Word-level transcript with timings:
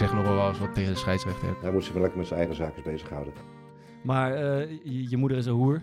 zeg 0.00 0.12
nog 0.12 0.24
wel 0.24 0.48
eens 0.48 0.58
wat 0.58 0.74
tegen 0.74 0.92
de 0.92 0.98
scheidsrechter. 0.98 1.56
Hij 1.60 1.72
moet 1.72 1.84
zich 1.84 1.92
wel 1.92 2.02
lekker 2.02 2.18
met 2.18 2.28
zijn 2.28 2.38
eigen 2.38 2.56
zaken 2.56 2.82
bezighouden. 2.82 3.32
Maar 4.02 4.34
eh, 4.34 4.68
je, 4.82 5.10
je 5.10 5.16
moeder 5.16 5.38
is 5.38 5.46
een 5.46 5.52
hoer. 5.52 5.82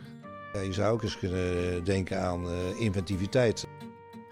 Ja, 0.54 0.60
je 0.60 0.74
zou 0.74 0.94
ook 0.94 1.04
eens 1.04 1.20
kunnen 1.20 1.84
denken 1.84 2.22
aan 2.22 2.44
eh, 2.48 2.80
inventiviteit. 2.80 3.68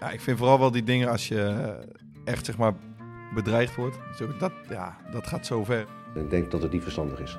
Ja, 0.00 0.10
ik 0.10 0.20
vind 0.20 0.38
vooral 0.38 0.58
wel 0.58 0.70
die 0.70 0.82
dingen 0.82 1.08
als 1.08 1.28
je 1.28 1.42
eh, 1.42 1.68
echt 2.24 2.46
zeg 2.46 2.58
maar 2.58 2.74
bedreigd 3.34 3.74
wordt. 3.74 3.98
Zo, 4.16 4.36
dat, 4.38 4.52
ja, 4.68 4.96
dat 5.10 5.26
gaat 5.26 5.46
zo 5.46 5.64
ver. 5.64 5.86
Ik 6.14 6.30
denk 6.30 6.50
dat 6.50 6.62
het 6.62 6.72
niet 6.72 6.82
verstandig 6.82 7.20
is. 7.20 7.36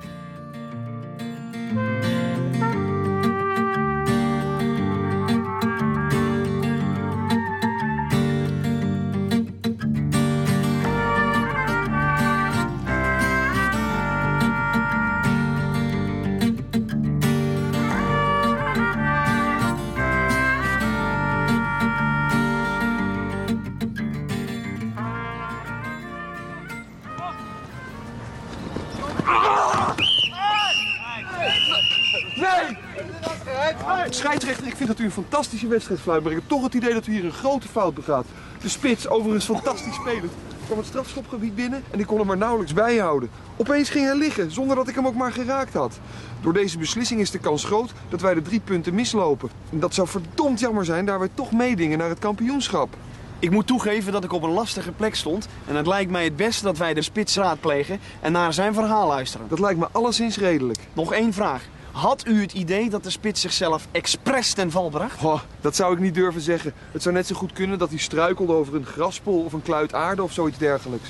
Een 35.08 35.14
fantastische 35.14 35.66
wedstrijd 35.66 36.00
fluit, 36.00 36.22
maar 36.22 36.32
ik 36.32 36.38
heb 36.38 36.48
toch 36.48 36.62
het 36.62 36.74
idee 36.74 36.92
dat 36.92 37.06
u 37.06 37.12
hier 37.12 37.24
een 37.24 37.32
grote 37.32 37.68
fout 37.68 37.94
begaat. 37.94 38.26
De 38.60 38.68
spits, 38.68 39.08
overigens 39.08 39.44
fantastisch 39.44 39.94
spelend, 39.94 40.32
kwam 40.66 40.78
het 40.78 40.86
strafschopgebied 40.86 41.54
binnen 41.54 41.82
en 41.90 42.00
ik 42.00 42.06
kon 42.06 42.18
hem 42.18 42.26
maar 42.26 42.36
nauwelijks 42.36 42.72
bijhouden. 42.72 43.30
Opeens 43.56 43.90
ging 43.90 44.06
hij 44.06 44.16
liggen, 44.16 44.52
zonder 44.52 44.76
dat 44.76 44.88
ik 44.88 44.94
hem 44.94 45.06
ook 45.06 45.14
maar 45.14 45.32
geraakt 45.32 45.74
had. 45.74 45.98
Door 46.40 46.52
deze 46.52 46.78
beslissing 46.78 47.20
is 47.20 47.30
de 47.30 47.38
kans 47.38 47.64
groot 47.64 47.92
dat 48.08 48.20
wij 48.20 48.34
de 48.34 48.42
drie 48.42 48.60
punten 48.60 48.94
mislopen. 48.94 49.50
En 49.70 49.80
dat 49.80 49.94
zou 49.94 50.08
verdomd 50.08 50.60
jammer 50.60 50.84
zijn, 50.84 51.04
daar 51.04 51.18
wij 51.18 51.30
toch 51.34 51.52
meedingen 51.52 51.98
naar 51.98 52.08
het 52.08 52.18
kampioenschap. 52.18 52.96
Ik 53.38 53.50
moet 53.50 53.66
toegeven 53.66 54.12
dat 54.12 54.24
ik 54.24 54.32
op 54.32 54.42
een 54.42 54.50
lastige 54.50 54.92
plek 54.92 55.14
stond. 55.14 55.48
En 55.66 55.76
het 55.76 55.86
lijkt 55.86 56.10
mij 56.10 56.24
het 56.24 56.36
beste 56.36 56.64
dat 56.64 56.78
wij 56.78 56.94
de 56.94 57.02
spits 57.02 57.36
raadplegen 57.36 58.00
en 58.20 58.32
naar 58.32 58.52
zijn 58.52 58.74
verhaal 58.74 59.06
luisteren. 59.06 59.48
Dat 59.48 59.60
lijkt 59.60 59.78
me 59.78 59.88
alleszins 59.92 60.38
redelijk. 60.38 60.78
Nog 60.92 61.12
één 61.12 61.32
vraag. 61.32 61.62
Had 61.98 62.26
u 62.26 62.40
het 62.40 62.52
idee 62.52 62.90
dat 62.90 63.04
de 63.04 63.10
spits 63.10 63.40
zichzelf 63.40 63.88
expres 63.90 64.52
ten 64.52 64.70
val 64.70 64.88
bracht? 64.88 65.18
Goh, 65.18 65.40
dat 65.60 65.76
zou 65.76 65.92
ik 65.92 66.00
niet 66.00 66.14
durven 66.14 66.40
zeggen. 66.40 66.72
Het 66.92 67.02
zou 67.02 67.14
net 67.14 67.26
zo 67.26 67.34
goed 67.34 67.52
kunnen 67.52 67.78
dat 67.78 67.88
hij 67.88 67.98
struikelde 67.98 68.52
over 68.52 68.74
een 68.74 68.84
graspol 68.84 69.44
of 69.44 69.52
een 69.52 69.62
kluit 69.62 69.94
aarde 69.94 70.22
of 70.22 70.32
zoiets 70.32 70.58
dergelijks. 70.58 71.08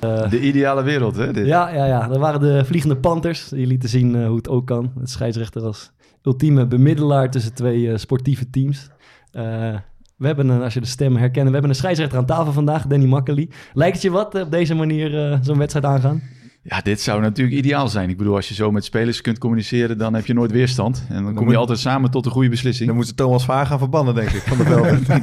De 0.00 0.40
ideale 0.40 0.82
wereld, 0.82 1.16
hè? 1.16 1.32
Dit. 1.32 1.46
Ja, 1.46 1.68
ja, 1.68 1.84
ja. 1.86 2.08
Dat 2.08 2.18
waren 2.18 2.40
de 2.40 2.64
Vliegende 2.64 2.96
Panthers. 2.96 3.48
Die 3.48 3.66
lieten 3.66 3.88
zien 3.88 4.14
eh, 4.14 4.26
hoe 4.26 4.36
het 4.36 4.48
ook 4.48 4.66
kan. 4.66 4.92
Het 4.98 5.10
scheidsrechter 5.10 5.62
als 5.62 5.90
ultieme 6.22 6.66
bemiddelaar 6.66 7.30
tussen 7.30 7.54
twee 7.54 7.90
eh, 7.90 7.96
sportieve 7.96 8.50
teams. 8.50 8.88
Eh, 9.32 9.74
we 10.16 10.26
hebben, 10.26 10.48
een, 10.48 10.62
als 10.62 10.74
je 10.74 10.80
de 10.80 10.86
stem 10.86 11.16
herkent, 11.16 11.46
we 11.46 11.52
hebben 11.52 11.70
een 11.70 11.76
scheidsrechter 11.76 12.18
aan 12.18 12.26
tafel 12.26 12.52
vandaag, 12.52 12.86
Danny 12.86 13.06
Makkely. 13.06 13.48
Lijkt 13.72 13.94
het 13.94 14.02
je 14.02 14.10
wat 14.10 14.34
op 14.34 14.50
deze 14.50 14.74
manier 14.74 15.32
eh, 15.32 15.38
zo'n 15.42 15.58
wedstrijd 15.58 15.84
aangaan? 15.84 16.22
Ja, 16.62 16.80
dit 16.80 17.00
zou 17.00 17.20
natuurlijk 17.20 17.56
ideaal 17.56 17.88
zijn. 17.88 18.10
Ik 18.10 18.16
bedoel, 18.16 18.34
als 18.34 18.48
je 18.48 18.54
zo 18.54 18.70
met 18.70 18.84
spelers 18.84 19.20
kunt 19.20 19.38
communiceren, 19.38 19.98
dan 19.98 20.14
heb 20.14 20.26
je 20.26 20.34
nooit 20.34 20.50
weerstand. 20.50 21.04
En 21.08 21.22
dan 21.24 21.32
kom 21.34 21.42
je 21.44 21.50
moet- 21.50 21.56
altijd 21.60 21.78
samen 21.78 22.10
tot 22.10 22.26
een 22.26 22.32
goede 22.32 22.48
beslissing. 22.48 22.86
Dan 22.88 22.96
moeten 22.96 23.14
Thomas 23.14 23.44
Vaar 23.44 23.66
gaan 23.66 23.78
verbannen, 23.78 24.14
denk 24.14 24.30
ik, 24.30 24.42
van 24.42 24.56
de. 24.58 25.22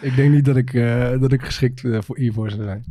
Ik 0.00 0.16
denk 0.16 0.32
niet 0.32 0.44
dat 0.44 0.56
ik, 0.56 0.74
eh, 0.74 1.20
dat 1.20 1.32
ik 1.32 1.42
geschikt 1.42 1.84
eh, 1.84 1.98
voor 2.00 2.16
hiervoor 2.18 2.50
zou 2.50 2.62
zijn. 2.62 2.84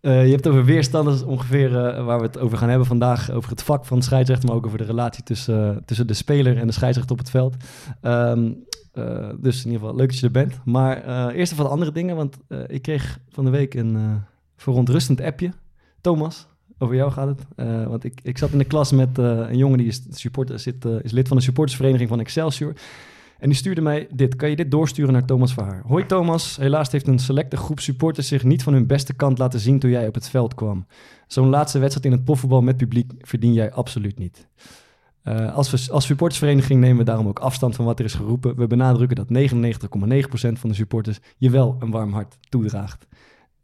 Eh, 0.00 0.24
je 0.24 0.30
hebt 0.32 0.46
over 0.48 0.64
weerstand, 0.64 1.04
dat 1.04 1.14
is 1.14 1.22
ongeveer 1.22 1.66
eh, 1.86 2.04
waar 2.04 2.18
we 2.18 2.24
het 2.24 2.38
over 2.38 2.58
gaan 2.58 2.68
hebben 2.68 2.86
vandaag. 2.86 3.30
Over 3.30 3.50
het 3.50 3.62
vak 3.62 3.84
van 3.84 3.98
de 3.98 4.04
scheidsrechter, 4.04 4.48
maar 4.48 4.56
ook 4.56 4.66
over 4.66 4.78
de 4.78 4.84
relatie 4.84 5.22
tussen, 5.22 5.82
tussen 5.84 6.06
de 6.06 6.14
speler 6.14 6.58
en 6.58 6.66
de 6.66 6.72
scheidsrechter 6.72 7.12
op 7.12 7.18
het 7.20 7.30
veld. 7.30 7.56
Ehm, 8.00 8.52
eh, 8.92 9.28
dus 9.40 9.58
in 9.64 9.70
ieder 9.70 9.80
geval 9.80 9.96
leuk 9.96 10.08
dat 10.08 10.18
je 10.18 10.26
er 10.26 10.32
bent. 10.32 10.60
Maar 10.64 11.02
eh, 11.02 11.38
eerst 11.38 11.52
even 11.52 11.62
wat 11.64 11.72
andere 11.72 11.92
dingen, 11.92 12.16
want 12.16 12.36
eh, 12.48 12.58
ik 12.66 12.82
kreeg 12.82 13.18
van 13.28 13.44
de 13.44 13.50
week 13.50 13.74
een 13.74 13.96
eh, 13.96 14.02
verontrustend 14.56 15.20
appje. 15.20 15.50
Thomas, 16.00 16.46
over 16.78 16.94
jou 16.94 17.10
gaat 17.10 17.28
het. 17.28 17.40
Eh, 17.56 17.86
want 17.86 18.04
ik, 18.04 18.20
ik 18.22 18.38
zat 18.38 18.50
in 18.50 18.58
de 18.58 18.64
klas 18.64 18.92
met 18.92 19.18
eh, 19.18 19.24
een 19.24 19.56
jongen 19.56 19.78
die 19.78 19.86
is, 19.86 20.02
supporter, 20.10 20.58
zit, 20.58 20.84
eh, 20.84 20.92
is 21.02 21.10
lid 21.10 21.28
van 21.28 21.36
de 21.36 21.42
supportersvereniging 21.42 22.08
van 22.08 22.20
Excelsior. 22.20 22.72
En 23.38 23.48
die 23.48 23.58
stuurde 23.58 23.80
mij 23.80 24.06
dit. 24.10 24.36
Kan 24.36 24.50
je 24.50 24.56
dit 24.56 24.70
doorsturen 24.70 25.12
naar 25.12 25.24
Thomas 25.24 25.54
Verhaar? 25.54 25.82
Hoi 25.86 26.06
Thomas, 26.06 26.56
helaas 26.56 26.92
heeft 26.92 27.06
een 27.06 27.18
selecte 27.18 27.56
groep 27.56 27.80
supporters 27.80 28.28
zich 28.28 28.44
niet 28.44 28.62
van 28.62 28.72
hun 28.72 28.86
beste 28.86 29.14
kant 29.14 29.38
laten 29.38 29.60
zien 29.60 29.78
toen 29.78 29.90
jij 29.90 30.06
op 30.06 30.14
het 30.14 30.28
veld 30.28 30.54
kwam. 30.54 30.86
Zo'n 31.26 31.48
laatste 31.48 31.78
wedstrijd 31.78 32.06
in 32.06 32.12
het 32.12 32.24
profvoetbal 32.24 32.62
met 32.62 32.76
publiek 32.76 33.12
verdien 33.18 33.52
jij 33.52 33.72
absoluut 33.72 34.18
niet. 34.18 34.48
Als, 35.54 35.70
we, 35.70 35.92
als 35.92 36.06
supportersvereniging 36.06 36.80
nemen 36.80 36.98
we 36.98 37.04
daarom 37.04 37.28
ook 37.28 37.38
afstand 37.38 37.74
van 37.74 37.84
wat 37.84 37.98
er 37.98 38.04
is 38.04 38.14
geroepen. 38.14 38.56
We 38.56 38.66
benadrukken 38.66 39.16
dat 39.16 39.52
99,9% 39.52 40.52
van 40.52 40.68
de 40.68 40.74
supporters 40.74 41.18
je 41.36 41.50
wel 41.50 41.76
een 41.78 41.90
warm 41.90 42.12
hart 42.12 42.38
toedraagt. 42.48 43.06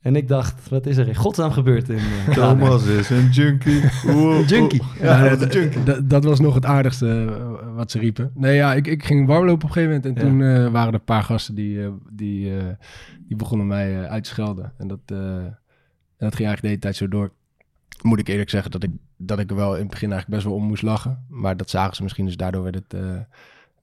En 0.01 0.17
ik 0.17 0.29
dacht, 0.29 0.69
wat 0.69 0.87
is 0.87 0.97
er 0.97 1.09
in 1.09 1.15
godsnaam 1.15 1.51
gebeurd 1.51 1.89
in 1.89 1.97
uh, 1.97 2.29
Thomas 2.35 2.87
is 2.87 3.11
een 3.11 3.29
junkie. 3.29 3.83
Een 4.07 4.45
junkie. 4.45 4.83
Ja, 5.01 5.25
Ja, 5.25 5.37
dat 5.37 5.53
junkie. 5.53 6.21
Was 6.21 6.41
nog 6.41 6.55
het 6.55 6.65
aardigste 6.65 7.09
eh, 7.41 7.75
wat 7.75 7.91
ze 7.91 7.99
riepen. 7.99 8.31
Nee, 8.35 8.55
ja, 8.55 8.75
ik, 8.75 8.87
ik 8.87 9.05
ging 9.05 9.27
warmlopen 9.27 9.55
op 9.69 9.77
een 9.77 9.83
gegeven 9.83 9.97
moment. 9.97 10.19
En 10.19 10.25
Ja. 10.25 10.31
toen 10.31 10.43
eh, 10.43 10.73
waren 10.73 10.89
er 10.89 10.95
een 10.95 11.05
paar 11.05 11.23
gasten 11.23 11.55
die, 11.55 11.83
eh, 11.85 11.89
die, 12.11 12.57
eh, 12.59 12.65
die 13.29 13.37
begonnen 13.37 13.67
mij 13.67 14.03
eh, 14.03 14.11
uit 14.11 14.25
te 14.25 14.31
schelden. 14.31 14.73
En 14.79 14.89
dat, 14.89 15.01
eh, 15.07 15.17
en 15.37 16.27
dat 16.27 16.35
ging 16.35 16.49
eigenlijk 16.49 16.61
de 16.61 16.67
hele 16.69 16.79
tijd 16.81 16.97
zo 16.97 17.09
door. 17.09 17.31
Moet 18.03 18.19
ik 18.19 18.29
eerlijk 18.29 18.51
zeggen 18.51 18.71
dat 18.71 18.83
ik, 18.83 18.91
dat 19.17 19.39
ik 19.39 19.51
er 19.51 19.57
wel 19.57 19.75
in 19.75 19.81
het 19.81 19.91
begin 19.91 20.13
eigenlijk 20.13 20.41
best 20.43 20.53
wel 20.53 20.63
om 20.63 20.69
moest 20.69 20.83
lachen. 20.83 21.25
Maar 21.29 21.57
dat 21.57 21.71
zagen 21.71 21.97
ze 21.97 22.03
misschien, 22.03 22.25
dus 22.27 22.37
daardoor 22.37 22.63
werd 22.63 22.75
het, 22.75 22.95
eh, 22.95 23.01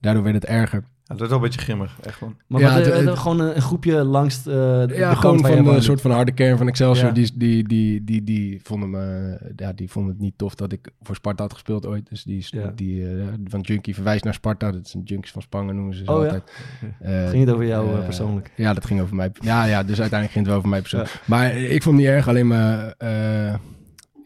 daardoor 0.00 0.22
werd 0.22 0.34
het 0.34 0.44
erger. 0.44 0.84
Ja, 1.08 1.14
dat 1.14 1.20
is 1.22 1.28
wel 1.28 1.36
een 1.38 1.44
beetje 1.44 1.60
grimmig, 1.60 1.98
echt 2.02 2.16
gewoon. 2.16 2.36
Maar 2.46 2.60
Ja, 2.60 2.74
wat, 2.78 2.86
eh, 2.86 3.18
gewoon 3.18 3.40
een, 3.40 3.56
een 3.56 3.62
groepje 3.62 4.04
langs 4.04 4.38
eh, 4.38 4.44
de, 4.44 4.92
Ja, 4.96 5.14
gewoon 5.14 5.40
van 5.40 5.50
de 5.56 5.62
woonde. 5.62 5.80
soort 5.80 6.00
van 6.00 6.10
harde 6.10 6.32
kern 6.32 6.58
van 6.58 6.68
Excelsior. 6.68 7.06
Ja. 7.06 7.12
Die, 7.12 7.32
die, 7.36 7.68
die, 7.68 8.04
die, 8.04 8.22
die, 8.24 8.60
vonden 8.62 8.90
me, 8.90 9.38
ja, 9.56 9.72
die 9.72 9.90
vonden 9.90 10.12
het 10.12 10.20
niet 10.20 10.32
tof 10.36 10.54
dat 10.54 10.72
ik 10.72 10.90
voor 11.02 11.14
Sparta 11.14 11.42
had 11.42 11.52
gespeeld 11.52 11.86
ooit. 11.86 12.08
Dus 12.08 12.22
die, 12.22 12.46
Ja. 12.50 12.72
die 12.74 13.08
eh, 13.08 13.24
van 13.44 13.60
Junkie 13.60 13.94
verwijst 13.94 14.24
naar 14.24 14.34
Sparta. 14.34 14.72
Dat 14.72 14.88
zijn 14.88 15.02
Junkies 15.02 15.30
van 15.30 15.42
Spangen 15.42 15.74
noemen 15.76 15.94
ze 15.94 16.04
ze 16.04 16.10
Oh 16.12 16.18
ja? 16.18 16.24
altijd. 16.24 16.42
Eh, 17.00 17.28
Ging 17.28 17.44
het 17.44 17.54
over 17.54 17.66
jou 17.66 17.98
persoonlijk? 18.04 18.52
Ja, 18.56 18.72
dat 18.74 18.86
ging 18.86 19.00
over 19.00 19.14
mij. 19.16 19.30
Ja, 19.40 19.64
ja, 19.64 19.82
dus 19.82 20.00
uiteindelijk 20.00 20.30
ging 20.32 20.34
het 20.34 20.46
wel 20.46 20.56
over 20.56 20.68
mij 20.68 20.80
persoonlijk. 20.80 21.22
Maar 21.24 21.56
ik 21.56 21.82
vond 21.82 21.96
het 21.96 22.04
niet 22.06 22.14
erg. 22.14 22.28
Alleen 22.28 22.46
maar, 22.46 22.94
eh, 22.98 23.54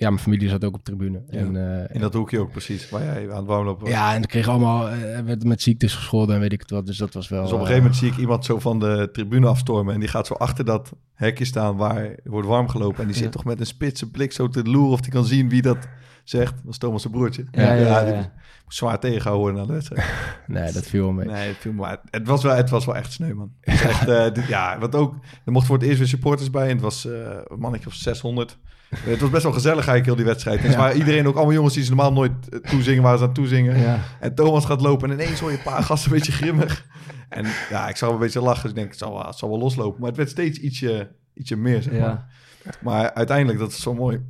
ja, 0.02 0.08
mijn 0.10 0.22
familie 0.22 0.48
zat 0.48 0.64
ook 0.64 0.74
op 0.74 0.84
tribune. 0.84 1.22
Ja. 1.28 1.38
En, 1.38 1.80
eh, 1.88 1.94
In 1.94 2.00
dat 2.00 2.14
hoekje 2.14 2.38
ook 2.38 2.50
precies, 2.50 2.90
waar 2.90 3.02
jij 3.04 3.30
aan 3.30 3.36
het 3.36 3.46
warmlopen 3.46 3.82
was. 3.82 3.92
ja, 3.92 4.14
en 4.14 4.22
ik 4.22 4.28
kreeg 4.28 4.48
allemaal, 4.48 4.88
eh, 4.88 5.18
werd 5.20 5.44
met 5.44 5.62
ziektes 5.62 5.94
gescholden 5.94 6.34
en 6.34 6.40
weet 6.40 6.52
ik 6.52 6.60
het 6.60 6.70
wat. 6.70 6.86
Dus 6.86 6.96
dat 6.96 7.14
was 7.14 7.28
wel... 7.28 7.42
Dus 7.42 7.52
op 7.52 7.58
een 7.58 7.60
eh, 7.64 7.66
gegeven 7.66 7.88
moment 7.90 8.02
zie 8.04 8.12
ik 8.12 8.18
iemand 8.18 8.44
zo 8.44 8.58
van 8.58 8.78
de 8.78 9.08
tribune 9.12 9.46
afstormen. 9.46 9.94
En 9.94 10.00
die 10.00 10.08
gaat 10.08 10.26
zo 10.26 10.34
achter 10.34 10.64
dat 10.64 10.92
hekje 11.14 11.44
staan 11.44 11.76
waar 11.76 12.16
wordt 12.24 12.48
warm 12.48 12.68
gelopen. 12.68 13.00
En 13.00 13.06
die 13.06 13.14
zit 13.14 13.24
Ja. 13.24 13.30
toch 13.30 13.44
met 13.44 13.60
een 13.60 13.66
spitse 13.66 14.10
blik 14.10 14.32
zo 14.32 14.48
te 14.48 14.62
loeren 14.64 14.92
of 14.92 15.00
die 15.00 15.12
kan 15.12 15.24
zien 15.24 15.48
wie 15.48 15.62
dat 15.62 15.78
zegt. 16.24 16.54
Dat 16.64 16.72
is 16.72 16.78
Thomas 16.78 17.02
zijn 17.02 17.12
broertje. 17.14 17.44
Ja, 17.50 17.72
ja, 17.72 18.00
ja, 18.06 18.32
zwaar 18.68 18.98
tegengehouden 19.00 19.42
worden 19.42 19.60
na 19.60 19.66
de 19.66 19.72
wedstrijd. 19.72 20.10
Nee, 20.46 20.72
dat 20.72 20.86
viel 20.86 21.02
wel 21.02 21.12
mee. 21.12 21.26
Nee, 21.26 21.48
het, 21.48 21.56
viel 21.56 21.72
me 21.72 21.80
maar. 21.80 22.00
het, 22.10 22.26
was 22.26 22.42
wel, 22.42 22.54
het 22.56 22.70
was 22.70 22.84
wel 22.84 22.96
echt 22.96 23.12
sneu, 23.12 23.34
man. 23.34 23.52
Het 23.60 23.80
echt, 23.90 24.34
dit- 24.34 24.46
ja, 24.46 24.78
wat 24.78 24.94
ook... 24.94 25.14
Er 25.44 25.52
mochten 25.52 25.66
voor 25.70 25.76
het 25.78 25.86
eerst 25.86 25.98
weer 25.98 26.08
supporters 26.08 26.50
bij. 26.50 26.64
En 26.68 26.72
het 26.72 26.80
was 26.80 27.06
eh, 27.06 27.12
een 27.44 27.58
mannetje 27.58 27.86
of 27.86 27.94
600. 27.94 28.58
Het 29.04 29.20
was 29.20 29.30
best 29.30 29.42
wel 29.42 29.52
gezellig 29.52 29.86
eigenlijk, 29.86 30.06
heel 30.06 30.16
die 30.16 30.24
wedstrijd. 30.24 30.94
Iedereen, 30.94 31.26
ook 31.26 31.34
allemaal 31.36 31.54
jongens 31.54 31.74
die 31.74 31.82
ze 31.82 31.88
normaal 31.88 32.12
nooit 32.12 32.48
eh, 32.48 32.58
toezingen, 32.58 33.02
waar 33.02 33.18
ze 33.18 33.24
aan 33.24 33.32
toezingen. 33.32 33.78
Ja. 33.78 33.98
En 34.20 34.34
Thomas 34.34 34.64
gaat 34.64 34.80
lopen 34.80 35.10
en 35.10 35.20
ineens 35.20 35.40
hoor 35.40 35.50
je 35.50 35.56
een 35.56 35.62
paar 35.62 35.82
gasten 35.82 36.10
een 36.10 36.16
beetje 36.16 36.32
grimmig. 36.32 36.86
En 37.28 37.46
ja, 37.70 37.88
ik 37.88 37.96
zag 37.96 38.08
hem 38.08 38.18
een 38.18 38.24
beetje 38.24 38.40
lachen, 38.40 38.62
dus 38.62 38.70
ik 38.70 38.76
denk, 38.76 38.88
het 38.88 38.98
zal 38.98 39.12
wel, 39.12 39.26
het 39.26 39.38
zal 39.38 39.48
wel 39.48 39.58
loslopen. 39.58 40.00
Maar 40.00 40.08
het 40.08 40.16
werd 40.16 40.30
steeds 40.30 40.58
ietsje, 40.58 41.10
ietsje 41.34 41.56
meer, 41.56 41.82
zeg 41.82 41.92
maar. 41.92 42.00
Ja. 42.00 42.70
Maar 42.80 43.12
uiteindelijk, 43.14 43.58
dat 43.58 43.70
is 43.70 43.82
zo 43.82 43.94
mooi. 43.94 44.20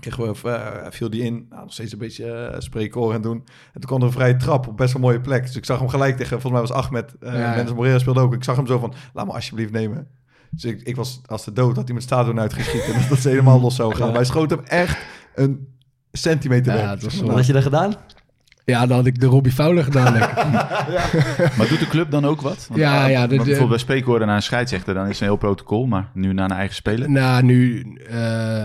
Kregen 0.00 0.32
we, 0.42 0.48
eh, 0.50 0.90
viel 0.90 1.10
die 1.10 1.22
in, 1.22 1.46
nou, 1.48 1.62
nog 1.62 1.72
steeds 1.72 1.92
een 1.92 1.98
beetje 1.98 2.32
eh 2.32 2.60
spreekkoren 2.60 3.16
en 3.16 3.22
doen. 3.22 3.36
En 3.72 3.80
toen 3.80 3.84
kwam 3.84 4.00
er 4.00 4.06
een 4.06 4.12
vrije 4.12 4.36
trap 4.36 4.66
op 4.68 4.76
best 4.76 4.92
wel 4.92 5.02
een 5.02 5.08
mooie 5.08 5.20
plek. 5.20 5.46
Dus 5.46 5.56
ik 5.56 5.64
zag 5.64 5.78
hem 5.78 5.88
gelijk 5.88 6.16
tegen, 6.16 6.40
volgens 6.40 6.52
mij 6.52 6.60
was 6.60 6.84
Ahmed, 6.84 7.14
uh, 7.20 7.32
Ja. 7.32 7.54
Mendes 7.54 7.74
Morera 7.74 7.98
speelde 7.98 8.20
ook. 8.20 8.34
Ik 8.34 8.44
zag 8.44 8.56
hem 8.56 8.66
zo 8.66 8.78
van, 8.78 8.94
laat 9.12 9.26
me 9.26 9.32
alsjeblieft 9.32 9.72
nemen. 9.72 10.08
Dus 10.50 10.64
ik, 10.64 10.80
ik 10.82 10.96
was 10.96 11.20
als 11.26 11.44
de 11.44 11.52
dood, 11.52 11.76
had 11.76 11.84
hij 11.84 11.94
met 11.94 12.02
stadion 12.02 12.40
uitgeschieten. 12.40 12.94
en 12.94 13.00
dat 13.08 13.18
ze 13.18 13.28
helemaal 13.28 13.60
los 13.60 13.74
zou 13.76 13.90
gaan. 13.90 13.98
Ja. 14.00 14.06
Maar 14.06 14.14
hij 14.14 14.24
schoot 14.24 14.50
hem 14.50 14.60
echt 14.64 14.98
een 15.34 15.68
centimeter 16.12 16.72
Ja, 16.74 16.78
weg. 16.80 16.90
het 16.90 17.02
was 17.02 17.20
Wat 17.20 17.34
had 17.34 17.46
je 17.46 17.52
daar 17.52 17.62
gedaan? 17.62 17.94
Ja, 18.64 18.86
dan 18.86 18.96
had 18.96 19.06
ik 19.06 19.20
de 19.20 19.26
Robbie 19.26 19.52
Fowler 19.52 19.84
gedaan, 19.84 20.16
ik. 20.16 20.20
Maar 21.56 21.66
doet 21.68 21.78
de 21.80 21.86
club 21.88 22.10
dan 22.10 22.24
ook 22.26 22.40
wat? 22.40 22.66
Want, 22.68 22.80
Ja, 22.80 23.06
ja, 23.06 23.06
de- 23.06 23.18
want 23.18 23.30
de- 23.30 23.36
bijvoorbeeld 23.36 23.68
bij 23.68 23.78
spreekwoorden 23.78 24.26
naar 24.26 24.36
een 24.36 24.42
scheidsrechter, 24.42 24.94
dan 24.94 25.02
is 25.04 25.10
het 25.10 25.20
een 25.20 25.26
heel 25.26 25.36
protocol. 25.36 25.86
Maar 25.86 26.10
nu 26.14 26.32
naar 26.32 26.50
een 26.50 26.56
eigen 26.56 26.74
speler. 26.74 27.10
Nou, 27.10 27.42
nu, 27.42 27.80
eh, 28.08 28.14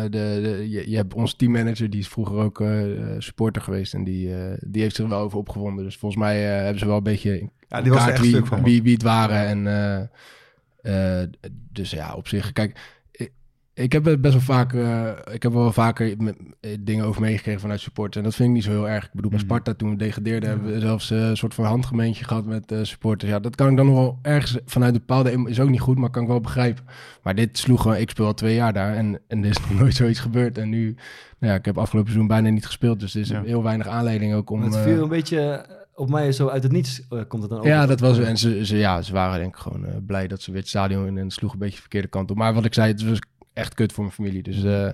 de, 0.01 0.09
de, 0.09 0.65
je, 0.69 0.89
je 0.89 0.95
hebt 0.95 1.13
onze 1.13 1.35
teammanager, 1.35 1.89
die 1.89 2.00
is 2.00 2.07
vroeger 2.07 2.35
ook 2.38 2.62
eh, 2.62 2.69
supporter 3.18 3.62
geweest. 3.62 3.94
En 3.94 4.03
die, 4.03 4.35
eh, 4.35 4.57
die 4.59 4.81
heeft 4.81 4.95
zich 4.95 5.03
er 5.06 5.09
wel 5.12 5.19
over 5.19 5.38
opgewonden. 5.38 5.83
Dus 5.83 5.97
volgens 5.97 6.21
mij 6.21 6.56
eh, 6.56 6.62
hebben 6.62 6.80
ze 6.80 6.85
wel 6.85 6.97
een 6.97 7.03
beetje 7.03 7.39
in 7.39 7.50
Ja, 7.68 7.81
die 7.81 7.91
was 7.91 8.00
er 8.01 8.06
kaart 8.07 8.18
echt 8.19 8.21
wie, 8.27 8.35
stuk 8.35 8.47
van. 8.47 8.63
wie, 8.63 8.83
wie 8.83 8.94
het 8.94 9.03
waren. 9.03 9.45
En, 9.47 9.68
eh, 10.83 11.21
dus 11.71 11.91
ja, 11.91 12.13
op 12.13 12.27
zich, 12.27 12.51
kijk, 12.51 12.80
ik, 13.12 13.31
ik 13.74 13.91
heb 13.91 14.06
het 14.06 14.21
best 14.21 14.33
wel 14.33 14.44
vaak, 14.44 14.74
eh, 14.74 15.09
ik 15.33 15.44
heb 15.44 15.51
wel 15.53 15.71
vaker 15.71 16.15
eh, 16.59 16.77
dingen 16.80 17.06
over 17.06 17.21
meegekregen 17.21 17.62
vanuit 17.62 17.80
supporters. 17.80 18.18
En 18.18 18.24
dat 18.24 18.35
vind 18.35 18.47
ik 18.50 18.56
niet 18.56 18.63
zo 18.63 18.69
heel 18.71 18.89
erg. 18.89 19.06
Ik 19.06 19.13
bedoel, 19.13 19.30
bij 19.31 19.39
Mhm. 19.39 19.47
Sparta 19.50 19.74
toen 19.74 19.89
we 19.89 19.95
degradeerden, 19.95 20.50
hebben 20.50 20.74
we 20.74 20.80
zelfs 20.80 21.09
een 21.09 21.38
soort 21.38 21.53
van 21.53 21.65
handgemeentje 21.65 22.24
gehad 22.25 22.45
met 22.45 22.74
supporters. 22.81 23.31
Ja, 23.31 23.39
dat 23.39 23.56
kan 23.56 23.69
ik 23.69 23.77
dan 23.77 23.85
nog 23.85 23.95
wel 23.95 24.19
ergens 24.21 24.57
vanuit 24.65 24.94
een 24.94 25.00
bepaalde, 25.00 25.31
is 25.50 25.59
ook 25.59 25.69
niet 25.69 25.80
goed, 25.80 25.97
maar 25.97 26.09
kan 26.09 26.21
ik 26.21 26.27
wel 26.27 26.39
begrijpen. 26.41 26.83
Maar 27.24 27.35
dit 27.35 27.57
sloeg 27.57 27.81
gewoon, 27.81 27.97
ik 27.97 28.09
speel 28.09 28.25
al 28.25 28.33
twee 28.33 28.56
jaar 28.56 28.74
daar 28.74 28.95
en, 28.95 29.19
en 29.27 29.44
er 29.44 29.50
is 29.50 29.59
nog 29.59 29.74
nooit 29.80 29.95
zoiets 29.95 30.19
gebeurd. 30.19 30.57
En 30.57 30.69
nu, 30.69 30.85
nou 31.39 31.51
ja, 31.53 31.59
ik 31.59 31.65
heb 31.65 31.77
afgelopen 31.77 32.09
seizoen 32.12 32.31
bijna 32.33 32.50
niet 32.50 32.65
gespeeld, 32.65 33.00
dus 33.00 33.13
er 33.15 33.21
is 33.21 33.30
Ja. 33.30 33.41
heel 33.44 33.63
weinig 33.63 33.88
aanleiding 33.88 34.33
ook 34.33 34.50
om... 34.50 34.62
het 34.62 34.77
viel 34.77 35.03
een 35.03 35.09
beetje 35.09 35.65
op 35.95 36.10
mij 36.10 36.31
zo 36.31 36.48
uit 36.48 36.63
het 36.63 36.72
niets 36.72 37.01
eh, 37.10 37.19
komt 37.28 37.42
het 37.42 37.51
dan 37.51 37.60
ook. 37.60 37.66
ja, 37.66 37.86
dat 37.86 38.00
was 38.00 38.19
En 38.19 38.38
ze, 38.38 38.66
ze, 38.66 38.78
ja, 38.78 39.01
ze 39.01 39.13
waren 39.13 39.40
denk 39.40 39.56
ik 39.56 39.62
gewoon 39.62 39.86
eh, 39.86 39.95
blij 40.06 40.28
dat 40.28 40.42
ze 40.42 40.51
weer 40.51 40.60
het 40.60 40.69
stadion 40.69 41.07
in 41.07 41.18
en 41.18 41.31
sloeg 41.31 41.54
een 41.54 41.60
beetje 41.60 41.75
de 41.75 41.81
verkeerde 41.81 42.07
kant 42.07 42.31
op. 42.31 42.38
Maar 42.38 42.54
wat 42.54 42.66
ik 42.66 42.74
zei, 42.74 42.92
het 42.92 43.04
was 43.10 43.19
echt 43.54 43.74
kut 43.74 43.94
voor 43.94 44.04
mijn 44.04 44.16
familie. 44.16 44.44
Dus, 44.44 44.63
eh, 44.63 44.90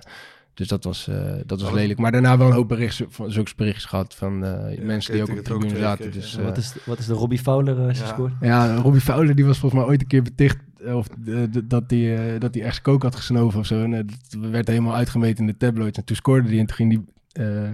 dus 0.54 0.68
dat 0.68 0.84
was, 0.84 1.08
eh, 1.08 1.32
dat 1.46 1.60
was 1.60 1.68
Oh. 1.70 1.74
lelijk. 1.76 1.98
Maar 1.98 2.12
daarna 2.12 2.38
wel 2.38 2.46
een 2.46 2.52
hoop 2.52 2.68
berichten, 2.68 3.06
van, 3.12 3.30
zulke 3.30 3.52
berichtjes 3.56 3.84
gehad 3.84 4.14
van 4.14 4.44
eh, 4.44 4.76
Ja, 4.76 4.84
mensen 4.84 5.12
die 5.12 5.22
ook 5.22 5.28
op 5.28 5.36
de 5.36 5.42
tribune 5.42 5.76
zaten. 5.78 6.10
Dus, 6.12 6.36
eh, 6.36 6.44
wat, 6.44 6.56
is, 6.56 6.74
wat 6.84 6.98
is 6.98 7.06
de 7.06 7.12
Robbie 7.14 7.38
Fowler 7.38 7.86
Ja. 7.86 8.06
scoort? 8.06 8.32
ja, 8.40 8.74
Robbie 8.74 9.00
Fowler 9.00 9.34
die 9.34 9.44
was 9.44 9.58
volgens 9.58 9.80
mij 9.80 9.90
ooit 9.90 10.00
een 10.00 10.06
keer 10.06 10.22
beticht 10.22 10.58
eh, 10.84 10.96
of, 10.96 11.06
eh, 11.26 11.34
dat 11.64 11.82
hij 11.86 12.34
eh, 12.34 12.40
dat 12.40 12.54
hij 12.54 12.62
echt 12.64 12.80
kook 12.82 13.02
had 13.02 13.14
gesnoven 13.14 13.58
of 13.60 13.66
zo. 13.66 13.82
En 13.82 13.94
eh, 13.94 14.00
dat 14.30 14.50
werd 14.50 14.68
helemaal 14.68 14.94
uitgemeten 14.94 15.38
in 15.38 15.46
de 15.46 15.56
tabloids. 15.56 15.98
En 15.98 16.04
toen 16.04 16.16
scoorde 16.16 16.48
hij 16.48 16.58
en 16.58 16.66
toen 16.66 16.76
ging 16.76 17.04
hij 17.34 17.46
eh, 17.46 17.70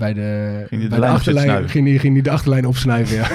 bij 0.00 0.14
de, 0.14 0.62
Ging 0.68 0.80
hij 0.80 0.80
de 0.80 0.88
bij 0.88 0.88
de 0.88 0.98
lijn 0.98 1.12
achterlijn 1.12 1.68
ging 1.68 1.88
hij, 1.88 1.98
ging 1.98 2.12
hij 2.12 2.22
de 2.22 2.30
achterlijn 2.30 2.66
opsnuiven. 2.66 3.16
Ja. 3.16 3.28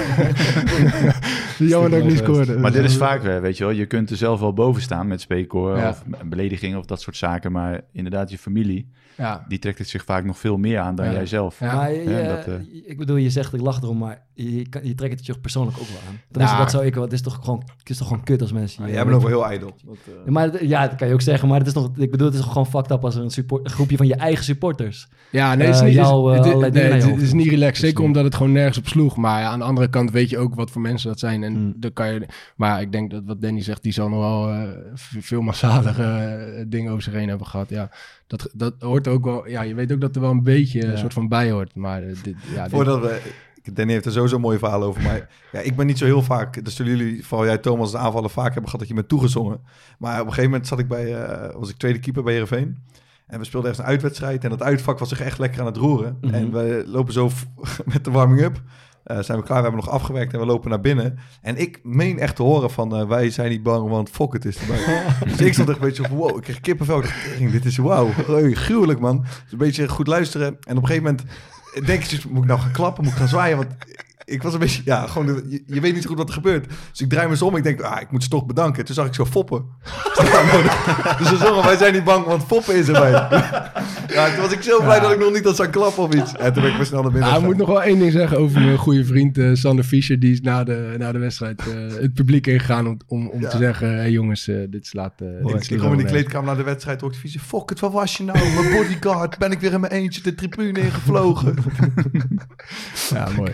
Jammer 1.58 1.90
dat 1.90 1.98
ik 1.98 2.04
niet 2.04 2.18
scoorde. 2.18 2.58
Maar 2.58 2.72
dit 2.72 2.84
is 2.84 2.88
Dus, 2.88 2.96
vaak, 2.96 3.24
eh, 3.24 3.38
weet 3.40 3.56
je 3.56 3.64
wel, 3.64 3.72
je 3.72 3.86
kunt 3.86 4.10
er 4.10 4.16
zelf 4.16 4.40
wel 4.40 4.52
boven 4.52 4.82
staan 4.82 5.06
met 5.06 5.20
spreekkoor 5.20 5.76
Ja. 5.76 5.88
of 5.88 6.04
beledigingen 6.24 6.78
of 6.78 6.84
dat 6.84 7.00
soort 7.00 7.16
zaken. 7.16 7.52
Maar 7.52 7.80
inderdaad, 7.92 8.30
je 8.30 8.38
familie, 8.38 8.90
Ja, 9.16 9.44
die 9.48 9.58
trekt 9.58 9.78
het 9.78 9.88
zich 9.88 10.04
vaak 10.04 10.24
nog 10.24 10.38
veel 10.38 10.56
meer 10.56 10.78
aan 10.78 10.94
dan 10.94 11.06
Ja. 11.06 11.12
jij 11.12 11.26
zelf. 11.26 11.60
Ja. 11.60 11.86
je, 11.86 12.24
dat, 12.44 12.54
eh. 12.54 12.88
ik 12.90 12.98
bedoel, 12.98 13.16
je 13.16 13.30
zegt 13.30 13.52
ik 13.54 13.60
lach 13.60 13.82
erom, 13.82 13.98
maar 13.98 14.22
je, 14.34 14.68
kan, 14.68 14.80
je 14.86 14.94
trekt 14.94 15.16
het 15.16 15.26
je 15.26 15.38
persoonlijk 15.38 15.76
ook 15.80 15.88
wel 15.88 15.98
aan. 16.08 16.18
Tenminste, 16.30 16.56
Ja. 16.56 16.62
dat 16.62 16.70
zou 16.72 16.84
ik 16.86 16.94
wel. 16.94 17.04
Het 17.04 17.12
is 17.12 17.22
toch 17.22 17.38
gewoon, 17.42 17.62
het 17.78 17.90
is 17.90 17.96
toch 17.96 18.08
gewoon 18.08 18.24
kut 18.24 18.40
als 18.40 18.52
mensen. 18.52 18.86
Jij 18.90 19.04
bent 19.04 19.16
ook 19.16 19.20
wel 19.22 19.30
heel 19.30 19.46
ijdel. 19.46 19.76
Eh, 20.26 20.32
Maar 20.32 20.64
ja, 20.64 20.86
dat 20.88 20.96
kan 20.96 21.08
je 21.08 21.14
ook 21.14 21.20
zeggen, 21.20 21.48
maar 21.48 21.58
het 21.58 21.66
is 21.66 21.72
nog, 21.72 21.90
ik 21.96 22.10
bedoel, 22.10 22.26
het 22.26 22.36
is 22.36 22.42
gewoon 22.44 22.66
fucked 22.66 22.90
up 22.90 23.04
als 23.04 23.14
er 23.14 23.22
een, 23.22 23.30
support, 23.30 23.64
een 23.64 23.70
groepje 23.70 23.96
van 23.96 24.06
je 24.06 24.14
eigen 24.14 24.44
supporters. 24.44 25.08
Ja, 25.30 25.54
nee, 25.54 25.66
het 25.66 25.74
is 25.74 25.80
Eh, 25.80 25.86
niet, 25.86 25.94
jou, 25.96 26.30
eh, 26.32 26.36
het, 26.38 26.46
het- 26.52 26.55
allerlei 26.56 26.72
nee, 26.72 26.82
dingen 26.82 26.98
naar 26.98 27.08
je 27.08 27.14
het, 27.14 27.22
is 27.22 27.32
niet 27.32 27.48
relaxed. 27.48 27.80
Dus 27.80 27.80
Zeker 27.90 28.04
omdat 28.04 28.24
het 28.24 28.34
gewoon 28.34 28.52
nergens 28.52 28.78
op 28.78 28.86
sloeg. 28.88 29.16
Maar 29.16 29.40
ja, 29.40 29.48
aan 29.48 29.58
de 29.58 29.64
andere 29.64 29.88
kant 29.88 30.10
weet 30.10 30.30
je 30.30 30.38
ook 30.38 30.54
wat 30.54 30.70
voor 30.70 30.80
mensen 30.80 31.08
dat 31.08 31.18
zijn. 31.18 31.42
En 31.42 31.74
dan 31.76 31.92
kan 31.92 32.12
je... 32.12 32.26
Maar 32.56 32.80
ik 32.80 32.92
denk 32.92 33.10
dat 33.10 33.22
wat 33.26 33.40
Danny 33.42 33.62
zegt, 33.62 33.82
die 33.82 33.92
zal 33.92 34.08
nog 34.08 34.18
wel 34.18 34.50
eh, 34.50 34.68
veel 35.20 35.40
massalere 35.40 36.02
eh, 36.04 36.64
dingen 36.68 36.90
over 36.90 37.02
zich 37.02 37.12
heen 37.12 37.28
hebben 37.28 37.46
gehad. 37.46 37.68
Ja, 37.68 37.90
dat, 38.26 38.50
dat 38.54 38.74
hoort 38.78 39.08
ook 39.08 39.24
wel... 39.24 39.48
Ja, 39.48 39.62
je 39.62 39.74
weet 39.74 39.92
ook 39.92 40.00
dat 40.00 40.14
er 40.14 40.20
wel 40.20 40.30
een 40.30 40.42
beetje 40.42 40.80
Ja. 40.82 40.88
een 40.92 40.98
soort 40.98 41.12
van 41.12 41.28
bij 41.28 41.50
hoort. 41.50 41.74
Maar 41.74 42.02
eh, 42.02 42.16
dit, 42.22 42.34
ja, 42.54 42.62
dit- 42.62 42.72
Voordat 42.72 43.00
we... 43.00 43.20
Danny 43.72 43.92
heeft 43.92 44.04
er 44.06 44.12
sowieso 44.12 44.38
mooie 44.38 44.58
verhaal 44.58 44.82
over. 44.82 45.02
Maar 45.02 45.28
ja, 45.52 45.60
ik 45.60 45.76
ben 45.76 45.86
niet 45.86 45.98
zo 45.98 46.04
heel 46.04 46.22
vaak... 46.22 46.64
Dat 46.64 46.72
zullen 46.72 46.96
jullie, 46.96 47.26
vooral 47.26 47.46
jij 47.46 47.58
Thomas, 47.58 47.90
de 47.90 47.98
aanvallen 47.98 48.30
vaak 48.30 48.44
hebben 48.46 48.64
gehad 48.64 48.78
dat 48.78 48.88
je 48.88 48.94
bent 48.94 49.08
toegezongen. 49.08 49.60
Maar 49.98 50.12
op 50.14 50.18
een 50.26 50.32
gegeven 50.32 50.50
moment 50.50 50.68
zat 50.68 50.78
ik 50.78 50.88
bij... 50.88 51.14
eh, 51.24 51.54
was 51.54 51.70
ik 51.70 51.76
tweede 51.76 51.98
keeper 51.98 52.22
bij 52.22 52.32
Heerenveen. 52.32 52.76
En 53.26 53.38
we 53.38 53.44
speelden 53.44 53.70
echt 53.70 53.78
een 53.78 53.84
uitwedstrijd. 53.84 54.44
En 54.44 54.50
dat 54.50 54.62
uitvak 54.62 54.98
was 54.98 55.08
zich 55.08 55.20
echt 55.20 55.38
lekker 55.38 55.60
aan 55.60 55.66
het 55.66 55.76
roeren. 55.76 56.18
Mhm. 56.20 56.34
En 56.34 56.52
we 56.52 56.82
lopen 56.86 57.12
zo 57.12 57.30
met 57.92 58.04
de 58.04 58.10
warming-up. 58.10 58.62
Eh, 59.06 59.18
zijn 59.20 59.38
we 59.38 59.44
klaar, 59.44 59.56
we 59.56 59.62
hebben 59.68 59.84
nog 59.84 59.94
afgewerkt 59.94 60.32
en 60.32 60.38
we 60.38 60.46
lopen 60.46 60.70
naar 60.70 60.80
binnen. 60.80 61.18
En 61.42 61.56
ik 61.56 61.80
meen 61.82 62.18
echt 62.18 62.36
te 62.36 62.42
horen 62.42 62.70
van, 62.70 62.96
eh, 62.96 63.08
wij 63.08 63.30
zijn 63.30 63.50
niet 63.50 63.62
bang, 63.62 63.88
want 63.88 64.10
fuck 64.10 64.32
het 64.32 64.44
is 64.44 64.58
erbij. 64.58 65.04
dus 65.26 65.40
ik 65.40 65.52
stond 65.52 65.68
echt 65.68 65.78
een 65.78 65.84
beetje 65.84 66.02
van, 66.02 66.16
wow, 66.16 66.36
ik 66.36 66.42
kreeg 66.42 66.60
kippenvel. 66.60 67.02
Ik 67.38 67.52
dit 67.52 67.64
is 67.64 67.76
wauw, 67.76 68.08
gruwelijk 68.52 69.00
man. 69.00 69.20
Dus 69.20 69.52
een 69.52 69.58
beetje 69.58 69.88
goed 69.88 70.06
luisteren. 70.06 70.46
En 70.46 70.76
op 70.76 70.82
een 70.82 70.88
gegeven 70.88 71.02
moment 71.02 71.24
denk 71.86 72.02
je, 72.02 72.20
moet 72.28 72.42
ik 72.42 72.48
nou 72.48 72.60
gaan 72.60 72.72
klappen, 72.72 73.04
moet 73.04 73.12
ik 73.12 73.18
gaan 73.18 73.28
zwaaien? 73.28 73.56
Want 73.56 73.68
ik 74.28 74.42
was 74.42 74.52
een 74.52 74.58
beetje, 74.58 74.82
ja, 74.84 75.06
gewoon, 75.06 75.26
de- 75.26 75.44
je, 75.48 75.62
je 75.66 75.80
weet 75.80 75.92
niet 75.94 76.02
zo 76.02 76.08
goed 76.08 76.18
wat 76.18 76.28
er 76.28 76.34
gebeurt. 76.34 76.68
Dus 76.90 77.00
ik 77.00 77.08
draai 77.08 77.24
me 77.26 77.32
eens 77.32 77.42
om, 77.42 77.56
ik 77.56 77.62
denk, 77.62 77.80
ah, 77.80 78.00
ik 78.00 78.10
moet 78.10 78.22
ze 78.22 78.28
toch 78.28 78.46
bedanken. 78.46 78.84
Toen 78.84 78.94
zag 78.94 79.06
ik 79.06 79.14
zo 79.14 79.24
foppen. 79.24 79.64
dus 81.18 81.28
ze 81.28 81.36
zongen, 81.36 81.64
wij 81.64 81.76
zijn 81.76 81.92
niet 81.92 82.04
bang, 82.04 82.24
want 82.26 82.44
foppen 82.44 82.74
is 82.76 82.86
erbij. 82.88 83.10
ja, 84.16 84.30
toen 84.32 84.40
was 84.42 84.52
ik 84.52 84.62
zo 84.62 84.82
blij 84.82 85.00
dat 85.00 85.12
ik 85.12 85.18
nog 85.18 85.32
niet 85.32 85.44
dat 85.44 85.56
zou 85.56 85.68
klappen 85.68 86.02
of 86.02 86.14
iets. 86.14 86.36
En 86.36 86.52
toen 86.52 86.62
ben 86.62 86.70
ik 86.70 86.76
weer 86.76 86.86
snel 86.86 87.02
naar 87.02 87.10
binnen 87.12 87.28
Ja, 87.30 87.36
ik 87.36 87.40
gegaan. 87.42 87.56
moet 87.56 87.66
nog 87.66 87.76
wel 87.76 87.82
één 87.82 87.98
ding 87.98 88.12
zeggen 88.12 88.38
over 88.38 88.60
mijn 88.60 88.78
goede 88.78 89.04
vriend 89.04 89.38
eh, 89.38 89.50
Sander 89.52 89.84
Fischer. 89.84 90.18
Die 90.20 90.32
is 90.32 90.40
na 90.40 90.64
de, 90.64 90.94
na 90.98 91.12
de 91.12 91.18
wedstrijd 91.18 91.60
eh, 91.60 91.74
het 92.00 92.14
publiek 92.14 92.46
ingegaan 92.46 92.86
om, 92.86 92.96
om, 93.06 93.28
om 93.28 93.40
Ja. 93.40 93.48
te 93.48 93.56
zeggen... 93.56 93.94
Hey 93.96 94.10
jongens, 94.10 94.48
eh, 94.48 94.56
dit 94.70 94.86
slaat... 94.86 95.12
Ik, 95.20 95.26
ik 95.26 95.42
kom 95.42 95.50
in 95.50 95.80
nergens. 95.90 96.10
kleedkamer 96.10 96.46
naar 96.46 96.56
de 96.56 96.62
wedstrijd, 96.62 97.00
hoor 97.00 97.08
ik 97.10 97.14
de 97.14 97.20
visie. 97.20 97.40
Fuck 97.40 97.68
het, 97.68 97.80
wat 97.80 97.92
was 97.92 98.16
je 98.16 98.24
nou? 98.24 98.38
Mijn 98.38 98.72
bodyguard, 98.76 99.38
ben 99.38 99.50
ik 99.52 99.60
weer 99.60 99.72
in 99.72 99.80
mijn 99.80 99.92
eentje 99.92 100.22
de 100.22 100.34
tribune 100.34 100.80
ingevlogen. 100.80 101.54
Ja, 103.10 103.28
mooi. 103.36 103.52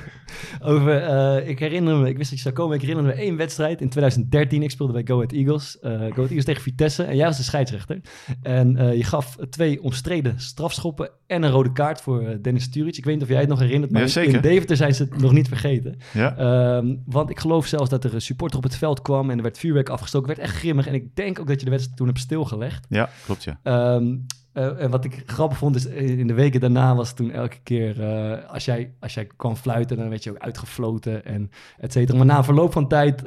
Over, 0.62 0.96
eh, 1.02 1.48
ik 1.48 1.58
herinner 1.58 1.96
me, 1.96 2.08
ik 2.08 2.16
wist 2.16 2.28
dat 2.30 2.38
je 2.38 2.44
zou 2.44 2.54
komen, 2.54 2.74
ik 2.76 2.80
herinner 2.80 3.04
me 3.04 3.12
één 3.12 3.36
wedstrijd 3.36 3.80
in 3.80 3.88
2013. 3.88 4.62
Ik 4.62 4.70
speelde 4.70 4.92
bij 4.92 5.02
Go 5.06 5.14
Ahead 5.14 5.32
Eagles. 5.32 5.78
eh 5.80 5.90
Go 5.90 5.96
Ahead 5.98 6.16
Eagles 6.16 6.44
tegen 6.44 6.62
Vitesse 6.62 7.02
en 7.02 7.16
jij 7.16 7.26
was 7.26 7.36
de 7.36 7.42
scheidsrechter. 7.42 8.00
En 8.42 8.76
eh, 8.76 8.96
je 8.96 9.04
gaf 9.04 9.36
twee 9.50 9.82
omstreden 9.82 10.40
strafschoppen 10.40 11.10
en 11.26 11.42
een 11.42 11.50
rode 11.50 11.72
kaart 11.72 12.00
voor 12.00 12.38
Dennis 12.42 12.62
Sturic. 12.62 12.96
Ik 12.96 13.04
weet 13.04 13.14
niet 13.14 13.22
of 13.22 13.28
jij 13.28 13.40
het 13.40 13.48
nog 13.48 13.58
herinnert, 13.58 13.92
maar 13.92 14.08
Ja, 14.08 14.20
in 14.20 14.40
Deventer 14.40 14.76
zijn 14.76 14.94
ze 14.94 15.02
het 15.02 15.20
nog 15.20 15.32
niet 15.32 15.48
vergeten. 15.48 15.96
Ja. 16.12 16.36
Ehm, 16.36 16.94
want 17.06 17.30
ik 17.30 17.38
geloof 17.38 17.66
zelfs 17.66 17.90
dat 17.90 18.04
er 18.04 18.14
een 18.14 18.20
supporter 18.20 18.58
op 18.58 18.64
het 18.64 18.76
veld 18.76 19.02
kwam 19.02 19.30
en 19.30 19.36
er 19.36 19.42
werd 19.42 19.58
vuurwerk 19.58 19.88
afgestoken. 19.88 20.28
werd 20.28 20.38
echt 20.40 20.54
grimmig 20.56 20.86
en 20.86 20.94
ik 20.94 21.16
denk 21.16 21.38
ook 21.40 21.46
dat 21.46 21.58
je 21.58 21.64
de 21.64 21.70
wedstrijd 21.70 21.98
toen 21.98 22.06
hebt 22.06 22.18
stilgelegd. 22.18 22.86
ja, 22.88 23.10
klopt 23.24 23.44
ja. 23.44 23.60
Ehm, 23.62 24.14
eh, 24.52 24.82
en 24.82 24.90
wat 24.90 25.04
ik 25.04 25.22
grappig 25.26 25.58
vond 25.58 25.76
is, 25.76 25.86
eh, 25.86 26.18
in 26.18 26.26
de 26.26 26.34
weken 26.34 26.60
daarna 26.60 26.94
was 26.94 27.12
toen 27.14 27.30
elke 27.30 27.56
keer, 27.62 28.02
eh, 28.02 28.50
als, 28.52 28.64
jij, 28.64 28.92
als 29.00 29.14
jij 29.14 29.28
kwam 29.36 29.56
fluiten, 29.56 29.96
dan 29.96 30.08
werd 30.08 30.24
je 30.24 30.30
ook 30.30 30.38
uitgefloten 30.38 31.24
en 31.24 31.50
et 31.78 31.92
cetera. 31.92 32.16
Maar 32.18 32.26
na 32.26 32.44
verloop 32.44 32.72
van 32.72 32.88
tijd 32.88 33.22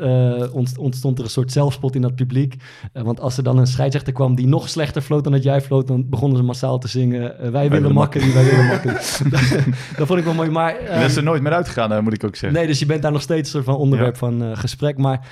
ont- 0.51 0.77
ontstond 0.77 1.17
er 1.17 1.23
een 1.23 1.29
soort 1.29 1.51
zelfspot 1.51 1.95
in 1.95 2.01
dat 2.01 2.15
publiek. 2.15 2.55
Want 2.93 3.19
als 3.19 3.37
er 3.37 3.43
dan 3.43 3.57
een 3.57 3.67
scheidsrechter 3.67 4.13
kwam 4.13 4.35
die 4.35 4.47
nog 4.47 4.69
slechter 4.69 5.01
floot 5.01 5.23
dan 5.23 5.33
dat 5.33 5.43
jij 5.43 5.61
floot, 5.61 5.87
dan 5.87 6.09
begonnen 6.09 6.37
ze 6.37 6.43
massaal 6.43 6.77
te 6.79 6.87
zingen, 6.87 7.51
wij, 7.51 7.69
willen 7.69 7.93
makken, 7.93 8.33
wij 8.33 8.43
willen 8.43 8.65
makken. 8.65 8.93
dat 9.97 10.07
vond 10.07 10.19
ik 10.19 10.25
wel 10.25 10.33
mooi, 10.33 10.49
maar... 10.49 10.75
Ehm, 10.85 10.99
dat 10.99 11.09
is 11.09 11.15
er 11.15 11.23
nooit 11.23 11.41
meer 11.41 11.53
uitgegaan, 11.53 12.03
moet 12.03 12.13
ik 12.13 12.23
ook 12.23 12.35
zeggen. 12.35 12.59
Nee, 12.59 12.67
dus 12.67 12.79
je 12.79 12.85
bent 12.85 13.01
daar 13.01 13.11
nog 13.11 13.21
steeds 13.21 13.41
een 13.41 13.53
soort 13.53 13.65
van 13.65 13.75
onderwerp 13.75 14.17
van 14.17 14.57
gesprek. 14.57 14.97
Maar 14.97 15.27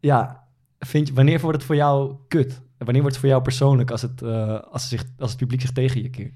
ja, 0.00 0.42
vind 0.78 1.08
je, 1.08 1.14
wanneer 1.14 1.40
wordt 1.40 1.56
het 1.56 1.66
voor 1.66 1.76
jou 1.76 2.14
kut? 2.28 2.60
En 2.80 2.86
wanneer 2.86 3.00
wordt 3.02 3.16
het 3.16 3.24
voor 3.24 3.28
jou 3.28 3.42
persoonlijk 3.42 3.90
als 3.90 4.02
het, 4.02 4.22
eh, 4.22 4.58
als, 4.70 4.88
zich, 4.88 5.04
als 5.18 5.30
het 5.30 5.38
publiek 5.40 5.60
zich 5.60 5.72
tegen 5.72 6.02
je 6.02 6.10
keert? 6.10 6.32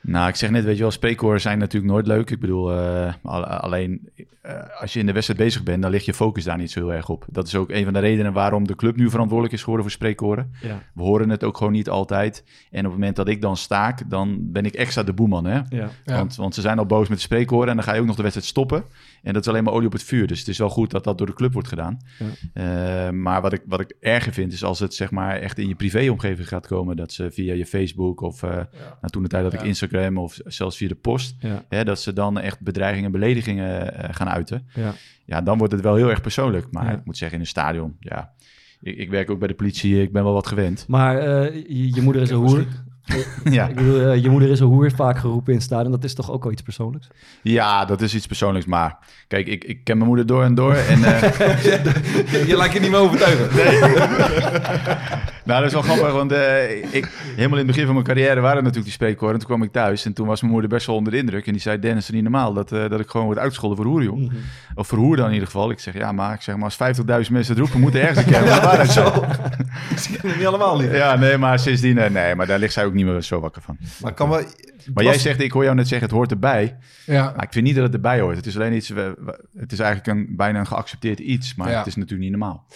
Nou, 0.00 0.28
ik 0.28 0.34
zeg 0.34 0.50
net, 0.50 0.64
weet 0.64 0.76
je 0.76 0.82
wel, 0.82 0.90
spreekkoren 0.90 1.40
zijn 1.40 1.58
natuurlijk 1.58 1.92
nooit 1.92 2.06
leuk. 2.06 2.30
Ik 2.30 2.40
bedoel, 2.40 2.72
eh, 2.72 3.12
al- 3.22 3.44
alleen 3.44 4.08
eh, 4.42 4.54
als 4.80 4.92
je 4.92 5.00
in 5.00 5.06
de 5.06 5.12
wedstrijd 5.12 5.40
bezig 5.40 5.62
bent, 5.62 5.82
dan 5.82 5.90
ligt 5.90 6.04
je 6.04 6.14
focus 6.14 6.44
daar 6.44 6.56
niet 6.58 6.70
zo 6.70 6.80
heel 6.80 6.92
erg 6.92 7.08
op. 7.08 7.24
Dat 7.30 7.46
is 7.46 7.54
ook 7.54 7.70
een 7.70 7.84
van 7.84 7.92
de 7.92 7.98
redenen 7.98 8.32
waarom 8.32 8.66
de 8.66 8.74
club 8.76 8.96
nu 8.96 9.10
verantwoordelijk 9.10 9.54
is 9.54 9.60
geworden 9.62 9.84
voor 9.86 9.94
spreekkoren. 9.94 10.52
Ja. 10.62 10.82
We 10.94 11.02
horen 11.02 11.28
het 11.28 11.44
ook 11.44 11.56
gewoon 11.56 11.72
niet 11.72 11.88
altijd. 11.88 12.44
En 12.70 12.78
op 12.78 12.84
het 12.84 12.92
moment 12.92 13.16
dat 13.16 13.28
ik 13.28 13.40
dan 13.42 13.56
staak, 13.56 14.10
dan 14.10 14.38
ben 14.40 14.64
ik 14.64 14.74
extra 14.74 15.02
de 15.02 15.12
boeman, 15.12 15.44
hè? 15.44 15.54
Ja. 15.54 15.64
Ja. 16.04 16.16
Want, 16.16 16.36
want 16.36 16.54
ze 16.54 16.60
zijn 16.60 16.78
al 16.78 16.86
boos 16.86 17.08
met 17.08 17.16
de 17.18 17.24
spreekkoren 17.24 17.68
en 17.68 17.74
dan 17.74 17.84
ga 17.84 17.94
je 17.94 18.00
ook 18.00 18.06
nog 18.06 18.16
de 18.16 18.22
wedstrijd 18.22 18.48
stoppen. 18.48 18.84
En 19.24 19.32
dat 19.32 19.42
is 19.42 19.48
alleen 19.48 19.64
maar 19.64 19.72
olie 19.72 19.86
op 19.86 19.92
het 19.92 20.02
vuur. 20.02 20.26
Dus 20.26 20.38
het 20.38 20.48
is 20.48 20.58
wel 20.58 20.68
goed 20.68 20.90
dat 20.90 21.04
dat 21.04 21.18
door 21.18 21.26
de 21.26 21.32
club 21.32 21.52
wordt 21.52 21.68
gedaan. 21.68 21.98
Ja. 22.18 23.06
Eh, 23.06 23.12
maar 23.12 23.42
wat 23.42 23.52
ik, 23.52 23.62
wat 23.66 23.80
ik 23.80 23.96
erger 24.00 24.32
vind, 24.32 24.52
is 24.52 24.64
als 24.64 24.78
het 24.78 24.94
zeg 24.94 25.10
maar 25.10 25.36
echt 25.36 25.58
in 25.58 25.68
je 25.68 25.74
privéomgeving 25.74 26.48
gaat 26.48 26.66
komen. 26.66 26.96
Dat 26.96 27.12
ze 27.12 27.30
via 27.30 27.54
je 27.54 27.66
Facebook 27.66 28.20
of 28.20 28.42
eh 28.42 28.50
nou, 28.50 28.66
toen 29.10 29.22
de 29.22 29.28
tijd 29.28 29.42
dat 29.44 29.52
ik. 29.52 29.62
Instagram 29.62 30.18
of 30.18 30.38
zelfs 30.44 30.76
via 30.76 30.88
de 30.88 30.94
post. 30.94 31.36
Ja. 31.38 31.64
Hè, 31.68 31.84
dat 31.84 32.00
ze 32.00 32.12
dan 32.12 32.38
echt 32.40 32.60
bedreigingen 32.60 33.06
en 33.06 33.12
beledigingen 33.20 33.94
eh, 33.94 34.14
gaan 34.14 34.28
uiten. 34.28 34.66
Ja. 34.74 34.92
Ja, 35.26 35.40
dan 35.42 35.58
wordt 35.58 35.72
het 35.72 35.82
wel 35.82 35.94
heel 35.94 36.10
erg 36.10 36.20
persoonlijk. 36.20 36.66
Maar 36.70 36.84
Ja. 36.84 36.92
ik 36.92 37.04
moet 37.04 37.16
zeggen, 37.16 37.36
in 37.36 37.42
een 37.42 37.50
stadion, 37.50 37.96
ja. 38.00 38.32
Ik, 38.80 38.96
ik 38.96 39.10
werk 39.10 39.30
ook 39.30 39.38
bij 39.38 39.48
de 39.48 39.54
politie, 39.54 40.02
ik 40.02 40.12
ben 40.12 40.24
wel 40.24 40.32
wat 40.32 40.46
gewend. 40.46 40.84
Maar 40.88 41.18
eh, 41.18 41.54
je, 41.68 41.94
je 41.94 42.02
moeder 42.02 42.22
is 42.22 42.30
een 42.30 42.36
hoer. 42.36 42.66
Ja. 43.50 43.68
Ik 43.68 43.74
bedoel, 43.74 44.00
eh, 44.00 44.22
je 44.22 44.30
moeder 44.30 44.50
is 44.50 44.60
een 44.60 44.66
hoer, 44.66 44.90
vaak 44.90 45.18
geroepen 45.18 45.52
in 45.52 45.58
het 45.58 45.66
stadion. 45.66 45.90
Dat 45.90 46.04
is 46.04 46.14
toch 46.14 46.30
ook 46.30 46.42
wel 46.42 46.52
iets 46.52 46.62
persoonlijks? 46.62 47.08
ja, 47.42 47.84
dat 47.84 48.00
is 48.00 48.14
iets 48.14 48.26
persoonlijks. 48.26 48.66
Maar 48.66 48.98
kijk, 49.28 49.46
ik, 49.46 49.64
ik 49.64 49.84
ken 49.84 49.96
mijn 49.96 50.08
moeder 50.08 50.26
door 50.26 50.42
en 50.42 50.54
door. 50.54 50.74
En, 50.74 51.04
eh, 51.04 51.22
je 52.48 52.56
lijkt 52.56 52.74
je 52.74 52.80
niet 52.80 52.90
meer 52.90 53.00
overtuigen. 53.00 53.48
Nou, 55.44 55.58
dat 55.60 55.68
is 55.68 55.72
wel 55.72 55.82
grappig, 55.82 56.12
want 56.12 56.32
eh, 56.32 56.94
ik, 56.94 57.08
helemaal 57.36 57.58
in 57.58 57.66
het 57.66 57.66
begin 57.66 57.84
van 57.84 57.94
mijn 57.94 58.06
carrière 58.06 58.40
waren 58.40 58.56
natuurlijk 58.56 58.84
die 58.84 58.92
spreekkoren. 58.92 59.32
En 59.32 59.38
toen 59.38 59.48
kwam 59.48 59.62
ik 59.62 59.72
thuis 59.72 60.04
en 60.04 60.12
toen 60.12 60.26
was 60.26 60.40
mijn 60.40 60.52
moeder 60.52 60.70
best 60.70 60.86
wel 60.86 60.96
onder 60.96 61.12
de 61.12 61.18
indruk. 61.18 61.46
En 61.46 61.52
die 61.52 61.60
zei, 61.60 61.78
Dennis, 61.78 62.06
het 62.06 62.14
is 62.14 62.20
niet 62.20 62.30
normaal 62.30 62.52
dat, 62.52 62.72
eh, 62.72 62.88
dat 62.88 63.00
ik 63.00 63.08
gewoon 63.08 63.26
word 63.26 63.38
uitgescholden 63.38 63.76
voor 63.76 63.86
hoer, 63.86 64.02
joh. 64.02 64.16
Mhm. 64.16 64.34
Of 64.74 64.86
voor 64.86 64.98
hoer 64.98 65.16
dan 65.16 65.26
in 65.26 65.32
ieder 65.32 65.46
geval. 65.46 65.70
Ik 65.70 65.80
zeg, 65.80 65.94
ja, 65.94 66.12
maar, 66.12 66.34
ik 66.34 66.40
zeg, 66.42 66.54
maar 66.54 66.64
als 66.64 66.74
50.000 66.74 67.32
mensen 67.32 67.54
het 67.54 67.62
roepen, 67.62 67.80
moeten 67.80 68.00
ergens 68.00 68.18
een 68.18 68.32
keer 68.32 68.44
wat 68.44 68.60
waarheid 68.60 68.90
zijn. 68.90 69.12
niet 70.38 70.46
allemaal 70.46 70.78
niet. 70.78 70.90
Ja, 70.90 71.16
nee, 71.16 71.38
maar 71.38 71.58
sindsdien, 71.58 72.12
nee, 72.12 72.34
maar 72.34 72.46
daar 72.46 72.58
ligt 72.58 72.72
zij 72.72 72.84
ook 72.84 72.93
niet 72.94 73.04
meer 73.06 73.22
zo 73.22 73.40
wakker 73.40 73.62
van. 73.62 73.78
Maar 74.00 74.14
kan 74.14 74.28
wel... 74.28 74.44
Maar 74.94 75.04
jij 75.04 75.18
zegt, 75.18 75.40
ik 75.40 75.52
hoor 75.52 75.62
jou 75.64 75.74
net 75.76 75.88
zeggen, 75.88 76.08
het 76.08 76.16
hoort 76.16 76.30
erbij. 76.30 76.76
Ja, 77.06 77.32
Maar 77.36 77.44
ik 77.44 77.52
vind 77.52 77.64
niet 77.64 77.74
dat 77.74 77.84
het 77.84 77.94
erbij 77.94 78.20
hoort. 78.20 78.36
Het 78.36 78.46
is 78.46 78.54
alleen 78.56 78.72
iets, 78.74 78.88
het 79.56 79.72
is 79.72 79.78
eigenlijk 79.78 80.06
een, 80.06 80.36
bijna 80.36 80.58
een 80.58 80.66
geaccepteerd 80.66 81.18
iets, 81.18 81.54
maar 81.54 81.70
Ja. 81.70 81.78
het 81.78 81.86
is 81.86 81.94
natuurlijk 81.94 82.30
niet 82.30 82.38
normaal. 82.38 82.66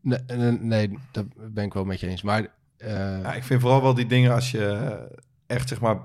Nee, 0.00 0.18
nee, 0.26 0.50
nee, 0.52 0.98
dat 1.10 1.26
ben 1.36 1.64
ik 1.64 1.72
wel 1.74 1.84
met 1.84 2.00
je 2.00 2.06
eens. 2.06 2.22
Maar 2.22 2.46
eh, 2.76 2.90
Ja, 3.22 3.34
ik 3.34 3.42
vind 3.42 3.60
vooral 3.60 3.82
wel 3.82 3.94
die 3.94 4.06
dingen 4.06 4.34
als 4.34 4.50
je 4.50 4.66
eh, 4.66 5.16
echt 5.46 5.68
zeg 5.68 5.80
maar 5.80 5.98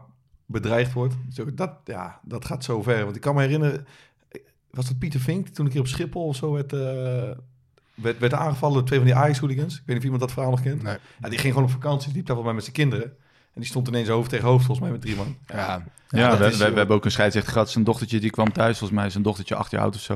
bedreigd 0.46 0.94
wordt. 0.94 1.16
Zo, 1.34 1.54
Dat, 1.54 1.72
ja, 1.86 2.20
dat 2.24 2.46
gaat 2.46 2.64
zo 2.64 2.82
ver. 2.82 3.04
Want 3.04 3.16
ik 3.16 3.22
kan 3.22 3.36
me 3.36 3.42
herinneren, 3.42 3.86
was 4.72 4.88
dat 4.88 5.00
Pieter 5.00 5.20
Vink 5.20 5.48
toen 5.48 5.66
een 5.66 5.72
keer 5.72 5.82
op 5.82 5.88
Schiphol 5.88 6.26
of 6.28 6.36
zo 6.36 6.52
werd, 6.52 6.74
eh, 6.74 7.32
werd, 7.94 8.20
werd 8.20 8.34
aangevallen 8.34 8.76
door 8.76 8.86
twee 8.86 9.00
van 9.00 9.08
die 9.08 9.18
Ajax-hooligans. 9.18 9.74
Ik 9.74 9.80
weet 9.80 9.88
niet 9.88 9.98
of 9.98 10.04
iemand 10.04 10.22
dat 10.22 10.32
verhaal 10.32 10.52
nog 10.52 10.62
kent. 10.62 10.84
nee. 10.84 10.98
Ja, 11.22 11.30
die 11.30 11.40
ging 11.40 11.54
gewoon 11.54 11.68
op 11.68 11.74
vakantie, 11.76 12.14
liep 12.14 12.26
daar 12.26 12.36
volgens 12.36 12.46
mij 12.46 12.54
met 12.54 12.64
zijn 12.64 12.76
kinderen. 12.90 13.18
En 13.56 13.62
die 13.62 13.70
stond 13.70 13.88
ineens 13.88 14.08
hoofd 14.08 14.30
tegen 14.30 14.48
hoofd 14.48 14.66
volgens 14.66 14.88
mij 14.88 14.92
met 14.96 15.02
drie 15.02 15.16
man. 15.16 15.38
ja, 15.48 15.84
Ja, 16.16 16.30
dat 16.30 16.38
we, 16.40 16.46
is, 16.46 16.58
we, 16.58 16.64
eh, 16.64 16.72
we 16.72 16.78
hebben 16.78 16.96
ook 16.96 17.06
een 17.06 17.12
scheidsrechter 17.12 17.54
gehad. 17.54 17.70
Zijn 17.70 17.84
dochtertje 17.84 18.20
die 18.20 18.30
kwam 18.30 18.52
thuis. 18.52 18.78
Volgens 18.78 18.98
mij 18.98 19.06
is 19.06 19.12
zijn 19.12 19.24
dochtertje 19.24 19.56
acht 19.56 19.72
jaar 19.72 19.82
oud 19.82 19.96
of 19.96 20.02
zo. 20.02 20.14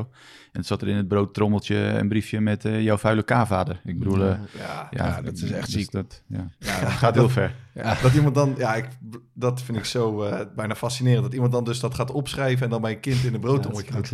En 0.52 0.60
het 0.60 0.66
zat 0.66 0.82
er 0.82 0.88
in 0.88 0.96
het 0.96 1.08
broodtrommeltje 1.08 1.76
een 1.76 2.08
briefje 2.08 2.40
met 2.40 2.66
eh, 2.66 2.82
jouw 2.82 2.98
vuile 2.98 3.24
K-vader. 3.24 3.82
Ik 3.86 4.00
bedoel, 4.00 4.22
eh, 4.24 4.36
Ja, 4.58 4.88
ja, 4.92 5.22
dat 5.22 5.34
is 5.34 5.52
echt 5.52 5.66
dus 5.66 5.74
ziek. 5.74 5.92
Dat, 5.92 6.22
ja. 6.28 6.50
dat 6.60 6.92
gaat 7.04 7.16
heel 7.16 7.30
ver. 7.30 7.56
Dat 8.02 8.14
iemand 8.14 8.36
dan, 8.36 8.54
ja, 8.58 8.76
ik, 8.76 8.88
dat 9.34 9.62
vind 9.62 9.78
ik 9.78 9.86
zo 9.86 10.24
eh, 10.24 10.40
bijna 10.56 10.76
fascinerend. 10.76 11.24
Dat 11.24 11.34
iemand 11.34 11.52
dan 11.52 11.64
dus 11.64 11.80
dat 11.80 11.96
gaat 11.96 12.12
opschrijven 12.12 12.64
en 12.64 12.70
dan 12.70 12.82
bij 12.82 12.92
een 12.92 13.00
kind 13.00 13.24
in 13.24 13.26
een 13.26 13.26
Ja, 13.26 13.32
dat 13.32 13.42
broodtrommeltje 13.42 13.94
gaat. 13.94 14.14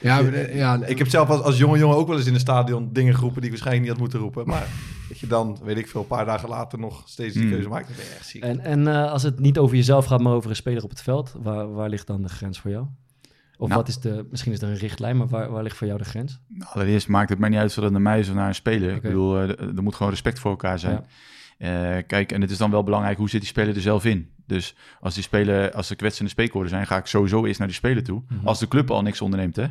ja, 0.00 0.18
ja, 0.52 0.84
Ik 0.84 0.98
heb 0.98 1.08
zelf 1.08 1.28
als, 1.28 1.40
als 1.40 1.58
jonge 1.58 1.78
jongen 1.78 1.96
ook 1.96 2.08
wel 2.08 2.16
eens 2.16 2.26
in 2.26 2.34
een 2.34 2.40
stadion 2.40 2.88
dingen 2.92 3.14
geroepen 3.14 3.40
die 3.40 3.50
ik 3.50 3.56
waarschijnlijk 3.56 3.82
niet 3.86 3.92
had 3.92 4.00
moeten 4.00 4.20
roepen. 4.20 4.46
Maar 4.46 4.66
dat 5.08 5.18
je 5.18 5.26
dan, 5.26 5.58
weet 5.64 5.76
ik 5.78 5.88
veel, 5.88 6.00
een 6.00 6.06
paar 6.06 6.24
dagen 6.24 6.48
later 6.48 6.78
nog 6.78 7.02
steeds 7.04 7.32
die 7.32 7.42
Hmm. 7.42 7.50
keuze 7.50 7.68
maakt, 7.68 7.86
dan 7.86 7.96
ben 7.96 8.04
je 8.04 8.10
echt 8.18 8.26
ziek. 8.28 8.42
En, 8.42 8.60
en 8.60 8.86
eh, 8.88 9.12
als 9.12 9.22
het 9.22 9.38
niet 9.38 9.58
over 9.58 9.76
jezelf 9.76 10.04
gaat, 10.04 10.20
maar 10.20 10.32
over 10.32 10.50
een 10.50 10.56
speler 10.56 10.82
op 10.82 10.90
het 10.90 11.02
veld, 11.02 11.15
waar, 11.42 11.72
waar 11.72 11.88
ligt 11.88 12.06
dan 12.06 12.22
de 12.22 12.28
grens 12.28 12.58
voor 12.58 12.70
jou? 12.70 12.86
Of 13.58 13.68
Nou. 13.68 13.80
wat 13.80 13.88
is 13.88 14.00
de, 14.00 14.26
misschien 14.30 14.52
is 14.52 14.62
er 14.62 14.68
een 14.68 14.76
richtlijn, 14.76 15.16
maar 15.16 15.26
waar, 15.26 15.50
waar 15.50 15.62
ligt 15.62 15.76
voor 15.76 15.86
jou 15.86 15.98
de 15.98 16.04
grens? 16.04 16.40
Nou, 16.48 16.70
Allereerst 16.72 17.08
maakt 17.08 17.28
het 17.28 17.38
mij 17.38 17.48
niet 17.48 17.58
uit 17.58 17.68
of 17.68 17.82
dat 17.82 17.92
naar 17.92 18.00
mij 18.00 18.18
is 18.18 18.28
of 18.28 18.34
naar 18.34 18.48
een 18.48 18.54
speler. 18.54 18.94
Ik 18.94 19.02
bedoel, 19.02 19.38
eh, 19.38 19.48
er 19.76 19.82
moet 19.82 19.94
gewoon 19.94 20.12
respect 20.12 20.38
voor 20.38 20.50
elkaar 20.50 20.78
zijn. 20.78 21.04
Eh, 21.58 21.96
kijk, 22.06 22.32
en 22.32 22.40
het 22.40 22.50
is 22.50 22.58
dan 22.58 22.70
wel 22.70 22.82
belangrijk 22.82 23.18
hoe 23.18 23.28
zit 23.30 23.40
die 23.40 23.48
speler 23.48 23.74
er 23.74 23.80
zelf 23.80 24.04
in. 24.04 24.30
Dus 24.46 24.74
als 25.00 25.14
die 25.14 25.22
speler, 25.22 25.72
als 25.72 25.90
er 25.90 25.96
kwetsende 25.96 26.30
spreekwoorden 26.30 26.70
zijn, 26.70 26.86
ga 26.86 26.96
ik 26.96 27.06
sowieso 27.06 27.46
eerst 27.46 27.58
naar 27.58 27.68
die 27.68 27.76
speler 27.76 28.02
toe. 28.04 28.22
Mhm. 28.28 28.46
Als 28.46 28.58
de 28.58 28.68
club 28.68 28.90
al 28.90 29.02
niks 29.02 29.20
onderneemt, 29.20 29.56
hè. 29.56 29.66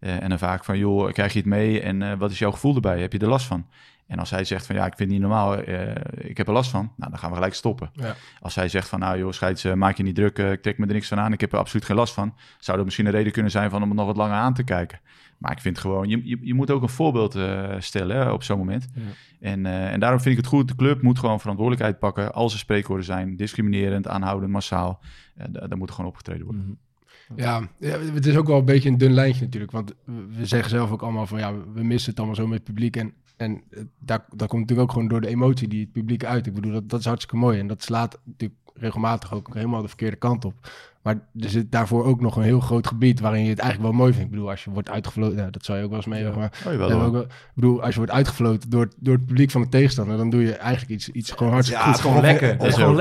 Eh, 0.00 0.22
en 0.22 0.28
dan 0.28 0.38
vaak 0.38 0.64
van, 0.64 0.78
joh, 0.78 1.12
krijg 1.12 1.32
je 1.32 1.38
het 1.38 1.48
mee 1.48 1.80
en 1.80 2.18
wat 2.18 2.30
is 2.30 2.38
jouw 2.38 2.50
gevoel 2.50 2.74
erbij? 2.74 3.00
Heb 3.00 3.12
je 3.12 3.18
er 3.18 3.28
last 3.28 3.46
van? 3.46 3.66
En 4.10 4.18
als 4.18 4.30
hij 4.30 4.44
zegt 4.44 4.66
van, 4.66 4.76
ja, 4.76 4.86
ik 4.86 4.94
vind 4.96 4.98
het 4.98 5.08
niet 5.08 5.20
normaal, 5.20 5.56
eh, 5.56 5.94
ik 6.28 6.36
heb 6.36 6.46
er 6.46 6.52
last 6.52 6.70
van, 6.70 6.92
nou, 6.96 7.10
dan 7.10 7.18
gaan 7.18 7.28
we 7.28 7.34
gelijk 7.34 7.54
stoppen. 7.54 7.90
Ja. 7.92 8.14
Als 8.40 8.54
hij 8.54 8.68
zegt 8.68 8.88
van, 8.88 8.98
nou 8.98 9.18
joh, 9.18 9.32
scheids, 9.32 9.64
eh, 9.64 9.72
maak 9.72 9.96
je 9.96 10.02
niet 10.02 10.14
druk, 10.14 10.38
eh, 10.38 10.52
ik 10.52 10.62
trek 10.62 10.78
me 10.78 10.86
er 10.86 10.92
niks 10.92 11.08
van 11.08 11.18
aan, 11.18 11.32
ik 11.32 11.40
heb 11.40 11.52
er 11.52 11.58
absoluut 11.58 11.84
geen 11.84 11.96
last 11.96 12.14
van, 12.14 12.34
zou 12.58 12.76
dat 12.76 12.84
misschien 12.86 13.06
een 13.06 13.12
reden 13.12 13.32
kunnen 13.32 13.50
zijn 13.50 13.70
van 13.70 13.82
om 13.82 13.88
het 13.88 13.96
nog 13.96 14.06
wat 14.06 14.16
langer 14.16 14.36
aan 14.36 14.54
te 14.54 14.62
kijken. 14.62 15.00
Maar 15.38 15.52
ik 15.52 15.58
vind 15.60 15.78
gewoon, 15.78 16.08
je, 16.08 16.28
je, 16.28 16.38
je 16.42 16.54
moet 16.54 16.70
ook 16.70 16.82
een 16.82 16.88
voorbeeld 16.88 17.38
stellen 17.78 18.16
hè, 18.16 18.30
op 18.30 18.42
zo'n 18.42 18.58
moment. 18.58 18.88
Ja. 18.94 19.00
En, 19.40 19.66
en 19.66 20.00
daarom 20.00 20.20
vind 20.20 20.36
ik 20.36 20.40
het 20.40 20.50
goed, 20.50 20.68
de 20.68 20.74
club 20.74 21.02
moet 21.02 21.18
gewoon 21.18 21.40
verantwoordelijkheid 21.40 21.98
pakken 21.98 22.32
als 22.32 22.52
er 22.52 22.58
spreekwoorden 22.58 23.04
zijn, 23.06 23.36
discriminerend, 23.36 24.08
aanhoudend, 24.08 24.52
massaal. 24.52 25.00
Da- 25.34 25.66
daar 25.66 25.78
moet 25.78 25.88
er 25.88 25.94
gewoon 25.94 26.10
opgetreden 26.10 26.44
worden. 26.44 26.62
Mhm. 26.62 27.40
Ja, 27.40 27.68
ja, 27.78 27.98
het 27.98 28.26
is 28.26 28.36
ook 28.36 28.46
wel 28.46 28.58
een 28.58 28.64
beetje 28.64 28.88
een 28.88 28.98
dun 28.98 29.12
lijntje 29.12 29.44
natuurlijk. 29.44 29.72
Want 29.72 29.94
we 30.04 30.26
we 30.36 30.46
zeggen 30.46 30.70
zelf 30.70 30.90
ook 30.90 31.02
allemaal 31.02 31.26
van 31.26 31.38
ja, 31.38 31.54
we 31.74 31.82
missen 31.84 32.10
het 32.10 32.18
allemaal 32.18 32.36
zo 32.36 32.46
met 32.46 32.54
het 32.58 32.64
publiek. 32.64 32.96
En, 32.96 33.12
en 33.40 33.62
eh, 33.70 33.82
daar, 33.98 34.24
dat 34.34 34.48
komt 34.48 34.60
natuurlijk 34.60 34.88
ook 34.88 34.92
gewoon 34.92 35.08
door 35.08 35.20
de 35.20 35.28
emotie 35.28 35.68
die 35.68 35.80
het 35.80 35.92
publiek 35.92 36.24
uit. 36.24 36.46
Ik 36.46 36.54
bedoel, 36.54 36.72
dat, 36.72 36.88
dat 36.88 37.00
is 37.00 37.06
hartstikke 37.06 37.36
mooi. 37.36 37.58
En 37.58 37.66
dat 37.66 37.82
slaat 37.82 38.18
natuurlijk 38.24 38.60
regelmatig 38.74 39.34
ook 39.34 39.54
helemaal 39.54 39.82
de 39.82 39.88
verkeerde 39.88 40.16
kant 40.16 40.44
op. 40.44 40.54
Maar 41.02 41.14
er 41.40 41.48
zit 41.50 41.72
daarvoor 41.72 42.04
ook 42.04 42.20
nog 42.20 42.36
een 42.36 42.42
heel 42.42 42.60
groot 42.60 42.86
gebied 42.86 43.20
waarin 43.20 43.42
je 43.42 43.48
het 43.50 43.58
eigenlijk 43.58 43.90
wel 43.90 43.98
mooi 44.00 44.12
vindt. 44.12 44.26
Ik 44.26 44.34
bedoel, 44.34 44.50
als 44.50 44.64
je 44.64 44.70
wordt 44.70 44.90
uitgefloten, 44.90 45.36
nou, 45.36 45.50
dat 45.50 45.64
zou 45.64 45.78
je 45.78 45.84
ook 45.84 45.90
wel 45.90 45.98
eens 45.98 46.08
mee. 46.08 46.24
Maar 46.24 46.52
Oh, 46.66 46.72
ook 47.06 47.12
wel- 47.12 47.20
ik 47.22 47.28
bedoel, 47.54 47.80
als 47.82 47.90
je 47.90 47.96
wordt 47.96 48.12
uitgefloten 48.12 48.70
door, 48.70 48.88
door 48.98 49.14
het 49.14 49.26
publiek 49.26 49.50
van 49.50 49.60
de 49.62 49.68
tegenstander, 49.68 50.16
dan 50.16 50.30
doe 50.30 50.42
je 50.42 50.52
eigenlijk 50.54 50.92
iets, 50.92 51.08
iets 51.08 51.30
gewoon 51.30 51.52
hartstikke 51.52 51.82
Ja, 51.84 51.92
goed. 51.92 51.96
het 51.96 52.06
is 52.06 52.10
gewoon 52.16 52.26
lekker. 52.30 52.48
Het 52.52 52.62
is 52.62 52.68
is 52.68 52.74
gewoon 52.74 52.96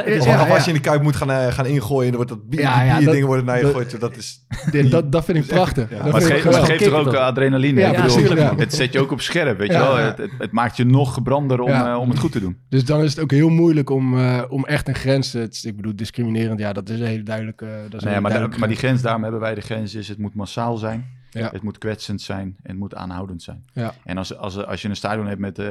Ja, 0.47 0.47
als 0.55 0.63
je 0.65 0.69
in 0.71 0.75
de 0.75 0.83
kuip 0.83 1.01
moet 1.01 1.15
gaan, 1.15 1.31
eh, 1.31 1.47
gaan 1.47 1.65
ingooien, 1.65 2.07
dan 2.11 2.15
wordt 2.15 2.29
dat 2.29 2.49
bier, 2.49 2.59
Ja, 2.59 2.81
ja, 2.83 2.97
die 2.97 3.09
dingen 3.09 3.27
worden 3.27 3.45
naar 3.45 3.57
je 3.59 3.65
gegooid. 3.65 3.99
Dat 3.99 4.17
is, 4.17 4.45
dat, 4.89 5.11
dat 5.11 5.25
vind 5.25 5.37
ik 5.37 5.45
prachtig. 5.45 5.89
ja. 5.89 5.95
Dat 6.03 6.11
Maar 6.11 6.21
vind 6.21 6.23
het, 6.33 6.37
ik 6.37 6.43
geeft, 6.43 6.43
het 6.43 6.53
geweldig. 6.55 6.77
geeft 6.77 6.91
toch 6.91 6.99
ook 6.99 7.05
toch? 7.13 7.15
adrenaline? 7.21 7.79
Ja, 7.79 7.91
bedoel. 7.91 8.57
Het 8.57 8.73
zet 8.73 8.93
je 8.93 8.99
ook 8.99 9.11
op 9.11 9.21
scherp, 9.21 9.57
weet 9.57 9.71
je 9.71 9.77
wel. 9.77 9.99
ja. 9.99 10.05
Het, 10.05 10.17
het, 10.17 10.31
het 10.37 10.51
maakt 10.51 10.77
je 10.77 10.85
nog 10.85 11.13
gebrander 11.13 11.59
om, 11.61 11.69
Ja. 11.69 11.91
eh, 11.93 11.99
om 11.99 12.09
het 12.09 12.19
goed 12.19 12.31
te 12.31 12.39
doen. 12.39 12.57
Dus 12.69 12.85
dan 12.85 13.03
is 13.03 13.09
het 13.13 13.23
ook 13.23 13.31
heel 13.31 13.49
moeilijk 13.49 13.89
om, 13.89 14.17
eh, 14.19 14.41
om 14.49 14.65
echt 14.65 14.87
een 14.87 14.95
grens 14.95 15.31
te... 15.31 15.47
Ik 15.61 15.75
bedoel, 15.75 15.95
discriminerend, 15.95 16.59
ja, 16.59 16.73
dat 16.73 16.89
is 16.89 16.99
een 16.99 17.05
hele 17.05 17.23
duidelijke... 17.23 17.87
dat 17.89 18.01
is 18.01 18.07
een 18.07 18.21
Nee, 18.21 18.31
hele 18.31 18.47
maar, 18.47 18.59
maar 18.59 18.67
die 18.67 18.77
grens, 18.77 19.01
daarom 19.01 19.23
hebben 19.23 19.41
wij 19.41 19.55
de 19.55 19.61
grens, 19.61 19.95
is 19.95 20.07
het 20.07 20.17
moet 20.17 20.35
massaal 20.35 20.77
zijn. 20.77 21.18
Ja. 21.31 21.49
Het 21.51 21.61
moet 21.61 21.77
kwetsend 21.77 22.21
zijn 22.21 22.43
en 22.43 22.69
het 22.69 22.77
moet 22.77 22.95
aanhoudend 22.95 23.41
zijn. 23.43 23.63
Ja. 23.73 23.93
En 24.03 24.17
als, 24.17 24.37
als, 24.37 24.65
als 24.65 24.81
je 24.81 24.89
een 24.89 24.95
stadion 24.95 25.27
hebt 25.27 25.39
met 25.39 25.59
eh 25.59 25.67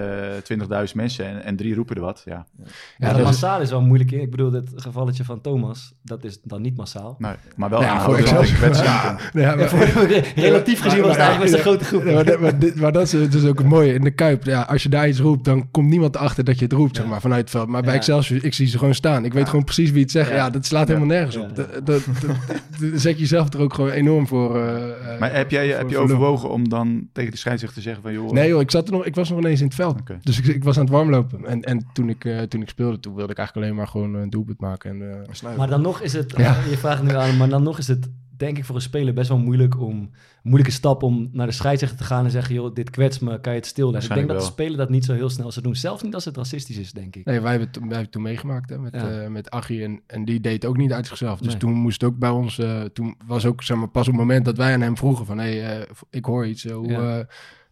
20.000 0.89 0.95
mensen 0.95 1.27
en, 1.27 1.43
en 1.45 1.57
drie 1.57 1.75
roepen 1.75 1.97
er 1.97 2.03
wat, 2.03 2.23
ja. 2.25 2.33
Ja, 2.59 2.65
Ja, 2.99 3.07
dat 3.07 3.09
dat 3.11 3.19
is- 3.19 3.25
massaal 3.25 3.61
is 3.61 3.71
wel 3.71 3.81
moeilijk. 3.83 4.11
Ik 4.11 4.31
bedoel, 4.31 4.53
het 4.53 4.71
gevalletje 4.75 5.25
van 5.25 5.41
Thomas, 5.41 5.93
dat 6.03 6.25
is 6.25 6.39
dan 6.43 6.63
niet 6.63 6.77
massaal. 6.77 7.17
Nou, 7.19 7.37
maar 7.57 7.71
wel 7.71 7.85
aanhoudend 7.85 8.29
en 8.29 8.55
kwetsend. 8.55 9.33
Nee, 9.33 9.47
maar- 9.47 10.33
Relatief 10.35 10.81
gezien 10.81 11.01
was 11.01 11.11
het 11.11 11.19
eigenlijk 11.21 11.41
best 11.41 11.55
een 11.55 11.59
grote 11.61 11.85
groep. 11.85 12.05
Ja, 12.05 12.39
maar, 12.39 12.59
dit- 12.59 12.75
maar 12.75 12.93
dat 12.93 13.03
is 13.15 13.31
dus 13.31 13.45
ook 13.45 13.59
het 13.59 13.67
mooie. 13.69 13.95
In 13.95 14.05
de 14.05 14.11
Kuip, 14.11 14.45
ja, 14.45 14.63
als 14.63 14.83
je 14.83 14.89
daar 14.89 15.09
iets 15.09 15.19
roept, 15.21 15.45
dan 15.45 15.71
komt 15.71 15.89
niemand 15.89 16.17
achter 16.17 16.45
dat 16.45 16.59
je 16.59 16.65
het 16.65 16.73
roept, 16.73 16.97
zeg 16.97 17.07
maar, 17.07 17.21
vanuit 17.21 17.41
het 17.41 17.51
veld. 17.51 17.69
Maar 17.69 17.83
bij 17.83 17.91
Ja. 17.93 17.97
Excelsior, 17.97 18.45
ik 18.45 18.55
zie 18.55 18.67
ze 18.67 18.79
gewoon 18.79 18.95
staan. 18.95 19.25
Ik 19.25 19.33
weet 19.33 19.49
gewoon 19.49 19.65
precies 19.65 19.91
wie 19.91 20.03
het 20.03 20.11
zegt. 20.11 20.31
Ja. 20.31 20.37
Ja, 20.37 20.51
dat 20.51 20.67
slaat 20.67 20.87
helemaal 20.89 21.09
nergens 21.09 21.35
Ja. 21.35 21.41
op. 21.41 21.57
Dat, 21.57 21.73
dat, 21.75 21.85
dat- 21.87 22.05
dat- 22.21 23.01
zet 23.01 23.13
je 23.15 23.19
jezelf 23.21 23.53
er 23.53 23.61
ook 23.61 23.75
gewoon 23.75 23.91
enorm 23.91 24.27
voor. 24.27 24.57
eh, 24.57 24.75
eh, 25.15 25.21
Maar 25.21 25.31
heb, 25.51 25.67
jij, 25.67 25.77
heb 25.77 25.89
je 25.89 25.95
lul. 25.95 26.03
overwogen 26.03 26.51
om 26.51 26.69
dan 26.69 27.09
tegen 27.13 27.31
de 27.31 27.37
scheidsrechter 27.37 27.79
te 27.79 27.85
zeggen 27.85 28.03
van... 28.03 28.13
joh, 28.13 28.31
Nee 28.31 28.49
joh, 28.49 28.61
ik, 28.61 28.71
zat 28.71 28.87
er 28.87 28.93
nog, 28.93 29.05
ik 29.05 29.15
was 29.15 29.31
nog 29.31 29.39
ineens 29.39 29.61
in 29.61 29.67
het 29.67 29.75
veld. 29.75 29.99
Dus 30.23 30.39
ik, 30.39 30.47
ik 30.47 30.65
was 30.65 30.77
aan 30.77 30.83
het 30.85 30.93
warmlopen. 30.93 31.45
En, 31.47 31.63
en 31.63 31.87
toen, 31.93 32.09
ik, 32.09 32.25
eh, 32.25 32.43
toen 32.43 32.63
ik 32.63 32.69
speelde, 32.69 33.01
toen 33.01 33.15
wilde 33.15 33.33
ik 33.33 33.39
eigenlijk 33.39 33.67
alleen 33.67 33.79
maar 33.79 33.89
gewoon 33.89 34.15
een 34.15 34.31
doelpunt 34.31 34.61
maken. 34.61 34.91
En, 34.91 35.25
eh, 35.43 35.57
Maar 35.57 35.69
dan 35.69 35.81
nog 35.81 36.01
is 36.01 36.13
het, 36.13 36.35
Ja. 36.37 36.57
je 36.71 36.77
vraagt 36.77 37.03
nu 37.03 37.15
aan, 37.15 37.37
maar 37.37 37.49
dan 37.49 37.63
nog 37.63 37.79
is 37.79 37.89
het 37.89 38.09
denk 38.39 38.59
ik 38.59 38.65
voor 38.65 38.75
een 38.75 38.81
speler 38.83 39.15
best 39.15 39.29
wel 39.29 39.39
moeilijk 39.39 39.81
om, 39.81 39.97
een 40.01 40.11
moeilijke 40.43 40.73
stap 40.73 41.03
om 41.03 41.29
naar 41.33 41.47
de 41.47 41.53
scheidsrechter 41.53 41.99
te 41.99 42.05
gaan 42.05 42.25
en 42.25 42.31
zeggen, 42.31 42.55
joh, 42.55 42.75
dit 42.75 42.91
kwetst 42.91 43.21
me, 43.21 43.41
kan 43.41 43.53
je 43.53 43.59
het 43.59 43.67
stilleggen. 43.69 44.11
Ik 44.11 44.17
denk 44.17 44.29
dat 44.29 44.39
de 44.41 44.45
speler 44.45 44.77
dat 44.77 44.91
niet 44.91 45.05
zo 45.05 45.13
heel 45.15 45.31
snel 45.31 45.53
zou 45.53 45.65
doen. 45.65 45.77
Zelfs 45.77 46.03
niet 46.03 46.15
als 46.15 46.25
het 46.25 46.37
racistisch 46.37 46.77
is, 46.77 46.93
denk 46.93 47.17
ik. 47.17 47.25
Nee, 47.25 47.41
wij 47.41 47.51
hebben 47.51 47.69
het, 47.69 47.77
wij 47.77 47.87
hebben 47.87 48.03
het 48.03 48.13
toen 48.13 48.23
meegemaakt 48.23 48.71
hè, 48.71 48.79
met, 48.79 48.95
Ja. 48.95 49.09
eh 49.11 49.29
met 49.29 49.51
Achie. 49.51 49.83
En, 49.85 50.01
en 50.07 50.25
die 50.25 50.41
deed 50.41 50.65
ook 50.65 50.77
niet 50.77 50.93
uit 50.93 51.07
zichzelf. 51.07 51.39
Dus 51.39 51.49
Nee. 51.49 51.57
toen 51.57 51.73
moest 51.73 52.05
ook 52.05 52.19
bij 52.19 52.31
ons... 52.31 52.59
eh, 52.59 52.83
toen 52.83 53.15
was 53.27 53.47
ook 53.47 53.63
zeg 53.63 53.77
maar, 53.77 53.89
pas 53.89 54.07
op 54.07 54.13
het 54.13 54.21
moment 54.21 54.45
dat 54.45 54.57
wij 54.57 54.73
aan 54.75 54.81
hem 54.81 54.97
vroegen 54.97 55.27
van... 55.27 55.39
Hé, 55.39 55.59
hey, 55.59 55.79
eh, 55.81 55.91
ik 56.11 56.25
hoor 56.25 56.47
iets. 56.47 56.65
hoe, 56.65 56.89
Ja. 56.89 57.27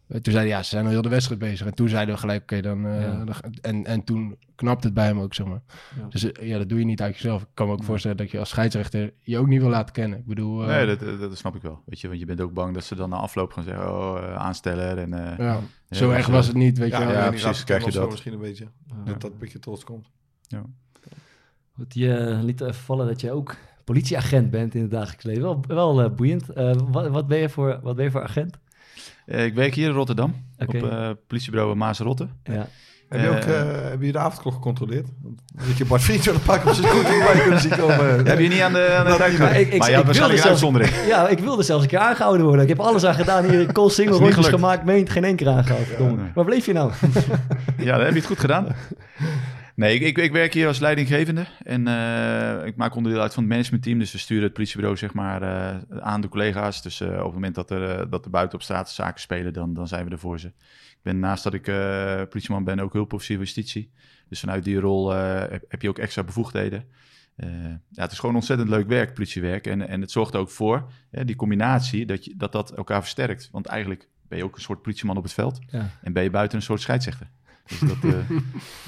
Eh, 0.07 0.19
toen 0.21 0.33
zei 0.33 0.37
hij, 0.37 0.47
ja, 0.57 0.63
ze 0.63 0.69
zijn 0.69 0.85
al 0.85 0.91
heel 0.91 1.01
de 1.01 1.09
wedstrijd 1.09 1.39
bezig. 1.39 1.67
En 1.67 1.73
toen 1.73 1.89
zeiden 1.89 2.13
we 2.15 2.19
gelijk, 2.19 2.41
oké, 2.41 2.61
dan, 2.61 2.85
eh, 2.85 3.01
Ja. 3.01 3.23
dan 3.25 3.35
En, 3.61 3.85
en 3.85 4.03
toen 4.03 4.37
knapte 4.55 4.85
het 4.85 4.95
bij 4.95 5.05
hem 5.05 5.19
ook, 5.19 5.33
zeg 5.33 5.47
maar. 5.47 5.61
Ja. 5.99 6.07
Dus 6.09 6.31
eh, 6.31 6.47
ja, 6.47 6.57
dat 6.57 6.69
doe 6.69 6.79
je 6.79 6.85
niet 6.85 7.01
uit 7.01 7.13
jezelf. 7.13 7.41
Ik 7.41 7.47
kan 7.53 7.67
me 7.67 7.73
ook 7.73 7.83
voorstellen 7.83 8.17
dat 8.17 8.31
je 8.31 8.39
als 8.39 8.49
scheidsrechter 8.49 9.13
je 9.21 9.37
ook 9.37 9.47
niet 9.47 9.61
wil 9.61 9.69
laten 9.69 9.93
kennen. 9.93 10.19
Ik 10.19 10.25
bedoel... 10.25 10.61
eh, 10.61 10.67
Nee, 10.67 10.85
dat, 10.85 10.99
dat, 10.99 11.19
dat 11.19 11.37
snap 11.37 11.55
ik 11.55 11.61
wel. 11.61 11.81
Weet 11.85 11.99
je, 12.01 12.07
want 12.07 12.19
je 12.19 12.25
bent 12.25 12.41
ook 12.41 12.53
bang 12.53 12.73
dat 12.73 12.83
ze 12.83 12.95
dan 12.95 13.09
na 13.09 13.15
afloop 13.15 13.51
gaan 13.53 13.63
zeggen... 13.63 13.89
oh, 13.91 14.35
aansteller 14.35 14.97
en... 14.97 15.13
eh, 15.13 15.37
ja, 15.37 15.59
zo 15.89 16.11
erg 16.11 16.27
was 16.27 16.47
het 16.47 16.55
niet, 16.55 16.77
weet 16.77 16.91
ja, 16.91 16.99
je 16.99 17.05
wel. 17.05 17.13
ja, 17.15 17.23
ja, 17.23 17.29
precies, 17.29 17.63
krijg 17.63 17.85
je 17.85 17.91
dat. 17.91 18.09
Misschien 18.09 18.33
een 18.33 18.39
beetje, 18.39 18.67
dat 19.05 19.21
dat 19.21 19.31
een 19.31 19.37
beetje 19.37 19.59
trots 19.59 19.83
komt. 19.83 20.09
Goed, 21.75 21.93
je 21.93 22.39
liet 22.43 22.61
even 22.61 22.73
vallen 22.73 23.07
dat 23.07 23.21
je 23.21 23.31
ook 23.31 23.55
politieagent 23.83 24.49
bent 24.49 24.75
in 24.75 24.81
het 24.81 24.91
dagelijks 24.91 25.23
leven. 25.23 25.61
Wel, 25.67 25.95
wel 25.95 26.09
boeiend. 26.13 26.49
Eh, 26.49 26.75
wat, 26.91 27.07
wat, 27.07 27.27
ben 27.27 27.37
je 27.37 27.49
voor, 27.49 27.79
wat 27.83 27.95
ben 27.95 28.05
je 28.05 28.11
voor 28.11 28.23
agent? 28.23 28.57
Eh, 29.27 29.45
ik 29.45 29.53
werk 29.53 29.73
hier 29.73 29.87
in 29.87 29.93
Rotterdam, 29.95 30.35
Oké. 30.59 30.77
op 30.77 30.91
eh 30.91 31.09
politiebureau 31.27 31.75
Maasrotte. 31.75 32.27
Ja. 32.43 32.67
Heb 33.09 33.21
je 33.21 33.29
ook 33.29 33.35
Eh, 33.35 33.89
heb 33.89 34.01
je 34.01 34.11
de 34.11 34.17
avondklok 34.17 34.53
gecontroleerd? 34.53 35.07
Want 35.21 35.41
Dat 35.67 35.77
je 35.77 35.85
Bart 35.85 36.01
Vriend 36.01 36.43
pakken 36.45 36.69
op 36.69 36.75
zijn 36.75 36.87
scooter 36.87 37.17
bij 37.33 37.41
kunnen 37.41 37.59
zien 37.59 37.77
komen. 37.77 38.25
Heb 38.27 38.39
je 38.39 38.47
niet 38.47 38.61
aan 38.61 38.73
de, 38.73 38.95
aan 38.97 39.05
de 39.05 39.35
maar 39.39 39.59
ik- 39.59 39.71
ik- 39.73 39.79
maar 39.79 39.89
je 39.89 39.95
had 39.95 40.05
waarschijnlijk 40.05 40.43
een 40.43 40.49
uitzondering. 40.49 40.91
ja, 41.07 41.27
ik 41.27 41.39
wilde 41.39 41.63
zelfs 41.63 41.83
een 41.83 41.89
keer 41.89 41.99
aangehouden 41.99 42.45
worden. 42.45 42.61
Ik 42.63 42.69
heb 42.69 42.79
alles 42.79 43.03
aan 43.05 43.13
gedaan 43.13 43.43
hier. 43.49 43.59
in 43.59 43.71
Call 43.71 43.89
single 43.89 44.17
rondjes 44.23 44.47
gemaakt. 44.47 44.85
Meent 44.85 45.09
geen 45.09 45.23
één 45.23 45.35
keer 45.35 45.49
aangehouden. 45.49 46.31
Waar 46.35 46.45
bleef 46.45 46.65
je 46.65 46.73
nou? 46.73 46.91
Ja, 47.77 47.91
dan 47.95 48.05
heb 48.05 48.13
je 48.13 48.17
het 48.19 48.27
goed 48.27 48.39
gedaan. 48.39 48.67
Nee, 49.77 49.95
ik, 49.95 50.01
ik, 50.01 50.17
ik 50.17 50.31
werk 50.31 50.53
hier 50.53 50.67
als 50.67 50.79
leidinggevende 50.79 51.45
en 51.63 51.87
eh, 51.87 52.65
ik 52.65 52.75
maak 52.75 52.95
onderdeel 52.95 53.21
uit 53.21 53.33
van 53.33 53.43
het 53.43 53.51
managementteam. 53.51 53.99
Dus 53.99 54.11
we 54.11 54.17
sturen 54.17 54.43
het 54.43 54.53
politiebureau 54.53 54.97
zeg 54.97 55.13
maar 55.13 55.41
eh, 55.41 55.99
aan 55.99 56.21
de 56.21 56.27
collega's. 56.27 56.81
Dus 56.81 57.01
eh, 57.01 57.07
op 57.09 57.23
het 57.23 57.33
moment 57.33 57.55
dat 57.55 57.71
er, 57.71 58.09
dat 58.09 58.25
er 58.25 58.31
buiten 58.31 58.57
op 58.57 58.63
straat 58.63 58.91
zaken 58.91 59.21
spelen, 59.21 59.53
dan, 59.53 59.73
dan 59.73 59.87
zijn 59.87 60.05
we 60.05 60.11
er 60.11 60.19
voor 60.19 60.39
ze. 60.39 60.47
Ik 60.47 60.99
ben 61.01 61.19
naast 61.19 61.43
dat 61.43 61.53
ik 61.53 61.63
politieman 62.29 62.63
ben 62.63 62.79
ook 62.79 62.93
hulpofficier 62.93 63.35
van 63.35 63.45
justitie. 63.45 63.91
Dus 64.29 64.39
vanuit 64.39 64.63
die 64.63 64.79
rol 64.79 65.09
heb, 65.11 65.63
heb 65.67 65.81
je 65.81 65.89
ook 65.89 65.99
extra 65.99 66.23
bevoegdheden. 66.23 66.85
Ja, 67.89 68.01
het 68.01 68.11
is 68.11 68.19
gewoon 68.19 68.35
ontzettend 68.35 68.69
leuk 68.69 68.87
werk, 68.87 69.13
politiewerk. 69.13 69.67
En, 69.67 69.87
en 69.87 70.01
het 70.01 70.11
zorgt 70.11 70.33
er 70.33 70.39
ook 70.39 70.49
voor, 70.49 70.91
hè, 71.11 71.25
die 71.25 71.35
combinatie, 71.35 72.05
dat, 72.05 72.25
je, 72.25 72.33
dat 72.37 72.51
dat 72.51 72.71
elkaar 72.71 73.01
versterkt. 73.01 73.49
Want 73.51 73.65
eigenlijk 73.65 74.09
ben 74.27 74.37
je 74.37 74.43
ook 74.43 74.55
een 74.55 74.61
soort 74.61 74.81
politieman 74.81 75.17
op 75.17 75.23
het 75.23 75.33
veld. 75.33 75.59
Ja. 75.67 75.89
En 76.01 76.13
ben 76.13 76.23
je 76.23 76.29
buiten 76.29 76.57
een 76.57 76.63
soort 76.63 76.81
scheidsrechter. 76.81 77.29
Dus 77.67 77.79
dat, 77.79 77.97
eh, 78.03 78.37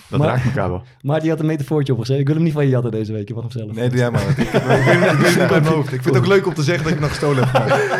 dat 0.09 0.19
Maar- 0.19 0.27
raakt 0.27 0.45
elkaar 0.45 0.69
wel. 0.69 0.83
Maar 1.01 1.19
die 1.21 1.29
had 1.29 1.39
een 1.39 1.45
metafoortje 1.45 1.93
opgezet. 1.93 2.19
Ik 2.19 2.25
wil 2.25 2.35
hem 2.35 2.43
niet 2.43 2.53
van 2.53 2.63
je 2.63 2.69
jatten 2.69 2.91
deze 2.91 3.13
week. 3.13 3.27
Je 3.27 3.33
mag 3.33 3.43
hem 3.43 3.51
zelf. 3.51 3.71
Nee, 3.73 3.89
doe 3.89 3.97
jij 3.97 4.11
maar. 4.11 4.29
Ik, 4.29 4.37
ik, 4.37 6.01
vind 6.01 6.05
het 6.05 6.17
ook 6.17 6.27
leuk 6.27 6.45
om 6.47 6.53
te 6.53 6.63
zeggen 6.63 6.83
dat 6.83 6.93
ik 6.93 6.99
nog 6.99 7.09
gestolen 7.09 7.47
heb. 7.47 7.97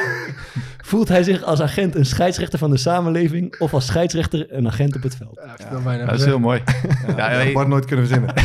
Voelt 0.83 1.07
hij 1.07 1.23
zich 1.23 1.43
als 1.43 1.61
agent 1.61 1.95
een 1.95 2.05
scheidsrechter 2.05 2.59
van 2.59 2.69
de 2.69 2.77
samenleving 2.77 3.59
of 3.59 3.73
als 3.73 3.85
scheidsrechter 3.85 4.45
een 4.53 4.67
agent 4.67 4.95
op 4.95 5.03
het 5.03 5.15
veld? 5.15 5.39
Ja, 5.83 6.05
dat 6.05 6.19
is 6.19 6.25
heel 6.25 6.39
mooi. 6.39 6.61
Ja, 7.07 7.13
Ja, 7.17 7.29
dat 7.29 7.43
had 7.43 7.53
Bart 7.53 7.67
nooit 7.67 7.85
kunnen 7.85 8.07
verzinnen. 8.07 8.35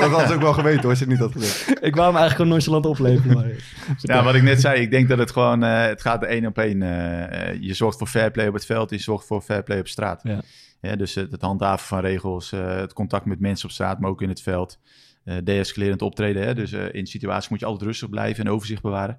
dat 0.00 0.10
had 0.10 0.26
ze 0.28 0.34
ook 0.34 0.40
wel 0.40 0.52
geweten 0.52 0.80
hoor, 0.80 0.90
als 0.90 0.98
je 0.98 1.04
het 1.04 1.12
niet 1.14 1.22
had 1.22 1.32
gezegd. 1.32 1.68
Ik 1.84 1.94
wou 1.94 2.06
hem 2.12 2.16
eigenlijk 2.20 2.34
gewoon 2.36 2.48
nonchalant 2.48 2.86
opleveren. 2.86 3.34
Maar... 3.36 3.46
Ja, 4.00 4.22
wat 4.24 4.34
ik 4.34 4.42
net 4.42 4.60
zei, 4.60 4.80
ik 4.80 4.90
denk 4.90 5.08
dat 5.08 5.18
het 5.18 5.30
gewoon, 5.30 5.62
eh, 5.64 5.84
het 5.86 6.00
gaat 6.02 6.22
er 6.22 6.28
één 6.28 6.46
op 6.46 6.58
één. 6.58 6.82
eh, 6.82 7.48
eh, 7.50 7.56
je 7.60 7.74
zorgt 7.74 7.98
voor 7.98 8.06
fair 8.06 8.30
play 8.30 8.46
op 8.48 8.54
het 8.54 8.66
veld, 8.66 8.90
je 8.90 8.98
zorgt 8.98 9.26
voor 9.26 9.40
fair 9.40 9.62
play 9.62 9.78
op 9.78 9.88
straat. 9.88 10.22
Ja. 10.84 10.96
Dus 10.96 11.14
het, 11.14 11.32
het 11.32 11.40
handhaven 11.40 11.86
van 11.86 12.00
regels, 12.00 12.52
eh, 12.52 12.76
het 12.76 12.92
contact 12.92 13.24
met 13.24 13.40
mensen 13.40 13.64
op 13.68 13.72
straat, 13.74 14.00
maar 14.00 14.10
ook 14.10 14.22
in 14.22 14.28
het 14.28 14.40
veld. 14.42 14.78
eh 15.24 15.36
deescalerend 15.44 16.02
optreden, 16.02 16.42
hè? 16.42 16.54
dus 16.54 16.72
eh, 16.72 16.92
in 16.94 17.06
situaties 17.06 17.48
moet 17.50 17.60
je 17.60 17.66
altijd 17.66 17.84
rustig 17.88 18.10
blijven 18.10 18.44
en 18.44 18.50
overzicht 18.50 18.82
bewaren. 18.82 19.18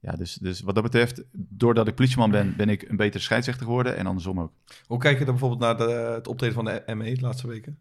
Ja, 0.00 0.12
dus, 0.12 0.34
dus 0.34 0.60
wat 0.60 0.74
dat 0.74 0.82
betreft, 0.84 1.24
doordat 1.32 1.88
ik 1.88 1.94
politieman 1.94 2.30
ben, 2.30 2.56
ben 2.56 2.68
ik 2.68 2.82
een 2.88 2.96
betere 2.96 3.22
scheidsrechter 3.22 3.64
geworden 3.66 3.96
en 3.96 4.06
andersom 4.06 4.40
ook. 4.40 4.52
Hoe 4.86 4.98
kijk 4.98 5.18
je 5.18 5.24
dan 5.24 5.34
bijvoorbeeld 5.38 5.60
naar 5.60 5.86
de, 5.86 5.92
het 5.92 6.28
optreden 6.28 6.54
van 6.54 6.64
de 6.64 6.82
ME 6.94 7.14
de 7.14 7.20
laatste 7.20 7.46
weken? 7.48 7.78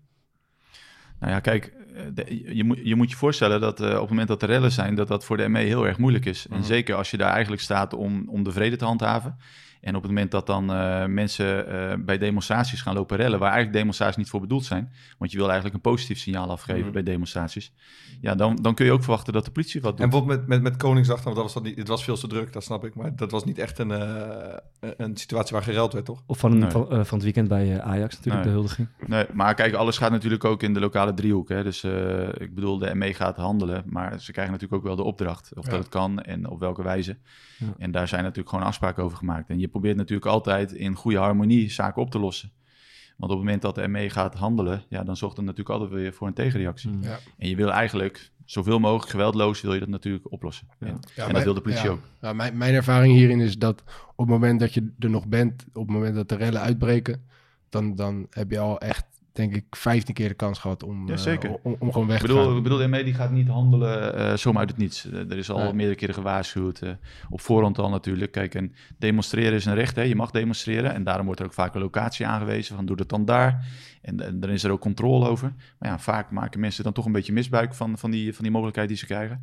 Nou 1.19 1.33
ja, 1.33 1.39
kijk, 1.39 1.73
de- 2.13 2.55
je, 2.55 2.63
moet, 2.63 2.79
je 2.83 2.95
moet 2.95 3.09
je 3.09 3.15
voorstellen 3.15 3.61
dat 3.61 3.79
op 3.79 3.88
het 4.00 4.09
moment 4.09 4.27
dat 4.27 4.41
er 4.41 4.47
rellen 4.47 4.71
zijn, 4.71 4.95
dat 4.95 5.07
dat 5.07 5.25
voor 5.25 5.38
de 5.38 5.47
ME 5.47 5.59
heel 5.59 5.88
erg 5.88 5.97
moeilijk 5.97 6.25
is. 6.25 6.47
En 6.47 6.57
Mhm. 6.57 6.65
zeker 6.65 6.95
als 6.95 7.11
je 7.11 7.17
daar 7.17 7.31
eigenlijk 7.31 7.61
staat 7.61 7.93
om, 7.93 8.29
om 8.29 8.43
de 8.43 8.51
vrede 8.51 8.75
te 8.75 8.85
handhaven. 8.85 9.38
En 9.81 9.95
op 9.95 10.01
het 10.01 10.11
moment 10.11 10.31
dat 10.31 10.45
dan 10.47 10.71
eh, 10.73 11.05
mensen 11.05 11.67
eh, 11.67 11.97
bij 12.05 12.17
demonstraties 12.17 12.81
gaan 12.81 12.93
lopen 12.93 13.17
rellen, 13.17 13.39
waar 13.39 13.47
eigenlijk 13.51 13.77
demonstraties 13.77 14.17
niet 14.17 14.29
voor 14.29 14.39
bedoeld 14.41 14.65
zijn, 14.65 14.91
want 15.17 15.31
je 15.31 15.38
wil 15.38 15.45
eigenlijk 15.45 15.75
een 15.75 15.91
positief 15.91 16.17
signaal 16.19 16.50
afgeven 16.50 16.81
Mhm. 16.83 16.91
bij 16.91 17.03
demonstraties, 17.03 17.73
ja, 18.21 18.35
dan, 18.35 18.55
dan 18.55 18.73
kun 18.75 18.85
je 18.85 18.91
ook 18.91 19.01
verwachten 19.03 19.33
dat 19.33 19.45
de 19.45 19.51
politie 19.51 19.81
wat 19.81 19.91
doet. 19.91 20.00
En 20.01 20.09
bijvoorbeeld 20.09 20.39
met, 20.39 20.47
met, 20.50 20.61
met 20.61 20.77
Koningsdag, 20.77 21.23
want 21.23 21.35
dat 21.35 21.43
was 21.45 21.53
dat 21.53 21.63
niet, 21.63 21.77
het 21.77 21.88
was 21.88 22.03
veel 22.03 22.15
te 22.17 22.27
druk, 22.27 22.53
dat 22.53 22.63
snap 22.63 22.85
ik. 22.85 22.95
Maar 22.95 23.15
dat 23.15 23.31
was 23.31 23.43
niet 23.43 23.57
echt 23.57 23.79
een, 23.79 23.91
eh, 23.91 24.89
een 24.97 25.17
situatie 25.17 25.53
waar 25.55 25.63
gereld 25.63 25.93
werd, 25.93 26.05
toch? 26.05 26.23
Of 26.25 26.38
van, 26.39 26.57
Nee. 26.57 26.69
van, 26.69 26.88
van 26.88 27.00
het 27.17 27.23
weekend 27.23 27.47
bij 27.47 27.81
Ajax 27.81 28.15
natuurlijk, 28.15 28.35
Nee. 28.45 28.53
de 28.53 28.59
huldiging. 28.59 28.88
Nee, 29.07 29.25
maar 29.33 29.53
kijk, 29.53 29.73
alles 29.73 29.97
gaat 29.97 30.11
natuurlijk 30.11 30.45
ook 30.45 30.63
in 30.63 30.73
de 30.73 30.79
lokale 30.79 31.13
driehoek. 31.13 31.50
Hè? 31.50 31.63
Dus 31.63 31.83
eh, 31.83 32.27
ik 32.27 32.55
bedoel, 32.55 32.77
de 32.77 32.95
ME 32.95 33.13
gaat 33.13 33.35
handelen, 33.38 33.83
maar 33.85 34.19
ze 34.19 34.31
krijgen 34.31 34.53
natuurlijk 34.53 34.81
ook 34.81 34.88
wel 34.88 34.95
de 34.95 35.03
opdracht. 35.03 35.51
Of 35.55 35.65
Ja. 35.65 35.71
dat 35.71 35.79
het 35.79 35.89
kan 35.89 36.19
en 36.21 36.50
op 36.50 36.59
welke 36.59 36.83
wijze. 36.83 37.17
Ja. 37.57 37.67
En 37.77 37.91
daar 37.91 38.07
zijn 38.07 38.21
natuurlijk 38.21 38.50
gewoon 38.50 38.65
afspraken 38.65 39.03
over 39.03 39.17
gemaakt. 39.17 39.50
En 39.50 39.59
je 39.59 39.67
probeert 39.71 39.97
natuurlijk 39.97 40.31
altijd 40.31 40.71
in 40.71 40.95
goede 40.95 41.17
harmonie 41.17 41.71
zaken 41.71 42.01
op 42.01 42.11
te 42.11 42.19
lossen. 42.19 42.51
Want 43.17 43.31
op 43.31 43.37
het 43.37 43.45
moment 43.47 43.61
dat 43.61 43.75
de 43.75 43.87
ME 43.87 44.09
gaat 44.09 44.33
handelen, 44.35 44.83
ja, 44.89 45.03
dan 45.03 45.17
zorgt 45.17 45.37
het 45.37 45.45
natuurlijk 45.45 45.79
altijd 45.79 45.99
weer 45.99 46.13
voor 46.13 46.27
een 46.27 46.33
tegenreactie. 46.33 46.89
Mm. 46.89 47.03
Ja. 47.03 47.19
En 47.37 47.49
je 47.49 47.55
wil 47.55 47.71
eigenlijk 47.71 48.31
zoveel 48.45 48.79
mogelijk 48.79 49.09
geweldloos 49.11 49.61
wil 49.61 49.73
je 49.73 49.79
dat 49.79 49.89
natuurlijk 49.89 50.31
oplossen. 50.31 50.67
En, 50.79 50.87
Ja, 50.87 50.93
en 50.93 50.99
mijn- 51.15 51.33
dat 51.33 51.43
wil 51.43 51.53
de 51.53 51.61
politie 51.61 51.85
ja. 51.85 51.91
ook. 51.91 52.01
Ja, 52.21 52.33
mijn, 52.33 52.57
mijn 52.57 52.73
ervaring 52.73 53.13
hierin 53.13 53.39
is 53.39 53.57
dat 53.57 53.83
op 54.11 54.17
het 54.17 54.27
moment 54.27 54.59
dat 54.59 54.73
je 54.73 54.91
er 54.99 55.09
nog 55.09 55.27
bent, 55.27 55.65
op 55.73 55.87
het 55.87 55.95
moment 55.95 56.15
dat 56.15 56.29
de 56.29 56.35
rellen 56.35 56.61
uitbreken, 56.61 57.25
dan, 57.69 57.95
dan 57.95 58.27
heb 58.29 58.51
je 58.51 58.59
al 58.59 58.79
echt, 58.79 59.05
denk 59.33 59.55
ik, 59.55 59.63
15 59.69 60.13
keer 60.13 60.27
de 60.27 60.33
kans 60.33 60.59
gehad 60.59 60.83
om, 60.83 61.07
Ja, 61.07 61.25
eh, 61.25 61.51
om, 61.63 61.75
om 61.79 61.91
gewoon 61.91 62.07
weg 62.07 62.21
Ik 62.21 62.27
te 62.27 62.33
gaan. 62.33 62.57
ik 62.57 62.63
bedoel, 62.63 62.77
de 62.77 62.88
ME 62.88 63.03
die 63.03 63.13
gaat 63.13 63.31
niet 63.31 63.47
handelen 63.47 64.15
eh, 64.15 64.33
zomaar 64.38 64.59
uit 64.59 64.69
het 64.69 64.77
niets. 64.77 65.09
Eh, 65.11 65.19
er 65.31 65.38
is 65.38 65.50
al 65.50 65.57
Nee. 65.63 65.73
meerdere 65.73 65.97
keren 65.97 66.13
gewaarschuwd. 66.15 66.79
eh, 66.81 66.89
op 67.29 67.41
voorhand 67.41 67.77
al 67.77 67.89
natuurlijk. 67.89 68.31
Kijk, 68.31 68.55
en 68.55 68.73
demonstreren 68.97 69.53
is 69.53 69.65
een 69.65 69.75
recht. 69.75 69.95
Hè? 69.95 70.01
Je 70.01 70.15
mag 70.15 70.31
demonstreren. 70.31 70.93
En 70.93 71.03
daarom 71.03 71.25
wordt 71.25 71.39
er 71.39 71.45
ook 71.45 71.53
vaak 71.53 71.75
een 71.75 71.81
locatie 71.81 72.25
aangewezen. 72.27 72.75
Van 72.75 72.85
doe 72.85 72.95
dat 72.95 73.09
dan 73.09 73.25
daar. 73.25 73.65
En, 74.01 74.19
en 74.25 74.39
dan 74.39 74.50
is 74.50 74.63
er 74.63 74.71
ook 74.71 74.81
controle 74.81 75.27
over. 75.27 75.53
Maar 75.79 75.89
ja, 75.89 76.00
vaak 76.00 76.31
maken 76.31 76.59
mensen 76.59 76.83
dan 76.83 76.93
toch 76.93 77.05
een 77.05 77.11
beetje 77.11 77.33
misbruik 77.33 77.73
van, 77.73 77.97
van, 77.97 78.11
die, 78.11 78.33
van 78.33 78.43
die 78.43 78.51
mogelijkheid 78.51 78.88
die 78.88 78.97
ze 78.97 79.05
krijgen. 79.05 79.41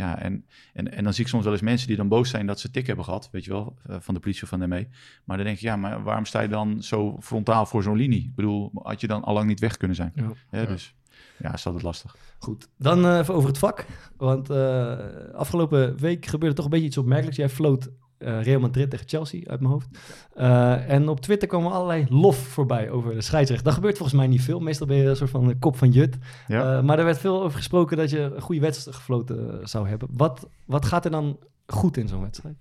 Ja, 0.00 0.18
en, 0.18 0.44
en, 0.72 0.92
en 0.92 1.04
dan 1.04 1.14
zie 1.14 1.24
ik 1.24 1.30
soms 1.30 1.44
wel 1.44 1.52
eens 1.52 1.62
mensen 1.62 1.86
die 1.86 1.96
dan 1.96 2.08
boos 2.08 2.30
zijn 2.30 2.46
dat 2.46 2.60
ze 2.60 2.70
tik 2.70 2.86
hebben 2.86 3.04
gehad. 3.04 3.28
Weet 3.32 3.44
je 3.44 3.50
wel, 3.50 3.76
eh, 3.86 3.96
van 4.00 4.14
de 4.14 4.20
politie 4.20 4.42
of 4.42 4.48
van 4.48 4.58
de 4.60 4.66
ME. 4.66 4.86
Maar 5.24 5.36
dan 5.36 5.46
denk 5.46 5.56
ik, 5.56 5.62
ja, 5.62 5.76
maar 5.76 6.02
waarom 6.02 6.24
sta 6.24 6.40
je 6.40 6.48
dan 6.48 6.82
zo 6.82 7.16
frontaal 7.20 7.66
voor 7.66 7.82
zo'n 7.82 7.96
linie? 7.96 8.24
Ik 8.24 8.34
bedoel, 8.34 8.70
had 8.74 9.00
je 9.00 9.06
dan 9.06 9.22
al 9.22 9.34
lang 9.34 9.46
niet 9.46 9.60
weg 9.60 9.76
kunnen 9.76 9.96
zijn? 9.96 10.12
Ja. 10.14 10.32
Hè, 10.48 10.66
Dus 10.66 10.94
ja, 11.38 11.52
is 11.52 11.66
altijd 11.66 11.84
lastig. 11.84 12.16
Goed, 12.38 12.68
dan 12.78 13.04
eh, 13.06 13.18
even 13.18 13.34
over 13.34 13.48
het 13.48 13.58
vak. 13.58 13.86
Want 14.16 14.50
eh, 14.50 14.98
afgelopen 15.32 15.96
week 15.96 16.26
gebeurde 16.26 16.54
toch 16.54 16.64
een 16.64 16.70
beetje 16.70 16.86
iets 16.86 16.98
opmerkelijks. 16.98 17.36
Jij 17.36 17.48
floot 17.48 17.90
eh, 18.20 18.42
Real 18.42 18.60
Madrid 18.60 18.90
tegen 18.90 19.08
Chelsea 19.08 19.40
uit 19.46 19.60
mijn 19.60 19.72
hoofd. 19.72 19.88
Eh, 20.34 20.90
en 20.90 21.08
op 21.08 21.20
Twitter 21.20 21.48
kwam 21.48 21.66
allerlei 21.66 22.06
lof 22.08 22.36
voorbij 22.38 22.90
over 22.90 23.14
de 23.14 23.20
scheidsrechter. 23.20 23.66
Dat 23.66 23.74
gebeurt 23.74 23.96
volgens 23.96 24.18
mij 24.18 24.26
niet 24.26 24.42
veel. 24.42 24.60
Meestal 24.60 24.86
ben 24.86 24.96
je 24.96 25.04
een 25.08 25.16
soort 25.16 25.30
van 25.30 25.46
de 25.46 25.58
kop 25.58 25.76
van 25.76 25.90
Jut. 25.90 26.16
Ja. 26.46 26.76
Eh, 26.76 26.82
maar 26.82 26.98
er 26.98 27.04
werd 27.04 27.18
veel 27.18 27.42
over 27.42 27.56
gesproken 27.56 27.96
dat 27.96 28.10
je 28.10 28.18
een 28.20 28.40
goede 28.40 28.60
wedstrijd 28.60 28.96
gefloten 28.96 29.68
zou 29.68 29.88
hebben. 29.88 30.08
Wat, 30.12 30.48
wat 30.64 30.84
gaat 30.86 31.04
er 31.04 31.10
dan 31.10 31.38
goed 31.66 31.96
in 31.96 32.08
zo'n 32.08 32.22
wedstrijd? 32.22 32.56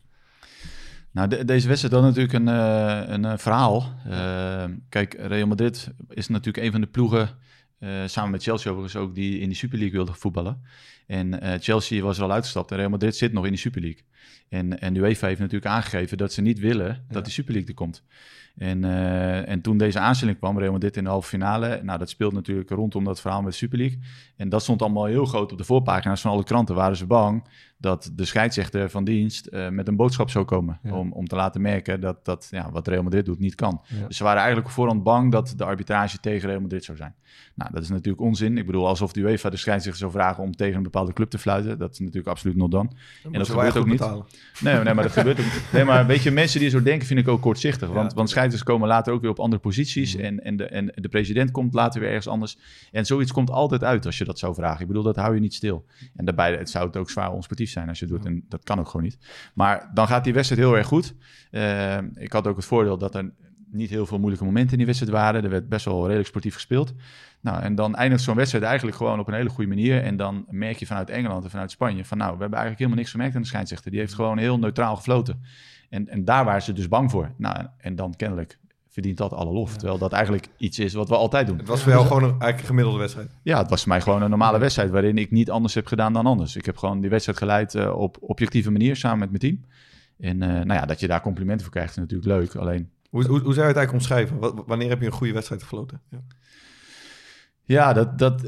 Nou, 1.12 1.28
de- 1.28 1.46
deze 1.46 1.68
wedstrijd 1.68 1.94
had 1.94 2.04
natuurlijk 2.04 2.34
een, 2.34 2.48
een 3.24 3.40
verhaal. 3.40 3.94
Kijk, 4.90 5.14
Real 5.20 5.48
Madrid 5.48 5.90
is 6.10 6.28
natuurlijk 6.28 6.66
een 6.66 6.72
van 6.72 6.82
de 6.82 6.88
ploegen, 6.88 7.30
eh, 7.80 7.90
samen 8.06 8.32
met 8.32 8.44
Chelsea 8.44 8.72
overigens 8.72 9.02
ook, 9.02 9.16
die 9.16 9.40
in 9.40 9.50
de 9.50 9.56
Super 9.56 9.78
League 9.78 9.96
wilde 9.96 10.14
voetballen. 10.14 10.62
En 11.08 11.42
eh, 11.42 11.60
Chelsea 11.60 12.02
was 12.02 12.18
er 12.18 12.24
al 12.24 12.32
uitgestapt 12.32 12.72
en 12.72 12.78
Real 12.78 12.90
Madrid 12.90 13.16
zit 13.16 13.34
nog 13.34 13.46
in 13.46 13.52
de 13.52 13.58
Super 13.58 13.82
League. 13.82 14.02
En, 14.50 14.80
en 14.80 14.94
de 14.94 15.00
UEFA 15.00 15.28
heeft 15.28 15.40
natuurlijk 15.40 15.72
aangegeven 15.72 16.18
dat 16.18 16.34
ze 16.34 16.42
niet 16.42 16.60
willen 16.60 17.06
dat 17.10 17.24
die 17.24 17.34
Super 17.34 17.54
League 17.54 17.70
er 17.70 17.76
komt. 17.76 18.04
En, 18.58 18.84
eh, 18.84 19.50
en 19.50 19.62
toen 19.62 19.78
deze 19.78 20.00
aanstelling 20.00 20.38
kwam, 20.38 20.60
Real 20.60 20.72
Madrid 20.72 20.98
in 20.98 21.04
de 21.04 21.10
halve 21.10 21.30
finale, 21.30 21.80
nou 21.84 22.00
dat 22.00 22.10
speelt 22.10 22.34
natuurlijk 22.34 22.70
rondom 22.70 23.04
dat 23.04 23.22
verhaal 23.22 23.42
met 23.42 23.52
de 23.52 23.58
Super 23.58 23.78
League. 23.78 24.00
En 24.36 24.50
dat 24.50 24.62
stond 24.62 24.82
allemaal 24.82 25.06
heel 25.06 25.26
groot 25.26 25.52
op 25.52 25.58
de 25.58 25.64
voorpagina's 25.64 26.22
van 26.22 26.32
alle 26.32 26.44
kranten. 26.44 26.76
Waren 26.76 26.98
ze 26.98 27.06
bang 27.06 27.48
dat 27.82 28.12
de 28.14 28.26
scheidsrechter 28.26 28.90
van 28.90 29.04
dienst 29.04 29.46
eh, 29.46 29.70
met 29.70 29.88
een 29.88 29.96
boodschap 29.96 30.30
zou 30.30 30.46
komen. 30.46 30.80
Ja. 30.84 30.94
Om, 30.94 31.12
om 31.12 31.28
te 31.28 31.36
laten 31.36 31.62
merken 31.62 32.02
dat, 32.02 32.26
dat 32.26 32.48
ja, 32.52 32.72
wat 32.72 32.88
Real 32.88 33.04
Madrid 33.04 33.26
doet 33.26 33.40
niet 33.40 33.56
kan. 33.56 33.82
Ja. 33.88 34.08
Dus 34.08 34.18
ze 34.18 34.24
waren 34.24 34.40
eigenlijk 34.42 34.70
voorhand 34.70 35.04
bang 35.04 35.32
dat 35.32 35.54
de 35.58 35.64
arbitrage 35.64 36.20
tegen 36.20 36.50
Real 36.50 36.62
Madrid 36.62 36.84
zou 36.84 36.98
zijn. 36.98 37.16
Nou, 37.56 37.72
dat 37.74 37.84
is 37.84 37.90
natuurlijk 37.90 38.24
onzin. 38.24 38.58
Ik 38.58 38.66
bedoel, 38.66 38.88
alsof 38.88 39.14
de 39.14 39.22
UEFA 39.22 39.50
de 39.50 39.58
scheidsrechter 39.58 40.02
zou 40.02 40.12
vragen 40.12 40.44
om 40.44 40.56
tegen 40.56 40.76
een 40.76 40.84
bepaalde 40.84 41.14
club 41.14 41.30
te 41.30 41.38
fluiten. 41.38 41.78
Dat 41.78 41.92
is 41.92 42.00
natuurlijk 42.00 42.28
absoluut 42.28 42.56
not 42.56 42.72
dan. 42.72 42.92
En 43.24 43.32
dat 43.32 43.50
gebeurt 43.50 43.78
ook 43.78 43.86
niet. 43.86 44.00
Nee, 44.62 44.84
nee, 44.84 44.94
maar 44.94 45.04
dat 45.04 45.12
gebeurt 45.12 45.40
ook 45.40 45.46
niet. 45.46 45.64
Nee, 45.74 45.84
maar 45.84 46.06
weet 46.06 46.24
je, 46.24 46.32
mensen 46.32 46.60
die 46.60 46.70
zo 46.70 46.84
denken 46.84 47.08
vind 47.08 47.20
ik 47.20 47.28
ook 47.28 47.42
kortzichtig. 47.42 47.90
Want, 47.90 48.14
want 48.14 48.30
scheidsrechters 48.30 48.74
komen 48.74 48.88
later 48.88 49.14
ook 49.14 49.22
weer 49.22 49.30
op 49.30 49.40
andere 49.40 49.62
posities. 49.62 50.16
En, 50.16 50.44
en, 50.44 50.58
de, 50.58 50.66
en 50.66 50.92
de 50.96 51.10
president 51.10 51.52
komt 51.52 51.74
later 51.74 52.00
weer 52.00 52.10
ergens 52.10 52.28
anders. 52.28 52.58
En 52.92 53.06
zoiets 53.06 53.32
komt 53.32 53.52
altijd 53.52 53.84
uit 53.84 54.06
als 54.06 54.18
je 54.18 54.26
dat 54.26 54.40
zou 54.40 54.54
vragen. 54.54 54.82
Ik 54.82 54.88
bedoel, 54.88 55.04
dat 55.04 55.16
hou 55.16 55.34
je 55.34 55.40
niet 55.40 55.54
stil. 55.54 55.86
En 56.16 56.26
daarbij 56.26 56.52
het 56.54 56.70
zou 56.70 56.88
het 56.88 56.98
ook 56.98 57.10
zwaar 57.10 57.32
onsportief 57.32 57.69
zijn 57.72 57.90
als 57.90 58.00
je 58.00 58.06
het 58.06 58.14
doet. 58.14 58.26
En 58.26 58.46
dat 58.48 58.64
kan 58.64 58.80
ook 58.80 58.88
gewoon 58.88 59.04
niet. 59.04 59.18
Maar 59.54 59.90
dan 59.94 60.08
gaat 60.08 60.24
die 60.24 60.34
wedstrijd 60.34 60.62
heel 60.62 60.78
erg 60.78 60.88
goed. 60.88 61.16
Eh, 61.52 61.98
ik 62.16 62.32
had 62.32 62.48
ook 62.48 62.56
het 62.56 62.66
voordeel 62.66 62.98
dat 62.98 63.16
er 63.16 63.32
niet 63.72 63.90
heel 63.90 64.06
veel 64.06 64.18
moeilijke 64.18 64.46
momenten 64.46 64.72
in 64.72 64.78
die 64.78 64.86
wedstrijd 64.86 65.14
waren. 65.14 65.44
Er 65.44 65.50
werd 65.50 65.70
best 65.70 65.86
wel 65.86 66.04
redelijk 66.04 66.28
sportief 66.28 66.54
gespeeld. 66.54 66.94
Nou, 67.42 67.62
en 67.62 67.76
dan 67.76 67.96
eindigt 67.96 68.24
zo'n 68.24 68.36
wedstrijd 68.36 68.64
eigenlijk 68.64 68.98
gewoon 68.98 69.20
op 69.20 69.28
een 69.28 69.34
hele 69.34 69.50
goede 69.50 69.70
manier. 69.70 70.04
En 70.04 70.18
dan 70.18 70.46
merk 70.50 70.78
je 70.78 70.86
vanuit 70.86 71.10
Engeland 71.10 71.44
en 71.44 71.50
vanuit 71.50 71.72
Spanje 71.72 72.06
van 72.06 72.18
nou, 72.18 72.34
we 72.36 72.42
hebben 72.42 72.60
eigenlijk 72.60 72.80
helemaal 72.80 73.00
niks 73.00 73.12
gemerkt 73.12 73.36
aan 73.36 73.42
de 73.42 73.48
scheidsrechter. 73.48 73.92
Die 73.92 74.00
heeft 74.00 74.14
gewoon 74.14 74.38
heel 74.38 74.60
neutraal 74.60 74.96
gefloten. 74.96 75.44
En, 75.90 76.08
en 76.08 76.26
daar 76.26 76.46
waren 76.46 76.62
ze 76.62 76.74
dus 76.74 76.88
bang 76.88 77.12
voor. 77.12 77.32
Nou, 77.38 77.68
en 77.78 77.96
dan 77.96 78.16
kennelijk 78.16 78.58
verdient 79.00 79.18
dat 79.18 79.34
alle 79.34 79.52
lof. 79.54 79.76
Terwijl 79.78 79.98
dat 79.98 80.12
eigenlijk 80.14 80.48
iets 80.58 80.80
is 80.80 80.94
wat 80.94 81.10
we 81.10 81.16
altijd 81.16 81.48
doen. 81.48 81.58
Het 81.58 81.68
was 81.68 81.82
voor 81.82 81.92
jou 81.92 82.06
gewoon 82.08 82.24
een, 82.24 82.30
eigenlijk 82.30 82.60
een 82.60 82.66
gemiddelde 82.66 83.00
wedstrijd. 83.00 83.32
Ja, 83.44 83.58
het 83.58 83.70
was 83.70 83.80
voor 83.82 83.90
mij 83.90 84.02
gewoon 84.02 84.22
een 84.22 84.30
normale 84.30 84.60
wedstrijd 84.60 84.90
waarin 84.90 85.18
ik 85.18 85.32
niet 85.32 85.52
anders 85.52 85.74
heb 85.74 85.88
gedaan 85.88 86.14
dan 86.14 86.26
anders. 86.26 86.56
Ik 86.56 86.66
heb 86.66 86.78
gewoon 86.78 87.02
die 87.02 87.10
wedstrijd 87.10 87.38
geleid 87.38 87.76
eh, 87.76 87.98
op 88.00 88.18
objectieve 88.20 88.72
manier 88.72 88.96
samen 88.96 89.20
met 89.20 89.28
mijn 89.30 89.40
team. 89.40 89.66
En 90.20 90.42
eh, 90.42 90.50
nou 90.50 90.74
ja, 90.80 90.86
dat 90.86 91.00
je 91.00 91.08
daar 91.08 91.22
complimenten 91.22 91.62
voor 91.66 91.74
krijgt 91.74 91.90
is 91.92 91.96
natuurlijk 91.98 92.30
leuk. 92.30 92.56
Alleen 92.56 92.90
Hoe, 93.10 93.26
hoe, 93.28 93.40
hoe 93.40 93.54
zou 93.54 93.68
je 93.68 93.74
het 93.74 93.78
eigenlijk 93.78 93.94
omschrijven? 93.94 94.40
Wat- 94.40 94.64
wanneer 94.68 94.90
heb 94.90 95.00
je 95.00 95.06
een 95.06 95.12
goede 95.12 95.34
wedstrijd 95.34 95.62
gefloten? 95.62 96.02
Ja. 96.12 96.18
Ja, 97.64 97.94
dat, 97.94 98.18
dat, 98.20 98.42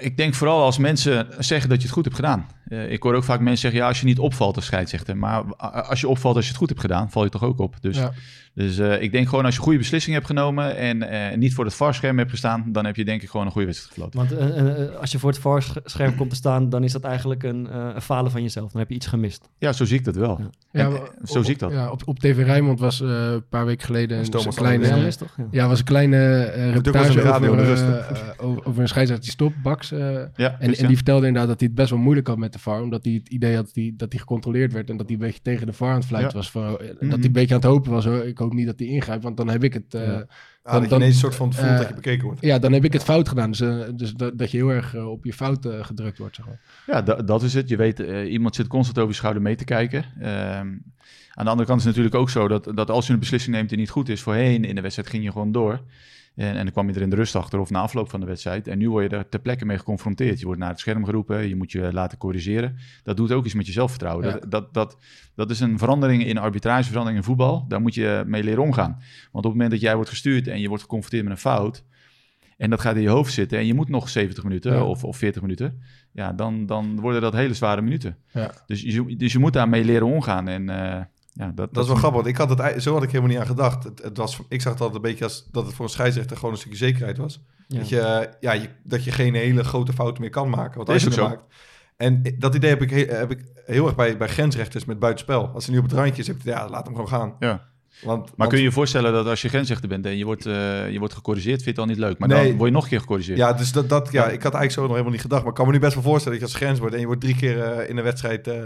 ik 0.00 0.16
denk 0.16 0.34
vooral 0.34 0.62
als 0.62 0.78
mensen 0.78 1.26
zeggen 1.38 1.68
dat 1.68 1.78
je 1.78 1.84
het 1.84 1.94
goed 1.94 2.04
hebt 2.04 2.16
gedaan. 2.16 2.46
Eh, 2.68 2.92
ik 2.92 3.02
hoor 3.02 3.14
ook 3.14 3.24
vaak 3.24 3.38
mensen 3.40 3.58
zeggen, 3.58 3.80
ja, 3.80 3.86
als 3.88 4.00
je 4.00 4.06
niet 4.06 4.18
opvalt 4.18 4.56
als 4.56 4.64
scheidsrechter. 4.64 5.16
Maar 5.16 5.44
als 5.56 6.00
je 6.00 6.08
opvalt 6.08 6.34
als 6.36 6.44
je 6.44 6.50
het 6.50 6.58
goed 6.58 6.68
hebt 6.68 6.80
gedaan, 6.80 7.10
val 7.10 7.24
je 7.24 7.30
toch 7.30 7.42
ook 7.44 7.58
op. 7.58 7.76
Dus, 7.80 7.96
Ja. 7.96 8.12
dus 8.54 8.78
eh, 8.78 9.02
ik 9.02 9.12
denk 9.12 9.28
gewoon 9.28 9.44
als 9.44 9.54
je 9.54 9.60
goede 9.60 9.78
beslissingen 9.78 10.18
hebt 10.18 10.30
genomen 10.30 10.76
en 10.76 11.02
eh, 11.30 11.36
niet 11.36 11.54
voor 11.54 11.64
het 11.64 11.74
varscherm 11.74 12.18
hebt 12.18 12.30
gestaan, 12.30 12.64
dan 12.72 12.84
heb 12.86 12.96
je 12.96 13.04
denk 13.04 13.22
ik 13.22 13.28
gewoon 13.30 13.46
een 13.46 13.52
goede 13.52 13.66
wedstrijd 13.66 13.94
gefloten. 13.94 14.18
Want 14.38 14.96
als 15.00 15.12
je 15.12 15.18
voor 15.18 15.30
het 15.30 15.38
VAR-scherm 15.38 16.16
komt 16.16 16.30
te 16.30 16.36
staan, 16.36 16.68
dan 16.68 16.84
is 16.84 16.92
dat 16.92 17.02
eigenlijk 17.04 17.42
een, 17.42 17.68
eh, 17.70 17.88
een 17.94 18.02
falen 18.02 18.30
van 18.30 18.42
jezelf. 18.42 18.70
Dan 18.72 18.80
heb 18.80 18.88
je 18.90 18.94
iets 18.96 19.06
gemist. 19.06 19.48
Ja, 19.58 19.72
zo 19.72 19.84
zie 19.84 19.98
ik 19.98 20.04
dat 20.04 20.14
wel. 20.16 20.40
Ja. 20.72 20.84
En, 20.86 20.92
zo 21.24 21.42
zie 21.42 21.52
ik 21.52 21.58
dat. 21.58 21.72
Ja, 21.72 21.90
op, 21.90 22.02
op 22.04 22.18
TV 22.18 22.42
Rijnmond 22.44 22.80
was 22.80 23.00
eh, 23.00 23.08
een 23.08 23.48
paar 23.48 23.66
weken 23.66 23.84
geleden 23.86 24.18
een, 24.18 24.24
Thomas 24.30 24.46
een 24.46 24.52
kleine... 24.54 24.86
Ja, 24.86 24.96
is 24.96 25.16
toch? 25.16 25.34
Ja. 25.36 25.44
Ja, 25.50 25.68
was 25.68 25.78
een 25.78 25.84
kleine 25.84 26.44
eh, 26.44 26.72
reportage 26.72 27.20
radio 27.20 27.52
over, 27.52 27.64
de 27.64 27.68
rust. 27.68 27.84
over, 28.38 28.64
over 28.66 28.82
een 28.82 28.88
scheidsrechter 28.88 29.20
die 29.20 29.30
stopt, 29.30 29.62
Bax. 29.62 29.92
eh, 29.92 29.98
Ja, 30.36 30.56
en, 30.58 30.74
en 30.74 30.86
die 30.86 30.96
vertelde 30.96 31.26
inderdaad 31.26 31.48
dat 31.50 31.58
hij 31.60 31.68
het 31.68 31.76
best 31.76 31.90
wel 31.90 31.98
moeilijk 31.98 32.26
had 32.26 32.36
met 32.38 32.53
de 32.54 32.60
VAR. 32.60 32.82
Omdat 32.82 33.04
hij 33.04 33.12
het 33.14 33.28
idee 33.28 33.54
had 33.54 33.64
dat 33.66 33.74
hij, 33.74 33.92
dat 33.96 34.10
hij 34.12 34.20
gecontroleerd 34.20 34.72
werd. 34.72 34.90
En 34.90 34.96
dat 34.96 35.06
hij 35.06 35.14
een 35.14 35.22
beetje 35.22 35.42
tegen 35.42 35.66
de 35.66 35.72
VAR 35.72 35.88
aan 35.90 35.96
het 35.96 36.04
fluiten 36.06 36.32
Ja. 36.32 36.36
was. 36.38 36.50
Van, 36.50 36.62
eh, 36.62 36.86
Dat 36.88 37.00
Mhm. 37.00 37.10
hij 37.14 37.24
een 37.24 37.32
beetje 37.32 37.54
aan 37.54 37.60
het 37.60 37.70
hopen 37.70 37.90
was. 37.92 38.04
Hoor. 38.04 38.24
Ik 38.26 38.38
hoop 38.38 38.52
niet 38.52 38.66
dat 38.66 38.78
hij 38.78 38.88
ingrijpt, 38.88 39.22
want 39.22 39.36
dan 39.36 39.48
heb 39.48 39.64
ik 39.64 39.72
het... 39.72 39.94
eh, 39.94 40.06
Ja. 40.06 40.12
Ah, 40.12 40.72
Dan- 40.72 40.72
dat 40.72 40.82
je 40.82 40.88
dan- 40.88 40.98
ineens 40.98 41.14
een 41.14 41.20
soort 41.20 41.34
van 41.34 41.52
voelt 41.52 41.68
eh, 41.70 41.78
dat 41.78 41.88
je 41.88 41.94
bekeken 41.94 42.24
wordt. 42.24 42.40
Ja, 42.40 42.58
dan 42.58 42.72
heb 42.72 42.84
ik 42.84 42.92
het 42.92 43.02
fout 43.02 43.28
gedaan. 43.28 43.50
Dus, 43.50 43.58
dus 43.96 44.12
dat, 44.12 44.38
dat 44.38 44.50
je 44.50 44.56
heel 44.56 44.68
erg 44.68 44.96
op 44.96 45.24
je 45.24 45.32
fout 45.32 45.68
gedrukt 45.80 46.18
wordt. 46.18 46.36
Zeg 46.36 46.46
maar. 46.46 46.60
Ja, 46.86 47.02
da- 47.02 47.22
dat 47.22 47.42
is 47.42 47.54
het. 47.54 47.68
Je 47.68 47.76
weet, 47.76 48.00
eh, 48.00 48.32
iemand 48.32 48.54
zit 48.54 48.66
constant 48.66 48.98
over 48.98 49.10
je 49.10 49.16
schouder 49.16 49.42
mee 49.42 49.56
te 49.56 49.64
kijken. 49.64 50.04
Ehm, 50.20 50.68
Aan 51.36 51.44
de 51.44 51.50
andere 51.50 51.68
kant 51.68 51.80
is 51.80 51.86
het 51.86 51.96
natuurlijk 51.96 52.22
ook 52.22 52.30
zo 52.30 52.48
dat, 52.48 52.72
dat 52.74 52.90
als 52.90 53.06
je 53.06 53.12
een 53.12 53.18
beslissing 53.18 53.54
neemt 53.56 53.68
die 53.68 53.78
niet 53.78 53.90
goed 53.90 54.08
is, 54.08 54.20
voorheen 54.22 54.64
in 54.64 54.74
de 54.74 54.80
wedstrijd 54.80 55.08
ging 55.10 55.24
je 55.24 55.32
gewoon 55.32 55.52
door. 55.52 55.80
En, 56.34 56.56
en 56.56 56.62
dan 56.62 56.72
kwam 56.72 56.88
je 56.88 56.94
er 56.94 57.02
in 57.02 57.10
de 57.10 57.16
rust 57.16 57.36
achter 57.36 57.58
of 57.58 57.70
na 57.70 57.80
afloop 57.80 58.10
van 58.10 58.20
de 58.20 58.26
wedstrijd. 58.26 58.68
En 58.68 58.78
nu 58.78 58.90
word 58.90 59.10
je 59.10 59.16
er 59.16 59.28
ter 59.28 59.40
plekke 59.40 59.64
mee 59.64 59.78
geconfronteerd. 59.78 60.38
Je 60.38 60.44
wordt 60.44 60.60
naar 60.60 60.70
het 60.70 60.78
scherm 60.78 61.04
geroepen, 61.04 61.48
je 61.48 61.56
moet 61.56 61.72
je 61.72 61.92
laten 61.92 62.18
corrigeren. 62.18 62.76
Dat 63.02 63.16
doet 63.16 63.32
ook 63.32 63.44
iets 63.44 63.54
met 63.54 63.66
je 63.66 63.72
zelfvertrouwen. 63.72 64.26
Ja. 64.26 64.32
Dat, 64.32 64.50
dat, 64.50 64.74
dat, 64.74 64.98
dat 65.34 65.50
is 65.50 65.60
een 65.60 65.78
verandering 65.78 66.24
in 66.24 66.38
arbitrage, 66.38 66.88
verandering 66.88 67.18
in 67.18 67.24
voetbal. 67.26 67.64
Daar 67.68 67.80
moet 67.80 67.94
je 67.94 68.22
mee 68.26 68.42
leren 68.42 68.62
omgaan. 68.62 68.90
Want 68.90 69.04
op 69.32 69.42
het 69.42 69.52
moment 69.52 69.70
dat 69.70 69.80
jij 69.80 69.94
wordt 69.94 70.10
gestuurd 70.10 70.48
en 70.48 70.60
je 70.60 70.68
wordt 70.68 70.82
geconfronteerd 70.82 71.22
met 71.24 71.32
een 71.32 71.38
fout... 71.38 71.84
en 72.56 72.70
dat 72.70 72.80
gaat 72.80 72.96
in 72.96 73.02
je 73.02 73.08
hoofd 73.08 73.32
zitten 73.32 73.58
en 73.58 73.66
je 73.66 73.74
moet 73.74 73.88
nog 73.88 74.08
70 74.08 74.44
minuten 74.44 74.72
Ja. 74.72 74.84
of, 74.84 75.04
of 75.04 75.16
40 75.16 75.42
minuten... 75.42 75.80
ja, 76.12 76.32
dan, 76.32 76.66
dan 76.66 77.00
worden 77.00 77.20
dat 77.20 77.32
hele 77.32 77.54
zware 77.54 77.82
minuten. 77.82 78.16
Ja. 78.32 78.50
Dus, 78.66 78.82
je, 78.82 79.16
dus 79.16 79.32
je 79.32 79.38
moet 79.38 79.52
daarmee 79.52 79.84
leren 79.84 80.06
omgaan. 80.06 80.48
En 80.48 80.68
eh, 80.68 81.00
ja, 81.36 81.52
dat, 81.54 81.74
Dat 81.74 81.82
is 81.82 81.88
wel 81.88 81.98
grappig, 81.98 82.20
want 82.22 82.26
ik 82.32 82.36
had 82.36 82.58
het, 82.58 82.82
zo 82.82 82.92
had 82.92 83.02
ik 83.02 83.08
helemaal 83.08 83.30
niet 83.30 83.38
aan 83.40 83.46
gedacht. 83.46 83.84
Het, 83.84 84.02
het 84.02 84.16
was, 84.16 84.38
ik 84.48 84.60
zag 84.60 84.72
het 84.72 84.80
altijd 84.82 85.04
een 85.04 85.10
beetje 85.10 85.24
als 85.24 85.48
dat 85.52 85.66
het 85.66 85.74
voor 85.74 85.84
een 85.84 85.90
scheidsrechter 85.90 86.36
gewoon 86.36 86.52
een 86.52 86.58
stukje 86.60 86.76
zekerheid 86.78 87.16
was. 87.16 87.40
Ja. 87.68 87.78
Dat, 87.78 87.88
je, 87.88 88.28
ja, 88.40 88.52
je, 88.52 88.68
dat 88.82 89.04
je 89.04 89.10
geen 89.12 89.34
hele 89.34 89.64
grote 89.64 89.92
fouten 89.92 90.20
meer 90.20 90.30
kan 90.30 90.50
maken. 90.50 90.74
Want 90.74 90.86
Dat 90.86 90.96
als 90.96 91.06
is 91.06 91.14
je 91.14 91.20
ook 91.20 91.26
er 91.28 91.32
zo. 91.32 91.40
maakt. 91.40 91.54
En 91.96 92.34
dat 92.38 92.54
idee 92.54 92.70
heb 92.70 92.82
ik, 92.82 92.90
he- 92.90 93.16
heb 93.16 93.30
ik 93.30 93.44
heel 93.66 93.86
erg 93.86 93.94
bij, 93.94 94.16
bij 94.16 94.28
grensrechters 94.28 94.84
met 94.84 94.98
buitenspel. 94.98 95.48
Als 95.48 95.64
ze 95.64 95.70
nu 95.70 95.78
op 95.78 95.84
het 95.84 95.92
randje 95.92 96.20
is, 96.22 96.26
heb 96.26 96.36
je, 96.42 96.50
ja, 96.50 96.68
laat 96.68 96.84
hem 96.84 96.94
gewoon 96.94 97.08
gaan. 97.10 97.34
Ja. 97.38 97.48
Want, 98.02 98.20
Maar 98.26 98.32
want- 98.36 98.48
kun 98.50 98.58
je 98.58 98.64
je 98.64 98.72
voorstellen 98.72 99.12
dat 99.12 99.26
als 99.26 99.42
je 99.42 99.48
grensrechter 99.48 99.88
bent 99.88 100.06
en 100.06 100.16
je 100.16 100.24
wordt, 100.24 100.46
eh, 100.46 100.90
je 100.90 100.98
wordt 100.98 101.14
gecorrigeerd, 101.14 101.62
vind 101.62 101.76
je 101.76 101.80
het 101.82 101.88
dan 101.88 101.88
niet 101.88 101.98
leuk? 101.98 102.18
Maar 102.18 102.28
Nee. 102.28 102.48
dan 102.48 102.56
word 102.56 102.68
je 102.68 102.74
nog 102.74 102.82
een 102.84 102.88
keer 102.90 103.00
gecorrigeerd. 103.00 103.38
Ja, 103.38 103.52
dus 103.52 103.72
dat, 103.72 103.88
dat, 103.88 104.08
ja, 104.12 104.22
Ja. 104.24 104.30
ik 104.30 104.42
had 104.42 104.54
eigenlijk 104.54 104.72
zo 104.72 104.80
nog 104.80 104.90
helemaal 104.90 105.12
niet 105.12 105.20
gedacht. 105.20 105.40
Maar 105.42 105.50
ik 105.50 105.56
kan 105.56 105.66
me 105.66 105.72
nu 105.72 105.78
best 105.78 105.94
wel 105.94 106.02
voorstellen 106.02 106.38
dat 106.40 106.48
je 106.48 106.54
als 106.54 106.62
grens 106.64 106.78
wordt... 106.78 106.94
en 106.94 107.00
je 107.00 107.06
wordt 107.06 107.20
drie 107.20 107.36
keer 107.36 107.60
eh, 107.62 107.88
in 107.88 107.96
een 107.96 108.04
wedstrijd 108.04 108.48
eh, 108.48 108.56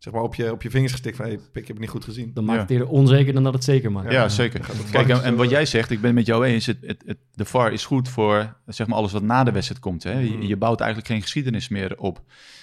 zeg 0.00 0.12
maar 0.12 0.22
op, 0.22 0.34
je, 0.34 0.52
op 0.52 0.62
je 0.62 0.70
vingers 0.70 0.92
gestikt 0.92 1.16
van... 1.16 1.24
Hey, 1.24 1.34
ik 1.34 1.40
heb 1.54 1.66
het 1.68 1.78
niet 1.78 1.88
goed 1.88 2.04
gezien. 2.04 2.30
Dan 2.34 2.44
maakt 2.44 2.56
Ja. 2.56 2.62
het 2.62 2.70
eerder 2.72 2.88
onzeker 2.88 3.34
dan 3.34 3.42
dat 3.42 3.52
het 3.54 3.64
zeker 3.64 3.92
maakt. 3.92 4.12
Ja, 4.12 4.28
zeker. 4.28 4.60
Kijk, 4.90 5.08
en, 5.08 5.36
wat 5.36 5.50
jij 5.50 5.66
zegt, 5.66 5.90
ik 5.90 5.96
ben 5.98 6.06
het 6.06 6.14
met 6.18 6.26
jou 6.26 6.44
eens. 6.44 6.66
Het, 6.66 6.78
het, 6.80 7.02
het- 7.06 7.18
de 7.34 7.44
VAR 7.44 7.72
is 7.72 7.84
goed 7.84 8.08
voor 8.08 8.56
zeg 8.66 8.86
maar, 8.86 8.96
alles 8.96 9.12
wat 9.12 9.22
na 9.22 9.44
de 9.44 9.52
wedstrijd 9.52 9.80
komt. 9.80 10.02
Hè? 10.02 10.14
Mm. 10.14 10.20
Je, 10.40 10.46
je 10.46 10.56
bouwt 10.56 10.80
eigenlijk 10.80 11.10
geen 11.10 11.22
geschiedenis 11.22 11.68
meer 11.68 11.98
op. 11.98 12.20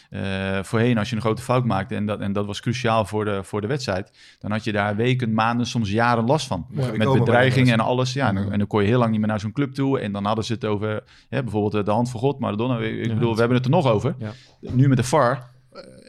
Eh, 0.10 0.64
voorheen, 0.64 0.98
als 0.98 1.10
je 1.10 1.16
een 1.16 1.22
grote 1.22 1.42
fout 1.42 1.66
maakte, 1.66 1.96
en 1.96 2.06
dat, 2.06 2.20
en 2.20 2.34
dat 2.34 2.46
was 2.46 2.62
cruciaal 2.62 3.06
voor 3.06 3.26
de, 3.26 3.44
voor 3.44 3.62
de 3.62 3.68
wedstrijd, 3.68 4.12
dan 4.40 4.52
had 4.52 4.64
je 4.64 4.72
daar 4.72 4.96
weken, 4.96 5.34
maanden, 5.34 5.66
soms 5.66 5.92
jaren 5.92 6.26
last 6.26 6.48
van. 6.48 6.66
Je 6.72 6.82
Met 6.98 7.14
bedreigingen 7.14 7.74
en 7.74 7.80
alles. 7.80 8.14
Ja, 8.14 8.28
en, 8.28 8.36
dan- 8.36 8.52
en 8.52 8.58
dan 8.58 8.68
kon 8.68 8.82
je 8.82 8.88
heel 8.88 9.00
lang 9.00 9.12
niet 9.12 9.20
meer 9.20 9.30
naar 9.30 9.40
zo'n 9.40 9.52
club 9.52 9.74
toe. 9.74 10.00
En 10.00 10.12
dan 10.12 10.26
hadden 10.26 10.44
ze 10.46 10.54
het 10.54 10.66
over 10.66 11.04
hè, 11.30 11.42
bijvoorbeeld 11.44 11.74
eh, 11.74 11.84
de 11.84 11.92
hand 11.92 12.10
van 12.10 12.20
God, 12.20 12.40
Maradona. 12.40 12.80
Ik 12.80 13.06
Ja. 13.06 13.14
bedoel, 13.14 13.34
we 13.34 13.40
hebben 13.40 13.58
het 13.58 13.66
er 13.66 13.72
nog 13.72 13.88
over. 13.88 14.16
Ja. 14.20 14.32
Nu 14.60 14.88
met 14.88 14.98
de 14.98 15.04
VAR 15.04 15.32
eh, 15.32 15.42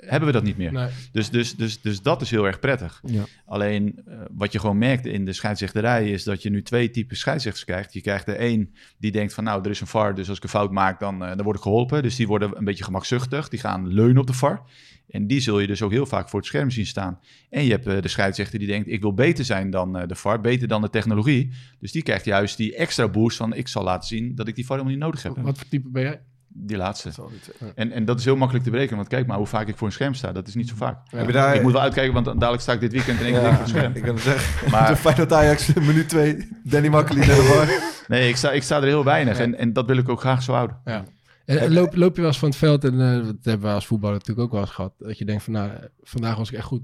hebben 0.01 0.29
we 0.29 0.35
dat 0.35 0.43
niet 0.43 0.57
meer. 0.57 0.73
Nee. 0.73 0.89
Dus, 1.13 1.31
dus, 1.31 1.57
dus, 1.57 1.81
dus 1.81 2.03
dat 2.03 2.23
is 2.23 2.31
heel 2.31 2.47
erg 2.47 2.59
prettig. 2.59 3.01
Ja. 3.05 3.25
Alleen 3.47 4.01
eh, 4.07 4.19
wat 4.31 4.53
je 4.53 4.59
gewoon 4.59 4.79
merkt 4.79 5.07
in 5.07 5.25
de 5.25 5.33
scheidsrechterij 5.33 6.11
is 6.11 6.25
dat 6.25 6.43
je 6.43 6.51
nu 6.51 6.63
twee 6.63 6.91
typen 6.91 7.17
scheidsrechters 7.17 7.65
krijgt. 7.65 7.93
Je 7.93 8.01
krijgt 8.01 8.29
er 8.29 8.37
één 8.37 8.75
die 8.99 9.13
denkt 9.13 9.35
van 9.35 9.45
nou, 9.45 9.63
er 9.63 9.71
is 9.71 9.81
een 9.81 9.87
VAR, 9.87 10.15
dus 10.15 10.29
als 10.29 10.37
ik 10.37 10.43
een 10.43 10.49
fout 10.49 10.73
maak, 10.73 11.01
dan, 11.01 11.25
eh, 11.25 11.29
dan 11.29 11.45
word 11.45 11.57
ik 11.57 11.63
geholpen. 11.63 12.03
Dus 12.03 12.17
die 12.17 12.27
worden 12.27 12.57
een 12.57 12.65
beetje 12.65 12.85
gemakzuchtig, 12.85 13.49
die 13.49 13.61
gaan 13.61 13.89
leunen 13.89 14.21
op 14.21 14.27
de 14.27 14.33
VAR. 14.33 14.63
En 15.09 15.27
die 15.27 15.41
zul 15.41 15.61
je 15.61 15.67
dus 15.67 15.83
ook 15.83 15.91
heel 15.91 16.07
vaak 16.07 16.29
voor 16.29 16.39
het 16.39 16.49
scherm 16.49 16.71
zien 16.71 16.87
staan. 16.87 17.19
En 17.51 17.65
je 17.65 17.71
hebt 17.71 17.87
eh, 17.87 18.03
de 18.03 18.09
scheidsrechter 18.09 18.59
die 18.59 18.69
denkt, 18.69 18.89
ik 18.89 19.01
wil 19.01 19.15
beter 19.15 19.45
zijn 19.45 19.71
dan 19.71 19.97
eh, 19.97 20.09
de 20.09 20.15
VAR, 20.15 20.41
beter 20.41 20.69
dan 20.69 20.83
de 20.83 20.91
technologie. 20.91 21.51
Dus 21.79 21.93
die 21.93 22.03
krijgt 22.03 22.25
juist 22.25 22.57
die 22.57 22.77
extra 22.77 23.09
boost 23.09 23.37
van, 23.37 23.55
ik 23.55 23.69
zal 23.69 23.85
laten 23.85 24.09
zien 24.09 24.35
dat 24.35 24.49
ik 24.49 24.55
die 24.55 24.67
VAR 24.67 24.77
helemaal 24.77 24.97
niet 24.97 25.07
nodig 25.07 25.23
heb. 25.23 25.37
Wat 25.37 25.59
voor 25.59 25.69
type 25.69 25.89
ben 25.89 26.03
jij? 26.03 26.21
Die 26.61 26.77
laatste. 26.77 27.11
En, 27.75 27.93
en 27.93 28.05
dat 28.05 28.19
is 28.19 28.25
heel 28.25 28.37
makkelijk 28.37 28.65
te 28.65 28.71
berekenen, 28.71 28.97
want 28.99 29.09
kijk 29.09 29.27
maar 29.27 29.37
hoe 29.37 29.47
vaak 29.47 29.69
ik 29.69 29.77
voor 29.77 29.87
een 29.87 29.93
scherm 29.93 30.15
sta. 30.15 30.33
Dat 30.33 30.49
is 30.49 30.55
niet 30.55 30.69
zo 30.69 30.75
vaak. 30.77 30.99
Heb 31.11 31.27
je 31.27 31.33
daar... 31.33 31.55
Ik 31.55 31.63
moet 31.63 31.73
wel 31.73 31.81
uitkijken, 31.81 32.13
want 32.13 32.25
dan- 32.25 32.39
dadelijk 32.39 32.63
sta 32.63 32.73
ik 32.73 32.81
dit 32.81 32.93
weekend 32.93 33.19
in 33.21 33.25
één 33.27 33.35
keer 33.35 33.43
ja, 33.43 33.51
voor 33.51 33.59
het 33.59 33.69
scherm. 33.69 33.93
ik 33.95 34.03
kan 34.03 34.15
het 34.21 34.23
zeggen. 34.25 34.71
Maar- 34.71 34.83
Maar... 34.83 34.97
Feyenoord 34.97 35.33
Ajax, 35.33 35.73
minuut 35.75 36.09
2. 36.09 36.49
Danny 36.65 36.89
Makkely 36.89 37.19
naar 37.19 37.37
de 37.43 37.43
VAR. 37.43 37.93
Nee, 38.09 38.29
ik 38.29 38.37
sta, 38.37 38.51
ik 38.53 38.63
sta 38.63 38.77
er 38.77 38.83
heel 38.83 39.05
weinig 39.05 39.39
en, 39.39 39.59
en 39.59 39.73
dat 39.73 39.87
wil 39.87 39.97
ik 39.97 40.09
ook 40.09 40.21
graag 40.21 40.43
zo 40.43 40.53
houden. 40.53 40.77
Ja. 40.85 41.05
En, 41.45 41.73
loop, 41.73 41.97
loop 41.97 42.15
je 42.15 42.21
wel 42.21 42.31
eens 42.31 42.39
van 42.39 42.49
het 42.49 42.59
veld, 42.59 42.85
en 42.85 43.01
eh, 43.01 43.25
dat 43.27 43.37
hebben 43.43 43.69
we 43.69 43.75
als 43.75 43.87
voetballer 43.87 44.17
natuurlijk 44.19 44.47
ook 44.47 44.53
wel 44.53 44.61
eens 44.61 44.71
gehad, 44.71 44.93
dat 44.99 45.19
je 45.19 45.25
denkt 45.25 45.43
van 45.43 45.53
nou, 45.53 45.71
vandaag 46.03 46.37
was 46.37 46.51
ik 46.51 46.57
echt 46.57 46.67
goed. 46.67 46.83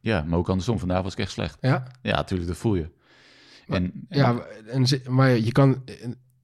Ja, 0.00 0.22
maar 0.26 0.38
ook 0.38 0.48
andersom. 0.48 0.78
Vandaag 0.78 1.02
was 1.02 1.12
ik 1.12 1.18
echt 1.18 1.30
slecht. 1.30 1.56
Ja? 1.60 1.86
Ja, 2.02 2.14
natuurlijk, 2.16 2.48
dat 2.48 2.58
voel 2.58 2.74
je. 2.74 2.90
En, 3.68 3.74
en- 3.74 3.92
Ja, 4.08 4.36
en, 4.66 4.84
maar 5.08 5.30
je 5.30 5.52
kan, 5.52 5.82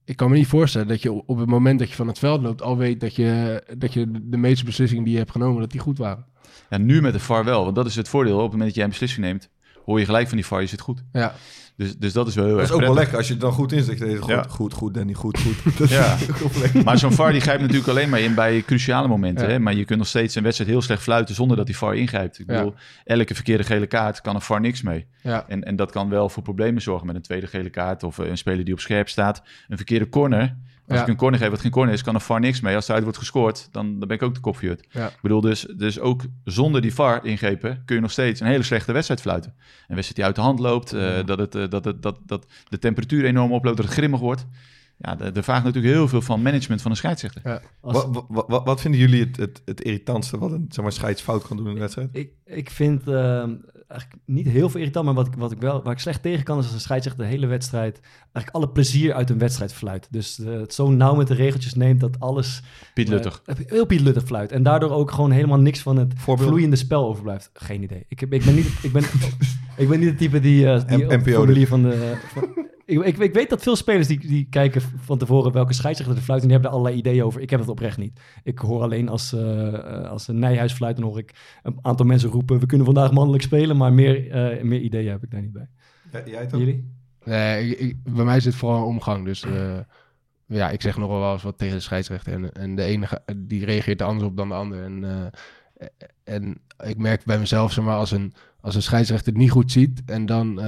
ik 0.05 0.15
kan 0.15 0.29
me 0.29 0.35
niet 0.35 0.47
voorstellen 0.47 0.87
dat 0.87 1.01
je 1.01 1.11
op 1.11 1.37
het 1.37 1.49
moment 1.49 1.79
dat 1.79 1.89
je 1.89 1.95
van 1.95 2.07
het 2.07 2.19
veld 2.19 2.41
loopt 2.41 2.61
al 2.61 2.77
weet 2.77 2.99
dat 2.99 3.15
je, 3.15 3.63
dat 3.77 3.93
je 3.93 4.11
de 4.23 4.37
meeste 4.37 4.65
beslissingen 4.65 5.03
die 5.03 5.13
je 5.13 5.19
hebt 5.19 5.31
genomen, 5.31 5.61
dat 5.61 5.71
die 5.71 5.79
goed 5.79 5.97
waren. 5.97 6.25
ja, 6.69 6.77
nu 6.77 7.01
met 7.01 7.13
de 7.13 7.19
VAR 7.19 7.43
wel, 7.43 7.63
want 7.63 7.75
dat 7.75 7.85
is 7.85 7.95
het 7.95 8.09
voordeel. 8.09 8.35
Op 8.35 8.41
het 8.41 8.51
moment 8.51 8.67
dat 8.67 8.75
jij 8.75 8.83
een 8.83 8.89
beslissing 8.89 9.25
neemt, 9.25 9.49
hoor 9.85 9.99
je 9.99 10.05
gelijk 10.05 10.27
van 10.27 10.37
die 10.37 10.45
VAR, 10.45 10.61
je 10.61 10.67
zit 10.67 10.81
goed. 10.81 11.03
Ja, 11.11 11.33
Dus, 11.77 11.97
dus 11.97 12.13
dat 12.13 12.27
is 12.27 12.35
wel 12.35 12.45
heel 12.45 12.53
Dat 12.53 12.61
erg 12.61 12.69
is 12.69 12.75
ook 12.75 12.81
wel 12.81 12.93
lekker 12.93 13.17
als 13.17 13.27
je 13.27 13.33
het 13.33 13.41
dan 13.41 13.51
goed. 13.51 13.69
Dat 13.69 13.85
je 13.97 14.17
goed, 14.17 14.29
Ja. 14.29 14.45
goed, 14.49 14.73
goed, 14.73 14.93
Danny, 14.93 15.13
goed, 15.13 15.39
goed. 15.39 15.77
Dat 15.77 15.89
Ja. 15.89 16.17
Maar 16.83 16.97
zo'n 16.97 17.11
VAR 17.11 17.31
die 17.31 17.41
grijpt 17.41 17.61
natuurlijk 17.61 17.87
alleen 17.87 18.09
maar 18.09 18.19
in 18.19 18.33
bij 18.35 18.61
cruciale 18.65 19.07
momenten. 19.07 19.45
Ja. 19.45 19.51
Hè? 19.51 19.59
Maar 19.59 19.73
je 19.73 19.85
kunt 19.85 19.99
nog 19.99 20.07
steeds 20.07 20.35
een 20.35 20.43
wedstrijd 20.43 20.69
heel 20.71 20.81
slecht 20.81 21.01
fluiten 21.01 21.35
zonder 21.35 21.57
dat 21.57 21.65
die 21.65 21.77
VAR 21.77 21.95
ingrijpt. 21.95 22.39
Ik 22.39 22.49
Ja. 22.49 22.55
bedoel, 22.57 22.73
elke 23.03 23.35
verkeerde 23.35 23.63
gele 23.63 23.87
kaart 23.87 24.21
kan 24.21 24.35
een 24.35 24.41
VAR 24.41 24.61
niks 24.61 24.81
mee. 24.81 25.05
ja, 25.21 25.45
En, 25.47 25.63
en 25.63 25.75
dat 25.75 25.91
kan 25.91 26.09
wel 26.09 26.29
voor 26.29 26.43
problemen 26.43 26.81
zorgen 26.81 27.07
met 27.07 27.15
een 27.15 27.21
tweede 27.21 27.47
gele 27.47 27.69
kaart 27.69 28.03
of 28.03 28.19
eh, 28.19 28.27
een 28.29 28.37
speler 28.37 28.65
die 28.65 28.73
op 28.73 28.79
scherp 28.79 29.09
staat. 29.09 29.41
Een 29.67 29.77
verkeerde 29.77 30.09
corner. 30.09 30.55
Als 30.87 30.97
Ja. 30.97 31.03
ik 31.03 31.09
een 31.09 31.15
corner 31.15 31.39
geef 31.39 31.49
wat 31.49 31.59
geen 31.59 31.71
corner 31.71 31.93
is, 31.93 32.01
kan 32.01 32.15
een 32.15 32.21
VAR 32.21 32.39
niks 32.39 32.61
mee. 32.61 32.75
Als 32.75 32.87
eruit 32.87 33.03
wordt 33.03 33.17
gescoord, 33.17 33.67
dan, 33.71 33.99
dan 33.99 34.07
ben 34.07 34.17
ik 34.17 34.23
ook 34.23 34.33
de 34.33 34.39
kop 34.39 34.55
gehuurd. 34.55 34.87
Ja. 34.89 35.07
Ik 35.07 35.21
bedoel, 35.21 35.41
dus, 35.41 35.65
dus 35.77 35.99
ook 35.99 36.23
zonder 36.43 36.81
die 36.81 36.93
VAR 36.93 37.25
ingrepen 37.25 37.81
kun 37.85 37.95
je 37.95 38.01
nog 38.01 38.11
steeds 38.11 38.39
een 38.39 38.47
hele 38.47 38.63
slechte 38.63 38.91
wedstrijd 38.91 39.21
fluiten. 39.21 39.53
Een 39.87 39.95
wedstrijd 39.95 40.15
die 40.15 40.25
uit 40.25 40.35
de 40.35 40.41
hand 40.41 40.59
loopt, 40.59 40.93
eh, 40.93 41.25
dat, 41.25 41.39
het, 41.39 41.55
eh, 41.55 41.69
dat, 41.69 41.85
het, 41.85 42.01
dat, 42.01 42.17
dat 42.25 42.45
de 42.69 42.79
temperatuur 42.79 43.25
enorm 43.25 43.51
oploopt, 43.51 43.77
dat 43.77 43.85
het 43.85 43.95
grimmig 43.95 44.19
wordt. 44.19 44.45
Ja, 44.97 45.19
er 45.19 45.35
er 45.37 45.43
vraagt 45.43 45.63
natuurlijk 45.63 45.93
heel 45.93 46.07
veel 46.07 46.21
van 46.21 46.41
management 46.41 46.81
van 46.81 46.91
een 46.91 46.97
scheidsrechter. 46.97 47.61
Als- 47.81 48.05
Wat, 48.05 48.25
wat, 48.29 48.45
wat, 48.47 48.65
wat 48.65 48.81
vinden 48.81 48.99
jullie 48.99 49.19
het, 49.23 49.37
het, 49.37 49.61
het 49.65 49.81
irritantste 49.81 50.37
wat 50.37 50.51
een 50.51 50.65
zeg 50.69 50.83
maar, 50.83 50.93
scheidsfout 50.93 51.47
kan 51.47 51.57
doen 51.57 51.65
in 51.65 51.71
een 51.71 51.79
wedstrijd? 51.79 52.09
Ik, 52.11 52.29
ik 52.45 52.69
vind 52.69 53.07
ehm, 53.07 53.53
eigenlijk 53.87 54.21
niet 54.25 54.47
heel 54.47 54.69
veel 54.69 54.79
irritant, 54.79 55.05
maar 55.05 55.13
wat, 55.13 55.27
ik- 55.27 55.33
wat 55.37 55.51
ik 55.51 55.59
wel, 55.59 55.83
waar 55.83 55.93
ik 55.93 55.99
slecht 55.99 56.21
tegen 56.21 56.43
kan, 56.43 56.57
is 56.59 56.63
als 56.65 56.73
een 56.73 56.79
scheidsrechter 56.79 57.23
de 57.23 57.29
hele 57.29 57.45
wedstrijd, 57.47 57.99
eigenlijk 58.21 58.49
alle 58.55 58.69
plezier 58.69 59.13
uit 59.13 59.29
een 59.29 59.37
wedstrijd 59.37 59.73
fluit. 59.73 60.07
Dus 60.11 60.39
eh, 60.39 60.51
het 60.59 60.73
zo 60.73 60.89
nauw 60.91 61.15
met 61.15 61.27
de 61.27 61.33
regeltjes 61.33 61.73
neemt 61.73 61.99
dat 61.99 62.19
alles 62.19 62.61
Piet 62.93 63.07
eh, 63.07 63.13
Luttig. 63.13 63.41
heel 63.65 63.85
Piet 63.85 64.01
Luttig 64.01 64.23
fluit. 64.23 64.51
En 64.51 64.63
daardoor 64.63 64.89
ook 64.91 65.11
gewoon 65.11 65.31
helemaal 65.31 65.59
niks 65.59 65.79
van 65.79 65.97
het 65.97 66.13
vloeiende 66.15 66.75
spel 66.75 67.07
overblijft. 67.07 67.49
Geen 67.53 67.83
idee. 67.83 68.05
Ik, 68.07 68.19
heb, 68.19 68.33
ik, 68.33 68.45
ben, 68.45 68.55
niet, 68.55 68.67
ik, 68.81 68.91
ben, 68.91 69.03
ik 69.77 69.89
ben 69.89 69.99
niet 69.99 70.09
het 70.09 70.17
type 70.17 70.39
die, 70.39 70.67
eh 70.71 70.87
die 70.87 71.05
NPO 71.05 71.31
formulier 71.31 71.67
van 71.67 71.81
de... 71.83 72.17
van- 72.33 72.63
ik, 72.85 73.03
ik, 73.03 73.17
ik 73.17 73.33
weet 73.33 73.49
dat 73.49 73.61
veel 73.63 73.75
spelers 73.75 74.07
die, 74.07 74.19
die 74.19 74.47
kijken 74.49 74.81
van 74.81 75.17
tevoren 75.17 75.51
welke 75.51 75.73
scheidsrechter 75.73 76.15
de 76.15 76.21
fluit 76.21 76.41
en 76.41 76.47
die 76.47 76.53
hebben 76.57 76.71
er 76.73 76.77
allerlei 76.77 77.01
ideeën 77.01 77.23
over. 77.23 77.41
Ik 77.41 77.49
heb 77.49 77.59
het 77.59 77.69
oprecht 77.69 77.97
niet. 77.97 78.19
Ik 78.43 78.59
hoor 78.59 78.81
alleen 78.81 79.09
als, 79.09 79.33
eh, 79.33 79.73
eh, 79.73 80.09
als 80.09 80.27
een 80.27 80.39
Nijhuis 80.39 80.73
fluit, 80.73 80.95
dan 80.97 81.05
hoor 81.05 81.17
ik 81.17 81.33
een 81.63 81.77
aantal 81.81 82.05
mensen 82.05 82.29
roepen, 82.29 82.59
we 82.59 82.65
kunnen 82.65 82.85
vandaag 82.85 83.11
mannelijk 83.11 83.43
spelen, 83.43 83.77
maar 83.77 83.93
meer, 83.93 84.31
eh, 84.31 84.63
meer 84.63 84.79
ideeën 84.79 85.11
heb 85.11 85.23
ik 85.23 85.31
daar 85.31 85.41
niet 85.41 85.51
bij. 85.53 85.67
Ja, 86.11 86.21
jij 86.25 86.45
toch? 86.45 86.59
Jullie? 86.59 86.93
Nee, 87.23 87.69
ik, 87.69 87.79
ik- 87.79 88.03
bij 88.13 88.25
mij 88.25 88.39
zit 88.39 88.51
het 88.51 88.55
vooral 88.61 88.77
een 88.77 88.83
omgang. 88.87 89.25
Dus 89.25 89.43
eh, 89.43 89.77
ja, 90.45 90.69
ik 90.69 90.81
zeg 90.81 90.97
nog 90.97 91.09
wel 91.09 91.33
eens 91.33 91.43
wat 91.43 91.57
tegen 91.57 91.75
de 91.75 91.81
scheidsrechter. 91.81 92.33
En, 92.33 92.51
en 92.53 92.75
de 92.75 92.83
ene 92.83 93.07
die 93.37 93.65
reageert 93.65 94.01
er 94.01 94.07
anders 94.07 94.27
op 94.29 94.37
dan 94.37 94.47
de 94.47 94.53
ander. 94.55 94.83
En, 94.83 95.03
eh, 95.03 95.85
en 96.23 96.57
ik 96.85 96.97
merk 96.97 97.23
bij 97.25 97.39
mezelf, 97.39 97.71
zeg 97.71 97.83
maar, 97.85 97.95
als 97.97 98.11
een, 98.11 98.33
als 98.61 98.75
een 98.75 98.81
scheidsrechter 98.81 99.27
het 99.33 99.41
niet 99.41 99.51
goed 99.51 99.71
ziet 99.71 100.01
en 100.05 100.25
dan 100.25 100.59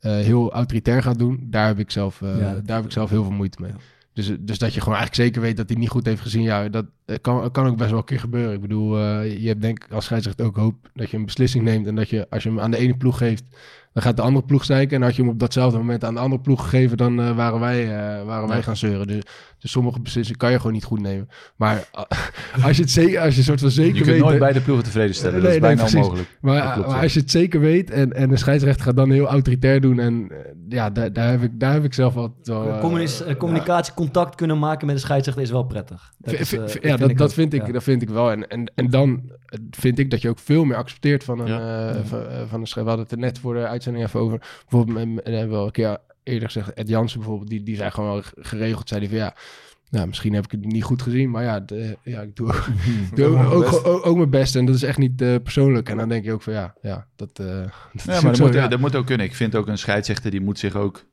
heel 0.00 0.52
autoritair 0.52 1.02
gaat 1.02 1.18
doen, 1.18 1.46
daar 1.50 1.66
heb 1.66 1.78
ik 1.78 1.90
zelf, 1.90 2.22
eh, 2.22 2.40
Ja, 2.40 2.60
daar 2.64 2.76
heb 2.76 2.84
ik 2.84 2.92
zelf 2.92 3.10
heel 3.10 3.22
veel 3.22 3.32
moeite 3.32 3.58
mee. 3.60 3.72
Dus, 4.12 4.26
dus 4.40 4.58
dat 4.58 4.74
je 4.74 4.80
gewoon 4.80 4.98
eigenlijk 4.98 5.28
zeker 5.28 5.40
weet 5.42 5.56
dat 5.56 5.68
hij 5.68 5.78
niet 5.78 5.88
goed 5.88 6.06
heeft 6.06 6.20
gezien. 6.20 6.42
Ja, 6.42 6.68
dat 6.68 6.84
eh, 6.84 6.90
kan, 7.20 7.50
kan 7.50 7.66
ook 7.66 7.76
best 7.76 7.90
wel 7.90 7.98
een 7.98 8.04
keer 8.04 8.20
gebeuren. 8.20 8.54
Ik 8.54 8.60
bedoel, 8.60 8.98
eh, 8.98 9.40
je 9.42 9.48
hebt 9.48 9.60
denk 9.62 9.84
ik 9.84 9.92
als 9.92 10.04
scheidsrechter 10.04 10.46
ook 10.46 10.56
hoop 10.56 10.74
dat 10.94 11.10
je 11.10 11.16
een 11.16 11.24
beslissing 11.24 11.64
neemt. 11.64 11.86
En 11.86 11.94
dat 11.94 12.08
je, 12.08 12.26
als 12.30 12.42
je 12.42 12.48
hem 12.48 12.60
aan 12.60 12.70
de 12.70 12.76
ene 12.78 12.96
ploeg 12.96 13.18
geeft, 13.18 13.44
dan 13.92 14.02
gaat 14.02 14.16
de 14.16 14.22
andere 14.22 14.46
ploeg 14.46 14.64
zeiken. 14.64 14.96
En 14.96 15.02
had 15.02 15.16
je 15.16 15.22
hem 15.22 15.30
op 15.30 15.38
datzelfde 15.38 15.78
moment 15.78 16.04
aan 16.04 16.14
de 16.14 16.20
andere 16.20 16.40
ploeg 16.42 16.62
gegeven, 16.62 16.96
dan 16.96 17.20
eh, 17.20 17.36
waren, 17.36 17.60
wij, 17.60 17.82
eh, 17.82 18.24
waren 18.24 18.48
wij 18.48 18.62
gaan 18.62 18.76
zeuren. 18.76 19.06
Dus, 19.06 19.22
dus 19.58 19.70
sommige 19.70 20.00
beslissingen 20.00 20.38
kan 20.40 20.50
je 20.50 20.56
gewoon 20.56 20.72
niet 20.72 20.84
goed 20.84 21.00
nemen. 21.00 21.28
Maar 21.56 21.88
eh, 21.92 22.64
als 22.66 22.76
je 22.76 22.82
het 22.82 22.90
zeker, 22.90 23.20
als 23.20 23.36
je 23.36 23.42
soort 23.42 23.60
van 23.60 23.70
zeker 23.70 23.94
Je 23.94 24.00
kunt 24.02 24.12
weet... 24.14 24.20
nooit 24.24 24.38
beide 24.38 24.60
ploegen 24.60 24.84
tevreden 24.84 25.14
stellen. 25.14 25.32
dat 25.34 25.42
Nee, 25.42 25.50
is 25.54 25.58
nee, 25.60 25.68
bijna 25.68 25.80
precies. 25.82 25.98
onmogelijk. 26.00 26.38
maar, 26.40 26.62
Dat 26.62 26.72
klopt, 26.72 26.86
maar 26.88 26.96
ja. 26.96 27.02
als 27.02 27.14
je 27.14 27.20
het 27.20 27.30
zeker 27.30 27.60
weet 27.60 27.90
en, 27.90 28.12
en 28.12 28.28
de 28.28 28.36
scheidsrechter 28.36 28.84
gaat 28.84 28.96
dan 28.96 29.10
heel 29.10 29.26
autoritair 29.26 29.80
doen. 29.80 29.98
En 29.98 30.26
eh, 30.30 30.36
ja, 30.68 30.90
daar, 30.90 31.12
daar, 31.12 31.30
heb 31.30 31.42
ik, 31.42 31.60
daar 31.60 31.72
heb 31.72 31.84
ik 31.84 31.94
zelf 31.94 32.16
altijd 32.16 32.46
wel... 32.46 32.68
eh, 32.72 32.80
Communis- 32.80 33.22
eh, 33.22 33.36
communicatie, 33.36 33.94
contact 33.94 34.34
kunnen 34.34 34.58
maken 34.58 34.86
met 34.86 34.94
de 34.96 35.02
scheidsrechter 35.02 35.42
is 35.42 35.50
wel 35.50 35.62
prettig. 35.64 36.12
Dat 36.18 36.34
V- 36.34 36.40
is, 36.40 36.52
eh, 36.52 36.82
ja, 36.90 36.96
dat, 36.98 37.16
dat, 37.16 37.28
ook. 37.28 37.32
vind 37.34 37.52
ik, 37.54 37.66
Ja. 37.66 37.72
dat 37.72 37.82
vind 37.82 38.02
ik 38.02 38.08
wel. 38.08 38.30
En, 38.30 38.48
en, 38.48 38.72
en 38.74 38.90
dan 38.90 39.22
eh, 39.46 39.58
vind 39.70 39.98
ik 39.98 40.10
dat 40.10 40.22
je 40.22 40.28
ook 40.28 40.38
veel 40.38 40.64
meer 40.64 40.76
accepteert 40.76 41.24
van 41.24 41.38
een, 41.40 41.46
Ja. 41.46 41.88
eh, 41.90 42.04
van, 42.04 42.26
eh, 42.28 42.42
van 42.48 42.60
een 42.60 42.66
schrijver. 42.66 42.82
We 42.82 42.88
hadden 42.88 43.00
het 43.04 43.12
er 43.12 43.18
net 43.18 43.38
voor 43.38 43.54
de 43.54 43.66
uitzending 43.66 44.04
even 44.04 44.20
over. 44.20 44.38
Bijvoorbeeld, 44.68 45.14
met- 45.14 45.24
hebben 45.26 45.50
we 45.50 45.56
al 45.56 45.66
een 45.66 45.70
keer 45.72 45.98
eerder 46.22 46.48
gezegd, 46.50 46.72
Ed 46.74 46.88
Jansen 46.88 47.18
bijvoorbeeld, 47.18 47.50
die, 47.50 47.62
die 47.62 47.76
zei 47.76 47.90
gewoon 47.90 48.10
wel 48.12 48.22
geregeld, 48.36 48.88
zei 48.88 49.00
die 49.00 49.08
van 49.08 49.18
ja, 49.18 49.34
Nou, 49.90 50.06
misschien 50.06 50.34
heb 50.34 50.44
ik 50.44 50.50
het 50.50 50.64
niet 50.64 50.84
goed 50.84 51.02
gezien, 51.02 51.30
maar 51.30 51.42
ja, 51.42 51.60
de- 51.60 51.96
ja 52.02 52.20
ik 52.20 52.36
doe, 52.36 52.46
doe 53.14 53.26
ook, 53.26 53.34
mijn 53.34 53.46
ook, 53.46 53.62
best. 53.64 53.84
ook, 53.84 54.06
ook 54.06 54.16
mijn 54.16 54.30
best. 54.30 54.56
En 54.56 54.64
dat 54.64 54.74
is 54.74 54.82
echt 54.82 54.98
niet 54.98 55.16
persoonlijk. 55.16 55.88
En 55.88 55.96
dan 55.96 56.08
denk 56.08 56.24
je 56.24 56.32
ook 56.32 56.42
van 56.42 56.52
ja, 56.52 56.74
ja 56.82 57.06
dat, 57.16 57.30
eh 57.38 57.46
dat 57.46 57.66
is 57.92 58.04
Ja, 58.04 58.16
ook 58.16 58.22
maar 58.22 58.22
dat 58.22 58.36
zo, 58.36 58.44
moet, 58.44 58.54
ja. 58.54 58.68
dat 58.68 58.78
moet 58.80 58.96
ook 58.96 59.06
kunnen. 59.06 59.26
Ik 59.26 59.34
vind 59.34 59.54
ook 59.54 59.66
een 59.68 59.78
scheidsrechter 59.78 60.30
die 60.30 60.40
moet 60.40 60.58
zich 60.58 60.74
ook 60.76 61.04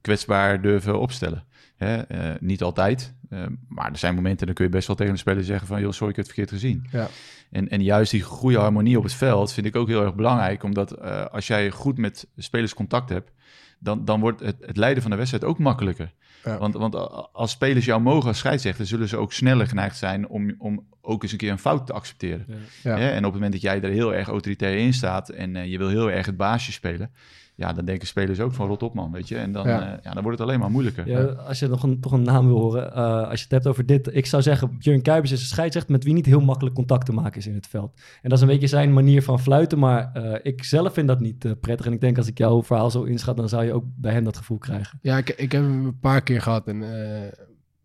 kwetsbaar 0.00 0.60
durven 0.62 0.98
opstellen. 1.00 1.44
Hè? 1.76 1.96
eh, 1.96 2.34
niet 2.40 2.62
altijd, 2.62 3.14
eh, 3.34 3.46
maar 3.68 3.90
er 3.90 3.98
zijn 3.98 4.14
momenten 4.14 4.46
dan 4.46 4.54
kun 4.54 4.64
je 4.64 4.70
best 4.70 4.86
wel 4.86 4.96
tegen 4.96 5.12
een 5.12 5.18
speler 5.18 5.44
zeggen 5.44 5.66
van... 5.66 5.80
joh, 5.80 5.92
sorry, 5.92 6.10
ik 6.10 6.16
heb 6.16 6.26
het 6.26 6.34
verkeerd 6.34 6.60
gezien. 6.60 6.86
Ja. 6.90 7.08
En, 7.50 7.68
en 7.68 7.82
juist 7.82 8.10
die 8.10 8.22
goede 8.22 8.58
harmonie 8.58 8.98
op 8.98 9.04
het 9.04 9.12
veld 9.12 9.52
vind 9.52 9.66
ik 9.66 9.76
ook 9.76 9.88
heel 9.88 10.02
erg 10.02 10.14
belangrijk. 10.14 10.62
Omdat 10.62 10.92
eh, 10.92 11.24
als 11.24 11.46
jij 11.46 11.70
goed 11.70 11.98
met 11.98 12.26
spelers 12.36 12.74
contact 12.74 13.08
hebt... 13.08 13.30
dan, 13.78 14.04
dan 14.04 14.20
wordt 14.20 14.40
het, 14.40 14.56
het 14.60 14.76
leiden 14.76 15.02
van 15.02 15.10
de 15.10 15.16
wedstrijd 15.16 15.44
ook 15.44 15.58
makkelijker. 15.58 16.12
Ja. 16.44 16.58
Want, 16.58 16.74
want 16.74 16.94
als 17.32 17.50
spelers 17.50 17.84
jou 17.84 18.00
mogen 18.00 18.28
als 18.28 18.38
scheidsrechter... 18.38 18.86
zullen 18.86 19.08
ze 19.08 19.16
ook 19.16 19.32
sneller 19.32 19.66
geneigd 19.66 19.96
zijn 19.96 20.28
om, 20.28 20.54
om 20.58 20.86
ook 21.00 21.22
eens 21.22 21.32
een 21.32 21.38
keer 21.38 21.50
een 21.50 21.58
fout 21.58 21.86
te 21.86 21.92
accepteren. 21.92 22.46
Ja. 22.82 22.96
En 22.96 23.18
op 23.18 23.24
het 23.24 23.32
moment 23.32 23.52
dat 23.52 23.60
jij 23.60 23.82
er 23.82 23.90
heel 23.90 24.14
erg 24.14 24.28
autoritair 24.28 24.76
in 24.76 24.94
staat... 24.94 25.28
en 25.28 25.56
eh, 25.56 25.70
je 25.70 25.78
wil 25.78 25.88
heel 25.88 26.10
erg 26.10 26.26
het 26.26 26.36
baasje 26.36 26.72
spelen... 26.72 27.10
ja, 27.56 27.72
dan 27.72 27.84
denken 27.84 28.06
spelers 28.06 28.40
ook 28.40 28.52
van 28.52 28.66
rot 28.66 28.82
op 28.82 28.94
man, 28.94 29.12
weet 29.12 29.28
je. 29.28 29.36
En 29.36 29.52
dan, 29.52 29.66
Ja. 29.66 29.80
ja. 29.80 30.00
ja, 30.02 30.12
dan 30.12 30.22
wordt 30.22 30.38
het 30.38 30.48
alleen 30.48 30.60
maar 30.60 30.70
moeilijker. 30.70 31.08
Ja, 31.08 31.22
als 31.22 31.58
je 31.58 31.66
nog 31.68 31.82
een, 31.82 32.00
toch 32.00 32.12
een 32.12 32.22
naam 32.22 32.46
wil 32.46 32.58
horen, 32.58 32.94
eh, 32.94 33.28
als 33.28 33.38
je 33.38 33.44
het 33.44 33.50
hebt 33.50 33.66
over 33.66 33.86
dit. 33.86 34.14
Ik 34.14 34.26
zou 34.26 34.42
zeggen, 34.42 34.78
Björn 34.78 35.02
Kuipers 35.02 35.32
is 35.32 35.40
een 35.40 35.46
scheidsrechter 35.46 35.92
met 35.92 36.04
wie 36.04 36.14
niet 36.14 36.26
heel 36.26 36.40
makkelijk 36.40 36.74
contact 36.74 37.06
te 37.06 37.12
maken 37.12 37.38
is 37.38 37.46
in 37.46 37.54
het 37.54 37.66
veld. 37.66 38.00
En 38.22 38.28
dat 38.28 38.32
is 38.32 38.40
een 38.40 38.50
beetje 38.50 38.66
zijn 38.66 38.92
manier 38.92 39.22
van 39.22 39.40
fluiten, 39.40 39.78
maar 39.78 40.10
eh, 40.12 40.38
ik 40.42 40.64
zelf 40.64 40.92
vind 40.92 41.08
dat 41.08 41.20
niet 41.20 41.44
eh, 41.44 41.52
prettig. 41.60 41.86
En 41.86 41.92
ik 41.92 42.00
denk 42.00 42.16
als 42.16 42.26
ik 42.26 42.38
jouw 42.38 42.62
verhaal 42.62 42.90
zo 42.90 43.02
inschat, 43.02 43.36
dan 43.36 43.48
zou 43.48 43.64
je 43.64 43.72
ook 43.72 43.84
bij 43.96 44.12
hem 44.12 44.24
dat 44.24 44.36
gevoel 44.36 44.58
krijgen. 44.58 44.98
Ja, 45.02 45.16
ik, 45.18 45.28
ik 45.28 45.52
heb 45.52 45.62
hem 45.62 45.84
een 45.84 45.98
paar 45.98 46.22
keer 46.22 46.42
gehad. 46.42 46.66
En 46.66 46.82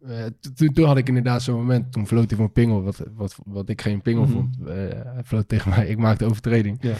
eh, 0.07 0.15
toen- 0.55 0.73
toen 0.73 0.85
had 0.85 0.97
ik 0.97 1.07
inderdaad 1.07 1.41
zo'n 1.41 1.55
moment. 1.55 1.91
Toen 1.91 2.07
floot 2.07 2.29
hij 2.29 2.37
van 2.39 2.51
pingel, 2.51 2.83
wat, 2.83 3.03
wat, 3.15 3.35
wat 3.45 3.69
ik 3.69 3.81
geen 3.81 4.01
pingel 4.01 4.23
Mhm. 4.23 4.31
vond. 4.31 4.57
Eh, 4.67 4.73
hij 5.13 5.23
floot 5.25 5.47
tegen 5.47 5.69
mij, 5.69 5.87
ik 5.87 5.97
maakte 5.97 6.25
overtreding. 6.25 6.77
Ja. 6.81 6.89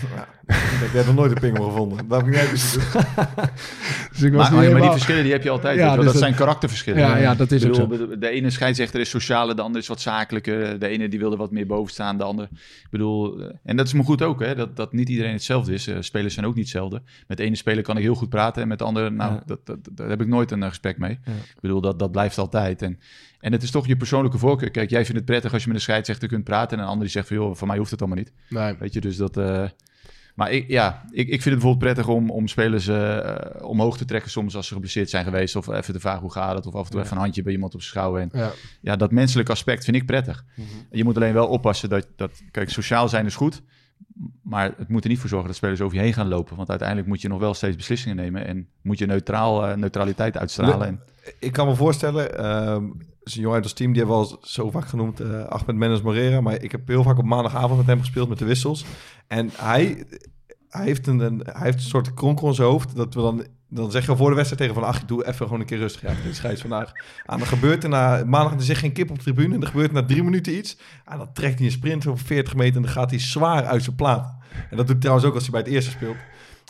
Ik 0.85 0.91
heb 0.95 1.05
nog 1.05 1.15
nooit 1.15 1.31
een 1.31 1.39
pingel 1.39 1.63
gevonden. 1.69 2.07
Daar 2.07 2.17
heb 2.17 2.27
ik 2.27 2.33
niet 2.33 2.41
uit 2.41 2.49
dus 2.49 2.73
Dus 4.11 4.21
ik 4.21 4.33
was 4.33 4.49
Maar, 4.49 4.61
niet 4.63 4.71
maar 4.71 4.81
die 4.81 4.91
verschillen 4.91 5.23
die 5.23 5.31
heb 5.31 5.43
je 5.43 5.49
altijd. 5.49 5.77
Ja, 5.77 5.87
dus 5.87 5.95
dat, 5.95 6.05
dat- 6.13 6.21
zijn 6.21 6.35
karakterverschillen. 6.35 6.99
Ja, 7.01 7.17
ja, 7.17 7.35
dat 7.35 7.51
is 7.51 7.65
ook 7.65 7.89
bedoel, 7.89 8.19
De 8.19 8.29
ene 8.29 8.49
scheidsrechter 8.49 8.99
is 8.99 9.09
socialer, 9.09 9.55
de 9.55 9.61
andere 9.61 9.79
is 9.81 9.87
wat 9.87 10.01
zakelijker. 10.01 10.79
De 10.79 10.87
ene 10.87 11.07
die 11.09 11.19
wilde 11.19 11.35
wat 11.35 11.51
meer 11.51 11.65
boven 11.65 11.93
staan, 11.93 12.17
de 12.17 12.23
ander. 12.23 12.47
Ik 12.83 12.87
bedoel, 12.89 13.39
eh, 13.41 13.55
en 13.63 13.75
dat 13.77 13.85
is 13.87 13.93
me 13.93 14.03
goed 14.03 14.21
ook, 14.21 14.39
hè, 14.39 14.55
dat, 14.55 14.75
dat 14.75 14.93
niet 14.93 15.09
iedereen 15.09 15.31
hetzelfde 15.33 15.73
is. 15.73 15.89
Spelers 15.99 16.33
zijn 16.33 16.45
ook 16.45 16.55
niet 16.55 16.63
hetzelfde. 16.63 17.01
Met 17.27 17.37
de 17.37 17.43
ene 17.43 17.55
speler 17.55 17.83
kan 17.83 17.97
ik 17.97 18.03
heel 18.03 18.15
goed 18.15 18.29
praten 18.29 18.61
en 18.61 18.67
met 18.67 18.77
de 18.79 18.83
andere, 18.85 19.09
nou, 19.09 19.33
Ja. 19.33 19.43
dat, 19.45 19.65
dat, 19.65 19.77
daar 19.91 20.09
heb 20.09 20.21
ik 20.21 20.27
nooit 20.27 20.51
een 20.51 20.63
gesprek 20.63 20.97
mee. 20.97 21.19
Ja. 21.25 21.31
Ik 21.31 21.61
bedoel, 21.61 21.81
dat, 21.81 21.99
dat 21.99 22.11
blijft 22.11 22.37
altijd. 22.37 22.81
En, 22.89 22.99
en 23.39 23.51
het 23.51 23.63
is 23.63 23.71
toch 23.71 23.87
je 23.87 23.95
persoonlijke 23.97 24.37
voorkeur. 24.37 24.71
Kijk, 24.71 24.89
jij 24.89 25.01
vindt 25.05 25.15
het 25.17 25.25
prettig 25.25 25.53
als 25.53 25.61
je 25.61 25.67
met 25.67 25.77
een 25.77 25.83
scheidsrechter 25.83 26.27
kunt 26.27 26.43
praten 26.43 26.77
en 26.77 26.83
een 26.83 26.89
ander 26.89 27.03
die 27.03 27.11
zegt 27.11 27.27
van, 27.27 27.35
joh, 27.37 27.55
voor 27.55 27.67
mij 27.67 27.77
hoeft 27.77 27.91
het 27.91 27.99
allemaal 28.01 28.17
niet. 28.17 28.31
Nee. 28.49 28.75
Weet 28.79 28.93
je, 28.93 29.01
dus 29.01 29.17
dat... 29.17 29.37
eh, 29.37 29.63
maar 30.35 30.51
ik, 30.51 30.67
ja, 30.67 31.03
ik, 31.11 31.27
ik 31.27 31.41
vind 31.41 31.43
het 31.43 31.53
bijvoorbeeld 31.53 31.79
prettig 31.93 32.07
om, 32.07 32.29
om 32.31 32.47
spelers 32.47 32.87
eh, 32.87 33.35
omhoog 33.61 33.97
te 33.97 34.05
trekken 34.05 34.31
soms 34.31 34.55
als 34.55 34.67
ze 34.67 34.73
geblesseerd 34.73 35.09
zijn 35.09 35.23
geweest. 35.23 35.55
Of 35.55 35.67
even 35.67 35.93
te 35.93 35.99
vragen 35.99 36.21
hoe 36.21 36.31
gaat 36.31 36.55
het. 36.55 36.65
Of 36.65 36.73
af 36.75 36.85
en 36.85 36.91
toe 36.91 37.01
even 37.01 37.15
een 37.15 37.21
handje 37.21 37.41
bij 37.43 37.53
iemand 37.53 37.73
op 37.73 37.81
zijn 37.81 37.91
schouder. 37.93 38.21
En 38.21 38.29
Ja. 38.33 38.51
ja, 38.81 38.95
dat 38.95 39.11
menselijke 39.11 39.51
aspect 39.51 39.83
vind 39.83 39.95
ik 39.95 40.05
prettig. 40.05 40.45
Je 40.91 41.03
moet 41.03 41.15
alleen 41.15 41.33
wel 41.33 41.47
oppassen 41.47 41.89
dat, 41.89 42.07
dat... 42.15 42.41
Kijk, 42.51 42.69
sociaal 42.69 43.09
zijn 43.09 43.25
is 43.25 43.35
goed. 43.35 43.61
Maar 44.41 44.73
het 44.77 44.89
moet 44.89 45.03
er 45.03 45.09
niet 45.09 45.19
voor 45.19 45.29
zorgen 45.29 45.47
dat 45.47 45.57
spelers 45.57 45.81
over 45.81 45.97
je 45.97 46.03
heen 46.03 46.13
gaan 46.13 46.27
lopen. 46.27 46.55
Want 46.55 46.69
uiteindelijk 46.69 47.07
moet 47.07 47.21
je 47.21 47.27
nog 47.27 47.39
wel 47.39 47.53
steeds 47.53 47.75
beslissingen 47.75 48.15
nemen. 48.15 48.47
En 48.47 48.67
moet 48.81 48.97
je 48.97 49.05
neutraal, 49.05 49.67
eh, 49.67 49.75
neutraliteit 49.75 50.37
uitstralen. 50.37 50.87
En, 50.87 50.99
Ik 51.39 51.51
kan 51.51 51.67
me 51.67 51.75
voorstellen, 51.75 52.37
ehm 52.37 52.85
is 53.29 53.35
een 53.35 53.41
jongen 53.41 53.55
uit 53.55 53.65
ons 53.65 53.73
team, 53.73 53.91
die 53.93 54.01
hebben 54.01 54.19
we 54.21 54.27
al 54.27 54.37
zo 54.41 54.69
vaak 54.69 54.87
genoemd, 54.87 55.19
eh 55.19 55.43
Ahmed 55.43 55.75
Mendes 55.75 56.01
Morera. 56.01 56.41
Maar 56.41 56.61
ik 56.61 56.71
heb 56.71 56.87
heel 56.87 57.03
vaak 57.03 57.17
op 57.17 57.25
maandagavond 57.25 57.77
met 57.77 57.87
hem 57.87 57.99
gespeeld 57.99 58.29
met 58.29 58.37
de 58.37 58.45
wissels. 58.45 58.85
En 59.27 59.49
hij, 59.53 60.05
hij, 60.69 60.85
heeft, 60.85 61.07
een, 61.07 61.19
hij 61.19 61.63
heeft 61.63 61.81
soort 61.81 62.13
kronkel 62.13 62.47
in 62.47 62.53
zijn 62.53 62.67
hoofd. 62.67 62.95
Dat 62.95 63.13
we 63.13 63.21
dan, 63.21 63.45
dan 63.67 63.91
zeg 63.91 64.05
je 64.05 64.11
al 64.11 64.17
voor 64.17 64.29
de 64.29 64.35
wedstrijd 64.35 64.61
tegen 64.61 64.81
van, 64.81 64.93
ach, 64.93 65.05
doe 65.05 65.27
even 65.27 65.45
gewoon 65.45 65.59
een 65.59 65.65
keer 65.65 65.77
rustig. 65.77 66.01
Ja, 66.01 66.13
dit 66.23 66.35
scheids 66.35 66.61
vandaag. 66.61 66.91
En 67.25 67.37
dan 67.37 67.47
gebeurt 67.47 67.83
er 67.83 67.89
na, 67.89 68.23
maandag 68.25 68.53
er 68.53 68.61
zit 68.61 68.77
geen 68.77 68.91
kip 68.91 69.09
op 69.09 69.15
de 69.17 69.23
tribune. 69.23 69.55
En 69.55 69.61
er 69.61 69.67
gebeurt 69.67 69.91
na 69.91 70.05
drie 70.05 70.23
minuten 70.23 70.57
iets. 70.57 70.77
En 71.05 71.17
dan 71.17 71.33
trekt 71.33 71.57
hij 71.57 71.67
een 71.67 71.73
sprint 71.73 72.07
over 72.07 72.25
40 72.25 72.55
meter 72.55 72.75
en 72.75 72.81
dan 72.81 72.91
gaat 72.91 73.09
hij 73.09 73.19
zwaar 73.19 73.65
uit 73.65 73.83
zijn 73.83 73.95
plaat. 73.95 74.35
En 74.69 74.77
dat 74.77 74.77
doet 74.77 74.87
hij 74.87 74.95
trouwens 74.99 75.27
ook 75.27 75.33
als 75.33 75.43
hij 75.43 75.51
bij 75.51 75.61
het 75.61 75.69
eerste 75.69 75.91
speelt. 75.91 76.17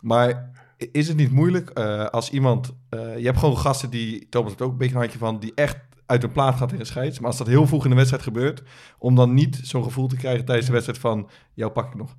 Maar 0.02 0.52
is 0.92 1.08
het 1.08 1.18
niet 1.18 1.32
moeilijk 1.32 1.70
eh, 1.70 2.06
als 2.06 2.30
iemand... 2.30 2.74
eh, 2.90 3.18
je 3.18 3.26
hebt 3.26 3.38
gewoon 3.38 3.58
gasten 3.58 3.90
die, 3.90 4.30
Thomas 4.30 4.50
heeft 4.50 4.62
ook 4.62 4.72
een 4.72 4.78
beetje 4.78 4.94
een 4.94 5.00
handje 5.00 5.20
van... 5.20 5.40
die 5.40 5.52
echt 5.56 5.78
uit 6.06 6.24
een 6.24 6.32
plaat 6.32 6.56
gaat 6.56 6.72
in 6.72 6.80
een 6.80 6.86
scheids. 6.86 7.20
Maar 7.20 7.28
als 7.28 7.38
dat 7.38 7.48
heel 7.48 7.68
vroeg 7.68 7.84
in 7.84 7.90
de 7.90 7.96
wedstrijd 7.96 8.24
gebeurt... 8.24 8.64
om 8.98 9.16
dan 9.16 9.34
niet 9.34 9.60
zo'n 9.64 9.84
gevoel 9.84 10.08
te 10.08 10.16
krijgen 10.16 10.46
tijdens 10.46 10.68
de 10.68 10.74
wedstrijd 10.74 11.00
van... 11.00 11.30
jou 11.54 11.72
pak 11.72 11.88
ik 11.88 11.96
nog. 11.96 12.16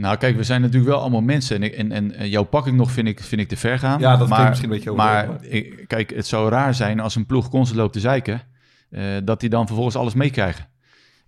Nou, 0.00 0.16
kijk, 0.16 0.36
we 0.36 0.42
zijn 0.42 0.60
natuurlijk 0.60 0.90
wel 0.90 1.00
allemaal 1.00 1.20
mensen. 1.20 1.56
En, 1.56 1.62
ik- 1.62 1.72
en, 1.72 1.92
en, 1.92 2.14
en 2.14 2.28
jouw 2.28 2.42
pak 2.42 2.66
ik 2.66 2.72
nog 2.72 2.90
vind 2.90 3.08
ik, 3.08 3.20
vind 3.20 3.40
ik 3.40 3.48
te 3.48 3.56
ver 3.56 3.78
gaan. 3.78 4.00
Ja, 4.00 4.16
dat 4.16 4.28
maar, 4.28 4.48
misschien 4.48 4.70
een 4.70 4.74
beetje 4.76 4.92
Maar 4.92 5.28
overdreven, 5.28 5.56
ik, 5.56 5.84
kijk, 5.88 6.14
het 6.14 6.26
zou 6.26 6.50
raar 6.50 6.74
zijn 6.74 7.00
als 7.00 7.14
een 7.14 7.26
ploeg 7.26 7.48
constant 7.48 7.80
loopt 7.80 7.92
te 7.92 8.00
zeiken... 8.00 8.40
eh, 8.90 9.02
dat 9.24 9.40
die 9.40 9.48
dan 9.48 9.66
vervolgens 9.66 9.96
alles 9.96 10.14
meekrijgen. 10.14 10.66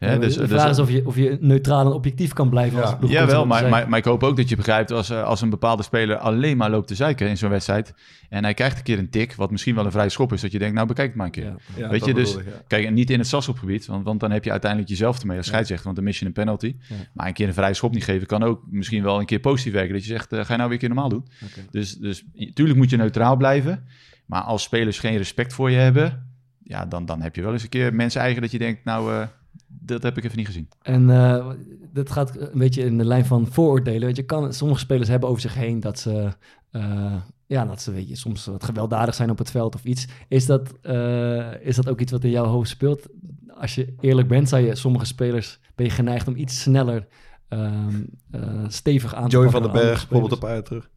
Hè, 0.00 0.12
Ja, 0.12 0.18
dus, 0.18 0.34
de 0.34 0.40
dus- 0.40 0.48
vraag 0.48 0.70
is 0.70 0.78
of 0.78 0.90
je, 0.90 1.06
of 1.06 1.16
je 1.16 1.38
neutraal 1.40 1.86
en 1.86 1.92
objectief 1.92 2.32
kan 2.32 2.48
blijven. 2.50 2.78
Ja. 2.78 2.84
Als 2.84 3.10
Jawel, 3.10 3.18
constant 3.18 3.46
maar, 3.46 3.68
maar, 3.68 3.88
maar 3.88 3.98
ik 3.98 4.04
hoop 4.04 4.22
ook 4.22 4.36
dat 4.36 4.48
je 4.48 4.56
begrijpt 4.56 4.90
als, 4.90 5.10
eh, 5.10 5.22
als 5.22 5.40
een 5.40 5.50
bepaalde 5.50 5.82
speler 5.82 6.16
alleen 6.16 6.56
maar 6.56 6.70
loopt 6.70 6.88
te 6.88 6.94
zeiken 6.94 7.28
in 7.28 7.36
zo'n 7.36 7.50
wedstrijd. 7.50 7.94
En 8.28 8.44
hij 8.44 8.54
krijgt 8.54 8.76
een 8.76 8.82
keer 8.82 8.98
een 8.98 9.10
tik, 9.10 9.34
wat 9.34 9.50
misschien 9.50 9.74
wel 9.74 9.84
een 9.84 9.90
vrije 9.90 10.08
schop 10.08 10.32
is, 10.32 10.40
dat 10.40 10.52
je 10.52 10.58
denkt, 10.58 10.74
nou 10.74 10.86
bekijk 10.86 11.08
het 11.08 11.16
maar 11.16 11.26
een 11.26 11.32
keer. 11.32 11.44
Ja. 11.44 11.56
Ja, 11.76 11.88
Weet 11.88 12.04
je, 12.04 12.14
dus 12.14 12.36
ik, 12.36 12.44
ja. 12.44 12.50
kijk, 12.66 12.84
en 12.86 12.94
niet 12.94 13.10
in 13.10 13.18
het 13.18 13.26
strafschopgebied, 13.26 13.86
want, 13.86 14.04
want 14.04 14.20
dan 14.20 14.30
heb 14.30 14.44
je 14.44 14.50
uiteindelijk 14.50 14.90
jezelf 14.90 15.20
ermee 15.20 15.36
als 15.36 15.46
scheidsrechter, 15.46 15.84
want 15.84 15.96
dan 15.96 16.06
mis 16.06 16.18
je 16.18 16.26
een 16.26 16.32
penalty. 16.32 16.76
Ja. 16.88 16.94
Maar 17.14 17.26
een 17.26 17.32
keer 17.32 17.46
een 17.46 17.54
vrije 17.54 17.74
schop 17.74 17.92
niet 17.92 18.04
geven 18.04 18.26
kan 18.26 18.42
ook 18.42 18.62
misschien 18.70 19.02
wel 19.02 19.18
een 19.18 19.26
keer 19.26 19.40
positief 19.40 19.72
werken, 19.72 19.92
dat 19.92 20.02
je 20.02 20.10
zegt, 20.10 20.32
eh, 20.32 20.38
ga 20.38 20.52
je 20.52 20.58
nou 20.58 20.62
weer 20.62 20.72
een 20.72 20.78
keer 20.78 20.88
normaal 20.88 21.08
doen. 21.08 21.26
Dus, 21.70 21.96
dus 21.96 22.24
tuurlijk 22.54 22.78
moet 22.78 22.90
je 22.90 22.96
neutraal 22.96 23.36
blijven, 23.36 23.84
maar 24.26 24.42
als 24.42 24.62
spelers 24.62 24.98
geen 24.98 25.16
respect 25.16 25.52
voor 25.52 25.70
je 25.70 25.76
hebben, 25.76 26.28
ja, 26.62 26.86
dan, 26.86 27.06
dan 27.06 27.22
heb 27.22 27.36
je 27.36 27.42
wel 27.42 27.52
eens 27.52 27.62
een 27.62 27.68
keer 27.68 27.94
mensen 27.94 28.20
eigen 28.20 28.42
dat 28.42 28.50
je 28.50 28.58
denkt, 28.58 28.84
nou, 28.84 29.12
eh, 29.12 29.26
dat 29.80 30.02
heb 30.02 30.16
ik 30.16 30.24
even 30.24 30.36
niet 30.36 30.46
gezien. 30.46 30.68
En 30.82 31.10
eh, 31.10 31.50
dat 31.92 32.10
gaat 32.10 32.36
een 32.36 32.58
beetje 32.58 32.84
in 32.84 32.98
de 32.98 33.04
lijn 33.04 33.24
van 33.24 33.46
vooroordelen. 33.46 34.06
Weet 34.06 34.16
je, 34.16 34.22
kan, 34.22 34.52
sommige 34.52 34.80
spelers 34.80 35.08
hebben 35.08 35.28
over 35.28 35.40
zich 35.40 35.54
heen 35.54 35.80
dat 35.80 35.98
ze, 35.98 36.28
eh, 36.70 37.14
ja, 37.46 37.64
dat 37.64 37.82
ze 37.82 37.92
weet 37.92 38.08
je, 38.08 38.16
soms 38.16 38.46
wat 38.46 38.64
gewelddadig 38.64 39.14
zijn 39.14 39.30
op 39.30 39.38
het 39.38 39.50
veld 39.50 39.74
of 39.74 39.84
iets. 39.84 40.06
Is 40.28 40.46
dat, 40.46 40.74
eh, 40.82 41.64
is 41.64 41.76
dat 41.76 41.88
ook 41.88 42.00
iets 42.00 42.12
wat 42.12 42.24
in 42.24 42.30
jouw 42.30 42.44
hoofd 42.44 42.68
speelt? 42.68 43.06
Als 43.48 43.74
je 43.74 43.94
eerlijk 44.00 44.28
bent, 44.28 44.48
zou 44.48 44.62
je 44.62 44.74
sommige 44.74 45.04
spelers 45.06 45.60
ben 45.74 45.88
je 45.88 45.94
geneigd 45.94 46.28
om 46.28 46.36
iets 46.36 46.60
sneller 46.60 47.06
ehm, 47.48 48.02
eh, 48.30 48.64
stevig 48.68 49.14
aan 49.14 49.28
te 49.28 49.36
Joey 49.36 49.50
van 49.50 49.62
den 49.62 49.72
Berg 49.72 50.08
bijvoorbeeld 50.08 50.42
op 50.42 50.48
uit 50.48 50.64
terug. 50.64 50.90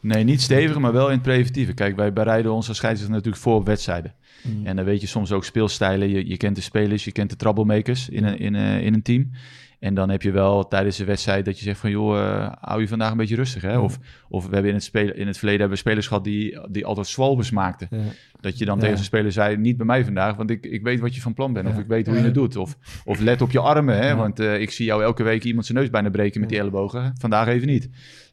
Nee, 0.00 0.24
niet 0.24 0.42
stevig, 0.42 0.78
maar 0.78 0.92
wel 0.92 1.06
in 1.06 1.12
het 1.12 1.22
preventieve. 1.22 1.72
Kijk, 1.72 1.96
wij 1.96 2.12
bereiden 2.12 2.52
ons 2.52 2.68
als 2.68 2.76
scheidsrechter 2.76 3.16
natuurlijk 3.16 3.42
voor 3.42 3.54
op 3.54 3.66
wedstrijden. 3.66 4.14
Mm. 4.42 4.66
En 4.66 4.76
dan 4.76 4.84
weet 4.84 5.00
je 5.00 5.06
soms 5.06 5.32
ook 5.32 5.44
speelstijlen. 5.44 6.08
Je, 6.08 6.28
je 6.28 6.36
kent 6.36 6.56
de 6.56 6.62
spelers, 6.62 7.04
je 7.04 7.12
kent 7.12 7.30
de 7.30 7.36
troublemakers 7.36 8.08
in 8.08 8.24
een, 8.24 8.38
in, 8.38 8.54
een- 8.54 8.80
in 8.82 8.94
een 8.94 9.02
team. 9.02 9.30
En 9.78 9.94
dan 9.94 10.10
heb 10.10 10.22
je 10.22 10.30
wel 10.30 10.68
tijdens 10.68 10.96
de 10.96 11.04
wedstrijd 11.04 11.44
dat 11.44 11.58
je 11.58 11.64
zegt 11.64 11.80
van... 11.80 11.90
joh, 11.90 12.18
eh, 12.18 12.52
hou 12.60 12.80
je 12.80 12.88
vandaag 12.88 13.10
een 13.10 13.16
beetje 13.16 13.34
rustig, 13.36 13.62
hè? 13.62 13.78
Of, 13.78 13.98
of 14.28 14.44
we 14.46 14.50
hebben 14.52 14.68
in 14.68 14.74
het, 14.76 14.84
spelen, 14.84 15.16
in 15.16 15.26
het 15.26 15.36
verleden 15.38 15.60
hebben 15.60 15.78
we 15.78 15.84
spelers 15.84 16.06
gehad 16.06 16.24
die, 16.24 16.58
die 16.70 16.86
altijd 16.86 17.06
swalbers 17.06 17.50
maakten. 17.50 17.88
Ja. 17.90 17.98
Dat 18.40 18.58
je 18.58 18.64
dan 18.64 18.74
Ja. 18.74 18.80
tegen 18.80 18.96
zo'n 18.96 19.04
speler 19.06 19.32
zei, 19.32 19.56
niet 19.56 19.76
bij 19.76 19.86
mij 19.86 20.04
vandaag... 20.04 20.36
want 20.36 20.50
ik, 20.50 20.66
ik 20.66 20.82
weet 20.82 21.00
wat 21.00 21.14
je 21.14 21.20
van 21.20 21.34
plan 21.34 21.52
bent. 21.52 21.68
Of 21.68 21.78
ik 21.78 21.86
weet 21.86 22.06
hoe 22.06 22.16
je 22.16 22.22
het 22.22 22.34
doet. 22.34 22.56
Of, 22.56 22.76
of 23.04 23.20
let 23.20 23.42
op 23.42 23.50
je 23.50 23.58
armen, 23.60 23.98
hè? 23.98 24.14
Want 24.14 24.40
eh, 24.40 24.60
ik 24.60 24.70
zie 24.70 24.86
jou 24.86 25.02
elke 25.02 25.22
week 25.22 25.44
iemand 25.44 25.66
zijn 25.66 25.78
neus 25.78 25.90
bijna 25.90 26.10
breken 26.10 26.40
met 26.40 26.48
die 26.48 26.58
ellebogen. 26.58 27.12
Vandaag 27.18 27.46
even 27.48 27.66
niet. 27.66 27.88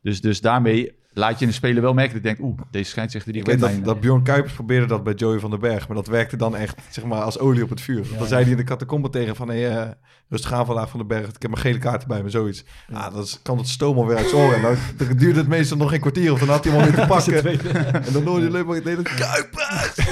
Dus, 0.06 0.22
dus 0.22 0.41
daarmee 0.41 0.96
laat 1.13 1.39
je 1.39 1.46
een 1.46 1.54
speler 1.54 1.82
wel 1.82 1.94
merken... 1.94 2.13
dat 2.13 2.22
je 2.22 2.28
denkt, 2.28 2.41
oeh, 2.41 2.60
deze 2.72 2.89
scheidsrechter 2.89 3.32
die 3.32 3.41
Ik 3.41 3.48
weet 3.48 3.60
kent 3.60 3.76
dat, 3.76 3.86
dat 3.86 4.00
Bjorn 4.00 4.24
Kuipers 4.24 4.54
probeerde 4.54 4.86
dat 4.86 5.04
bij 5.04 5.13
Joey 5.13 5.39
van 5.39 5.50
den 5.50 5.60
Berg. 5.60 5.88
Maar 5.88 5.98
dat 5.98 6.08
werkte 6.08 6.38
dan 6.38 6.56
echt 6.56 6.76
zeg 6.89 7.04
maar, 7.06 7.22
als 7.22 7.39
olie 7.39 7.63
op 7.63 7.70
het 7.70 7.82
vuur. 7.82 8.04
Want 8.04 8.18
Dan 8.20 8.28
zei 8.28 8.41
hij 8.41 8.52
in 8.52 8.58
de 8.58 8.63
catacombe 8.63 9.10
tegen 9.10 9.36
van... 9.36 9.48
Hey, 9.48 9.70
eh, 9.70 9.89
rustig 10.30 10.54
aan 10.54 10.65
vandaag 10.65 10.89
van 10.89 11.00
den 11.00 11.08
Berg. 11.08 11.28
Ik 11.28 11.41
heb 11.41 11.52
mijn 11.52 11.62
gele 11.63 11.78
kaarten 11.78 12.08
bij 12.08 12.24
me, 12.24 12.30
zoiets. 12.30 12.63
Ja, 12.91 13.10
dan 13.10 13.22
is- 13.22 13.39
kan 13.44 13.58
het 13.58 13.68
stoom 13.68 13.98
alweer 13.98 14.18
uit 14.18 14.30
zijn 14.30 14.62
dan, 14.62 14.76
dan 14.98 15.18
duurde 15.18 15.39
het 15.39 15.48
meestal 15.48 15.78
nog 15.78 15.89
geen 15.89 16.00
kwartier. 16.00 16.32
Of 16.32 16.39
dan 16.39 16.48
had 16.50 16.63
hij 16.63 16.74
hem 16.74 16.82
alweer 16.82 17.00
te 17.02 17.08
pakken. 17.13 17.44
en 18.06 18.13
dan 18.13 18.24
hoorde 18.24 18.41
je 18.41 18.48
alleen 18.48 18.65
maar... 18.65 18.82
Nee, 18.84 18.96
dat 18.96 19.13
Kuipers! 19.26 19.96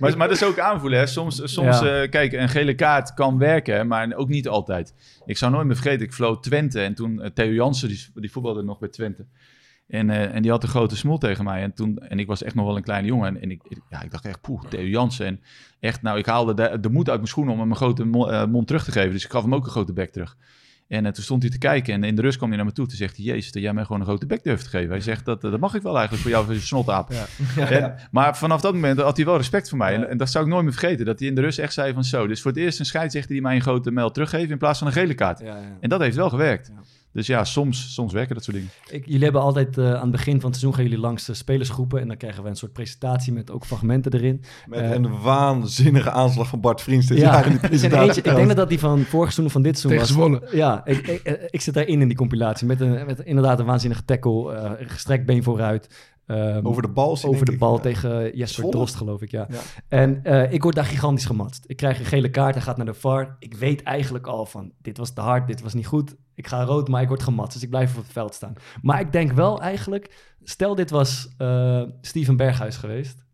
Maar, 0.00 0.16
maar 0.16 0.28
dat 0.28 0.36
is 0.36 0.44
ook 0.44 0.58
aanvoelen. 0.58 0.98
Hè. 0.98 1.06
Soms, 1.06 1.40
soms 1.44 1.80
eh, 1.82 2.10
kijk, 2.10 2.32
een 2.32 2.48
gele 2.48 2.74
kaart 2.74 3.14
kan 3.14 3.38
werken, 3.38 3.86
maar 3.86 4.12
ook 4.16 4.28
niet 4.28 4.48
altijd. 4.48 4.94
Ik 5.28 5.36
zou 5.36 5.52
nooit 5.52 5.66
meer 5.66 5.76
vergeten, 5.76 6.06
ik 6.06 6.12
vloot 6.12 6.42
Twente. 6.42 6.80
En 6.80 6.94
toen 6.94 7.22
eh, 7.22 7.30
Theo 7.30 7.52
Jansen, 7.52 7.88
die, 7.88 8.06
die 8.14 8.30
voetbalde 8.30 8.62
nog 8.62 8.78
bij 8.78 8.88
Twente. 8.88 9.26
En, 9.86 10.10
eh, 10.10 10.34
en 10.34 10.42
die 10.42 10.50
had 10.50 10.62
een 10.62 10.68
grote 10.68 10.96
smol 10.96 11.18
tegen 11.18 11.44
mij. 11.44 11.62
En, 11.62 11.74
toen, 11.74 11.98
en 11.98 12.18
ik 12.18 12.26
was 12.26 12.42
echt 12.42 12.54
nog 12.54 12.66
wel 12.66 12.76
een 12.76 12.82
kleine 12.82 13.06
jongen. 13.06 13.28
En, 13.28 13.42
en 13.42 13.50
ik, 13.50 13.62
ja, 13.90 14.02
ik 14.02 14.10
dacht 14.10 14.24
echt, 14.24 14.40
poeh, 14.40 14.62
Theo 14.64 14.86
Jansen. 14.86 15.26
En 15.26 15.40
echt, 15.80 16.02
nou, 16.02 16.18
ik 16.18 16.26
haalde 16.26 16.54
de, 16.54 16.80
de 16.80 16.90
moed 16.90 17.08
uit 17.08 17.16
mijn 17.16 17.28
schoenen 17.28 17.52
om 17.52 17.60
hem 17.60 17.70
een 17.70 17.76
grote 17.76 18.02
eh, 18.02 18.46
mond 18.46 18.66
terug 18.66 18.84
te 18.84 18.92
geven. 18.92 19.12
Dus 19.12 19.24
ik 19.24 19.30
gaf 19.30 19.42
hem 19.42 19.54
ook 19.54 19.64
een 19.64 19.70
grote 19.70 19.92
bek 19.92 20.10
terug. 20.10 20.36
En 20.88 21.06
eh, 21.06 21.12
toen 21.12 21.24
stond 21.24 21.42
hij 21.42 21.50
te 21.50 21.58
kijken 21.58 21.94
en 21.94 22.04
in 22.04 22.14
de 22.16 22.22
rust 22.22 22.36
kwam 22.36 22.48
hij 22.48 22.56
naar 22.56 22.66
me 22.66 22.72
toe. 22.72 22.86
Toen 22.86 22.96
zegt 22.96 23.16
hij, 23.16 23.24
jezus, 23.24 23.52
dat 23.52 23.62
jij 23.62 23.72
mij 23.72 23.84
gewoon 23.84 24.00
een 24.00 24.06
grote 24.06 24.26
bek 24.26 24.42
durft 24.42 24.64
te 24.64 24.70
geven. 24.70 24.90
Hij 24.90 25.00
zegt, 25.00 25.24
dat, 25.24 25.44
eh, 25.44 25.50
dat 25.50 25.60
mag 25.60 25.74
ik 25.74 25.82
wel 25.82 25.92
eigenlijk 25.92 26.22
voor 26.22 26.32
jou 26.32 26.46
als 26.48 26.56
je 26.56 26.62
snotaap. 26.62 27.10
En- 27.56 27.94
maar 28.10 28.36
vanaf 28.36 28.60
dat 28.60 28.74
moment 28.74 29.00
had 29.00 29.16
hij 29.16 29.26
wel 29.26 29.36
respect 29.36 29.68
voor 29.68 29.78
mij. 29.78 29.94
En, 29.94 30.08
en 30.08 30.16
dat 30.16 30.30
zou 30.30 30.44
ik 30.44 30.50
nooit 30.50 30.64
meer 30.64 30.72
vergeten. 30.72 31.06
Dat 31.06 31.18
hij 31.18 31.28
in 31.28 31.34
de 31.34 31.40
rust 31.40 31.58
echt 31.58 31.72
zei 31.72 31.92
van 31.92 32.04
zo. 32.04 32.24
Is 32.24 32.42
voor 32.42 32.50
het 32.50 32.60
eerst 32.60 32.78
een 32.78 32.86
scheidsrechter 32.86 33.32
die 33.32 33.42
mij 33.42 33.54
een 33.54 33.60
grote 33.62 33.90
mijl 33.90 34.10
teruggeeft 34.10 34.50
in 34.50 34.58
plaats 34.58 34.78
van 34.78 34.86
een 34.86 34.92
gele 34.92 35.14
kaart. 35.14 35.38
Ja, 35.38 35.46
ja. 35.46 35.76
En 35.80 35.88
dat 35.88 36.00
heeft 36.00 36.16
wel 36.16 36.30
gewerkt. 36.30 36.72
Dus 37.18 37.26
ja, 37.26 37.44
soms, 37.44 37.94
soms 37.94 38.12
werken 38.12 38.34
dat 38.34 38.44
soort 38.44 38.56
dingen. 38.56 38.72
Ik, 38.90 39.06
jullie 39.06 39.22
hebben 39.22 39.40
altijd 39.40 39.78
eh, 39.78 39.94
aan 39.94 40.00
het 40.00 40.10
begin 40.10 40.40
van 40.40 40.50
het 40.50 40.58
seizoen 40.58 40.74
gaan 40.74 40.84
jullie 40.84 40.98
langs 40.98 41.24
de 41.24 41.34
spelersgroepen 41.34 42.00
en 42.00 42.08
dan 42.08 42.16
krijgen 42.16 42.42
we 42.42 42.48
een 42.48 42.56
soort 42.56 42.72
presentatie 42.72 43.32
met 43.32 43.50
ook 43.50 43.64
fragmenten 43.64 44.12
erin. 44.12 44.42
Met 44.66 44.80
Eh, 44.80 44.90
een 44.90 45.20
waanzinnige 45.20 46.10
aanslag 46.10 46.48
van 46.48 46.60
Bart 46.60 46.80
Vriends 46.80 47.06
dit 47.06 47.18
ja, 47.18 47.24
jaar 47.24 47.46
in 47.46 47.50
die 47.52 47.60
er 47.60 47.72
is 47.72 47.82
een 47.82 47.88
presentatie. 47.88 48.06
eentje, 48.06 48.30
ik 48.30 48.36
denk 48.36 48.48
dat 48.48 48.56
dat 48.56 48.68
die 48.68 48.78
van 48.78 48.98
vorig 48.98 49.32
seizoen 49.32 49.44
of 49.44 49.52
van 49.52 49.62
dit 49.62 49.78
seizoen 49.78 50.04
Tegen 50.06 50.16
was. 50.16 50.38
Zwolle. 50.40 50.56
Ja, 50.56 50.84
ik, 50.84 51.06
ik, 51.06 51.48
ik 51.50 51.60
zit 51.60 51.74
daarin 51.74 52.00
in 52.00 52.08
die 52.08 52.16
compilatie 52.16 52.66
met, 52.66 52.80
een, 52.80 53.06
met 53.06 53.20
inderdaad 53.20 53.58
een 53.58 53.66
waanzinnige 53.66 54.04
tackle, 54.04 54.52
eh 54.52 54.70
gestrekt 54.88 55.26
been 55.26 55.42
vooruit. 55.42 55.88
Ehm, 56.28 56.66
Over 56.66 56.82
de 56.82 56.88
bal. 56.88 57.18
over 57.24 57.46
de 57.46 57.56
bal 57.56 57.80
tegen 57.80 58.22
Jesper 58.24 58.46
Zwolle? 58.46 58.72
Drost, 58.72 58.94
geloof 58.94 59.22
ik, 59.22 59.30
ja. 59.30 59.46
Ja. 59.50 59.60
En 59.88 60.24
eh, 60.24 60.52
ik 60.52 60.62
word 60.62 60.74
daar 60.74 60.84
gigantisch 60.84 61.24
gematst. 61.24 61.64
Ik 61.66 61.76
krijg 61.76 61.98
een 61.98 62.04
gele 62.04 62.30
kaart, 62.30 62.54
hij 62.54 62.62
gaat 62.62 62.76
naar 62.76 62.86
de 62.86 62.94
VAR. 62.94 63.36
Ik 63.38 63.54
weet 63.54 63.82
eigenlijk 63.82 64.26
al 64.26 64.46
van, 64.46 64.72
dit 64.82 64.98
was 64.98 65.10
te 65.10 65.20
hard, 65.20 65.46
dit 65.46 65.60
was 65.60 65.74
niet 65.74 65.86
goed. 65.86 66.16
Ik 66.34 66.46
ga 66.46 66.64
rood, 66.64 66.88
maar 66.88 67.02
ik 67.02 67.08
word 67.08 67.22
gematst, 67.22 67.52
dus 67.52 67.62
ik 67.62 67.70
blijf 67.70 67.96
op 67.96 68.02
het 68.02 68.12
veld 68.12 68.34
staan. 68.34 68.54
Maar 68.82 69.00
ik 69.00 69.12
denk 69.12 69.32
wel 69.32 69.60
eigenlijk, 69.60 70.34
stel 70.42 70.74
dit 70.74 70.90
was 70.90 71.28
eh, 71.36 71.82
Steven 72.00 72.36
Berghuis 72.36 72.76
geweest, 72.76 73.24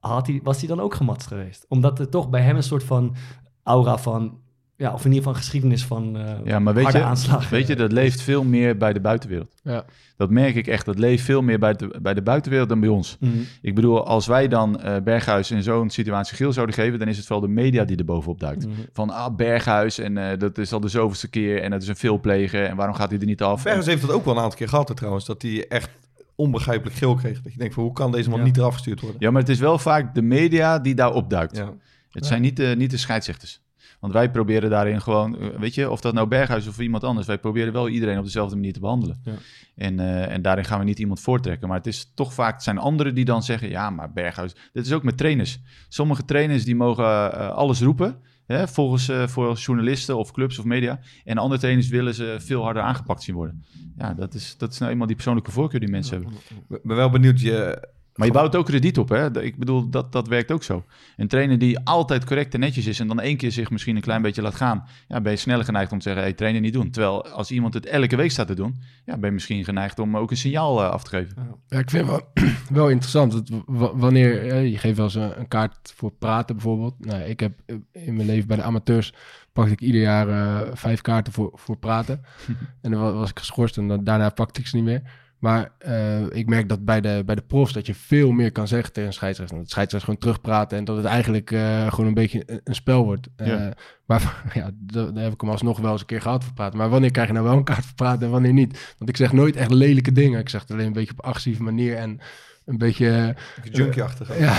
had 0.00 0.26
hij, 0.26 0.40
was 0.42 0.58
hij 0.58 0.68
dan 0.68 0.80
ook 0.80 0.94
gematst 0.94 1.26
geweest? 1.26 1.64
Omdat 1.68 1.98
er 1.98 2.08
toch 2.08 2.28
bij 2.28 2.42
hem 2.42 2.56
een 2.56 2.62
soort 2.62 2.84
van 2.84 3.14
aura 3.62 3.98
van, 3.98 4.40
ja, 4.80 4.92
of 4.92 5.04
in 5.04 5.12
ieder 5.12 5.16
geval 5.26 5.34
geschiedenis 5.34 5.84
van 5.84 6.16
eh 6.16 6.32
Ja, 6.44 6.58
maar 6.58 6.74
weet 6.74 6.82
harde 6.82 6.98
je, 6.98 7.04
aanslagen. 7.04 7.50
weet 7.50 7.66
je, 7.66 7.76
dat 7.76 7.92
leeft 7.92 8.20
veel 8.22 8.44
meer 8.44 8.76
bij 8.76 8.92
de 8.92 9.00
buitenwereld. 9.00 9.54
Ja. 9.62 9.84
Dat 10.16 10.30
merk 10.30 10.54
ik 10.54 10.66
echt. 10.66 10.84
Dat 10.84 10.98
leeft 10.98 11.24
veel 11.24 11.42
meer 11.42 11.58
bij 11.58 11.74
de, 11.74 11.98
bij 12.02 12.14
de 12.14 12.22
buitenwereld 12.22 12.68
dan 12.68 12.80
bij 12.80 12.88
ons. 12.88 13.16
Mhm. 13.20 13.32
Ik 13.62 13.74
bedoel, 13.74 14.06
als 14.06 14.26
wij 14.26 14.48
dan 14.48 14.80
eh, 14.80 14.96
Berghuis 15.04 15.50
in 15.50 15.62
zo'n 15.62 15.90
situatie 15.90 16.36
geel 16.36 16.52
zouden 16.52 16.74
geven, 16.74 16.98
dan 16.98 17.08
is 17.08 17.16
het 17.16 17.26
vooral 17.26 17.46
de 17.46 17.52
media 17.52 17.84
die 17.84 17.96
er 17.96 18.04
bovenop 18.04 18.40
duikt. 18.40 18.66
Mhm. 18.66 18.74
Van, 18.92 19.10
ah, 19.10 19.36
Berghuis, 19.36 19.98
en 19.98 20.18
eh, 20.30 20.38
dat 20.38 20.58
is 20.58 20.72
al 20.72 20.80
de 20.80 20.88
zoveelste 20.88 21.28
keer, 21.28 21.62
en 21.62 21.70
dat 21.70 21.82
is 21.82 21.88
een 21.88 21.96
veelpleger, 21.96 22.64
en 22.64 22.76
waarom 22.76 22.94
gaat 22.94 23.10
hij 23.10 23.18
er 23.18 23.26
niet 23.26 23.42
af? 23.42 23.62
Berghuis 23.62 23.86
heeft 23.86 24.00
dat 24.00 24.10
ook 24.10 24.24
wel 24.24 24.34
een 24.36 24.42
aantal 24.42 24.58
keer 24.58 24.68
gehad 24.68 24.88
hè, 24.88 24.94
trouwens. 24.94 25.24
Dat 25.24 25.42
hij 25.42 25.68
echt 25.68 25.90
onbegrijpelijk 26.34 26.96
geel 26.96 27.14
kreeg. 27.14 27.42
Dat 27.42 27.52
je 27.52 27.58
denkt 27.58 27.74
van 27.74 27.82
hoe 27.82 27.92
kan 27.92 28.12
deze 28.12 28.30
man 28.30 28.38
Ja. 28.38 28.44
niet 28.44 28.56
eraf 28.56 28.72
gestuurd 28.72 29.00
worden? 29.00 29.20
Ja, 29.20 29.30
maar 29.30 29.40
het 29.40 29.50
is 29.50 29.58
wel 29.58 29.78
vaak 29.78 30.14
de 30.14 30.22
media 30.22 30.78
die 30.78 30.94
daar 30.94 31.12
opduikt. 31.12 31.56
Ja. 31.56 31.72
Het 32.10 32.26
zijn 32.26 32.42
niet 32.42 32.56
de, 32.56 32.74
niet 32.76 32.90
de 32.90 32.96
scheidsrechters. 32.96 33.60
Want 34.00 34.12
wij 34.12 34.30
proberen 34.30 34.70
daarin 34.70 35.00
gewoon, 35.00 35.38
eh, 35.38 35.58
weet 35.58 35.74
je, 35.74 35.90
of 35.90 36.00
dat 36.00 36.14
nou 36.14 36.28
Berghuis 36.28 36.68
of 36.68 36.78
iemand 36.78 37.04
anders, 37.04 37.26
wij 37.26 37.38
proberen 37.38 37.72
wel 37.72 37.88
iedereen 37.88 38.18
op 38.18 38.24
dezelfde 38.24 38.56
manier 38.56 38.72
te 38.72 38.80
behandelen. 38.80 39.20
Ja. 39.24 39.32
En, 39.80 40.00
eh, 40.00 40.32
en 40.32 40.42
daarin 40.42 40.64
gaan 40.64 40.78
we 40.78 40.84
niet 40.84 40.98
iemand 40.98 41.20
voortrekken. 41.20 41.68
Maar 41.68 41.76
het 41.76 41.86
is 41.86 42.12
toch 42.14 42.34
vaak, 42.34 42.52
het 42.52 42.62
zijn 42.62 42.78
anderen 42.78 43.14
die 43.14 43.24
dan 43.24 43.42
zeggen, 43.42 43.68
ja, 43.68 43.90
maar 43.90 44.12
Berghuis, 44.12 44.54
dit 44.72 44.86
is 44.86 44.92
ook 44.92 45.02
met 45.02 45.16
trainers. 45.16 45.60
Sommige 45.88 46.24
trainers 46.24 46.64
die 46.64 46.76
mogen 46.76 47.04
eh, 47.04 47.48
alles 47.48 47.80
roepen, 47.80 48.16
hè, 48.46 48.68
volgens 48.68 49.08
eh, 49.08 49.26
voor 49.26 49.56
journalisten 49.56 50.16
of 50.16 50.32
clubs 50.32 50.58
of 50.58 50.64
media. 50.64 51.00
En 51.24 51.38
andere 51.38 51.60
trainers 51.60 51.88
willen 51.88 52.14
ze 52.14 52.36
veel 52.38 52.62
harder 52.62 52.82
aangepakt 52.82 53.22
zien 53.22 53.34
worden. 53.34 53.64
Ja, 53.96 54.14
dat 54.14 54.34
is, 54.34 54.56
dat 54.58 54.72
is 54.72 54.78
nou 54.78 54.90
eenmaal 54.90 55.06
die 55.06 55.16
persoonlijke 55.16 55.50
voorkeur 55.50 55.80
die 55.80 55.90
mensen 55.90 56.16
hebben. 56.16 56.38
Ik 56.68 56.82
ben 56.82 56.96
wel 56.96 57.10
benieuwd. 57.10 57.40
Je, 57.40 57.88
Maar 58.20 58.28
je 58.28 58.34
bouwt 58.34 58.56
ook 58.56 58.66
krediet 58.66 58.98
op, 58.98 59.08
hè? 59.08 59.42
Ik 59.42 59.56
bedoel, 59.56 59.90
dat, 59.90 60.12
dat 60.12 60.28
werkt 60.28 60.52
ook 60.52 60.62
zo. 60.62 60.84
Een 61.16 61.28
trainer 61.28 61.58
die 61.58 61.78
altijd 61.78 62.24
correct 62.24 62.54
en 62.54 62.60
netjes 62.60 62.86
is 62.86 63.00
en 63.00 63.06
dan 63.06 63.20
één 63.20 63.36
keer 63.36 63.52
zich 63.52 63.70
misschien 63.70 63.96
een 63.96 64.02
klein 64.02 64.22
beetje 64.22 64.42
laat 64.42 64.54
gaan, 64.54 64.84
ja, 65.08 65.20
ben 65.20 65.32
je 65.32 65.38
sneller 65.38 65.64
geneigd 65.64 65.92
om 65.92 65.98
te 65.98 66.04
zeggen, 66.04 66.22
hey, 66.22 66.32
trainen 66.32 66.62
niet 66.62 66.72
doen. 66.72 66.90
Terwijl 66.90 67.28
als 67.28 67.50
iemand 67.50 67.74
het 67.74 67.86
elke 67.86 68.16
week 68.16 68.30
staat 68.30 68.46
te 68.46 68.54
doen, 68.54 68.82
ja, 69.04 69.16
ben 69.16 69.28
je 69.28 69.34
misschien 69.34 69.64
geneigd 69.64 69.98
om 69.98 70.16
ook 70.16 70.30
een 70.30 70.36
signaal 70.36 70.82
eh, 70.82 70.90
af 70.90 71.02
te 71.02 71.10
geven. 71.10 71.58
Ja, 71.68 71.78
ik 71.78 71.90
vind 71.90 72.06
wel, 72.06 72.20
wel 72.70 72.88
interessant. 72.88 73.32
Dat 73.32 73.62
wanneer 73.94 74.54
je 74.64 74.78
geeft 74.78 74.96
wel 74.96 75.06
eens 75.06 75.14
een, 75.14 75.48
kaart 75.48 75.92
voor 75.96 76.12
praten 76.12 76.54
bijvoorbeeld. 76.54 76.94
Nou, 77.06 77.22
ik 77.22 77.40
heb 77.40 77.52
in 77.92 78.14
mijn 78.14 78.26
leven 78.26 78.46
bij 78.46 78.56
de 78.56 78.62
amateurs 78.62 79.14
pakte 79.52 79.72
ik 79.72 79.80
ieder 79.80 80.00
jaar 80.00 80.28
eh, 80.28 80.70
vijf 80.72 81.00
kaarten 81.00 81.32
voor, 81.32 81.50
voor 81.54 81.76
praten. 81.76 82.20
en 82.82 82.90
dan 82.90 83.00
wa- 83.00 83.12
was 83.12 83.30
ik 83.30 83.38
geschorst 83.38 83.76
en 83.76 83.88
dan, 83.88 84.04
daarna 84.04 84.30
pakte 84.30 84.60
ik 84.60 84.66
ze 84.66 84.76
niet 84.76 84.84
meer. 84.84 85.02
Maar 85.40 85.70
eh, 85.78 86.22
ik 86.30 86.46
merk 86.48 86.68
dat 86.68 86.84
bij 86.84 87.00
de, 87.00 87.22
bij 87.26 87.34
de 87.34 87.42
profs 87.42 87.72
dat 87.72 87.86
je 87.86 87.94
veel 87.94 88.30
meer 88.30 88.52
kan 88.52 88.68
zeggen 88.68 88.92
tegen 88.92 89.08
een 89.08 89.14
scheidsrechter. 89.14 89.56
Dat 89.56 89.64
de 89.64 89.70
scheidsrechter 89.70 90.08
gewoon 90.14 90.20
terugpraten 90.34 90.78
en 90.78 90.84
dat 90.84 90.96
het 90.96 91.04
eigenlijk 91.04 91.50
eh, 91.50 91.86
gewoon 91.90 92.06
een 92.06 92.14
beetje 92.14 92.42
een, 92.46 92.60
een 92.64 92.74
spel 92.74 93.04
wordt. 93.04 93.28
Eh, 93.36 93.66
maar 94.06 94.42
ja, 94.54 94.70
da- 94.74 95.10
daar 95.10 95.22
heb 95.24 95.32
ik 95.32 95.40
hem 95.40 95.50
alsnog 95.50 95.78
wel 95.80 95.92
eens 95.92 96.00
een 96.00 96.06
keer 96.06 96.20
gehad 96.20 96.44
voor 96.44 96.52
praten. 96.52 96.78
Maar 96.78 96.88
wanneer 96.88 97.10
krijg 97.10 97.26
je 97.28 97.32
nou 97.34 97.44
wel 97.46 97.56
een 97.56 97.64
kaart 97.64 97.84
voor 97.84 97.94
praten 97.94 98.22
en 98.26 98.30
wanneer 98.30 98.52
niet? 98.52 98.94
Want 98.98 99.10
ik 99.10 99.16
zeg 99.16 99.32
nooit 99.32 99.56
echt 99.56 99.70
lelijke 99.70 100.12
dingen. 100.12 100.40
Ik 100.40 100.48
zeg 100.48 100.60
het 100.60 100.70
alleen 100.70 100.86
een 100.86 100.92
beetje 100.92 101.12
op 101.12 101.24
agressieve 101.24 101.62
manier 101.62 101.96
en 101.96 102.20
een 102.64 102.78
beetje, 102.78 103.34
junkie-achtig. 103.70 104.38
ja, 104.38 104.56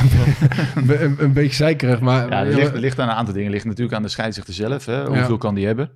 een, 1.20 1.34
beetje 1.34 1.56
zeikerig. 1.56 2.00
Maar 2.00 2.30
Ja, 2.30 2.46
het 2.46 2.54
ligt, 2.54 2.72
het 2.72 2.80
ligt 2.82 3.00
aan 3.00 3.10
een 3.10 3.16
aantal 3.16 3.34
dingen. 3.34 3.48
Het 3.48 3.54
ligt 3.54 3.66
natuurlijk 3.66 3.96
aan 3.96 4.04
de 4.04 4.10
scheidsrechter 4.10 4.54
zelf. 4.54 4.86
Hè? 4.86 5.06
Hoeveel 5.06 5.38
kan 5.38 5.56
die 5.56 5.66
hebben? 5.66 5.92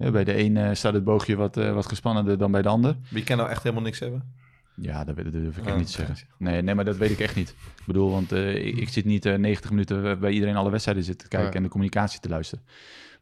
Ja, 0.00 0.10
bij 0.10 0.24
de 0.24 0.38
een 0.38 0.56
eh, 0.56 0.74
staat 0.74 0.92
het 0.94 1.04
boogje 1.04 1.36
wat, 1.36 1.56
eh, 1.56 1.72
wat 1.72 1.86
gespannender 1.86 2.38
dan 2.38 2.50
bij 2.50 2.62
de 2.62 2.68
ander. 2.68 2.96
Wie 3.10 3.24
kan 3.24 3.36
nou 3.36 3.50
echt 3.50 3.62
helemaal 3.62 3.84
niks 3.84 3.98
hebben? 3.98 4.32
Ja, 4.74 5.04
dat, 5.04 5.14
weet- 5.14 5.24
dat 5.24 5.32
durf 5.32 5.56
ik 5.56 5.62
Oh, 5.62 5.68
echt 5.68 5.76
niet 5.76 5.86
te 5.86 5.92
zeggen. 5.92 6.16
Nee, 6.38 6.62
nee, 6.62 6.74
maar 6.74 6.84
dat 6.84 6.96
weet 6.96 7.10
ik 7.10 7.18
echt 7.18 7.36
niet. 7.36 7.48
Ik 7.78 7.86
bedoel, 7.86 8.10
want 8.10 8.32
eh, 8.32 8.66
ik, 8.66 8.76
ik 8.76 8.88
zit 8.88 9.04
niet 9.04 9.26
eh, 9.26 9.34
90 9.38 9.70
minuten 9.70 10.20
bij 10.20 10.30
iedereen 10.32 10.56
alle 10.56 10.70
wedstrijden 10.70 11.04
zitten 11.04 11.28
te 11.28 11.36
kijken 11.36 11.50
Ja. 11.50 11.56
en 11.56 11.62
de 11.62 11.68
communicatie 11.68 12.20
te 12.20 12.28
luisteren. 12.28 12.64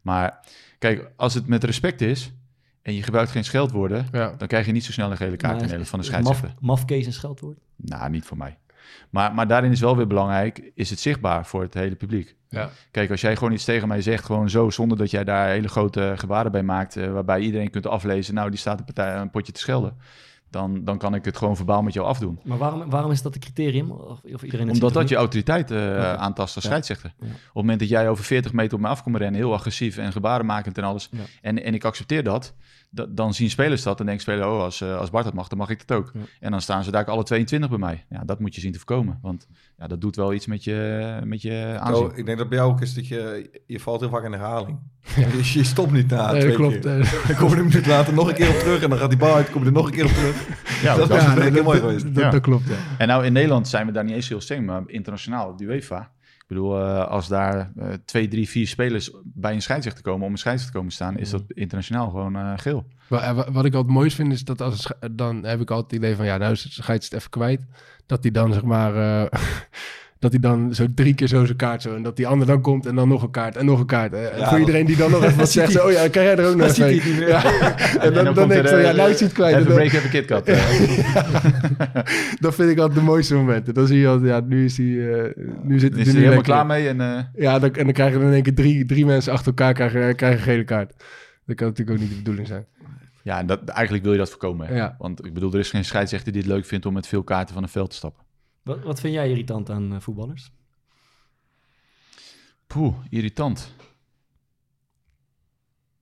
Maar 0.01 0.39
kijk, 0.77 1.11
als 1.15 1.33
het 1.33 1.47
met 1.47 1.63
respect 1.63 2.01
is 2.01 2.31
en 2.81 2.93
je 2.93 3.03
gebruikt 3.03 3.31
geen 3.31 3.43
scheldwoorden, 3.43 4.07
ja. 4.11 4.33
dan 4.37 4.47
krijg 4.47 4.65
je 4.65 4.71
niet 4.71 4.83
zo 4.85 4.91
snel 4.91 5.11
een 5.11 5.17
gele 5.17 5.35
kaart 5.37 5.51
in 5.53 5.55
is- 5.55 5.61
Nederland 5.61 5.89
van 5.89 5.99
de 5.99 6.05
is 6.05 6.11
scheidsrechter. 6.11 6.47
Maf, 6.49 6.61
mafkees 6.61 7.05
een 7.05 7.13
scheldwoord? 7.13 7.57
Nou, 7.75 8.09
niet 8.09 8.25
voor 8.25 8.37
mij. 8.37 8.57
Maar, 9.09 9.33
maar 9.33 9.47
daarin 9.47 9.71
is 9.71 9.79
wel 9.79 9.95
weer 9.97 10.07
belangrijk, 10.07 10.71
is 10.75 10.89
het 10.89 10.99
zichtbaar 10.99 11.45
voor 11.45 11.61
het 11.61 11.73
hele 11.73 11.95
publiek. 11.95 12.35
Ja. 12.49 12.69
Kijk, 12.91 13.11
als 13.11 13.21
jij 13.21 13.35
gewoon 13.35 13.53
iets 13.53 13.65
tegen 13.65 13.87
mij 13.87 14.01
zegt, 14.01 14.25
gewoon 14.25 14.49
zo, 14.49 14.69
zonder 14.69 14.97
dat 14.97 15.11
jij 15.11 15.23
daar 15.23 15.47
hele 15.49 15.67
grote 15.67 16.13
gebaren 16.17 16.51
bij 16.51 16.63
maakt, 16.63 16.95
eh, 16.95 17.11
waarbij 17.11 17.39
iedereen 17.39 17.69
kunt 17.69 17.87
aflezen, 17.87 18.33
nou, 18.33 18.49
die 18.49 18.59
staat 18.59 18.79
een, 18.79 18.85
partij, 18.85 19.15
een 19.15 19.29
potje 19.29 19.51
te 19.51 19.59
schelden, 19.59 19.97
dan, 20.51 20.83
dan 20.83 20.97
kan 20.97 21.15
ik 21.15 21.25
het 21.25 21.37
gewoon 21.37 21.55
verbaal 21.55 21.81
met 21.81 21.93
jou 21.93 22.07
afdoen. 22.07 22.39
Maar 22.43 22.57
waarom, 22.57 22.89
waarom 22.89 23.11
is 23.11 23.21
dat 23.21 23.33
een 23.35 23.39
criterium? 23.41 23.91
Of, 23.91 24.19
of 24.33 24.43
iedereen 24.43 24.69
Omdat 24.71 24.93
dat 24.93 25.09
je 25.09 25.15
autoriteit 25.15 25.71
eh, 25.71 25.77
Oké. 25.77 26.17
aantast 26.17 26.55
als 26.55 26.63
Ja. 26.63 26.69
scheidsrechter. 26.69 27.13
Ja. 27.19 27.25
Op 27.25 27.31
het 27.31 27.53
moment 27.53 27.79
dat 27.79 27.89
jij 27.89 28.09
over 28.09 28.23
40 28.23 28.53
meter 28.53 28.73
op 28.73 28.79
me 28.81 28.87
af 28.87 29.03
komt 29.03 29.15
rennen, 29.17 29.39
heel 29.39 29.53
agressief 29.53 29.97
en 29.97 30.11
gebarenmakend 30.11 30.77
en 30.77 30.83
alles, 30.83 31.09
Ja. 31.11 31.19
en, 31.41 31.63
en 31.63 31.73
ik 31.73 31.83
accepteer 31.83 32.23
dat, 32.23 32.43
da- 32.43 32.55
dan 33.09 33.33
zien 33.33 33.49
spelers 33.49 33.83
dat 33.83 33.99
en 33.99 34.05
denken 34.05 34.23
spelers, 34.23 34.45
oh, 34.45 34.61
als, 34.61 34.81
eh, 34.81 34.97
als 34.97 35.09
Bart 35.09 35.25
dat 35.25 35.33
mag, 35.33 35.47
dan 35.47 35.57
mag 35.57 35.69
ik 35.69 35.87
dat 35.87 35.97
ook. 35.97 36.11
Ja. 36.13 36.19
En 36.39 36.51
dan 36.51 36.61
staan 36.61 36.83
ze 36.83 36.91
daar 36.91 37.05
alle 37.05 37.23
22 37.23 37.69
bij 37.69 37.77
mij. 37.79 38.05
Ja, 38.09 38.23
dat 38.25 38.39
moet 38.39 38.55
je 38.55 38.61
zien 38.61 38.71
te 38.71 38.77
voorkomen, 38.77 39.19
want 39.21 39.47
ja, 39.77 39.87
dat 39.87 40.01
doet 40.01 40.15
wel 40.15 40.33
iets 40.33 40.45
met 40.45 40.63
je, 40.63 41.19
met 41.23 41.41
je 41.41 41.77
aanzien. 41.79 42.03
Oh, 42.05 42.17
ik 42.17 42.25
denk 42.25 42.37
dat 42.37 42.49
bij 42.49 42.57
jou 42.57 42.71
ook 42.71 42.81
is 42.81 42.93
dat 42.93 43.07
je, 43.07 43.49
je 43.65 43.79
valt 43.79 43.99
heel 43.99 44.09
vaak 44.09 44.23
in 44.23 44.31
herhaling. 44.31 44.79
Dus 45.37 45.53
je 45.53 45.63
stopt 45.63 45.91
niet 45.91 46.09
na 46.09 46.31
Nee, 46.31 46.41
twee 46.41 46.55
klopt. 46.55 46.79
keer. 46.79 47.23
Dan 47.27 47.35
kom 47.35 47.49
je 47.49 47.55
een 47.55 47.65
minuut 47.67 47.85
later 47.85 48.13
nog 48.13 48.27
een 48.27 48.35
keer 48.35 48.49
op 48.49 48.55
terug 48.59 48.81
en 48.83 48.89
dan 48.89 48.99
gaat 48.99 49.09
die 49.09 49.19
bal 49.19 49.35
uit, 49.35 49.49
kom 49.51 49.61
je 49.61 49.67
er 49.67 49.73
nog 49.73 49.85
een 49.85 49.91
keer 49.91 50.05
op 50.05 50.11
terug. 50.11 50.47
Ja, 50.81 50.95
dat 50.95 51.07
Ja, 51.07 51.15
ja, 51.15 51.33
nee, 51.33 51.51
heel 51.51 51.63
mooi 51.63 51.79
dat, 51.79 51.87
geweest. 51.87 52.15
dat, 52.15 52.23
Ja. 52.23 52.29
dat 52.29 52.41
klopt, 52.41 52.67
ja. 52.67 52.75
En 52.97 53.07
nou, 53.07 53.25
in 53.25 53.33
Nederland 53.33 53.67
zijn 53.67 53.85
we 53.85 53.91
daar 53.91 54.03
niet 54.03 54.15
eens 54.15 54.29
heel 54.29 54.41
streng, 54.41 54.65
maar 54.65 54.81
internationaal, 54.85 55.55
de 55.55 55.63
UEFA. 55.63 56.11
Ik 56.49 56.55
bedoel, 56.55 56.79
eh, 56.79 57.07
als 57.07 57.27
daar 57.27 57.71
eh, 57.77 57.87
twee, 58.05 58.27
drie, 58.27 58.49
vier 58.49 58.67
spelers 58.67 59.11
bij 59.23 59.53
een 59.53 59.61
scheidsrechter 59.61 60.03
komen 60.03 60.25
om 60.25 60.31
een 60.31 60.37
scheidsrechter 60.37 60.73
te 60.73 60.77
komen 60.79 60.93
staan, 60.95 61.17
is 61.17 61.29
dat 61.29 61.43
internationaal 61.47 62.09
gewoon 62.09 62.35
eh, 62.35 62.53
geel. 62.55 62.85
Wa- 63.07 63.33
wa- 63.33 63.51
Wat 63.51 63.65
ik 63.65 63.73
altijd 63.73 63.93
mooist 63.93 64.15
vind 64.15 64.31
is 64.33 64.43
dat 64.43 64.61
als 64.61 64.91
dan 65.11 65.43
heb 65.45 65.61
ik 65.61 65.71
altijd 65.71 65.91
het 65.91 65.99
idee 66.01 66.15
van 66.15 66.25
ja, 66.25 66.37
nou 66.37 66.51
is 66.51 66.63
het 66.63 66.71
scheids 66.73 67.05
het 67.05 67.13
even 67.13 67.29
kwijt. 67.29 67.65
Dat 68.05 68.21
hij 68.23 68.31
dan 68.31 68.53
zeg 68.53 68.63
maar 68.63 68.93
dat 70.19 70.31
hij 70.31 70.39
dan 70.39 70.73
zo 70.75 70.85
drie 70.95 71.13
keer 71.13 71.27
zo 71.27 71.45
zijn 71.45 71.57
kaart 71.57 71.81
zo 71.81 71.95
en 71.95 72.03
dat 72.03 72.15
die 72.15 72.27
ander 72.27 72.47
dan 72.47 72.61
komt 72.61 72.85
en 72.85 72.95
dan 72.95 73.07
nog 73.07 73.23
een 73.23 73.31
kaart 73.31 73.55
en 73.55 73.65
nog 73.65 73.79
een 73.79 73.85
kaart. 73.85 74.13
Eh, 74.13 74.37
Ja, 74.37 74.49
voor 74.49 74.59
iedereen 74.59 74.85
die 74.85 74.95
dan 74.97 75.11
nog 75.11 75.23
even 75.25 75.37
wat 75.37 75.49
zegt, 75.51 75.71
zo, 75.71 75.85
oh 75.85 75.91
ja, 75.91 76.07
kan 76.07 76.23
jij 76.23 76.37
er 76.37 76.45
ook 76.49 76.55
nog 76.55 76.77
een? 76.77 76.95
Ja. 77.27 77.43
En 78.05 78.13
dan, 78.13 78.33
dan, 78.33 78.47
denk 78.49 78.63
ik 78.65 78.69
ja, 78.81 78.91
nou 78.91 79.09
is 79.09 79.19
hij 79.19 79.27
het 79.27 79.33
kwijt. 79.33 79.53
En 79.55 79.59
Even 79.61 79.73
dan- 79.73 79.77
break, 79.77 79.93
even 79.93 80.09
KitKat. 80.09 80.47
eh. 80.47 82.03
Dat 82.39 82.55
vind 82.55 82.69
ik 82.69 82.77
altijd 82.79 82.99
de 82.99 83.05
mooiste 83.05 83.35
momenten. 83.35 83.73
Dan 83.73 83.87
zie 83.87 83.99
je 83.99 84.07
altijd, 84.07 84.29
ja, 84.29 84.39
nu 84.47 84.65
is 84.65 84.77
hij, 84.77 85.13
eh, 85.13 85.31
nu 85.63 85.79
zit 85.79 85.95
hij 85.95 86.05
er 86.05 86.13
helemaal 86.13 86.41
klaar 86.41 86.65
mee. 86.65 86.87
En, 86.87 87.01
eh, 87.01 87.19
Ja, 87.35 87.59
dan, 87.59 87.73
en 87.75 87.83
dan 87.83 87.93
krijgen 87.93 88.21
in 88.21 88.33
één 88.33 88.43
keer 88.43 88.53
drie, 88.55 88.85
drie 88.85 89.05
mensen 89.05 89.31
achter 89.33 89.47
elkaar 89.47 89.73
krijgen, 89.73 90.15
krijgen 90.15 90.37
een 90.39 90.43
gele 90.43 90.63
kaart. 90.63 90.93
Dat 91.45 91.55
kan 91.55 91.67
natuurlijk 91.67 91.97
ook 91.97 92.03
niet 92.03 92.09
de 92.13 92.17
bedoeling 92.17 92.47
zijn. 92.47 92.65
ja, 93.23 93.39
en 93.39 93.45
dat, 93.45 93.63
eigenlijk 93.65 94.03
wil 94.03 94.11
je 94.13 94.19
dat 94.19 94.29
voorkomen. 94.29 94.75
Ja. 94.75 94.95
Want 94.97 95.25
ik 95.25 95.33
bedoel, 95.33 95.53
er 95.53 95.59
is 95.59 95.69
geen 95.69 95.85
scheidsrechter 95.85 96.31
die 96.31 96.41
het 96.41 96.51
leuk 96.51 96.65
vindt 96.65 96.85
om 96.85 96.93
met 96.93 97.07
veel 97.07 97.23
kaarten 97.23 97.53
van 97.53 97.63
een 97.63 97.69
veld 97.69 97.89
te 97.89 97.95
stappen. 97.95 98.23
Wat, 98.69 98.83
wat 98.83 98.99
vind 98.99 99.13
jij 99.13 99.29
irritant 99.29 99.69
aan 99.69 99.93
eh, 99.93 99.99
voetballers? 99.99 100.51
Poeh, 102.67 102.95
irritant. 103.09 103.75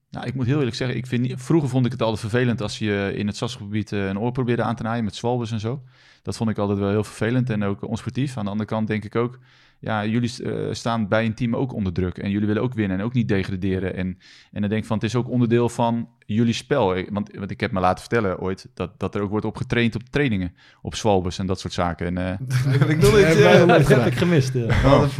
Nou, 0.09 0.25
ik 0.25 0.33
moet 0.33 0.45
heel 0.45 0.57
eerlijk 0.57 0.75
zeggen, 0.75 0.97
ik 0.97 1.07
vind 1.07 1.41
vroeger 1.41 1.69
vond 1.69 1.85
ik 1.85 1.91
het 1.91 2.01
altijd 2.01 2.19
vervelend 2.19 2.61
als 2.61 2.79
je 2.79 3.13
in 3.15 3.27
het 3.27 3.35
stadsgebied 3.35 3.91
eh, 3.91 4.07
een 4.07 4.19
oor 4.19 4.31
probeerde 4.31 4.63
aan 4.63 4.75
te 4.75 4.83
naaien 4.83 5.03
met 5.03 5.15
zwalbes 5.15 5.51
en 5.51 5.59
zo. 5.59 5.83
Dat 6.21 6.37
vond 6.37 6.49
ik 6.49 6.57
altijd 6.57 6.79
wel 6.79 6.89
heel 6.89 7.03
vervelend 7.03 7.49
en 7.49 7.63
ook 7.63 7.87
onsportief. 7.87 8.37
Aan 8.37 8.45
de 8.45 8.51
andere 8.51 8.69
kant 8.69 8.87
denk 8.87 9.03
ik 9.03 9.15
ook, 9.15 9.39
ja, 9.79 10.05
jullie 10.05 10.43
eh, 10.43 10.51
staan 10.71 11.07
bij 11.07 11.25
een 11.25 11.33
team 11.33 11.55
ook 11.55 11.73
onder 11.73 11.93
druk. 11.93 12.17
En 12.17 12.29
jullie 12.29 12.47
willen 12.47 12.61
ook 12.61 12.73
winnen 12.73 12.97
en 12.99 13.03
ook 13.05 13.13
niet 13.13 13.27
degraderen. 13.27 13.95
En, 13.95 14.07
en 14.51 14.61
dan 14.61 14.69
denk 14.69 14.81
ik 14.81 14.87
van, 14.87 14.95
het 14.97 15.05
is 15.05 15.15
ook 15.15 15.29
onderdeel 15.29 15.69
van 15.69 16.09
jullie 16.25 16.53
spel. 16.53 16.95
Ik- 16.95 17.09
Want, 17.11 17.29
want 17.37 17.51
ik 17.51 17.59
heb 17.59 17.71
me 17.71 17.79
laten 17.79 17.99
vertellen 17.99 18.39
ooit 18.39 18.67
dat, 18.73 18.99
dat 18.99 19.15
er 19.15 19.21
ook 19.21 19.29
wordt 19.29 19.45
op 19.45 19.55
getraind 19.55 19.95
op 19.95 20.01
trainingen. 20.09 20.53
Op 20.81 20.95
zwalbes 20.95 21.39
en 21.39 21.45
dat 21.45 21.59
soort 21.59 21.73
zaken. 21.73 22.05
En, 22.05 22.17
eh, 22.17 22.37
heb 22.79 22.89
ik 22.95 22.99
wij 23.01 23.61
eh, 23.61 23.67
Dat 23.67 23.87
heb 23.87 24.05
ik 24.11 24.15
gemist. 24.17 24.53
Ja. 24.53 24.65
dat, 24.81 25.11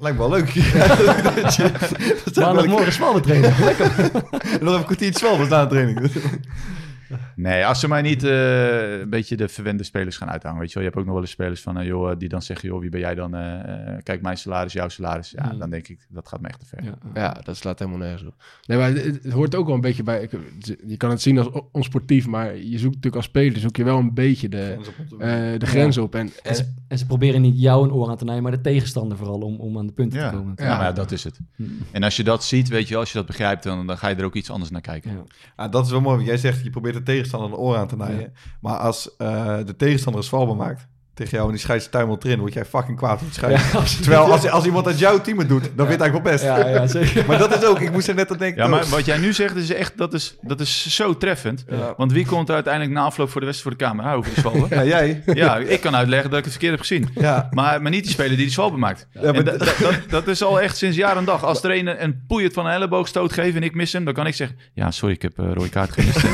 lijkt 0.00 0.18
me 0.18 0.28
wel 0.28 0.30
leuk. 0.30 0.54
Maandagmorgen 2.36 2.92
zwalbe 2.92 3.20
trainen. 3.20 3.54
Lekker. 3.64 3.98
een- 3.98 4.10
nog 4.12 4.52
even 4.52 4.74
een 4.74 4.84
kwartiertje 4.84 5.18
zwalbers 5.18 5.48
na 5.48 5.62
de 5.66 5.68
training. 5.68 6.10
Nee, 7.36 7.66
als 7.66 7.80
ze 7.80 7.88
mij 7.88 8.02
niet 8.02 8.24
eh, 8.24 9.00
een 9.00 9.10
beetje 9.10 9.36
de 9.36 9.48
verwende 9.48 9.82
spelers 9.82 10.16
gaan 10.16 10.30
uithangen. 10.30 10.58
Weet 10.60 10.68
je 10.68 10.74
wel, 10.74 10.82
je 10.82 10.88
hebt 10.88 11.00
ook 11.00 11.06
nog 11.06 11.14
wel 11.14 11.22
eens 11.24 11.32
spelers 11.32 11.62
van, 11.62 11.78
eh, 11.78 11.86
joh, 11.86 12.18
die 12.18 12.28
dan 12.28 12.42
zeggen, 12.42 12.68
joh, 12.68 12.80
wie 12.80 12.90
ben 12.90 13.00
jij 13.00 13.14
dan? 13.14 13.34
Eh, 13.34 13.88
eh, 13.94 13.98
kijk, 14.02 14.22
mijn 14.22 14.36
salaris, 14.36 14.72
jouw 14.72 14.88
salaris. 14.88 15.30
Ja, 15.30 15.52
Mm. 15.52 15.58
dan 15.58 15.70
denk 15.70 15.88
ik, 15.88 16.06
dat 16.08 16.28
gaat 16.28 16.40
me 16.40 16.48
echt 16.48 16.60
te 16.60 16.66
ver. 16.66 16.84
Ja. 16.84 16.94
Ja, 17.14 17.36
dat 17.44 17.56
slaat 17.56 17.78
helemaal 17.78 18.00
nergens 18.00 18.24
op. 18.28 18.34
Nee, 18.66 18.78
maar 18.78 18.88
het, 18.88 19.04
het 19.22 19.32
hoort 19.32 19.54
ook 19.54 19.66
wel 19.66 19.74
een 19.74 19.80
beetje 19.80 20.02
bij... 20.02 20.22
ik- 20.22 20.30
je 20.86 20.96
kan 20.96 21.10
het 21.10 21.22
zien 21.22 21.38
als 21.38 21.48
onsportief, 21.72 22.26
maar 22.26 22.56
je 22.56 22.78
zoekt 22.78 22.94
natuurlijk 22.94 23.16
als 23.16 23.24
speler... 23.24 23.58
zoek 23.60 23.76
je 23.76 23.84
wel 23.84 23.98
een 23.98 24.14
beetje 24.14 24.48
de, 24.48 24.76
eh, 25.18 25.58
de 25.58 25.66
grens 25.66 25.98
op. 25.98 26.14
En, 26.14 26.30
En 26.42 26.54
ze, 26.54 26.72
en 26.88 26.98
ze 26.98 27.06
proberen 27.06 27.40
niet 27.40 27.60
jou 27.60 27.84
een 27.84 27.92
oor 27.92 28.08
aan 28.08 28.16
te 28.16 28.24
nijden, 28.24 28.42
maar 28.42 28.52
de 28.52 28.60
tegenstander 28.60 29.16
vooral 29.18 29.38
om, 29.40 29.56
om 29.56 29.78
aan 29.78 29.86
de 29.86 29.92
punten 29.92 30.18
Ja. 30.20 30.30
te 30.30 30.36
komen. 30.36 30.52
Ja, 30.56 30.76
maar 30.76 30.94
dat 30.94 31.10
is 31.12 31.24
het. 31.24 31.38
En 31.90 32.02
als 32.02 32.16
je 32.16 32.24
dat 32.24 32.44
ziet, 32.44 32.68
weet 32.68 32.84
je 32.84 32.90
wel, 32.90 33.00
als 33.00 33.12
je 33.12 33.18
dat 33.18 33.26
begrijpt, 33.26 33.62
dan, 33.62 33.86
dan 33.86 33.98
ga 33.98 34.08
je 34.08 34.14
er 34.14 34.24
ook 34.24 34.34
iets 34.34 34.50
anders 34.50 34.70
naar 34.70 34.80
kijken. 34.80 35.10
Ja. 35.12 35.22
Ah, 35.56 35.72
dat 35.72 35.84
is 35.84 35.90
wel 35.90 36.00
mooi. 36.00 36.24
Jij 36.24 36.36
zegt, 36.36 36.62
je 36.64 36.70
probeert 36.70 36.94
de 37.04 37.12
tegenstander 37.12 37.50
een 37.50 37.56
oor 37.56 37.76
aan 37.76 37.88
te 37.88 37.96
naaien. 37.96 38.32
Maar 38.60 38.76
als 38.78 39.16
eh, 39.16 39.56
de 39.64 39.76
tegenstander 39.76 40.22
een 40.22 40.28
zwalbe 40.28 40.54
maakt 40.54 40.88
tegen 41.20 41.36
jou 41.36 41.46
en 41.46 41.54
die 41.54 41.64
scheidt 41.64 41.90
tuimelt 41.90 42.24
erin, 42.24 42.38
word 42.38 42.52
jij 42.52 42.64
fucking 42.64 42.96
kwaad 42.96 43.20
op 43.20 43.26
het 43.26 43.34
scheids. 43.34 43.62
Ja, 43.72 43.78
absoluut. 43.78 44.02
Terwijl 44.02 44.32
als, 44.32 44.48
als 44.48 44.64
iemand 44.64 44.86
uit 44.86 44.98
jouw 44.98 45.20
team 45.20 45.38
het 45.38 45.48
doet, 45.48 45.62
dan 45.62 45.86
weet 45.86 46.00
eigenlijk 46.00 46.12
wel 46.12 46.32
best. 46.32 46.44
Ja, 46.44 46.68
ja, 46.68 46.86
zeker. 46.86 47.24
Maar 47.26 47.38
dat 47.38 47.56
is 47.56 47.64
ook, 47.64 47.80
ik 47.80 47.92
moest 47.92 48.08
er 48.08 48.14
net 48.14 48.30
aan 48.30 48.38
denken. 48.38 48.62
Ja, 48.62 48.68
maar 48.68 48.86
wat 48.86 49.04
jij 49.04 49.18
nu 49.18 49.32
zegt, 49.32 49.56
is 49.56 49.72
echt, 49.72 49.98
dat, 49.98 50.14
is, 50.14 50.36
dat 50.40 50.60
is 50.60 50.94
zo 50.94 51.16
treffend. 51.16 51.64
Ja. 51.68 51.94
Want 51.96 52.12
wie 52.12 52.26
komt 52.26 52.48
er 52.48 52.54
uiteindelijk 52.54 52.94
na 52.94 53.02
afloop 53.02 53.30
voor 53.30 53.40
de 53.40 53.46
wedstrijd 53.46 53.76
voor 53.76 53.86
de 53.86 53.92
camera 53.94 54.14
over 54.14 54.30
die 54.30 54.40
zwalbe? 54.40 54.66
Ja, 54.70 54.84
jij. 54.84 55.22
Ja, 55.26 55.56
ik 55.56 55.80
kan 55.80 55.96
uitleggen 55.96 56.30
dat 56.30 56.38
ik 56.38 56.44
het 56.44 56.52
verkeerd 56.52 56.72
heb 56.72 56.80
gezien. 56.80 57.08
Ja. 57.14 57.48
Maar, 57.50 57.82
maar 57.82 57.90
niet 57.90 58.02
die 58.02 58.12
speler 58.12 58.30
die 58.30 58.38
die 58.38 58.50
zwalbe 58.50 58.76
maakt. 58.76 59.06
maar 59.22 59.44
dat, 59.44 59.74
dat 60.08 60.28
is 60.28 60.42
al 60.42 60.60
echt 60.60 60.76
sinds 60.76 60.96
jaar 60.96 61.16
en 61.16 61.24
dag. 61.24 61.44
Als 61.44 61.62
er 61.62 61.70
een 61.70 62.02
een 62.02 62.24
poeiert 62.26 62.52
van 62.52 62.66
een 62.66 62.72
elleboogstoot 62.72 63.32
geeft 63.32 63.56
en 63.56 63.62
ik 63.62 63.74
mis 63.74 63.92
hem, 63.92 64.04
dan 64.04 64.14
kan 64.14 64.26
ik 64.26 64.34
zeggen... 64.34 64.58
Ja, 64.74 64.90
sorry, 64.90 65.14
ik 65.14 65.22
heb 65.22 65.38
een 65.38 65.54
rode 65.54 65.68
kaart 65.68 65.92
gemist. 65.92 66.24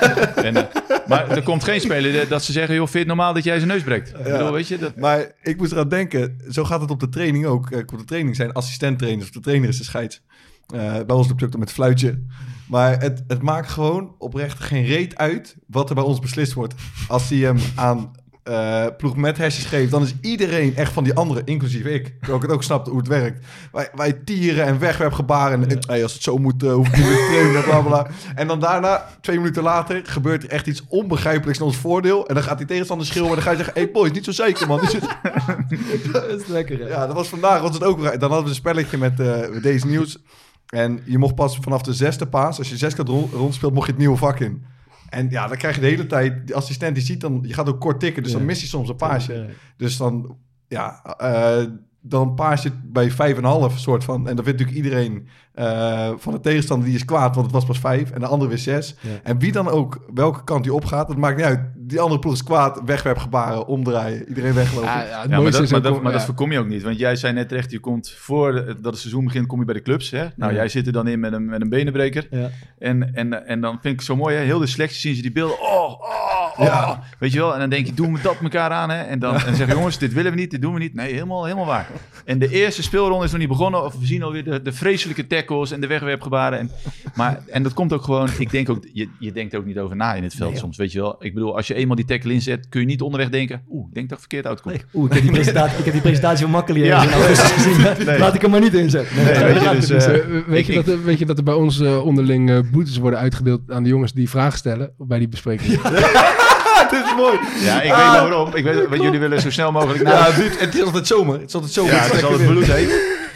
en, 0.48 0.56
eh, 0.56 0.62
maar 1.06 1.30
er 1.30 1.42
komt 1.42 1.64
geen 1.64 1.80
speler 1.80 2.28
dat 2.28 2.44
ze 2.44 2.52
zeggen... 2.52 2.74
joh, 2.74 2.82
vind 2.82 2.92
je 2.92 2.98
het 2.98 3.08
normaal 3.08 3.34
dat 3.34 3.44
jij 3.44 3.56
zijn 3.56 3.68
neus 3.68 3.82
breekt? 3.82 4.12
Ik 4.38 4.44
bedoel, 4.44 4.56
weet 4.56 4.68
je, 4.68 4.78
dat, 4.78 4.96
Maar 4.96 5.32
ik 5.42 5.56
moest 5.56 5.72
eraan 5.72 5.88
denken, 5.88 6.36
zo 6.50 6.64
gaat 6.64 6.80
het 6.80 6.90
op 6.90 7.00
de 7.00 7.08
training 7.08 7.46
ook. 7.46 7.66
Kijk, 7.66 7.92
op 7.92 7.98
de 7.98 8.04
training 8.04 8.36
zijn 8.36 8.52
assistenttrainers, 8.52 9.28
of 9.28 9.34
de 9.34 9.40
trainer 9.40 9.68
is 9.68 9.78
de 9.78 9.84
scheids. 9.84 10.22
Eh, 10.66 10.94
bij 11.06 11.16
ons 11.16 11.28
het 11.28 11.58
met 11.58 11.72
fluitje. 11.72 12.22
Maar 12.68 13.00
het, 13.00 13.24
het 13.26 13.42
maakt 13.42 13.68
gewoon 13.68 14.14
oprecht 14.18 14.60
geen 14.60 14.84
reet 14.84 15.16
uit 15.16 15.56
wat 15.66 15.88
er 15.88 15.94
bij 15.94 16.04
ons 16.04 16.18
beslist 16.18 16.52
wordt. 16.52 16.74
Als 17.08 17.28
hij 17.28 17.38
hem 17.38 17.58
aan 17.74 18.10
eh, 18.46 18.86
ploeg 18.96 19.16
met 19.16 19.36
hesjes 19.38 19.64
geeft, 19.64 19.90
dan 19.90 20.02
is 20.02 20.14
iedereen 20.20 20.76
echt 20.76 20.92
van 20.92 21.04
die 21.04 21.14
andere, 21.14 21.42
inclusief 21.44 21.84
ik. 21.84 22.04
Terwijl 22.18 22.36
ik 22.36 22.42
het 22.42 22.50
ook 22.52 22.62
snap 22.62 22.86
hoe 22.88 22.98
het 22.98 23.08
werkt. 23.08 23.44
Wij, 23.72 23.88
wij 23.94 24.12
tieren 24.12 24.64
en 24.64 24.78
wegwerpgebaren. 24.78 25.70
En, 25.70 25.78
hey, 25.86 26.02
als 26.02 26.12
het 26.12 26.22
zo 26.22 26.38
moet, 26.38 26.62
eh, 26.62 26.72
hoef 26.72 26.86
ik 26.88 26.96
niet 26.96 27.06
meer 27.06 27.16
te 27.16 27.26
trainen, 27.30 27.62
bla 27.64 27.80
bla. 27.80 28.06
En 28.34 28.46
dan 28.46 28.60
daarna, 28.60 29.06
twee 29.20 29.36
minuten 29.36 29.62
later, 29.62 30.00
gebeurt 30.04 30.42
er 30.42 30.48
echt 30.50 30.66
iets 30.66 30.82
onbegrijpelijks 30.88 31.58
in 31.60 31.64
ons 31.66 31.76
voordeel. 31.76 32.28
En 32.28 32.34
dan 32.34 32.42
gaat 32.42 32.58
die 32.58 32.66
tegenstander 32.66 33.06
schreeuwen 33.06 33.28
en 33.30 33.34
dan 33.36 33.44
ga 33.44 33.50
je 33.50 33.56
zeggen... 33.56 33.74
Hey 33.74 33.90
boys, 33.90 34.10
niet 34.12 34.24
zo 34.24 34.32
zeker 34.32 34.66
man. 34.66 34.82
Is 34.82 34.92
het- 34.98 36.12
Dat 36.12 36.24
is 36.40 36.46
lekker, 36.46 36.78
hè? 36.78 36.88
ja, 36.88 37.06
dat 37.06 37.14
was 37.16 37.28
vandaag 37.28 37.60
was 37.60 37.74
het 37.74 37.84
ook. 37.84 38.02
Dan 38.02 38.20
hadden 38.20 38.42
we 38.42 38.48
een 38.48 38.54
spelletje 38.54 38.98
met 38.98 39.20
eh, 39.20 39.48
met 39.52 39.62
deze 39.62 39.86
nieuws. 39.86 40.18
En 40.66 41.00
je 41.04 41.18
mocht 41.18 41.34
pas 41.34 41.58
vanaf 41.60 41.82
de 41.82 41.92
zesde 41.94 42.26
paas, 42.26 42.58
als 42.58 42.68
je 42.68 42.76
zes 42.76 42.94
keer 42.94 43.04
rond, 43.04 43.32
rondspeelt, 43.32 43.72
mocht 43.74 43.86
je 43.86 43.92
het 43.92 44.00
nieuwe 44.00 44.16
vak 44.16 44.40
in. 44.40 44.64
En 45.08 45.30
ja, 45.30 45.46
dan 45.46 45.56
krijg 45.56 45.74
je 45.74 45.80
de 45.80 45.86
hele 45.86 46.06
tijd, 46.06 46.46
de 46.46 46.54
assistent 46.54 46.94
die 46.94 47.04
ziet 47.04 47.20
dan, 47.20 47.44
je 47.46 47.54
gaat 47.54 47.68
ook 47.68 47.80
kort 47.80 48.00
tikken, 48.00 48.22
dus 48.22 48.32
dan 48.32 48.44
mis 48.44 48.60
je 48.60 48.66
soms 48.66 48.88
een 48.88 48.96
paasje. 48.96 49.34
Ja. 49.34 49.46
Dus 49.76 49.96
dan, 49.96 50.36
ja, 50.68 51.02
eh, 51.18 51.64
dan 52.00 52.34
paas 52.34 52.62
je 52.62 52.70
bij 52.84 53.10
vijf 53.10 53.36
en 53.36 53.44
een 53.44 53.50
half 53.50 53.78
soort 53.78 54.04
van. 54.04 54.28
En 54.28 54.36
dan 54.36 54.44
vindt 54.44 54.60
natuurlijk 54.60 54.84
iedereen 54.84 55.28
eh, 55.52 56.10
van 56.16 56.32
de 56.32 56.40
tegenstander 56.40 56.86
die 56.86 56.96
is 56.96 57.04
kwaad, 57.04 57.34
want 57.34 57.46
het 57.46 57.54
was 57.54 57.64
pas 57.64 57.78
vijf. 57.78 58.10
En 58.10 58.20
de 58.20 58.26
andere 58.26 58.48
weer 58.48 58.58
zes. 58.58 58.96
Ja. 59.00 59.10
En 59.22 59.38
wie 59.38 59.52
dan 59.52 59.68
ook, 59.68 60.04
welke 60.14 60.44
kant 60.44 60.62
die 60.62 60.74
opgaat, 60.74 61.08
dat 61.08 61.16
maakt 61.16 61.36
niet 61.36 61.46
uit. 61.46 61.60
Die 61.86 62.00
andere 62.00 62.20
ploeg 62.20 62.32
is 62.32 62.42
kwaad, 62.42 62.80
wegwerpgebaren, 62.84 63.66
omdraaien, 63.66 64.28
iedereen 64.28 64.54
weglopen. 64.54 64.88
Ja, 64.88 65.02
ja, 65.02 65.20
het 65.20 65.30
Ja, 65.30 65.40
maar, 65.40 65.50
dat, 65.50 65.70
maar, 65.70 65.82
dat, 65.82 66.02
maar 66.02 66.22
voorkom 66.22 66.52
je 66.52 66.58
ook 66.58 66.66
niet. 66.66 66.82
Want 66.82 66.98
jij 66.98 67.16
zei 67.16 67.32
net 67.32 67.48
terecht, 67.48 67.70
je 67.70 67.78
komt 67.78 68.10
voor 68.10 68.52
dat 68.52 68.84
het 68.84 68.98
seizoen 68.98 69.24
begint, 69.24 69.46
kom 69.46 69.58
je 69.58 69.64
bij 69.64 69.74
de 69.74 69.82
clubs. 69.82 70.10
Hè? 70.10 70.26
Nou, 70.36 70.52
Ja. 70.52 70.58
jij 70.58 70.68
zit 70.68 70.86
er 70.86 70.92
dan 70.92 71.08
in 71.08 71.20
met 71.20 71.32
een, 71.32 71.44
met 71.44 71.60
een 71.60 71.68
benenbreker. 71.68 72.26
Ja. 72.30 72.50
En, 72.78 73.14
en, 73.14 73.46
en 73.46 73.60
dan 73.60 73.72
vind 73.72 73.84
ik 73.84 73.90
het 73.98 74.04
zo 74.04 74.16
mooi, 74.16 74.36
hè? 74.36 74.42
heel 74.42 74.58
de 74.58 74.66
selectie 74.66 75.00
zien 75.00 75.14
ze 75.14 75.22
die 75.22 75.32
beelden. 75.32 75.60
Oh, 75.60 75.90
oh, 75.90 76.52
oh. 76.56 76.64
Ja. 76.66 77.02
Weet 77.18 77.32
je 77.32 77.38
wel? 77.38 77.52
En 77.52 77.60
dan 77.60 77.70
denk 77.70 77.86
je, 77.86 77.94
doen 77.94 78.12
we 78.12 78.20
dat 78.22 78.36
elkaar 78.42 78.70
aan. 78.70 78.90
Hè? 78.90 79.02
En 79.02 79.18
dan 79.18 79.34
en 79.34 79.54
zeggen 79.56 79.76
jongens, 79.76 79.98
dit 79.98 80.12
willen 80.12 80.32
we 80.32 80.38
niet, 80.38 80.50
dit 80.50 80.62
doen 80.62 80.72
we 80.74 80.80
niet. 80.80 80.94
Nee, 80.94 81.12
helemaal, 81.12 81.44
helemaal 81.44 81.66
waar. 81.66 81.88
En 82.24 82.38
de 82.38 82.48
eerste 82.48 82.82
speelronde 82.82 83.24
is 83.24 83.30
nog 83.30 83.40
niet 83.40 83.48
begonnen. 83.48 83.84
Of 83.84 83.98
we 83.98 84.06
zien 84.06 84.22
alweer 84.22 84.44
de, 84.44 84.62
de 84.62 84.72
vreselijke 84.72 85.26
tackles 85.26 85.70
en 85.70 85.80
de 85.80 85.86
wegwerpgebaren. 85.86 86.58
En, 86.58 86.70
maar, 87.14 87.40
en 87.46 87.62
dat 87.62 87.74
komt 87.74 87.92
ook 87.92 88.02
gewoon, 88.02 88.28
ik 88.38 88.50
denk 88.50 88.68
ook, 88.70 88.84
je, 88.92 89.08
je 89.18 89.32
denkt 89.32 89.54
ook 89.56 89.64
niet 89.64 89.78
over 89.78 89.96
na 89.96 90.14
in 90.14 90.22
het 90.22 90.34
veld 90.34 90.58
soms. 90.58 90.76
Weet 90.76 90.92
je 90.92 91.00
wel? 91.00 91.16
Ik 91.18 91.34
bedoel, 91.34 91.56
als 91.56 91.66
je 91.66 91.74
eenmaal 91.76 91.96
die 91.96 92.04
tackle 92.04 92.32
inzet, 92.32 92.68
kun 92.68 92.80
je 92.80 92.86
niet 92.86 93.00
onderweg 93.00 93.28
denken, 93.28 93.62
oeh, 93.70 93.86
ik 93.88 93.94
denk 93.94 94.08
dat 94.08 94.18
het 94.18 94.26
verkeerd 94.28 94.46
uitkomt. 94.46 94.74
Nee. 94.74 94.84
Oeh, 94.94 95.06
ik 95.06 95.12
heb 95.12 95.22
die 95.22 95.32
presentatie, 95.40 95.78
ik 95.78 95.84
heb 95.84 95.92
die 95.92 96.02
presentatie 96.02 96.46
van 96.46 96.64
Ja. 96.74 97.00
gezien. 97.06 98.06
Nee. 98.06 98.18
Laat 98.18 98.34
ik 98.34 98.40
hem 98.42 98.50
maar 98.50 98.60
niet 98.60 98.74
inzetten. 98.74 99.16
Nee, 99.16 99.24
weet 99.44 99.62
je, 99.62 99.76
dus, 99.78 99.88
het 100.04 100.46
weet, 100.46 100.68
ik- 100.68 100.74
dat, 100.74 100.86
er- 100.88 101.04
weet 101.04 101.18
je 101.18 101.26
dat 101.26 101.38
er 101.38 101.44
bij 101.44 101.54
ons 101.54 101.80
eh, 101.80 102.04
onderling 102.04 102.50
eh, 102.50 102.58
boetes 102.72 102.96
worden 102.98 103.18
uitgedeeld 103.18 103.60
aan 103.68 103.82
de 103.82 103.88
jongens 103.88 104.12
die 104.12 104.28
vragen 104.30 104.58
stellen 104.58 104.90
bij 104.98 105.18
die 105.18 105.28
bespreking? 105.28 105.70
dit 106.90 107.04
is 107.04 107.14
mooi. 107.16 107.38
Ja, 107.64 107.76
ik 107.76 107.82
weet 107.82 107.92
Ah. 107.92 108.12
waarom. 108.20 108.54
Ik 108.54 108.64
weet, 108.64 109.00
jullie 109.02 109.18
willen 109.20 109.40
zo 109.40 109.50
snel 109.50 109.72
mogelijk 109.72 110.02
naar. 110.02 110.14
Ja, 110.30 110.36
dit, 110.36 110.60
het 110.60 110.74
is 110.74 110.82
altijd 110.82 111.06
zomer. 111.06 111.38
Het 111.40 111.48
is 111.48 111.54
altijd 111.54 111.72
zomer. 111.72 111.92
Ja, 111.92 111.98
het 112.00 112.12
is 112.14 112.22
altijd 112.24 112.46
bloed 112.48 112.66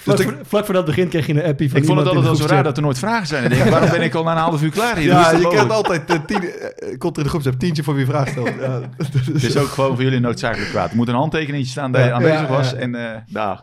Vlak, 0.03 0.23
voor, 0.23 0.39
vlak 0.43 0.65
voor 0.65 0.75
dat 0.75 0.85
begin 0.85 1.09
kreeg 1.09 1.27
je 1.27 1.33
een 1.43 1.49
appie 1.51 1.71
van 1.71 1.79
Ik 1.79 1.85
vond 1.85 1.99
het 1.99 2.07
altijd 2.09 2.25
wel 2.25 2.35
zo 2.35 2.47
raar 2.47 2.63
dat 2.63 2.77
er 2.77 2.83
nooit 2.83 2.99
vragen 2.99 3.27
zijn. 3.27 3.45
Ik 3.45 3.51
denk, 3.51 3.71
waarom 3.71 3.91
ben 3.91 4.03
ik 4.03 4.15
al 4.15 4.23
na 4.23 4.33
een 4.33 4.39
half 4.39 4.63
uur 4.63 4.71
klaar 4.71 4.97
hier? 4.97 5.07
Ja, 5.07 5.19
je 5.19 5.49
krijgt 5.49 5.69
mogelijk? 5.69 5.71
altijd 5.73 6.11
uh, 6.11 6.17
tien, 6.27 6.43
eh, 6.51 6.99
komt 6.99 7.17
er 7.17 7.25
in 7.25 7.31
de 7.31 7.41
groep, 7.41 7.59
tientje 7.59 7.83
voor 7.83 7.95
wie 7.95 8.07
vraag 8.07 8.29
stelt. 8.29 8.49
Ja, 8.61 8.81
Het 9.33 9.43
is 9.43 9.57
ook 9.57 9.69
gewoon 9.69 9.95
voor 9.95 10.03
jullie 10.05 10.21
noodzakelijk 10.21 10.71
kwaad. 10.71 10.91
Er 10.91 10.97
moet 10.97 11.09
een 11.09 11.15
handtekening 11.15 11.67
staan 11.67 11.93
dat 11.93 12.01
je 12.01 12.07
Ja. 12.07 12.15
aanwezig 12.15 12.41
Ja, 12.41 12.47
was. 12.49 12.71
ja. 12.71 12.77
En 12.77 12.95
eh 12.95 13.17
daar. 13.29 13.63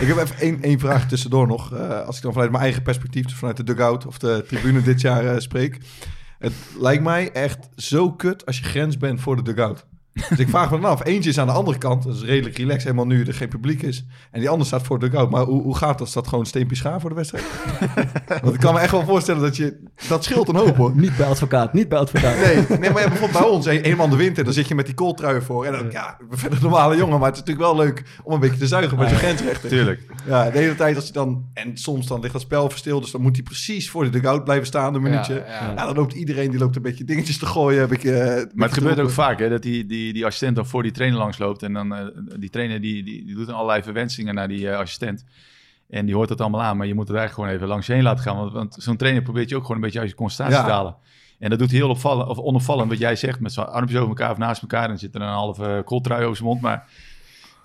Ik 0.00 0.06
heb 0.08 0.16
even 0.16 0.36
één, 0.38 0.62
één 0.62 0.78
vraag 0.78 1.08
tussendoor 1.08 1.46
nog. 1.46 1.72
Eh, 1.74 2.00
als 2.06 2.16
ik 2.16 2.22
dan 2.22 2.32
vanuit 2.32 2.50
mijn 2.50 2.62
eigen 2.62 2.82
perspectief, 2.82 3.24
dus 3.24 3.34
vanuit 3.34 3.56
de 3.56 3.64
dugout 3.64 4.06
of 4.06 4.18
de 4.18 4.44
tribune 4.48 4.82
dit 4.82 5.00
jaar 5.00 5.42
spreek. 5.42 5.78
Het 6.38 6.52
lijkt 6.80 7.02
mij 7.02 7.30
echt 7.32 7.68
zo 7.76 8.12
kut 8.12 8.46
als 8.46 8.58
je 8.58 8.64
grens 8.64 8.96
bent 8.96 9.20
voor 9.20 9.36
de 9.36 9.42
dugout. 9.42 9.86
Dus 10.28 10.38
ik 10.38 10.48
vraag 10.48 10.70
me 10.70 10.80
dan 10.80 10.90
af. 10.90 11.04
Eentje 11.06 11.30
is 11.30 11.38
aan 11.38 11.46
de 11.46 11.52
andere 11.52 11.78
kant. 11.78 12.02
Dat 12.04 12.14
is 12.14 12.22
redelijk 12.22 12.56
relaxed, 12.56 12.82
helemaal 12.82 13.06
nu 13.06 13.24
er 13.24 13.34
geen 13.34 13.48
publiek 13.48 13.82
is. 13.82 14.06
En 14.30 14.40
die 14.40 14.48
andere 14.48 14.66
staat 14.68 14.82
voor 14.82 14.98
de 14.98 15.08
dugout. 15.08 15.30
Maar 15.30 15.44
hoe, 15.44 15.62
hoe 15.62 15.76
gaat 15.76 15.98
dat? 15.98 16.06
Is 16.06 16.12
dat 16.12 16.28
gewoon 16.28 16.46
steempje 16.46 16.76
schaar 16.76 17.00
voor 17.00 17.10
de 17.10 17.16
wedstrijd? 17.16 17.44
Want 18.42 18.54
ik 18.54 18.60
kan 18.60 18.74
me 18.74 18.80
echt 18.80 18.90
wel 18.90 19.04
voorstellen 19.04 19.42
dat 19.42 19.56
je... 19.56 19.82
Dat 20.08 20.24
scheelt 20.24 20.48
een 20.48 20.56
hoop 20.56 20.76
hoor. 20.76 20.92
Niet 20.96 21.16
bij 21.16 21.26
advocaat, 21.26 21.72
niet 21.72 21.88
bij 21.88 21.98
advocaat. 21.98 22.36
Nee, 22.36 22.78
nee, 22.78 22.90
maar 22.90 23.02
ja, 23.02 23.08
bijvoorbeeld 23.08 23.40
bij 23.42 23.50
ons, 23.50 23.66
een- 23.66 23.80
eenmaal 23.82 24.08
de 24.08 24.16
winter, 24.16 24.44
dan 24.44 24.52
zit 24.52 24.68
je 24.68 24.74
met 24.74 24.86
die 24.86 24.94
kooltrui 24.94 25.40
voor. 25.40 25.64
En 25.64 25.72
dan, 25.72 25.90
ja, 25.90 26.16
ben 26.28 26.38
verder 26.38 26.58
een 26.58 26.64
normale 26.64 26.96
jongen, 26.96 27.18
maar 27.18 27.28
het 27.28 27.38
is 27.38 27.44
natuurlijk 27.44 27.66
wel 27.76 27.84
leuk 27.84 28.02
om 28.24 28.32
een 28.32 28.40
beetje 28.40 28.58
te 28.58 28.66
zuigen 28.66 28.98
met 28.98 29.10
je 29.10 29.16
grensrechten. 29.16 29.68
Tuurlijk. 29.68 30.02
Ja, 30.26 30.50
de 30.50 30.58
hele 30.58 30.74
tijd 30.76 30.96
als 30.96 31.06
je 31.06 31.12
dan... 31.12 31.44
En 31.54 31.76
soms 31.76 32.06
dan 32.06 32.20
ligt 32.20 32.32
dat 32.32 32.42
spel 32.42 32.70
verstil, 32.70 33.00
dus 33.00 33.10
dan 33.10 33.20
moet 33.20 33.34
hij 33.36 33.44
precies 33.44 33.90
voor 33.90 34.04
de 34.04 34.10
dugout 34.10 34.44
blijven 34.44 34.66
staan, 34.66 34.94
een 34.94 35.02
minuutje. 35.02 35.34
Ja, 35.34 35.40
Ja, 35.46 35.72
ja. 35.76 35.84
dan 35.86 35.94
loopt 35.94 36.12
iedereen, 36.14 36.50
die 36.50 36.58
loopt 36.58 36.76
een 36.76 36.82
beetje 36.82 37.04
dingetjes 37.04 37.38
te 37.38 37.46
gooien. 37.46 37.80
Heb 37.80 37.92
ik, 37.92 38.04
eh, 38.04 38.14
Maar 38.54 38.66
het 38.68 38.72
gebeurt 38.76 38.98
ook 39.00 39.10
vaak 39.10 39.38
hè, 39.38 39.48
dat 39.48 39.62
die, 39.62 39.86
die, 39.86 40.07
die 40.12 40.24
assistent 40.24 40.56
dan 40.56 40.66
voor 40.66 40.82
die 40.82 40.92
trainer 40.92 41.18
langs 41.18 41.38
loopt. 41.38 41.62
En 41.62 41.72
dan 41.72 41.94
eh, 41.94 42.06
die 42.38 42.50
trainer 42.50 42.80
die, 42.80 43.02
die, 43.02 43.24
die 43.24 43.34
doet 43.34 43.46
dan 43.46 43.54
allerlei 43.54 43.82
verwensingen 43.82 44.34
naar 44.34 44.48
die 44.48 44.70
eh, 44.70 44.78
assistent. 44.78 45.24
En 45.88 46.06
die 46.06 46.14
hoort 46.14 46.28
dat 46.28 46.40
allemaal 46.40 46.62
aan, 46.62 46.76
maar 46.76 46.86
je 46.86 46.94
moet 46.94 47.08
het 47.08 47.16
eigenlijk 47.16 47.34
gewoon 47.48 47.56
even 47.56 47.68
langs 47.74 47.86
je 47.86 47.92
heen 47.92 48.02
laten 48.02 48.22
gaan. 48.24 48.36
Want, 48.36 48.52
want 48.52 48.76
zo'n 48.78 48.96
trainer 48.96 49.22
probeert 49.22 49.48
je 49.48 49.56
ook 49.56 49.62
gewoon 49.62 49.76
een 49.76 49.82
beetje 49.82 50.00
uit 50.00 50.08
je 50.08 50.14
concentratie 50.14 50.56
Ja. 50.60 50.64
te 50.64 50.70
halen. 50.72 50.96
En 51.38 51.50
dat 51.50 51.58
doet 51.58 51.70
heel 51.70 51.88
opvallen, 51.88 52.28
of 52.28 52.38
onopvallend 52.38 52.88
wat 52.88 52.98
jij 52.98 53.16
zegt, 53.16 53.40
met 53.40 53.52
zijn 53.52 53.66
armpjes 53.66 53.96
over 53.98 54.08
elkaar 54.08 54.30
of 54.30 54.38
naast 54.38 54.62
elkaar. 54.62 54.82
En 54.82 54.88
dan 54.88 54.98
zit 54.98 55.14
er 55.14 55.20
een 55.20 55.28
halve 55.28 55.82
kooltrui 55.84 56.24
over 56.24 56.36
zijn 56.36 56.48
mond. 56.48 56.60
Maar 56.60 56.88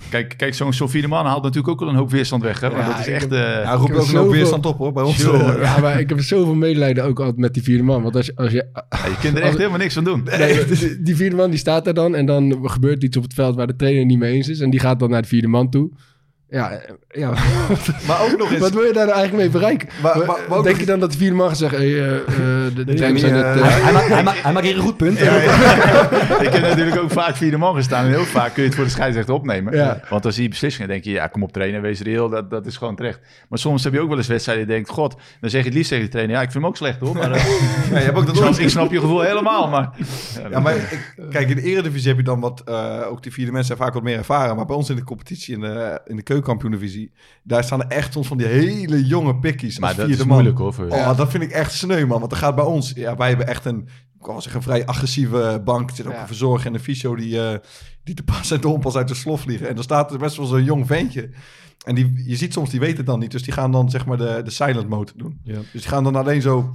kijk, 0.09 0.33
kijk 0.37 0.53
zo'n 0.53 0.89
vierde 0.89 1.07
man 1.07 1.25
haalt 1.25 1.43
natuurlijk 1.43 1.73
ook 1.73 1.79
wel 1.79 1.89
een 1.89 1.95
hoop 1.95 2.11
weerstand 2.11 2.43
weg. 2.43 2.59
Hè? 2.59 2.69
Want 2.69 2.81
Ja, 2.81 2.89
dat 2.89 2.99
is 2.99 3.07
echt... 3.07 3.21
heb- 3.21 3.31
eh, 3.31 3.39
Ja, 3.39 3.73
roep 3.73 3.87
je 3.87 3.93
Ik 3.93 3.99
heb 3.99 4.01
ook 4.07 4.11
een 4.13 4.15
hoop 4.19 4.31
weerstand 4.31 4.65
op 4.65 4.77
hoor, 4.77 4.91
bij 4.93 5.03
ons. 5.03 5.21
Jongen. 5.21 5.59
Ja, 5.61 5.79
maar 5.79 5.99
ik 5.99 6.09
heb 6.09 6.21
zoveel 6.21 6.55
medelijden 6.55 7.03
ook 7.03 7.19
altijd 7.19 7.37
met 7.37 7.53
die 7.53 7.63
vierde 7.63 7.83
man. 7.83 8.01
Want 8.03 8.15
als 8.15 8.25
je, 8.25 8.31
als 8.35 8.51
je, 8.51 8.65
ja, 8.73 8.85
je 9.05 9.17
kunt 9.21 9.37
er 9.37 9.43
echt 9.43 9.57
helemaal 9.57 9.77
niks 9.77 9.93
van 9.93 10.03
doen. 10.03 10.23
nee, 10.37 10.65
die, 10.65 11.01
die 11.01 11.15
vierde 11.15 11.35
man 11.35 11.49
die 11.49 11.59
staat 11.59 11.85
daar 11.85 11.93
dan 11.93 12.15
en 12.15 12.25
dan 12.25 12.59
gebeurt 12.63 13.03
iets 13.03 13.17
op 13.17 13.23
het 13.23 13.33
veld 13.33 13.55
waar 13.55 13.67
de 13.67 13.75
trainer 13.75 14.05
niet 14.05 14.19
mee 14.19 14.33
eens 14.33 14.47
is. 14.49 14.59
En 14.59 14.69
die 14.69 14.79
gaat 14.79 14.99
dan 14.99 15.09
naar 15.09 15.21
de 15.21 15.27
vierde 15.27 15.47
man 15.47 15.69
toe. 15.69 15.91
Ja, 16.53 16.71
eh, 16.71 16.93
ja. 17.09 17.29
Maar 18.07 18.21
ook 18.23 18.37
nog 18.37 18.51
eens... 18.51 18.59
wat 18.59 18.71
wil 18.73 18.83
je 18.83 18.93
daar 18.93 19.05
nou 19.05 19.17
eigenlijk 19.17 19.43
mee 19.43 19.49
bereiken? 19.61 19.89
Maar- 20.01 20.17
maar- 20.17 20.25
maar 20.49 20.57
ook 20.57 20.63
Denk 20.63 20.79
je 20.79 20.85
dan 20.85 20.99
dat 20.99 21.11
de 21.11 21.17
vierde 21.17 21.35
man 21.35 21.47
gaat 21.47 21.57
zeggen... 21.57 21.77
Hey, 21.79 21.87
eh, 21.93 22.15
eh, 22.15 22.75
de, 22.75 22.83
niet, 22.85 23.21
net, 23.21 23.23
eh, 23.23 23.61
Hij, 23.61 23.81
hij, 23.81 23.91
ma- 23.93 23.99
hij, 24.15 24.23
ma- 24.23 24.33
hij 24.33 24.51
maakt 24.53 24.65
hier 24.65 24.75
een 24.75 24.81
goed 24.81 24.97
punt. 24.97 25.17
Ja, 25.19 25.35
ja. 25.41 25.51
ik 26.47 26.53
heb 26.53 26.61
natuurlijk 26.61 26.97
ook 26.99 27.11
vaak 27.11 27.35
vierde 27.35 27.57
man 27.57 27.75
gestaan. 27.75 28.05
En 28.05 28.09
heel 28.11 28.23
vaak 28.23 28.53
kun 28.53 28.61
je 28.63 28.67
het 28.67 28.77
voor 28.77 28.85
de 28.87 28.91
scheidsrechter 28.91 29.33
opnemen. 29.33 29.75
Ja. 29.75 29.99
Want 30.09 30.25
als 30.25 30.33
je 30.35 30.39
die 30.41 30.49
beslissingen 30.49 30.87
denk 30.89 31.03
je, 31.03 31.11
ja, 31.11 31.27
kom 31.27 31.43
op 31.43 31.51
trainen, 31.51 31.81
wees 31.81 32.01
reëel. 32.01 32.29
Dat, 32.29 32.49
dat 32.49 32.65
is 32.65 32.77
gewoon 32.77 32.95
terecht. 32.95 33.19
Maar 33.49 33.59
soms 33.59 33.83
heb 33.83 33.93
je 33.93 33.99
ook 33.99 34.09
wel 34.09 34.17
eens 34.17 34.27
wedstrijden 34.27 34.65
die 34.65 34.75
je 34.75 34.81
denkt, 34.81 34.97
god, 34.97 35.15
dan 35.41 35.49
zeg 35.49 35.59
je 35.61 35.67
het 35.67 35.75
liefst 35.75 35.89
tegen 35.89 36.05
de 36.05 36.11
trainer, 36.11 36.35
ja, 36.35 36.41
ik 36.41 36.51
vind 36.51 36.63
hem 36.63 36.71
ook 36.71 36.77
slecht 36.77 36.99
hoor. 36.99 37.15
Maar, 37.15 37.31
eh, 37.31 37.45
Ja, 37.91 37.97
je 37.99 38.03
hebt 38.05 38.17
ook 38.17 38.25
dat 38.25 38.35
ik, 38.35 38.41
snap, 38.41 38.53
ik 38.57 38.69
snap 38.69 38.91
je 38.91 38.99
gevoel 38.99 39.21
helemaal, 39.21 39.67
maar... 39.69 39.89
Ja, 40.51 40.59
maar 40.59 40.75
ik, 40.75 41.13
kijk, 41.29 41.49
in 41.49 41.55
de 41.55 41.61
eredivisie 41.61 42.07
heb 42.07 42.17
je 42.17 42.23
dan 42.23 42.39
wat... 42.39 42.61
eh, 42.65 42.99
ook 43.09 43.23
die 43.23 43.31
vierde 43.33 43.51
mensen 43.51 43.75
zijn 43.75 43.85
vaak 43.87 43.93
wat 43.93 44.03
meer 44.03 44.17
ervaren. 44.17 44.55
Maar 44.55 44.65
bij 44.65 44.75
ons 44.75 44.89
in 44.89 44.95
de 44.95 45.03
competitie, 45.03 45.53
in 45.53 45.59
de, 45.61 46.01
in 46.05 46.15
de 46.15 46.23
keukenkampioen-divisie... 46.43 47.11
daar 47.43 47.63
staan 47.63 47.81
er 47.83 47.87
echt 47.87 48.13
soms 48.13 48.27
van 48.27 48.37
die 48.37 48.47
hele 48.47 49.05
jonge 49.05 49.35
pikkies 49.39 49.79
Maar 49.79 49.87
als 49.89 49.97
dat 49.97 50.05
vierde 50.05 50.21
is 50.21 50.27
man. 50.27 50.37
moeilijk 50.37 50.57
hoor. 50.61 50.73
Voor, 50.73 50.85
Oh, 50.89 51.17
dat 51.17 51.29
vind 51.31 51.43
ik 51.43 51.51
echt 51.51 51.73
sneu, 51.73 52.05
man. 52.05 52.19
Want 52.19 52.31
er 52.31 52.37
gaat 52.37 52.55
bij 52.55 52.63
ons... 52.65 52.91
Ja, 52.95 53.15
wij 53.15 53.27
hebben 53.29 53.47
echt 53.47 53.65
een... 53.65 53.87
Ik 54.19 54.29
zeggen, 54.31 54.55
een 54.55 54.61
vrij 54.61 54.85
agressieve 54.85 55.61
bank. 55.65 55.89
Er 55.89 55.95
zit 55.95 56.05
ook 56.07 56.13
Ja. 56.13 56.21
een 56.21 56.27
verzorger 56.27 56.67
en 56.67 56.73
een 56.73 56.79
fysio 56.79 57.15
die, 57.15 57.41
eh, 57.47 57.57
die 58.03 58.15
te 58.15 58.23
pas 58.23 58.51
en 58.51 58.59
te 58.61 58.67
onpas 58.67 58.95
uit 58.95 59.07
de 59.07 59.13
slof 59.13 59.41
vliegen. 59.41 59.67
En 59.69 59.75
dan 59.75 59.83
staat 59.83 60.11
er 60.11 60.17
best 60.19 60.37
wel 60.37 60.45
zo'n 60.45 60.63
jong 60.63 60.87
ventje. 60.87 61.29
En 61.85 61.95
die, 61.95 62.23
je 62.25 62.35
ziet 62.35 62.53
soms, 62.53 62.69
die 62.69 62.79
weten 62.79 62.97
het 62.97 63.05
dan 63.05 63.19
niet. 63.19 63.31
Dus 63.31 63.43
die 63.43 63.53
gaan 63.53 63.71
dan 63.71 63.89
zeg 63.89 64.05
maar 64.05 64.17
de, 64.17 64.41
de 64.43 64.49
silent 64.51 64.89
mode 64.89 65.11
doen. 65.15 65.39
Ja. 65.43 65.53
Dus 65.71 65.81
die 65.81 65.81
gaan 65.91 66.03
dan 66.03 66.15
alleen 66.15 66.41
zo... 66.41 66.73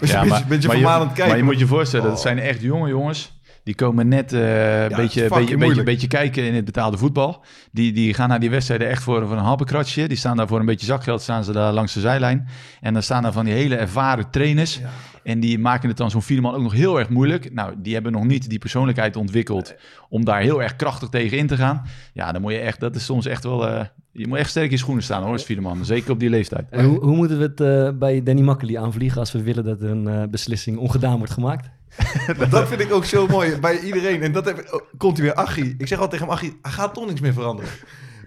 Beetje, 0.00 0.14
Ja, 0.16 0.22
beetje, 0.28 0.44
beetje 0.46 0.68
maar 0.68 0.76
vermanend 0.76 1.08
je, 1.10 1.14
kijken. 1.16 1.28
Maar 1.28 1.36
je 1.36 1.42
moet 1.50 1.58
je 1.58 1.66
voorstellen, 1.66 2.06
Oh. 2.06 2.12
dat 2.12 2.20
zijn 2.20 2.38
echt 2.38 2.60
jonge 2.60 2.88
jongens. 2.88 3.37
Die 3.68 3.76
komen 3.76 4.08
net 4.08 4.32
eh, 4.32 4.82
een 4.82 4.90
is 4.90 4.96
beetje, 4.96 5.20
beetje, 5.20 5.38
beetje, 5.38 5.56
moeilijk. 5.56 5.84
beetje 5.84 6.06
kijken 6.06 6.44
in 6.44 6.54
het 6.54 6.64
betaalde 6.64 6.98
voetbal. 6.98 7.44
Die, 7.72 7.92
die 7.92 8.14
gaan 8.14 8.28
naar 8.28 8.40
die 8.40 8.50
wedstrijden 8.50 8.88
echt 8.88 9.02
voor, 9.02 9.26
voor 9.26 9.36
een 9.36 9.42
happenkratje. 9.42 10.08
Die 10.08 10.16
staan 10.16 10.36
daar 10.36 10.46
voor 10.46 10.60
een 10.60 10.66
beetje 10.66 10.86
zakgeld, 10.86 11.22
staan 11.22 11.44
ze 11.44 11.52
daar 11.52 11.72
langs 11.72 11.94
de 11.94 12.00
zijlijn. 12.00 12.48
En 12.80 12.92
dan 12.92 13.02
staan 13.02 13.22
daar 13.22 13.32
van 13.32 13.44
die 13.44 13.54
hele 13.54 13.76
ervaren 13.76 14.30
trainers. 14.30 14.80
En 15.22 15.40
die 15.40 15.58
maken 15.58 15.88
het 15.88 15.96
dan 15.96 16.10
zo'n 16.10 16.22
vierde 16.22 16.42
man 16.42 16.54
ook 16.54 16.62
nog 16.62 16.72
heel 16.72 16.98
erg 16.98 17.08
moeilijk. 17.08 17.52
Nou, 17.52 17.74
die 17.78 17.94
hebben 17.94 18.12
nog 18.12 18.24
niet 18.24 18.48
die 18.48 18.58
persoonlijkheid 18.58 19.16
ontwikkeld 19.16 19.74
om 20.08 20.24
daar 20.24 20.40
heel 20.40 20.62
erg 20.62 20.76
krachtig 20.76 21.08
tegen 21.08 21.38
in 21.38 21.46
te 21.46 21.56
gaan. 21.56 21.82
Ja, 22.12 22.32
dan 22.32 22.40
moet 22.42 22.52
je 22.52 22.58
echt, 22.58 22.80
dat 22.80 22.96
is 22.96 23.04
soms 23.04 23.26
echt 23.26 23.44
wel... 23.44 23.68
eh, 23.68 23.84
je 24.12 24.26
moet 24.26 24.38
echt 24.38 24.50
sterk 24.50 24.66
in 24.66 24.72
je 24.72 24.76
schoenen 24.76 25.04
staan 25.04 25.22
hoor, 25.22 25.32
als 25.32 25.44
vierde 25.44 25.62
man. 25.62 25.84
Zeker 25.84 26.10
op 26.10 26.20
die 26.20 26.30
leeftijd. 26.30 26.66
En 26.70 26.84
hoe, 26.84 27.00
hoe 27.00 27.16
moeten 27.16 27.38
we 27.38 27.44
het 27.44 27.60
eh, 27.60 27.98
bij 27.98 28.22
Danny 28.22 28.42
Makkely 28.42 28.76
aanvliegen 28.76 29.20
als 29.20 29.32
we 29.32 29.42
willen 29.42 29.64
dat 29.64 29.80
een 29.80 30.08
eh, 30.08 30.22
beslissing 30.30 30.78
ongedaan 30.78 31.18
wordt 31.18 31.32
gemaakt? 31.32 31.68
Dat 32.50 32.68
vind 32.68 32.80
ik 32.80 32.92
ook 32.92 33.04
zo 33.04 33.26
mooi 33.26 33.56
bij 33.56 33.78
iedereen. 33.80 34.22
En 34.22 34.32
dat 34.32 34.44
heb 34.44 34.68
oh, 34.70 34.82
komt 34.96 35.16
hij 35.16 35.26
weer, 35.26 35.34
Achie. 35.34 35.74
Ik 35.78 35.86
zeg 35.86 35.98
altijd 35.98 36.10
tegen 36.10 36.26
hem, 36.26 36.34
Achie, 36.34 36.58
er 36.62 36.70
gaat 36.70 36.94
toch 36.94 37.06
niks 37.06 37.20
meer 37.20 37.32
veranderen. 37.32 37.70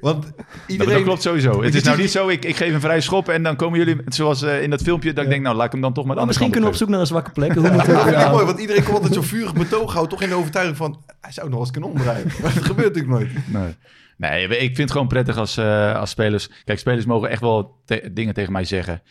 Want 0.01 0.25
iedereen... 0.67 0.93
dat 0.93 1.03
klopt 1.03 1.21
sowieso. 1.21 1.63
Het 1.63 1.75
is 1.75 1.83
nou 1.83 1.97
niet 1.97 2.11
zo, 2.11 2.27
ik, 2.27 2.45
ik 2.45 2.55
geef 2.55 2.73
een 2.73 2.81
vrije 2.81 3.01
schop 3.01 3.29
en 3.29 3.43
dan 3.43 3.55
komen 3.55 3.79
jullie, 3.79 3.97
zoals 4.07 4.41
eh, 4.41 4.61
in 4.61 4.69
dat 4.69 4.81
filmpje, 4.81 5.13
dat 5.13 5.23
ik 5.23 5.29
denk, 5.29 5.43
nou 5.43 5.55
laat 5.55 5.65
ik 5.65 5.71
hem 5.71 5.81
dan 5.81 5.93
toch 5.93 6.05
maar 6.05 6.15
Maar 6.15 6.25
misschien 6.25 6.51
kunnen 6.51 6.69
we 6.69 6.75
op 6.75 6.81
zoek 6.81 6.89
naar 6.89 6.99
een 6.99 7.07
zwakke 7.07 7.31
plek. 7.31 7.53
Hoe 7.53 7.63
Ja, 8.11 8.31
mooi, 8.31 8.45
want 8.45 8.59
iedereen 8.59 8.83
komt 8.83 8.95
altijd 8.95 9.13
zo 9.13 9.21
vurig 9.21 9.53
betoog 9.53 9.91
houden. 9.93 10.09
Toch 10.09 10.21
in 10.21 10.29
de 10.29 10.35
overtuiging 10.35 10.77
van, 10.77 11.03
hij 11.21 11.31
zou 11.31 11.49
nog 11.49 11.59
eens 11.59 11.71
kunnen 11.71 11.89
omdraaien. 11.89 12.27
Maar 12.41 12.53
dat 12.55 12.65
gebeurt 12.65 12.95
natuurlijk 12.95 13.19
nooit. 13.19 13.47
Nee. 13.47 13.75
Nee, 14.17 14.47
ik 14.47 14.65
vind 14.65 14.77
het 14.77 14.91
gewoon 14.91 15.07
prettig 15.07 15.37
als, 15.37 15.57
eh, 15.57 15.95
als 15.95 16.09
spelers. 16.09 16.49
Kijk, 16.65 16.79
spelers 16.79 17.05
mogen 17.05 17.29
echt 17.29 17.41
wel 17.41 17.81
te- 17.85 18.09
dingen 18.13 18.33
tegen 18.33 18.51
mij 18.51 18.65
zeggen. 18.65 19.01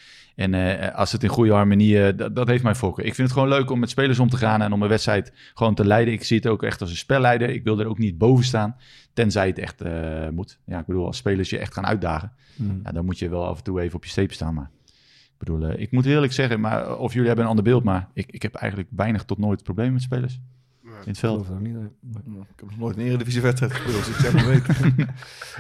En 0.41 0.55
eh, 0.55 0.95
als 0.95 1.13
het 1.13 1.23
in 1.23 1.29
goede 1.29 1.53
harmonie, 1.53 2.03
eh, 2.03 2.17
dat, 2.17 2.37
dat 2.37 2.49
heeft 2.49 2.63
mijn 2.63 2.77
fokken. 2.77 3.05
Ik 3.05 3.15
vind 3.15 3.29
het 3.29 3.39
gewoon 3.39 3.53
leuk 3.59 3.71
om 3.71 3.79
met 3.79 3.91
spelers 3.91 4.19
om 4.19 4.29
te 4.29 4.37
gaan 4.37 4.63
en 4.63 4.73
om 4.73 4.83
een 4.83 4.89
wedstrijd 4.89 5.33
gewoon 5.55 5.75
te 5.75 5.87
leiden. 5.87 6.15
Ik 6.15 6.25
zie 6.25 6.37
het 6.37 6.47
ook 6.47 6.63
echt 6.63 6.81
als 6.81 6.91
een 6.91 6.97
spelleider. 6.97 7.49
Ik 7.49 7.65
wil 7.65 7.81
er 7.81 7.87
ook 7.87 7.99
niet 7.99 8.19
boven 8.19 8.45
staan, 8.45 8.77
tenzij 9.13 9.47
het 9.47 9.59
echt 9.59 9.81
eh, 9.81 10.29
moet. 10.29 10.59
Ja, 10.67 10.79
ik 10.79 10.87
bedoel, 10.87 11.07
als 11.07 11.17
spelers 11.17 11.51
je 11.51 11.59
echt 11.59 11.73
gaan 11.73 11.87
uitdagen, 11.87 12.33
Hmm. 12.57 12.81
ja, 12.85 12.93
dan 12.93 13.05
moet 13.05 13.19
je 13.19 13.29
wel 13.29 13.47
af 13.47 13.59
en 13.59 13.65
toe 13.65 13.81
even 13.81 13.97
op 13.97 14.05
je 14.05 14.11
stepen 14.11 14.35
staan. 14.35 14.55
Maar 14.55 14.71
ik 14.85 15.39
bedoel, 15.39 15.71
ik 15.71 15.91
moet 15.91 16.07
eerlijk 16.07 16.33
zeggen, 16.33 16.61
maar, 16.61 16.99
of 16.99 17.13
jullie 17.13 17.27
hebben 17.27 17.45
een 17.45 17.51
ander 17.51 17.65
beeld, 17.65 17.85
maar 17.85 18.09
ik, 18.15 18.27
ik 18.31 18.43
heb 18.43 18.55
eigenlijk 18.55 18.91
weinig 18.97 19.25
tot 19.25 19.39
nooit 19.39 19.63
problemen 19.63 19.93
met 19.93 20.03
spelers 20.03 20.41
in 21.05 21.11
het 21.11 21.19
veld. 21.19 21.51
Ook 21.51 21.61
niet, 21.61 21.73
nee. 21.73 21.85
Ik 22.41 22.61
heb 22.61 22.69
nog 22.69 22.79
nooit 22.79 22.97
een 22.97 23.03
eredivisie 23.05 23.41
wedstrijd 23.41 23.73
gespeeld, 23.73 24.05
dus 24.05 24.09
ik 24.09 24.15
zeg 24.21 24.33
maar 24.33 24.47
weten. 24.47 24.75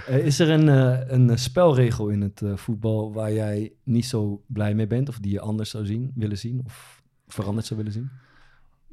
Eh, 0.07 0.27
is 0.27 0.39
er 0.39 0.51
een, 0.51 0.69
eh, 0.69 0.99
een 1.07 1.39
spelregel 1.39 2.09
in 2.09 2.21
het 2.21 2.43
eh, 2.43 2.57
voetbal 2.57 3.13
waar 3.13 3.33
jij 3.33 3.73
niet 3.85 4.07
zo 4.07 4.43
blij 4.47 4.75
mee 4.75 4.87
bent? 4.87 5.09
Of 5.09 5.19
die 5.19 5.33
je 5.33 5.41
anders 5.41 5.71
zou 5.71 5.87
zien, 5.87 6.13
willen 6.15 6.39
zien? 6.39 6.61
Of 6.65 7.03
veranderd 7.29 7.67
zou 7.67 7.79
willen 7.79 7.95
zien? 7.95 8.11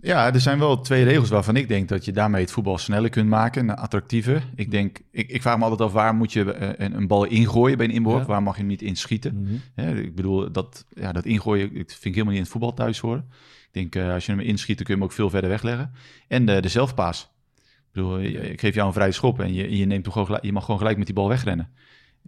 Ja, 0.02 0.34
er 0.34 0.40
zijn 0.40 0.60
wel 0.60 0.82
twee 0.82 1.04
regels 1.04 1.30
waarvan 1.30 1.56
ik 1.56 1.68
denk 1.68 1.90
dat 1.90 2.06
je 2.06 2.12
daarmee 2.12 2.42
het 2.42 2.52
voetbal 2.52 2.78
sneller 2.78 3.10
kunt 3.10 3.30
maken, 3.30 3.70
en 3.70 3.78
attractiever. 3.78 4.44
Ik 4.56 4.72
denk, 4.72 5.00
ik, 5.12 5.30
ik 5.30 5.42
vraag 5.42 5.58
me 5.58 5.64
altijd 5.64 5.82
af 5.82 5.92
waar 5.92 6.16
moet 6.16 6.34
je 6.34 6.54
eh, 6.54 6.86
een, 6.86 6.96
een 6.96 7.08
bal 7.08 7.24
ingooien 7.26 7.78
bij 7.78 7.86
een 7.88 7.94
inworp, 7.94 8.20
Ja. 8.20 8.26
waar 8.26 8.44
mag 8.44 8.54
je 8.54 8.60
hem 8.60 8.70
niet 8.70 8.82
inschieten? 8.82 9.62
Hè, 9.76 9.96
ik 9.96 10.16
bedoel, 10.16 10.52
dat, 10.52 10.86
ja, 10.90 11.12
dat 11.12 11.26
ingooien 11.26 11.66
ik 11.76 11.90
vind 11.90 12.06
ik 12.06 12.12
helemaal 12.12 12.26
niet 12.26 12.36
in 12.36 12.42
het 12.42 12.52
voetbal 12.52 12.74
thuis 12.74 13.00
horen. 13.00 13.26
Ik 13.72 13.74
denk, 13.92 13.96
eh, 13.96 14.14
als 14.14 14.26
je 14.26 14.32
hem 14.32 14.42
inschiet, 14.42 14.78
dan 14.78 14.86
kun 14.86 14.96
je 14.96 15.00
hem 15.00 15.10
ook 15.10 15.16
veel 15.16 15.30
verder 15.30 15.50
wegleggen. 15.50 15.92
En 16.28 16.46
de, 16.46 16.62
de 16.62 16.68
zelfpaas. 16.68 17.30
Ik 17.58 18.04
bedoel, 18.04 18.20
ik 18.22 18.60
geef 18.60 18.76
jou 18.76 18.88
een 18.88 18.94
vrije 18.94 19.12
schop 19.12 19.40
en 19.40 19.54
je, 19.54 19.78
je, 19.78 19.86
neemt 19.86 20.06
hem 20.06 20.14
gewoon 20.14 20.40
je 20.42 20.52
mag 20.52 20.64
gewoon 20.64 20.80
gelijk 20.80 20.98
met 20.98 21.06
die 21.06 21.16
bal 21.16 21.28
wegrennen. 21.28 21.70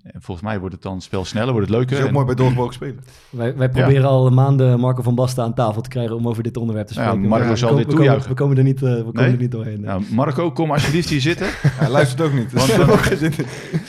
En 0.04 0.22
volgens 0.22 0.48
mij 0.48 0.60
wordt 0.60 0.74
het 0.74 0.84
dan 0.84 1.02
spel 1.02 1.26
sneller, 1.26 1.52
wordt 1.54 1.68
het 1.68 1.76
leuker. 1.78 1.96
is 1.96 2.02
ook 2.02 2.08
En- 2.08 2.14
mooi 2.14 2.26
bij 2.26 2.36
doorgebroken 2.36 2.74
spelen. 2.74 3.00
Wij, 3.30 3.56
wij 3.56 3.70
proberen 3.70 4.06
al 4.10 4.30
maanden 4.30 4.80
Marco 4.80 5.02
van 5.02 5.16
Basten 5.16 5.44
aan 5.44 5.54
tafel 5.54 5.82
te 5.82 5.90
krijgen 5.90 6.16
om 6.16 6.28
over 6.28 6.44
dit 6.44 6.58
onderwerp 6.58 6.88
te 6.88 6.94
Ja, 6.94 7.00
spreken. 7.08 7.28
Marco 7.30 7.44
maar 7.44 7.54
we 7.54 7.60
zal 7.60 7.70
komen- 7.70 7.84
dit 7.86 7.94
we 7.94 8.00
komen- 8.00 8.20
toejuichen. 8.20 8.30
We 8.36 8.42
komen 8.42 8.58
er 8.58 8.64
niet, 8.64 8.84
eh, 8.84 8.96
we 8.96 9.04
komen 9.04 9.22
Nee? 9.24 9.32
er 9.32 9.38
niet 9.38 9.52
doorheen. 9.52 9.82
Nou, 9.82 10.04
Marco, 10.12 10.52
kom 10.52 10.72
alsjeblieft 10.72 11.10
hier 11.10 11.22
zitten. 11.22 11.48
Hij 11.82 11.90
luistert 11.90 12.22
ook 12.22 12.34
niet. 12.34 12.52
Want. 12.52 13.36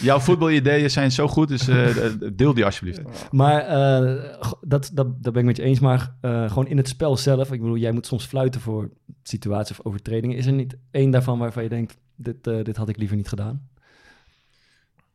Jouw 0.00 0.18
voetbalideeën 0.18 0.90
zijn 0.90 1.12
zo 1.12 1.28
goed, 1.28 1.48
dus 1.48 1.68
eh, 1.68 1.86
deel 2.32 2.54
die 2.54 2.64
alsjeblieft. 2.64 3.00
Maar 3.30 3.61
eh, 3.61 4.24
dat, 4.61 4.90
dat, 4.94 5.22
dat 5.22 5.32
ben 5.32 5.40
ik 5.42 5.44
met 5.48 5.56
je 5.56 5.62
eens. 5.62 5.80
Maar 5.80 6.14
eh, 6.20 6.48
gewoon 6.48 6.66
in 6.66 6.76
het 6.76 6.88
spel 6.88 7.16
zelf. 7.16 7.52
Ik 7.52 7.61
bedoel, 7.61 7.76
jij 7.76 7.92
moet 7.92 8.06
soms 8.06 8.24
fluiten 8.26 8.61
voor 8.61 8.90
situaties 9.22 9.78
of 9.78 9.86
overtredingen. 9.86 10.36
Is 10.36 10.46
er 10.46 10.52
niet 10.52 10.76
één 10.90 11.11
daarvan 11.11 11.38
waarvan 11.38 11.62
je 11.62 11.68
denkt: 11.68 11.96
dit, 12.16 12.46
eh, 12.46 12.64
dit 12.64 12.76
had 12.76 12.88
ik 12.88 12.96
liever 12.96 13.16
niet 13.16 13.28
gedaan? 13.28 13.68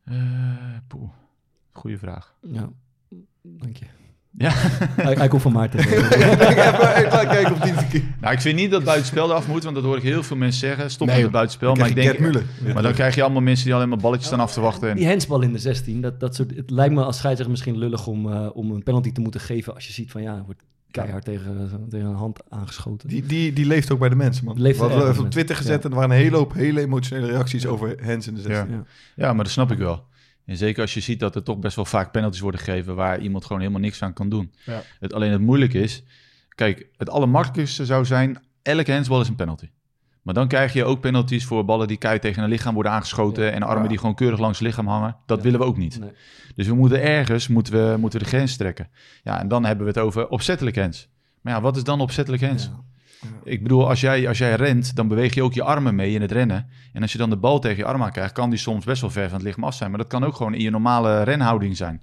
Eh, 0.06 0.16
poeh. 0.86 1.10
Goeie 1.72 1.98
vraag. 1.98 2.34
Ja, 2.40 2.68
dank 3.42 3.76
je. 3.76 3.86
Ja. 4.38 4.50
Hij, 4.54 5.14
hij 5.14 5.28
komt 5.28 5.42
van 5.42 5.52
Maarten. 5.52 5.80
Even 5.84 6.10
even 6.96 7.28
kijken 7.28 7.52
of 7.52 7.58
die 7.58 7.72
keer... 7.88 8.02
Nou, 8.20 8.34
ik 8.34 8.40
vind 8.40 8.56
niet 8.56 8.70
dat 8.70 8.84
buitenspel 8.84 9.30
eraf 9.30 9.48
moet, 9.48 9.62
want 9.62 9.74
dat 9.74 9.84
hoor 9.84 9.96
ik 9.96 10.02
heel 10.02 10.22
veel 10.22 10.36
mensen 10.36 10.60
zeggen. 10.60 10.90
Stop 10.90 11.06
Nee, 11.06 11.16
met 11.16 11.24
het 11.24 11.32
buitenspel. 11.32 11.74
Maar 11.74 11.88
ik 11.88 11.94
denk, 11.94 12.18
maar 12.74 12.82
dan 12.82 12.92
krijg 12.92 13.14
je 13.14 13.22
allemaal 13.22 13.42
mensen 13.42 13.64
die 13.64 13.74
alleen 13.74 13.88
maar 13.88 13.98
balletjes 13.98 14.26
staan 14.26 14.40
af 14.40 14.52
te 14.52 14.60
wachten. 14.60 14.90
En, 14.90 14.96
Die 14.96 15.06
handsbal 15.08 15.40
in 15.40 15.52
de 15.52 15.58
16, 15.58 16.00
dat, 16.00 16.20
dat 16.20 16.34
soort, 16.34 16.56
het 16.56 16.70
lijkt 16.70 16.94
me 16.94 17.04
als 17.04 17.16
scheidsrechter 17.16 17.50
misschien 17.50 17.78
lullig 17.78 18.06
om, 18.06 18.32
eh, 18.32 18.48
om 18.52 18.70
een 18.70 18.82
penalty 18.82 19.12
te 19.12 19.20
moeten 19.20 19.40
geven 19.40 19.74
als 19.74 19.86
je 19.86 19.92
ziet 19.92 20.10
van 20.10 20.22
ja, 20.22 20.36
er 20.36 20.44
wordt 20.44 20.62
keihard 20.90 21.24
tegen, 21.24 21.86
tegen 21.90 22.06
een 22.06 22.14
hand 22.14 22.40
aangeschoten. 22.48 23.08
Die, 23.08 23.26
die, 23.26 23.52
die 23.52 23.66
leeft 23.66 23.90
ook 23.92 23.98
bij 23.98 24.08
de 24.08 24.16
mensen, 24.16 24.44
man. 24.44 24.60
Leeft 24.60 24.78
We 24.78 24.84
hadden 24.84 25.08
even 25.10 25.24
op 25.24 25.30
Twitter 25.30 25.54
mensen, 25.54 25.72
gezet 25.72 25.84
en 25.84 25.90
er 25.90 25.96
waren 25.96 26.10
een 26.10 26.22
hele 26.22 26.36
hoop 26.36 26.52
hele 26.52 26.80
emotionele 26.80 27.26
reacties 27.26 27.66
over 27.66 27.96
Hens 28.00 28.26
in 28.26 28.34
de 28.34 28.40
16. 28.40 28.70
Ja. 28.70 28.76
Ja. 28.76 28.84
ja, 29.16 29.32
maar 29.32 29.44
dat 29.44 29.52
snap 29.52 29.70
ik 29.70 29.78
wel. 29.78 30.04
En 30.44 30.56
zeker 30.56 30.82
als 30.82 30.94
je 30.94 31.00
ziet 31.00 31.20
dat 31.20 31.34
er 31.34 31.42
toch 31.42 31.58
best 31.58 31.76
wel 31.76 31.84
vaak 31.84 32.12
penalties 32.12 32.40
worden 32.40 32.60
gegeven 32.60 32.94
waar 32.94 33.20
iemand 33.20 33.44
gewoon 33.44 33.60
helemaal 33.60 33.80
niks 33.80 34.02
aan 34.02 34.12
kan 34.12 34.28
doen. 34.28 34.52
Ja. 34.64 34.82
Het, 35.00 35.12
alleen 35.12 35.30
het 35.30 35.40
moeilijke 35.40 35.78
is, 35.80 36.02
kijk, 36.48 36.88
het 36.96 37.10
allermakkelijkste 37.10 37.84
zou 37.84 38.04
zijn, 38.04 38.42
elke 38.62 38.92
handsbal 38.92 39.20
is 39.20 39.28
een 39.28 39.34
penalty. 39.34 39.68
Maar 40.26 40.34
dan 40.34 40.48
krijg 40.48 40.72
je 40.72 40.84
ook 40.84 41.00
penalties 41.00 41.44
voor 41.44 41.64
ballen 41.64 41.86
die 41.88 41.96
keihard 41.96 42.24
tegen 42.24 42.42
een 42.42 42.48
lichaam 42.48 42.74
worden 42.74 42.92
aangeschoten 42.92 43.44
Ja. 43.44 43.50
en 43.50 43.62
armen 43.62 43.82
Ja. 43.82 43.88
die 43.88 43.98
gewoon 43.98 44.14
keurig 44.14 44.38
langs 44.38 44.58
het 44.58 44.66
lichaam 44.68 44.86
hangen. 44.86 45.16
Dat 45.26 45.36
Ja. 45.38 45.44
willen 45.44 45.60
we 45.60 45.66
ook 45.66 45.76
niet. 45.76 45.98
Nee. 46.00 46.10
Dus 46.54 46.66
we 46.66 46.74
moeten 46.74 47.02
ergens 47.02 47.48
moeten 47.48 47.72
we, 47.72 47.96
moeten 47.98 48.18
we 48.18 48.24
de 48.24 48.30
grens 48.30 48.56
trekken. 48.56 48.88
Ja, 49.22 49.40
en 49.40 49.48
dan 49.48 49.64
hebben 49.64 49.86
we 49.86 49.90
het 49.92 50.00
over 50.00 50.28
opzettelijk 50.28 50.76
hands. 50.76 51.08
Maar 51.40 51.52
ja, 51.54 51.60
wat 51.60 51.76
is 51.76 51.84
dan 51.84 52.00
opzettelijk 52.00 52.42
hands? 52.44 52.70
Ik 53.44 53.62
bedoel, 53.62 53.88
als 53.88 54.00
jij, 54.00 54.28
als 54.28 54.38
jij 54.38 54.54
rent, 54.54 54.96
dan 54.96 55.08
beweeg 55.08 55.34
je 55.34 55.42
ook 55.42 55.54
je 55.54 55.62
armen 55.62 55.94
mee 55.94 56.12
in 56.12 56.20
het 56.20 56.32
rennen. 56.32 56.68
En 56.92 57.02
als 57.02 57.12
je 57.12 57.18
dan 57.18 57.30
de 57.30 57.36
bal 57.36 57.58
tegen 57.58 57.76
je 57.76 57.84
arm 57.84 58.02
aan 58.02 58.12
krijgt, 58.12 58.32
kan 58.32 58.50
die 58.50 58.58
soms 58.58 58.84
best 58.84 59.00
wel 59.00 59.10
ver 59.10 59.28
van 59.28 59.38
het 59.38 59.46
lichaam 59.46 59.64
af 59.64 59.74
zijn. 59.74 59.90
Maar 59.90 59.98
dat 59.98 60.08
kan 60.08 60.24
ook 60.24 60.36
gewoon 60.36 60.54
in 60.54 60.60
je 60.62 60.70
normale 60.70 61.22
renhouding 61.22 61.76
zijn. 61.76 62.02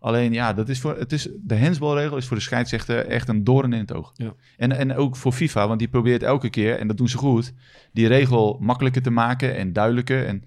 Alleen 0.00 0.32
ja, 0.32 0.52
dat 0.52 0.68
is 0.68 0.80
voor, 0.80 0.96
het 0.98 1.12
is, 1.12 1.28
de 1.42 1.58
handsbalregel 1.60 2.16
is 2.16 2.26
voor 2.26 2.36
de 2.36 2.42
scheidsrechter 2.42 3.06
echt 3.06 3.28
een 3.28 3.44
doorn 3.44 3.72
in 3.72 3.78
het 3.80 3.92
oog. 3.94 4.12
Ja. 4.14 4.32
En, 4.56 4.72
en 4.72 4.94
ook 4.96 5.16
voor 5.16 5.32
FIFA, 5.32 5.66
want 5.66 5.78
die 5.78 5.88
probeert 5.88 6.22
elke 6.22 6.50
keer, 6.50 6.78
en 6.78 6.86
dat 6.88 6.96
doen 6.96 7.08
ze 7.08 7.16
goed, 7.18 7.52
die 7.92 8.06
regel 8.06 8.56
makkelijker 8.60 9.02
te 9.02 9.10
maken 9.10 9.56
en 9.56 9.72
duidelijker. 9.72 10.26
En 10.26 10.44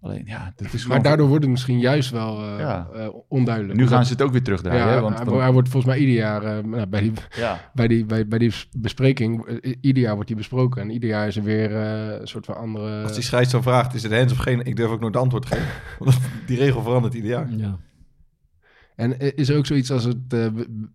alleen 0.00 0.22
ja, 0.26 0.52
dat 0.56 0.72
is 0.72 0.82
gewoon... 0.82 0.96
Maar 0.96 1.06
daardoor 1.06 1.28
wordt 1.28 1.42
het 1.42 1.52
misschien 1.52 1.78
juist 1.78 2.10
wel 2.10 2.42
eh, 2.42 2.58
Ja. 2.58 2.88
eh, 2.94 3.08
onduidelijk. 3.28 3.78
nu 3.78 3.86
gaan 3.86 4.04
ze 4.06 4.12
het 4.12 4.22
ook 4.22 4.32
weer 4.32 4.42
terugdraaien. 4.42 4.86
Ja, 4.86 4.92
hè, 4.92 5.00
want 5.00 5.16
hij, 5.16 5.24
dan- 5.24 5.40
hij 5.40 5.52
wordt 5.52 5.68
volgens 5.68 5.92
mij 5.92 6.00
ieder 6.02 6.14
jaar 6.14 6.42
eh, 6.42 6.64
nou, 6.64 6.86
bij, 6.86 7.00
die, 7.00 7.12
ja. 7.36 7.70
bij, 7.74 7.88
die, 7.88 8.04
bij, 8.04 8.26
bij 8.26 8.38
die 8.38 8.52
bespreking, 8.78 9.60
ieder 9.80 10.02
jaar 10.02 10.12
wordt 10.14 10.28
die 10.28 10.36
besproken. 10.36 10.82
En 10.82 10.90
ieder 10.90 11.08
jaar 11.08 11.26
is 11.26 11.36
er 11.36 11.42
weer 11.42 11.76
eh, 11.76 12.20
een 12.20 12.28
soort 12.28 12.44
van 12.44 12.56
andere... 12.56 13.02
Als 13.02 13.14
die 13.14 13.22
scheids 13.22 13.50
dan 13.52 13.62
vraagt, 13.62 13.94
is 13.94 14.02
het 14.02 14.12
Hens 14.12 14.32
of 14.32 14.38
geen? 14.38 14.64
Ik 14.64 14.76
durf 14.76 14.90
ook 14.90 15.00
nooit 15.00 15.12
de 15.12 15.18
antwoord 15.18 15.46
te 15.46 15.54
geven. 15.54 15.68
Want 15.98 16.18
die 16.46 16.58
regel 16.58 16.82
verandert 16.82 17.14
ieder 17.14 17.30
jaar. 17.30 17.48
Ja. 17.56 17.78
En 19.02 19.36
is 19.36 19.48
er 19.48 19.56
ook 19.56 19.66
zoiets 19.66 19.90
als 19.90 20.04
het... 20.04 20.16
eh, 20.28 20.46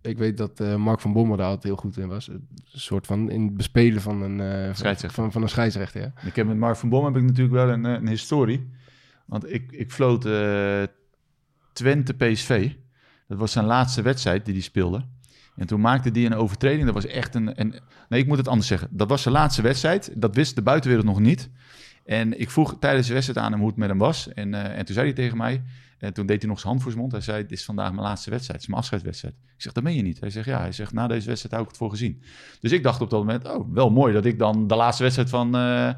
ik 0.02 0.18
weet 0.18 0.36
dat 0.36 0.60
eh, 0.60 0.76
Mark 0.76 1.00
van 1.00 1.12
Bommel 1.12 1.36
daar 1.36 1.46
altijd 1.46 1.64
heel 1.64 1.76
goed 1.76 1.96
in 1.98 2.08
was. 2.08 2.28
Een 2.28 2.46
soort 2.64 3.06
van 3.06 3.30
in 3.30 3.42
het 3.44 3.54
bespelen 3.56 4.00
van 4.02 4.22
een... 4.22 4.40
eh, 4.40 4.64
van- 4.66 4.74
Scheidsrechter. 4.74 5.22
Van, 5.22 5.32
van 5.32 5.42
een 5.42 5.48
scheidsrechter, 5.48 6.00
ja. 6.00 6.12
Ik 6.24 6.36
heb 6.36 6.46
met 6.46 6.56
Mark 6.56 6.76
van 6.76 6.88
Boom 6.88 7.04
heb 7.04 7.16
ik 7.16 7.22
natuurlijk 7.22 7.54
wel 7.54 7.68
een, 7.68 7.84
een 7.84 8.08
historie. 8.08 8.70
Want 9.26 9.52
ik, 9.52 9.72
ik 9.72 9.92
floot 9.92 10.24
eh, 10.26 10.82
Twente 11.72 12.14
PSV. 12.14 12.72
Dat 13.28 13.38
was 13.38 13.52
zijn 13.52 13.64
laatste 13.64 14.02
wedstrijd 14.02 14.44
die 14.44 14.54
hij 14.54 14.62
speelde. 14.62 15.04
En 15.56 15.66
toen 15.66 15.80
maakte 15.80 16.10
die 16.10 16.26
een 16.26 16.34
overtreding. 16.34 16.84
Dat 16.84 16.94
was 16.94 17.06
echt 17.06 17.34
een, 17.34 17.60
een... 17.60 17.74
Nee, 18.08 18.20
ik 18.20 18.26
moet 18.26 18.36
het 18.38 18.48
anders 18.48 18.66
zeggen. 18.68 18.88
Dat 18.90 19.08
was 19.08 19.22
zijn 19.22 19.34
laatste 19.34 19.62
wedstrijd. 19.62 20.12
Dat 20.14 20.34
wist 20.34 20.54
de 20.54 20.62
buitenwereld 20.62 21.06
nog 21.06 21.20
niet. 21.20 21.50
En 22.04 22.40
ik 22.40 22.50
vroeg 22.50 22.76
tijdens 22.78 23.06
de 23.06 23.12
wedstrijd 23.12 23.38
aan 23.46 23.50
hem 23.52 23.60
hoe 23.60 23.68
het 23.70 23.78
met 23.78 23.88
hem 23.88 23.98
was. 23.98 24.32
En, 24.32 24.54
eh, 24.54 24.78
en 24.78 24.84
toen 24.84 24.94
zei 24.94 25.06
hij 25.06 25.14
tegen 25.14 25.36
mij... 25.36 25.62
En 25.98 26.12
toen 26.12 26.26
deed 26.26 26.40
hij 26.40 26.48
nog 26.48 26.58
zijn 26.58 26.70
hand 26.70 26.82
voor 26.82 26.90
zijn 26.92 27.02
mond. 27.02 27.14
Hij 27.14 27.22
zei, 27.22 27.42
dit 27.42 27.58
is 27.58 27.64
vandaag 27.64 27.90
mijn 27.90 28.02
laatste 28.02 28.30
wedstrijd. 28.30 28.52
Het 28.52 28.62
is 28.62 28.68
mijn 28.68 28.80
afscheidswedstrijd. 28.80 29.34
Ik 29.34 29.62
zeg, 29.62 29.72
dat 29.72 29.82
meen 29.82 29.94
je 29.94 30.02
niet. 30.02 30.20
Hij 30.20 30.30
zegt, 30.30 30.46
ja. 30.46 30.58
Hij 30.60 30.72
zegt, 30.72 30.92
na 30.92 31.06
deze 31.06 31.26
wedstrijd 31.26 31.54
hou 31.54 31.62
ik 31.62 31.68
het 31.68 31.78
voor 31.78 31.90
gezien. 31.90 32.22
Dus 32.60 32.72
ik 32.72 32.82
dacht 32.82 33.00
op 33.00 33.10
dat 33.10 33.18
moment, 33.18 33.48
oh, 33.48 33.72
wel 33.72 33.90
mooi 33.90 34.12
dat 34.12 34.24
ik 34.24 34.38
dan 34.38 34.66
de 34.66 34.74
laatste 34.74 35.02
wedstrijd 35.02 35.30
van, 35.30 35.56
eh, 35.56 35.90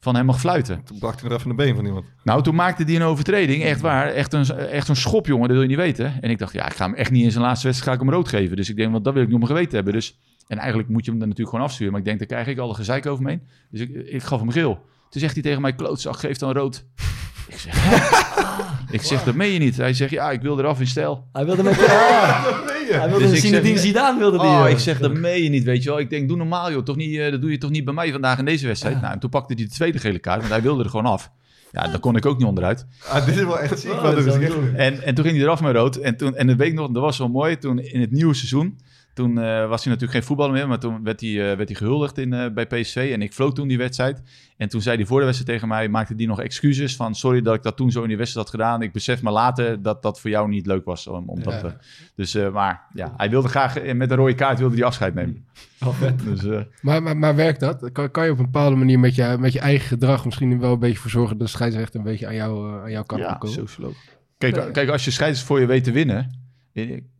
van 0.00 0.14
hem 0.14 0.26
mag 0.26 0.40
fluiten. 0.40 0.84
Toen 0.84 0.98
brak 0.98 1.20
hij 1.20 1.28
nog 1.28 1.38
even 1.38 1.50
een 1.50 1.56
been 1.56 1.74
van 1.74 1.84
iemand. 1.84 2.04
Nou, 2.24 2.42
toen 2.42 2.54
maakte 2.54 2.84
hij 2.84 2.94
een 2.94 3.02
overtreding. 3.02 3.62
Echt 3.62 3.80
waar. 3.80 4.06
Echt 4.06 4.32
een, 4.32 4.50
echt 4.50 4.88
een 4.88 4.96
schop, 4.96 5.26
jongen. 5.26 5.48
Dat 5.48 5.52
wil 5.52 5.62
je 5.62 5.68
niet 5.68 5.76
weten. 5.76 6.22
En 6.22 6.30
ik 6.30 6.38
dacht, 6.38 6.52
ja, 6.52 6.66
ik 6.66 6.74
ga 6.74 6.84
hem 6.84 6.94
echt 6.94 7.10
niet 7.10 7.24
in 7.24 7.30
zijn 7.30 7.44
laatste 7.44 7.66
wedstrijd 7.66 7.96
ga 7.96 8.02
ik 8.04 8.08
hem 8.08 8.18
rood 8.18 8.28
geven. 8.28 8.56
Dus 8.56 8.68
ik 8.68 8.76
denk, 8.76 8.92
want 8.92 9.04
dat 9.04 9.14
wil 9.14 9.22
ik 9.22 9.28
nog 9.28 9.38
maar 9.38 9.48
geweten 9.48 9.74
hebben. 9.74 9.92
Dus, 9.92 10.18
en 10.46 10.58
eigenlijk 10.58 10.88
moet 10.88 11.04
je 11.04 11.10
hem 11.10 11.20
dan 11.20 11.28
natuurlijk 11.28 11.56
gewoon 11.56 11.70
afsturen. 11.70 11.92
Maar 11.92 12.00
ik 12.00 12.06
denk, 12.06 12.18
daar 12.18 12.28
krijg 12.28 12.46
ik 12.46 12.58
al 12.58 12.68
een 12.68 12.74
gezeik 12.74 13.06
over 13.06 13.22
me 13.24 13.30
heen. 13.30 13.42
Dus 13.70 13.80
ik, 13.80 13.90
ik 13.90 14.22
gaf 14.22 14.40
hem 14.40 14.50
geel. 14.50 14.74
Toen 15.10 15.20
zegt 15.20 15.34
hij 15.34 15.42
tegen 15.42 15.60
mij, 15.60 15.74
klootzak, 15.74 16.18
geef 16.18 16.36
dan 16.36 16.52
rood. 16.52 16.84
Ik 17.52 17.58
zeg, 17.58 17.74
ik 18.96 19.02
zeg, 19.02 19.22
dat 19.24 19.34
meen 19.34 19.50
je 19.52 19.58
niet. 19.58 19.76
Hij 19.76 19.94
zegt, 19.94 20.10
ja, 20.10 20.30
ik 20.30 20.40
wil 20.42 20.58
eraf 20.58 20.80
in 20.80 20.86
stijl. 20.86 21.24
Hij 21.32 21.44
wilde 21.44 21.62
met... 21.62 21.78
Ah, 22.90 22.98
hij 22.98 23.08
wilde 23.08 23.28
Dus 23.28 23.44
ik 23.44 23.64
zeg- 23.64 23.78
Zidane 23.78 24.18
wilde 24.18 24.38
die. 24.38 24.46
Oh, 24.46 24.68
ik 24.68 24.78
zeg, 24.78 24.98
dat 24.98 25.12
meen 25.12 25.42
je 25.42 25.48
niet, 25.48 25.64
weet 25.64 25.82
je 25.82 25.88
wel. 25.88 25.98
Ik 25.98 26.10
denk, 26.10 26.28
doe 26.28 26.36
normaal, 26.36 26.72
joh. 26.72 26.82
Toch 26.84 26.96
niet, 26.96 27.18
eh, 27.18 27.30
dat 27.30 27.40
doe 27.40 27.50
je 27.50 27.58
toch 27.58 27.70
niet 27.70 27.84
bij 27.84 27.94
mij 27.94 28.12
vandaag 28.12 28.38
in 28.38 28.44
deze 28.44 28.66
wedstrijd. 28.66 29.00
Nou, 29.00 29.12
en 29.12 29.18
toen 29.18 29.30
pakte 29.30 29.54
hij 29.54 29.64
de 29.64 29.70
tweede 29.70 29.98
gele 29.98 30.18
kaart, 30.18 30.38
want 30.38 30.50
hij 30.52 30.62
wilde 30.62 30.84
er 30.84 30.90
gewoon 30.90 31.06
af. 31.06 31.30
Ja, 31.72 31.82
daar 31.88 31.98
kon 31.98 32.16
ik 32.16 32.26
ook 32.26 32.38
niet 32.38 32.46
onderuit. 32.46 32.86
Ah, 33.08 33.26
dit 33.26 33.36
is 33.36 33.42
wel 33.44 33.58
echt 33.60 33.80
ziek. 33.80 33.90
Oh, 33.94 34.02
wat 34.02 34.14
dat 34.16 34.26
is 34.26 34.34
echt- 34.34 34.52
goed. 34.52 34.74
En, 34.74 35.02
en 35.02 35.14
toen 35.14 35.24
ging 35.24 35.36
hij 35.36 35.44
eraf 35.46 35.60
met 35.60 35.74
rood. 35.74 35.96
En, 35.96 36.16
toen, 36.16 36.36
en 36.36 36.46
de 36.46 36.56
week 36.56 36.74
nog, 36.74 36.90
dat 36.90 37.02
was 37.02 37.18
wel 37.18 37.28
mooi, 37.28 37.58
toen 37.58 37.78
in 37.78 38.00
het 38.00 38.10
nieuwe 38.12 38.34
seizoen... 38.34 38.78
Toen 39.20 39.38
eh, 39.38 39.68
was 39.68 39.84
hij 39.84 39.92
natuurlijk 39.92 40.12
geen 40.12 40.22
voetballer 40.22 40.52
meer, 40.52 40.68
maar 40.68 40.78
toen 40.78 41.02
werd 41.02 41.20
hij, 41.20 41.30
eh, 41.30 41.56
werd 41.56 41.68
hij 41.68 41.74
gehuldigd 41.74 42.18
in, 42.18 42.32
eh, 42.32 42.52
bij 42.52 42.66
PSV. 42.66 43.10
En 43.12 43.22
ik 43.22 43.32
floot 43.32 43.54
toen 43.54 43.68
die 43.68 43.78
wedstrijd. 43.78 44.22
En 44.56 44.68
toen 44.68 44.82
zei 44.82 44.96
hij 44.96 45.06
voor 45.06 45.18
de 45.18 45.24
wedstrijd 45.24 45.52
tegen 45.52 45.68
mij, 45.68 45.88
maakte 45.88 46.14
hij 46.16 46.26
nog 46.26 46.40
excuses 46.40 46.96
van... 46.96 47.14
sorry 47.14 47.42
dat 47.42 47.54
ik 47.54 47.62
dat 47.62 47.76
toen 47.76 47.90
zo 47.90 48.02
in 48.02 48.08
die 48.08 48.16
wedstrijd 48.16 48.46
had 48.46 48.56
gedaan. 48.56 48.82
Ik 48.82 48.92
besef 48.92 49.22
me 49.22 49.30
later 49.30 49.82
dat 49.82 50.02
dat 50.02 50.20
voor 50.20 50.30
jou 50.30 50.48
niet 50.48 50.66
leuk 50.66 50.84
was. 50.84 51.06
Om, 51.06 51.28
om 51.28 51.42
dat, 51.42 51.60
Ja. 51.60 51.76
dus, 52.14 52.34
eh, 52.34 52.52
maar 52.52 52.86
ja, 52.94 53.14
hij 53.16 53.30
wilde 53.30 53.48
graag, 53.48 53.82
met 53.94 54.10
een 54.10 54.16
rode 54.16 54.34
kaart 54.34 54.58
wilde 54.58 54.74
hij 54.74 54.84
afscheid 54.84 55.14
nemen. 55.14 55.44
Oh. 55.86 56.00
Dus, 56.24 56.44
eh, 56.44 56.60
Maar, 56.80 57.02
maar, 57.02 57.16
maar 57.16 57.34
werkt 57.34 57.60
dat? 57.60 57.92
Kan, 57.92 58.10
kan 58.10 58.24
je 58.24 58.30
op 58.30 58.38
een 58.38 58.44
bepaalde 58.44 58.76
manier 58.76 58.98
met 58.98 59.14
je, 59.14 59.36
met 59.38 59.52
je 59.52 59.60
eigen 59.60 59.88
gedrag 59.88 60.24
misschien 60.24 60.60
wel 60.60 60.72
een 60.72 60.78
beetje 60.78 60.98
voor 60.98 61.10
zorgen 61.10 61.38
dat 61.38 61.46
de 61.46 61.52
scheidsrechter 61.52 61.98
een 61.98 62.04
beetje 62.06 62.26
aan, 62.26 62.34
jou, 62.34 62.82
aan 62.82 62.90
jouw 62.90 63.02
kant 63.02 63.20
Ja, 63.20 63.34
komen? 63.34 63.94
Kijk, 64.38 64.72
kijk, 64.72 64.88
als 64.88 65.04
je 65.04 65.10
scheidsrechter 65.10 65.46
voor 65.46 65.60
je 65.60 65.66
weet 65.66 65.84
te 65.84 65.92
winnen. 65.92 66.38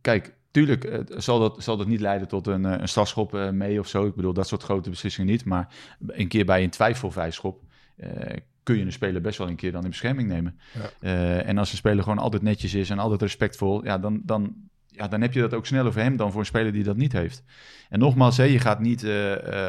Kijk, 0.01 0.33
tuurlijk 0.51 0.83
eh, 0.83 0.99
zal, 1.17 1.39
dat, 1.39 1.63
zal 1.63 1.77
dat 1.77 1.87
niet 1.87 1.99
leiden 1.99 2.27
tot 2.27 2.47
een, 2.47 2.65
eh, 2.65 2.79
een 2.79 2.87
strafschop 2.87 3.35
eh, 3.35 3.49
mee 3.49 3.79
of 3.79 3.87
zo. 3.87 4.05
Ik 4.05 4.15
bedoel, 4.15 4.33
dat 4.33 4.47
soort 4.47 4.63
grote 4.63 4.89
beslissingen 4.89 5.31
niet. 5.31 5.45
Maar 5.45 5.67
een 6.07 6.27
keer 6.27 6.45
bij 6.45 6.63
een 6.63 6.69
twijfelvrijschop 6.69 7.63
eh 7.95 8.35
kun 8.63 8.77
je 8.77 8.85
een 8.85 8.91
speler 8.91 9.21
best 9.21 9.37
wel 9.37 9.47
een 9.47 9.55
keer 9.55 9.71
dan 9.71 9.83
in 9.83 9.89
bescherming 9.89 10.27
nemen. 10.27 10.59
Ja. 10.99 11.39
En 11.39 11.57
als 11.57 11.71
een 11.71 11.77
speler 11.77 12.03
gewoon 12.03 12.17
altijd 12.17 12.41
netjes 12.41 12.73
is 12.73 12.89
en 12.89 12.99
altijd 12.99 13.21
respectvol, 13.21 13.83
ja, 13.83 13.97
dan, 13.97 14.21
dan, 14.25 14.53
ja, 14.87 15.07
dan 15.07 15.21
heb 15.21 15.33
je 15.33 15.39
dat 15.39 15.53
ook 15.53 15.65
sneller 15.65 15.93
voor 15.93 16.01
hem 16.01 16.17
dan 16.17 16.31
voor 16.31 16.39
een 16.39 16.45
speler 16.45 16.71
die 16.71 16.83
dat 16.83 16.95
niet 16.95 17.11
heeft. 17.11 17.43
En 17.89 17.99
nogmaals, 17.99 18.37
hè, 18.37 18.43
je 18.43 18.59
gaat 18.59 18.79
niet 18.79 19.05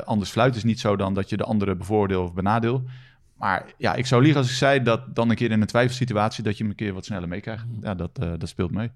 anders 0.05 0.30
fluiten. 0.30 0.59
Het 0.59 0.64
is 0.64 0.70
niet 0.70 0.80
zo 0.80 0.97
dan 0.97 1.14
dat 1.14 1.28
je 1.28 1.37
de 1.37 1.45
andere 1.45 1.76
bevoordeel 1.76 2.22
of 2.22 2.35
benadeel. 2.35 2.85
Maar 3.43 3.74
ja, 3.78 3.95
ik 3.95 4.07
zou 4.07 4.22
liegen 4.22 4.40
als 4.40 4.51
ik 4.51 4.57
zei 4.57 4.82
dat 4.82 5.14
dan 5.14 5.30
een 5.30 5.36
keer 5.36 5.51
in 5.51 5.61
een 5.61 5.66
twijfelsituatie 5.66 6.45
dat 6.45 6.57
je 6.57 6.62
hem 6.62 6.70
een 6.70 6.76
keer 6.76 6.93
wat 6.93 7.05
sneller 7.05 7.28
meekrijgt. 7.28 7.64
Ja, 7.80 7.95
dat, 7.95 8.18
eh, 8.18 8.32
dat 8.38 8.49
speelt 8.49 8.70
mee. 8.70 8.90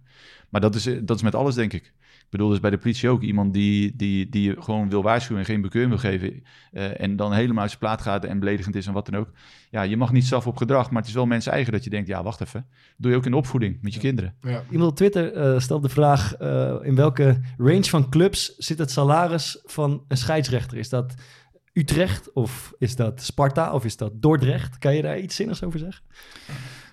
Maar 0.49 0.61
dat 0.61 0.75
is, 0.75 0.87
eh, 0.87 0.99
dat 1.03 1.17
is 1.17 1.23
met 1.23 1.35
alles, 1.35 1.55
denk 1.55 1.73
ik. 1.73 1.93
Ik 2.27 2.33
bedoel, 2.33 2.49
dus 2.49 2.61
bij 2.61 2.71
de 2.71 2.79
politie 2.79 3.09
ook 3.09 3.23
iemand 3.23 3.53
die, 3.53 3.97
die, 3.97 4.29
die 4.29 4.43
je 4.43 4.63
gewoon 4.63 4.91
wil 4.91 5.03
waarschuwen 5.03 5.43
en 5.43 5.49
geen 5.49 5.61
bekeuring 5.61 6.01
wil 6.01 6.11
geven. 6.11 6.43
eh, 6.73 7.01
en 7.01 7.17
dan 7.17 7.33
helemaal 7.33 7.61
uit 7.61 7.69
zijn 7.69 7.81
plaat 7.81 8.03
gaat 8.03 8.25
en 8.25 8.39
beledigend 8.39 8.75
is 8.75 8.87
en 8.87 8.93
wat 8.93 9.07
dan 9.07 9.21
ook. 9.21 9.31
Ja, 9.71 9.83
je 9.83 9.97
mag 9.97 10.13
niet 10.13 10.25
zelf 10.25 10.47
op 10.47 10.57
gedrag, 10.57 10.91
maar 10.91 11.01
het 11.01 11.09
is 11.09 11.15
wel 11.15 11.27
mensen 11.27 11.53
eigen 11.53 11.73
dat 11.73 11.85
je 11.85 11.91
denkt, 11.91 12.09
ja, 12.09 12.23
wacht 12.23 12.41
even. 12.41 12.67
Doe 12.97 13.11
je 13.11 13.17
ook 13.17 13.25
in 13.25 13.31
de 13.31 13.37
opvoeding 13.37 13.79
met 13.81 13.95
je 13.95 14.01
kinderen. 14.01 14.35
Ja. 14.43 14.63
Iemand 14.71 14.91
op 14.91 14.97
Twitter 14.97 15.33
eh, 15.33 15.59
stelt 15.59 15.83
de 15.83 15.89
vraag: 15.89 16.35
eh, 16.35 16.75
in 16.83 16.95
welke 16.95 17.41
range 17.59 17.85
van 17.85 18.09
clubs 18.11 18.57
zit 18.57 18.79
het 18.79 18.91
salaris 18.91 19.63
van 19.65 20.05
een 20.09 20.17
scheidsrechter? 20.17 20.79
Is 20.79 20.89
dat 20.89 21.15
Utrecht 21.77 22.33
of 22.33 22.73
is 22.79 22.97
dat 22.97 23.23
Sparta 23.23 23.73
of 23.73 23.85
is 23.85 23.97
dat 23.97 24.13
Dordrecht? 24.15 24.79
Kan 24.79 24.95
je 24.95 25.03
daar 25.03 25.19
iets 25.19 25.37
zinnigs 25.37 25.63
over 25.63 25.79
zeggen? 25.79 26.03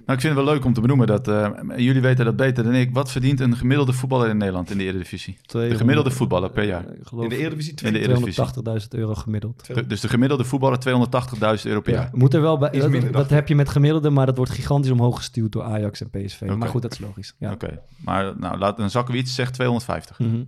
Nou, 0.06 0.18
ik 0.18 0.22
vind 0.24 0.36
het 0.36 0.46
wel 0.46 0.54
leuk 0.54 0.66
om 0.66 0.74
te 0.74 0.82
benoemen 0.82 1.08
dat, 1.08 1.28
eh, 1.28 1.50
jullie 1.78 2.02
weten 2.02 2.26
dat 2.26 2.36
beter 2.36 2.64
dan 2.64 2.74
ik. 2.74 2.94
Wat 2.94 3.12
verdient 3.12 3.40
een 3.40 3.58
gemiddelde 3.58 3.94
voetballer 3.94 4.30
in 4.30 4.38
Nederland 4.38 4.72
in 4.72 4.78
de 4.78 4.84
Eredivisie? 4.84 5.38
De 5.46 5.76
gemiddelde 5.76 6.12
voetballer 6.12 6.50
per 6.50 6.64
jaar. 6.64 6.86
Eh, 6.86 7.22
In 7.24 7.30
de 7.30 7.38
Eredivisie 7.38 7.72
In 7.72 7.76
de 7.76 8.00
2. 8.00 8.02
Eredivisie. 8.02 8.34
280.000 8.34 8.94
euro 8.94 9.16
gemiddeld. 9.16 9.66
De- 9.68 9.88
dus 9.88 10.02
de 10.02 10.08
gemiddelde 10.10 10.44
voetballer 10.44 10.80
280.000 10.80 11.68
euro 11.70 11.82
per 11.82 11.94
Ja. 11.94 12.00
jaar. 12.00 12.10
Moet 12.14 12.34
er 12.34 12.42
wel 12.42 12.58
bij, 12.58 13.10
dat, 13.12 13.30
heb 13.30 13.48
je 13.48 13.56
met 13.56 13.70
gemiddelde, 13.70 14.10
maar 14.10 14.26
dat 14.26 14.38
wordt 14.38 14.52
gigantisch 14.52 14.92
omhoog 14.92 15.16
gestuurd 15.18 15.52
door 15.52 15.64
Ajax 15.64 16.02
en 16.02 16.10
PSV. 16.10 16.42
Maar 16.42 16.68
goed, 16.70 16.82
dat 16.82 16.92
is 16.92 17.00
logisch. 17.00 17.34
Ja. 17.38 17.52
Oké, 17.52 17.80
maar 17.98 18.34
nou, 18.38 18.58
laat, 18.58 18.78
dan 18.78 18.90
zakken 18.90 19.14
we 19.14 19.20
iets, 19.20 19.36
zeg 19.36 19.52
250. 19.52 20.20
Mhm. 20.20 20.44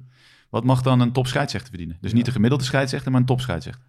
Wat 0.50 0.64
mag 0.64 0.82
dan 0.82 1.00
een 1.00 1.12
topscheidsrechter 1.12 1.70
verdienen? 1.70 1.98
Dus 2.02 2.14
niet 2.14 2.26
de 2.26 2.32
gemiddelde 2.32 2.64
scheidsrechter, 2.64 3.12
maar 3.12 3.20
een 3.20 3.26
topscheidsrechter. 3.26 3.84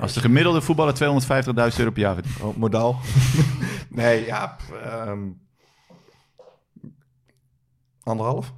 Als 0.00 0.12
de 0.12 0.20
gemiddelde 0.20 0.60
voetballer 0.60 0.94
250.000 0.94 1.78
euro 1.78 1.90
per 1.90 1.98
jaar 2.02 2.14
verdient. 2.14 2.40
Oh, 2.40 2.56
modaal. 2.56 3.00
nee, 3.88 4.24
ja. 4.26 4.56
ehm, 4.84 5.20
anderhalf? 8.02 8.52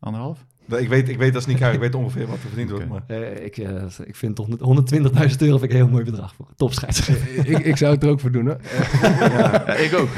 Anderhalf? 0.00 0.44
Ik 0.68 0.88
weet, 0.88 1.08
ik 1.08 1.18
weet 1.18 1.32
dat 1.32 1.42
is 1.42 1.48
niet. 1.48 1.60
Ik 1.74 1.78
weet 1.80 1.94
ongeveer 1.94 2.26
wat 2.26 2.34
er 2.34 2.48
verdiend 2.48 2.70
wordt. 2.70 2.88
Maar. 2.88 3.02
Eh, 3.06 3.44
ik, 3.44 3.56
eh, 3.56 3.84
ik 4.04 4.16
vind 4.16 4.36
toch 4.36 4.46
120.000 4.48 4.56
euro 4.58 5.58
vind 5.58 5.62
ik 5.62 5.70
een 5.70 5.76
heel 5.76 5.88
mooi 5.88 6.04
bedrag 6.04 6.34
voor 6.34 6.46
een 6.48 6.56
topscheidsrechter. 6.56 7.48
ik, 7.48 7.58
ik 7.58 7.76
zou 7.76 7.94
het 7.94 8.02
er 8.02 8.08
ook 8.08 8.20
voor 8.20 8.30
doen, 8.32 8.46
hè? 8.46 8.54
Ja, 9.38 9.66
ik 9.74 9.94
ook. 9.94 10.08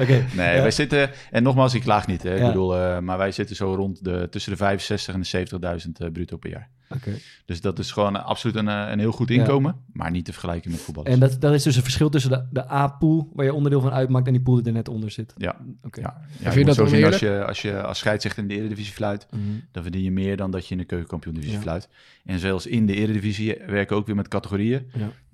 Oké. 0.00 0.24
Nee, 0.36 0.54
Ja. 0.54 0.62
wij 0.62 0.70
zitten... 0.70 1.10
En 1.30 1.42
nogmaals, 1.42 1.74
ik 1.74 1.82
klaag 1.82 2.06
niet. 2.06 2.22
Hè. 2.22 2.34
Ik 2.36 2.46
bedoel, 2.46 2.76
eh, 2.76 2.98
maar 2.98 3.18
wij 3.18 3.32
zitten 3.32 3.56
zo 3.56 3.74
rond 3.74 4.04
de, 4.04 4.26
tussen 4.30 4.52
de 4.52 4.58
65 4.58 5.14
en 5.14 5.20
de 5.20 5.80
70.000 5.86 5.92
eh, 5.92 6.10
bruto 6.12 6.36
per 6.36 6.50
jaar. 6.50 6.70
Oké. 6.94 7.10
Dus 7.44 7.60
dat 7.60 7.78
is 7.78 7.90
gewoon 7.92 8.24
absoluut 8.24 8.56
een, 8.56 8.68
eh, 8.68 8.86
een 8.90 8.98
heel 8.98 9.12
goed 9.12 9.30
inkomen. 9.30 9.76
Maar 9.92 10.10
niet 10.10 10.24
te 10.24 10.32
vergelijken 10.32 10.70
met 10.70 10.80
voetballers. 10.80 11.14
En 11.14 11.20
dat, 11.20 11.40
dat 11.40 11.52
is 11.54 11.62
dus 11.62 11.76
een 11.76 11.82
verschil 11.82 12.08
tussen 12.10 12.30
de, 12.30 12.44
de 12.50 12.70
A-pool, 12.72 13.30
waar 13.34 13.44
je 13.44 13.52
onderdeel 13.54 13.80
van 13.80 13.90
uitmaakt, 13.92 14.26
en 14.26 14.32
die 14.32 14.42
pool 14.42 14.54
die 14.56 14.64
er 14.64 14.72
net 14.72 14.88
onder 14.88 15.10
zit. 15.10 15.34
Ja, 15.36 15.56
Oké. 15.82 16.00
ja. 16.00 16.20
ja 16.40 16.52
je 16.52 16.64
dat 16.64 16.74
zo 16.74 16.86
zien 16.86 17.04
als 17.04 17.18
je, 17.18 17.44
als 17.44 17.62
je 17.62 17.82
als 17.82 17.98
scheidsrechter 17.98 18.42
in 18.42 18.48
de 18.48 18.54
Eredivisie 18.54 18.92
fluit, 18.92 19.26
Mhm. 19.30 19.42
dan 19.72 19.82
verdien 19.82 20.02
je 20.02 20.10
meer 20.10 20.36
dan 20.36 20.50
dat 20.50 20.66
je 20.66 20.72
in 20.72 20.78
de 20.80 20.84
keukenkampioen-divisie 20.86 21.56
Ja. 21.56 21.62
fluit. 21.62 21.88
En 22.24 22.38
zelfs 22.38 22.66
in 22.66 22.86
de 22.86 22.94
Eredivisie 22.94 23.56
werken 23.66 23.96
ook 23.96 24.06
weer 24.06 24.16
met 24.16 24.28
categorieën. 24.28 24.90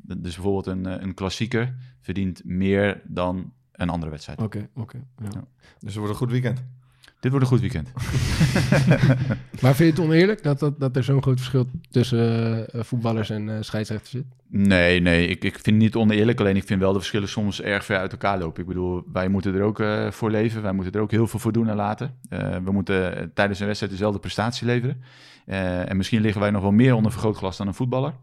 Dus 0.06 0.34
bijvoorbeeld 0.34 0.66
een, 0.66 0.86
eh, 0.86 1.02
een 1.02 1.14
klassieker 1.14 1.74
verdient 2.00 2.40
meer 2.44 3.00
dan 3.04 3.52
een 3.72 3.88
andere 3.88 4.10
wedstrijd. 4.10 4.40
Oké, 4.40 4.68
oké. 4.74 4.96
ja. 5.18 5.24
Ja. 5.32 5.44
Dus 5.78 5.88
het 5.88 5.94
wordt 5.94 6.10
een 6.10 6.16
goed 6.18 6.30
weekend. 6.30 6.62
Dit 7.24 7.32
wordt 7.32 7.46
een 7.50 7.58
goed 7.58 7.60
weekend. 7.60 7.88
Maar 9.62 9.74
vind 9.74 9.96
je 9.96 10.02
het 10.02 10.10
oneerlijk 10.10 10.42
dat, 10.42 10.58
dat, 10.58 10.80
dat 10.80 10.96
er 10.96 11.04
zo'n 11.04 11.22
groot 11.22 11.36
verschil 11.36 11.66
tussen 11.90 12.66
eh, 12.68 12.82
voetballers 12.82 13.30
en 13.30 13.48
eh, 13.48 13.56
scheidsrechters 13.60 14.10
zit? 14.10 14.24
Nee, 14.48 15.00
nee, 15.00 15.26
ik, 15.26 15.44
ik 15.44 15.52
vind 15.52 15.66
het 15.66 15.74
niet 15.74 15.94
oneerlijk. 15.94 16.40
Alleen 16.40 16.56
ik 16.56 16.66
vind 16.66 16.80
wel 16.80 16.92
de 16.92 16.98
verschillen 16.98 17.28
soms 17.28 17.62
erg 17.62 17.84
ver 17.84 17.98
uit 17.98 18.12
elkaar 18.12 18.38
lopen. 18.38 18.62
Ik 18.62 18.68
bedoel, 18.68 19.02
wij 19.12 19.28
moeten 19.28 19.54
er 19.54 19.62
ook 19.62 19.80
eh, 19.80 20.10
voor 20.10 20.30
leven. 20.30 20.62
Wij 20.62 20.72
moeten 20.72 20.92
er 20.92 21.00
ook 21.00 21.10
heel 21.10 21.26
veel 21.26 21.38
voor 21.38 21.52
doen 21.52 21.68
en 21.68 21.76
laten. 21.76 22.14
We 22.64 22.72
moeten 22.72 23.30
tijdens 23.34 23.60
een 23.60 23.66
wedstrijd 23.66 23.92
dezelfde 23.92 24.18
prestatie 24.18 24.66
leveren. 24.66 25.02
En 25.86 25.96
misschien 25.96 26.20
liggen 26.20 26.40
wij 26.40 26.50
nog 26.50 26.62
wel 26.62 26.72
meer 26.72 26.94
onder 26.94 27.12
vergrootglas 27.12 27.56
dan 27.56 27.66
een 27.66 27.74
voetballer. 27.74 28.14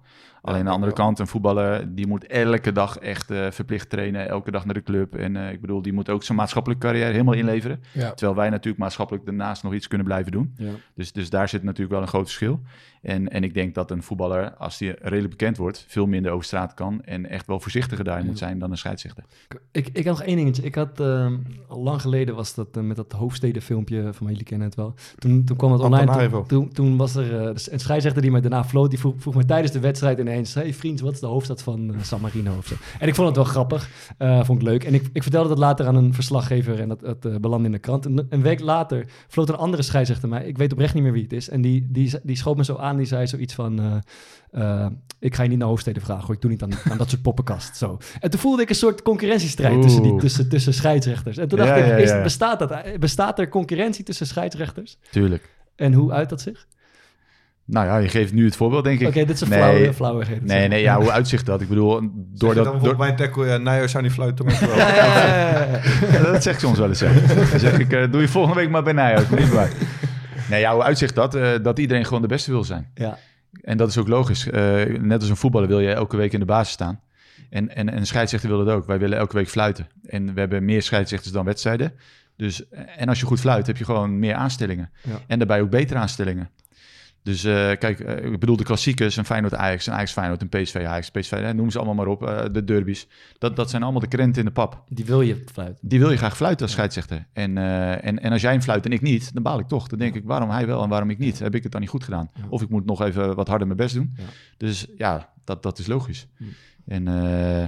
Alleen 0.41 0.59
aan 0.59 0.65
de 0.65 0.71
andere 0.71 0.93
kant, 0.93 1.19
een 1.19 1.27
voetballer 1.27 1.95
die 1.95 2.07
moet 2.07 2.25
elke 2.27 2.71
dag 2.71 2.97
echt 2.97 3.31
eh, 3.31 3.51
verplicht 3.51 3.89
trainen. 3.89 4.29
Elke 4.29 4.51
dag 4.51 4.65
naar 4.65 4.73
de 4.73 4.83
club. 4.83 5.15
En 5.15 5.35
eh, 5.35 5.51
ik 5.51 5.61
bedoel, 5.61 5.81
die 5.81 5.93
moet 5.93 6.09
ook 6.09 6.23
zijn 6.23 6.37
maatschappelijke 6.37 6.85
carrière 6.85 7.11
helemaal 7.11 7.33
inleveren. 7.33 7.83
Ja. 7.91 8.11
Terwijl 8.11 8.37
wij 8.37 8.49
natuurlijk 8.49 8.77
maatschappelijk 8.77 9.25
daarnaast 9.25 9.63
nog 9.63 9.73
iets 9.73 9.87
kunnen 9.87 10.07
blijven 10.07 10.31
doen. 10.31 10.53
Ja. 10.57 10.71
Dus, 10.95 11.11
dus 11.11 11.29
daar 11.29 11.49
zit 11.49 11.63
natuurlijk 11.63 11.91
wel 11.91 12.01
een 12.01 12.07
groot 12.07 12.25
verschil. 12.25 12.61
En, 13.01 13.29
en 13.29 13.43
ik 13.43 13.53
denk 13.53 13.75
dat 13.75 13.91
een 13.91 14.03
voetballer, 14.03 14.53
als 14.53 14.77
die 14.77 14.93
redelijk 15.01 15.29
bekend 15.29 15.57
wordt, 15.57 15.85
veel 15.87 16.05
minder 16.05 16.31
over 16.31 16.45
straat 16.45 16.73
kan. 16.73 17.01
En 17.03 17.29
echt 17.29 17.47
wel 17.47 17.59
voorzichtiger 17.59 18.03
daarin 18.03 18.25
moet 18.25 18.37
zijn 18.37 18.59
dan 18.59 18.71
een 18.71 18.77
scheidsrechter. 18.77 19.23
Ik, 19.71 19.87
ik 19.93 20.05
had 20.05 20.17
nog 20.17 20.21
één 20.27 20.35
dingetje. 20.35 20.63
Ik 20.63 20.75
had, 20.75 20.99
ehm, 20.99 21.35
al 21.67 21.79
lang 21.81 22.01
geleden 22.01 22.35
was 22.35 22.53
dat 22.55 22.67
eh, 22.77 22.83
met 22.83 22.95
dat 22.95 23.11
hoofdstedenfilmpje, 23.11 24.01
van 24.01 24.15
mij, 24.19 24.31
jullie 24.31 24.43
kennen 24.43 24.67
het 24.67 24.75
wel. 24.75 24.93
Toen, 25.17 25.43
toen 25.43 25.57
kwam 25.57 25.71
het 25.71 25.81
online. 25.81 26.29
Toen, 26.29 26.47
toen, 26.47 26.69
toen 26.73 26.97
was 26.97 27.15
er 27.15 27.39
eh, 27.39 27.45
een 27.71 27.79
scheidsrechter 27.79 28.21
die 28.21 28.31
mij 28.31 28.41
daarna 28.41 28.63
floot. 28.63 28.89
Die 28.89 28.99
vroeg, 28.99 29.13
vroeg 29.17 29.35
mij 29.35 29.43
tijdens 29.43 29.71
de 29.71 29.79
wedstrijd 29.79 30.19
ineens: 30.19 30.53
Hey 30.53 30.73
vriend, 30.73 30.99
wat 30.99 31.13
is 31.13 31.19
de 31.19 31.25
hoofdstad 31.25 31.61
van 31.61 31.93
eh, 31.93 32.01
San 32.01 32.21
Marino? 32.21 32.55
Of 32.57 32.65
zo. 32.67 32.75
En 32.99 33.07
ik 33.07 33.15
vond 33.15 33.27
het 33.27 33.35
wel 33.35 33.45
grappig. 33.45 33.89
eh, 34.17 34.43
vond 34.43 34.61
ik 34.61 34.67
leuk. 34.67 34.83
En 34.83 34.93
ik, 34.93 35.09
ik 35.13 35.21
vertelde 35.21 35.49
dat 35.49 35.57
later 35.57 35.85
aan 35.87 35.95
een 35.95 36.13
verslaggever 36.13 36.79
en 36.79 36.87
dat, 36.87 36.99
dat 36.99 37.25
eh, 37.25 37.35
belandde 37.35 37.65
in 37.65 37.71
de 37.71 37.79
krant. 37.79 38.05
En 38.05 38.25
een 38.29 38.41
week 38.41 38.59
later 38.59 39.05
floot 39.27 39.49
een 39.49 39.55
andere 39.55 39.83
scheidsrechter 39.83 40.29
mij. 40.29 40.45
Ik 40.45 40.57
weet 40.57 40.71
oprecht 40.71 40.93
niet 40.93 41.03
meer 41.03 41.11
wie 41.11 41.23
het 41.23 41.33
is. 41.33 41.49
En 41.49 41.61
die, 41.61 41.87
die, 41.89 42.11
die 42.23 42.35
schoot 42.35 42.57
me 42.57 42.63
zo 42.63 42.75
aan. 42.75 42.90
Die 42.97 43.05
zei 43.05 43.27
zoiets 43.27 43.53
van. 43.53 43.79
eh, 44.51 44.81
eh, 44.83 44.87
ik 45.19 45.35
ga 45.35 45.43
je 45.43 45.49
niet 45.49 45.57
naar 45.57 45.67
hoofdsteden 45.67 46.01
vragen, 46.01 46.25
hoor. 46.25 46.35
Ik 46.35 46.41
doe 46.41 46.51
niet 46.51 46.63
aan, 46.63 46.69
aan 46.91 46.97
dat 46.97 47.09
soort 47.09 47.21
poppenkast. 47.21 47.77
Zo. 47.77 47.97
En 48.19 48.29
toen 48.29 48.39
voelde 48.39 48.61
ik 48.61 48.69
een 48.69 48.75
soort 48.75 49.01
concurrentiestrijd 49.01 49.81
tussen, 49.81 50.03
die, 50.03 50.15
tussen, 50.17 50.49
tussen 50.49 50.73
scheidsrechters. 50.73 51.37
En 51.37 51.47
toen 51.47 51.57
dacht 51.57 51.69
Ja, 51.69 51.75
ik, 51.75 51.85
ja, 51.87 51.95
is- 51.95 52.09
ja. 52.09 52.21
bestaat, 52.21 52.59
dat, 52.59 52.99
bestaat 52.99 53.39
er 53.39 53.49
concurrentie 53.49 54.03
tussen 54.05 54.27
scheidsrechters? 54.27 54.97
Tuurlijk. 55.11 55.49
En 55.75 55.93
hoe 55.93 56.11
uit 56.11 56.29
dat 56.29 56.41
zich? 56.41 56.65
Nou 57.65 57.85
ja, 57.85 57.97
je 57.97 58.07
geeft 58.09 58.33
nu 58.33 58.45
het 58.45 58.55
voorbeeld, 58.55 58.83
denk 58.83 58.99
ik. 58.99 59.07
Oké, 59.07 59.19
dit 59.25 59.29
is 59.29 59.41
een 59.41 59.49
Nee. 59.49 59.59
flauwe, 59.59 59.93
flauwe 59.93 60.25
gegeven. 60.25 60.45
Nee, 60.47 60.67
nee, 60.67 60.81
ja, 60.81 60.97
hoe 60.99 61.11
uitzicht 61.11 61.45
dat? 61.45 61.61
Ik 61.61 61.67
bedoel, 61.67 61.99
Door 62.11 62.53
door 62.55 62.63
bijvoorbeeld 62.63 62.97
bij 62.97 63.09
een 63.09 63.15
tackle, 63.15 63.45
ja, 63.45 63.57
Nijers 63.57 63.91
zou 63.91 64.03
niet 64.03 64.11
fluiten, 64.13 64.45
maar 64.45 64.59
wel. 64.67 64.77
Ja, 64.77 64.95
ja, 64.95 65.05
ja, 65.05 65.37
ja, 65.37 65.67
ja. 65.67 65.79
Ja, 66.11 66.31
dat 66.31 66.43
zeg 66.43 66.53
ik 66.53 66.59
soms 66.59 66.77
wel 66.77 66.87
eens. 66.87 66.99
Ja. 66.99 67.11
Dan 67.51 67.59
zeg 67.59 67.79
ik, 67.79 67.93
eh, 67.93 68.11
doe 68.11 68.21
je 68.21 68.27
volgende 68.27 68.59
week 68.59 68.69
maar 68.69 68.83
bij 68.83 68.93
Nijhuis. 68.93 69.27
maar 69.29 69.39
Niet 69.39 69.49
waar. 69.53 69.69
Nee, 70.49 70.67
hoe 70.67 70.83
uitzicht 70.83 71.15
dat? 71.15 71.35
Eh, 71.35 71.51
dat 71.61 71.79
iedereen 71.79 72.05
gewoon 72.05 72.21
de 72.21 72.27
beste 72.27 72.51
wil 72.51 72.63
zijn. 72.63 72.91
Ja. 72.93 73.17
En 73.61 73.77
dat 73.77 73.89
is 73.89 73.97
ook 73.97 74.07
logisch. 74.07 74.49
Eh, 74.49 74.85
net 74.85 75.19
als 75.19 75.29
een 75.29 75.35
voetballer 75.35 75.67
wil 75.67 75.79
je 75.79 75.91
elke 75.91 76.17
week 76.17 76.33
in 76.33 76.39
de 76.39 76.45
basis 76.45 76.73
staan. 76.73 77.01
En, 77.49 77.75
en, 77.75 77.89
en 77.89 77.97
een 77.97 78.05
scheidsrechter 78.05 78.49
wil 78.49 78.65
dat 78.65 78.75
ook. 78.75 78.85
Wij 78.85 78.99
willen 78.99 79.17
elke 79.17 79.35
week 79.35 79.49
fluiten. 79.49 79.87
En 80.05 80.33
we 80.33 80.39
hebben 80.39 80.65
meer 80.65 80.81
scheidsrechters 80.81 81.33
dan 81.33 81.45
wedstrijden. 81.45 81.93
Dus, 82.35 82.69
en 82.69 83.09
als 83.09 83.19
je 83.19 83.25
goed 83.25 83.39
fluit, 83.39 83.67
heb 83.67 83.77
je 83.77 83.85
gewoon 83.85 84.19
meer 84.19 84.33
aanstellingen. 84.33 84.91
Ja. 85.03 85.19
En 85.27 85.37
daarbij 85.37 85.61
ook 85.61 85.69
betere 85.69 85.99
aanstellingen. 85.99 86.49
Dus 87.23 87.43
eh, 87.43 87.53
kijk, 87.53 87.99
eh, 87.99 88.25
ik 88.31 88.39
bedoel 88.39 88.57
de 88.57 88.63
klassiekers, 88.63 89.17
een 89.17 89.25
Feyenoord-Ajax, 89.25 89.87
een 89.87 89.93
Ajax-Feyenoord, 89.93 90.41
een 90.41 90.49
PSV-Ajax, 90.49 91.09
PSV, 91.09 91.31
hè, 91.31 91.53
noem 91.53 91.69
ze 91.69 91.77
allemaal 91.77 91.95
maar 91.95 92.07
op, 92.07 92.27
eh, 92.27 92.45
de 92.51 92.63
derbies. 92.63 93.07
Dat, 93.37 93.55
dat 93.55 93.69
zijn 93.69 93.83
allemaal 93.83 94.01
de 94.01 94.07
krenten 94.07 94.41
in 94.41 94.47
de 94.47 94.53
pap. 94.53 94.83
Die 94.87 95.05
wil 95.05 95.21
je 95.21 95.43
fluiten. 95.51 95.87
Die 95.89 95.99
wil 95.99 96.11
je 96.11 96.17
graag 96.17 96.35
fluiten 96.35 96.65
als 96.65 96.71
scheidsrechter. 96.71 97.27
En, 97.33 97.57
en, 97.57 98.19
en 98.19 98.31
als 98.31 98.41
jij 98.41 98.51
hem 98.51 98.61
fluit 98.61 98.85
en 98.85 98.91
ik 98.91 99.01
niet, 99.01 99.33
dan 99.33 99.43
baal 99.43 99.59
ik 99.59 99.67
toch. 99.67 99.87
Dan 99.87 99.99
denk 99.99 100.15
ik, 100.15 100.23
waarom 100.25 100.49
hij 100.49 100.67
wel 100.67 100.83
en 100.83 100.89
waarom 100.89 101.09
ik 101.09 101.17
niet? 101.17 101.39
Heb 101.39 101.55
ik 101.55 101.63
het 101.63 101.71
dan 101.71 101.81
niet 101.81 101.89
goed 101.89 102.03
gedaan? 102.03 102.31
Of 102.49 102.61
ik 102.61 102.69
moet 102.69 102.85
nog 102.85 103.01
even 103.01 103.35
wat 103.35 103.47
harder 103.47 103.67
mijn 103.67 103.79
best 103.79 103.95
doen. 103.95 104.15
Dus 104.57 104.87
ja, 104.97 105.33
dat, 105.43 105.63
dat 105.63 105.79
is 105.79 105.87
logisch. 105.87 106.27
En, 106.85 107.07
eh, 107.07 107.65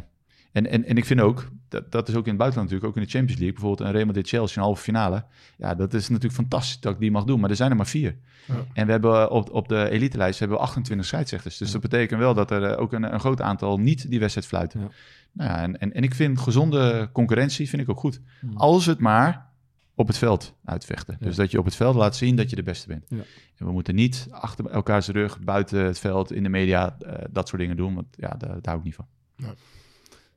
en, 0.54 0.70
en, 0.70 0.86
en 0.86 0.98
ik 0.98 1.06
vind 1.06 1.20
ook, 1.20 1.50
dat, 1.68 1.92
dat 1.92 2.08
is 2.08 2.16
ook 2.16 2.24
in 2.24 2.30
het 2.30 2.38
buitenland 2.38 2.72
natuurlijk, 2.72 2.86
ook 2.86 2.96
in 2.96 3.04
de 3.04 3.18
Champions 3.18 3.42
League, 3.42 3.60
bijvoorbeeld 3.60 3.88
een 3.88 3.96
Real 3.96 4.06
Madrid-Chelsea, 4.06 4.58
een 4.58 4.64
halve 4.64 4.84
finale. 4.84 5.26
Ja, 5.58 5.76
dat 5.76 5.94
is 5.94 6.10
natuurlijk 6.10 6.36
fantastisch 6.36 6.80
dat 6.80 6.94
ik 6.94 7.00
die 7.00 7.12
mag 7.12 7.24
doen, 7.24 7.40
maar 7.40 7.50
er 7.50 7.56
zijn 7.56 7.72
er 7.72 7.76
maar 7.76 7.88
vier. 7.88 8.18
Ja. 8.48 8.54
En 8.74 8.86
we 8.86 8.92
hebben 8.92 9.32
op, 9.32 9.52
op 9.52 9.68
de 9.68 9.90
elite-lijst 9.90 10.40
hebben 10.40 10.58
we 10.58 10.64
28 10.64 11.08
scheidsrechters. 11.08 11.58
Dus 11.58 11.72
dat 11.72 11.82
betekent 11.82 12.20
wel 12.20 12.34
dat 12.34 12.52
er 12.52 12.64
eh, 12.64 12.80
ook 12.80 12.94
een, 12.94 13.14
een 13.14 13.20
groot 13.20 13.42
aantal 13.42 13.78
niet 13.80 14.10
die 14.10 14.20
wedstrijd 14.20 14.48
fluiten. 14.48 14.80
Ja. 14.80 14.90
Nou 15.32 15.50
ja, 15.50 15.62
en, 15.62 15.80
en, 15.80 15.94
en 15.94 16.04
ik 16.04 16.14
vind 16.14 16.40
gezonde 16.40 17.10
concurrentie 17.14 17.70
vind 17.70 17.82
ik 17.82 17.90
ook 17.90 18.00
goed. 18.00 18.22
Als 18.54 18.86
het 18.86 19.00
maar 19.00 19.52
op 19.96 20.08
het 20.08 20.18
veld 20.18 20.56
uitvechten. 20.66 21.18
Dus 21.20 21.36
dat 21.36 21.52
je 21.52 21.60
op 21.60 21.66
het 21.66 21.76
veld 21.76 21.96
laat 21.96 22.16
zien 22.16 22.36
dat 22.36 22.50
je 22.50 22.56
de 22.56 22.64
beste 22.64 22.88
bent. 22.88 23.06
Ja. 23.10 23.18
En 23.58 23.66
we 23.66 23.72
moeten 23.72 23.96
niet 23.96 24.28
achter 24.32 24.70
elkaars 24.70 25.08
rug, 25.08 25.40
buiten 25.40 25.86
het 25.86 26.00
veld, 26.00 26.32
in 26.32 26.44
de 26.44 26.50
media, 26.50 26.98
eh, 27.00 27.26
dat 27.32 27.48
soort 27.48 27.62
dingen 27.62 27.78
doen. 27.78 27.96
Want 27.96 28.08
ja, 28.12 28.30
daar, 28.30 28.50
daar 28.50 28.62
hou 28.64 28.78
ik 28.78 28.84
niet 28.84 28.96
van. 28.96 29.08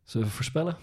Zullen 0.06 0.26
we 0.26 0.32
voorspellen? 0.32 0.76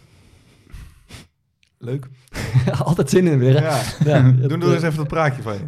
Leuk. 1.78 2.08
Altijd 2.84 3.10
zin 3.10 3.28
in 3.28 3.40
weer, 3.40 3.60
hè? 3.60 3.68
Ja. 3.68 3.82
Ja, 4.22 4.32
Doe 4.48 4.58
nog 4.58 4.74
eens 4.74 4.84
even 4.84 4.98
dat 4.98 5.08
praatje 5.08 5.42
van 5.42 5.54
je. 5.54 5.66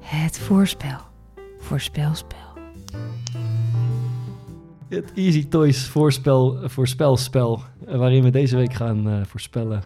Het 0.00 0.38
voorspel. 0.38 0.98
Voorspelspel. 1.58 2.38
Het 4.88 5.12
Easy 5.14 5.48
Toys 5.48 5.88
voorspel, 5.88 6.68
voorspelspel, 6.68 7.60
eh, 7.86 7.96
waarin 7.96 8.22
we 8.22 8.30
deze 8.30 8.56
week 8.56 8.74
gaan 8.74 9.08
eh, 9.08 9.24
voorspellen 9.24 9.82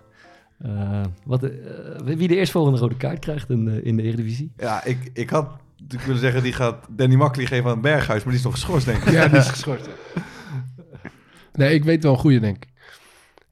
eh, 0.59 1.03
wat 1.25 1.41
de, 1.41 2.15
wie 2.17 2.29
de 2.29 2.37
eerstvolgende 2.37 2.79
rode 2.79 2.97
kaart 2.97 3.19
krijgt 3.19 3.51
in 3.51 3.65
de, 3.65 3.83
in 3.83 3.97
de 3.97 4.03
Eredivisie. 4.03 4.53
Ja, 4.57 4.85
ik, 4.85 5.11
ik 5.13 5.31
had 5.31 5.49
natuurlijk 5.81 6.07
willen 6.07 6.21
zeggen, 6.21 6.43
die 6.43 6.53
gaat 6.53 6.77
Danny 6.91 7.15
Makkely 7.15 7.47
geven 7.47 7.65
aan 7.65 7.71
het 7.71 7.81
Berghuis, 7.81 8.19
maar 8.25 8.29
die 8.33 8.39
is 8.39 8.43
nog 8.45 8.53
geschorst, 8.53 8.87
denk 8.87 9.03
ik. 9.05 9.13
Ja, 9.13 9.29
die 9.29 9.39
is 9.39 9.49
geschorst. 9.49 9.89
Nee, 11.53 11.75
ik 11.75 11.85
weet 11.85 12.03
wel 12.03 12.13
een 12.13 12.19
goede, 12.19 12.41
denk 12.41 12.57
ik. 12.57 12.69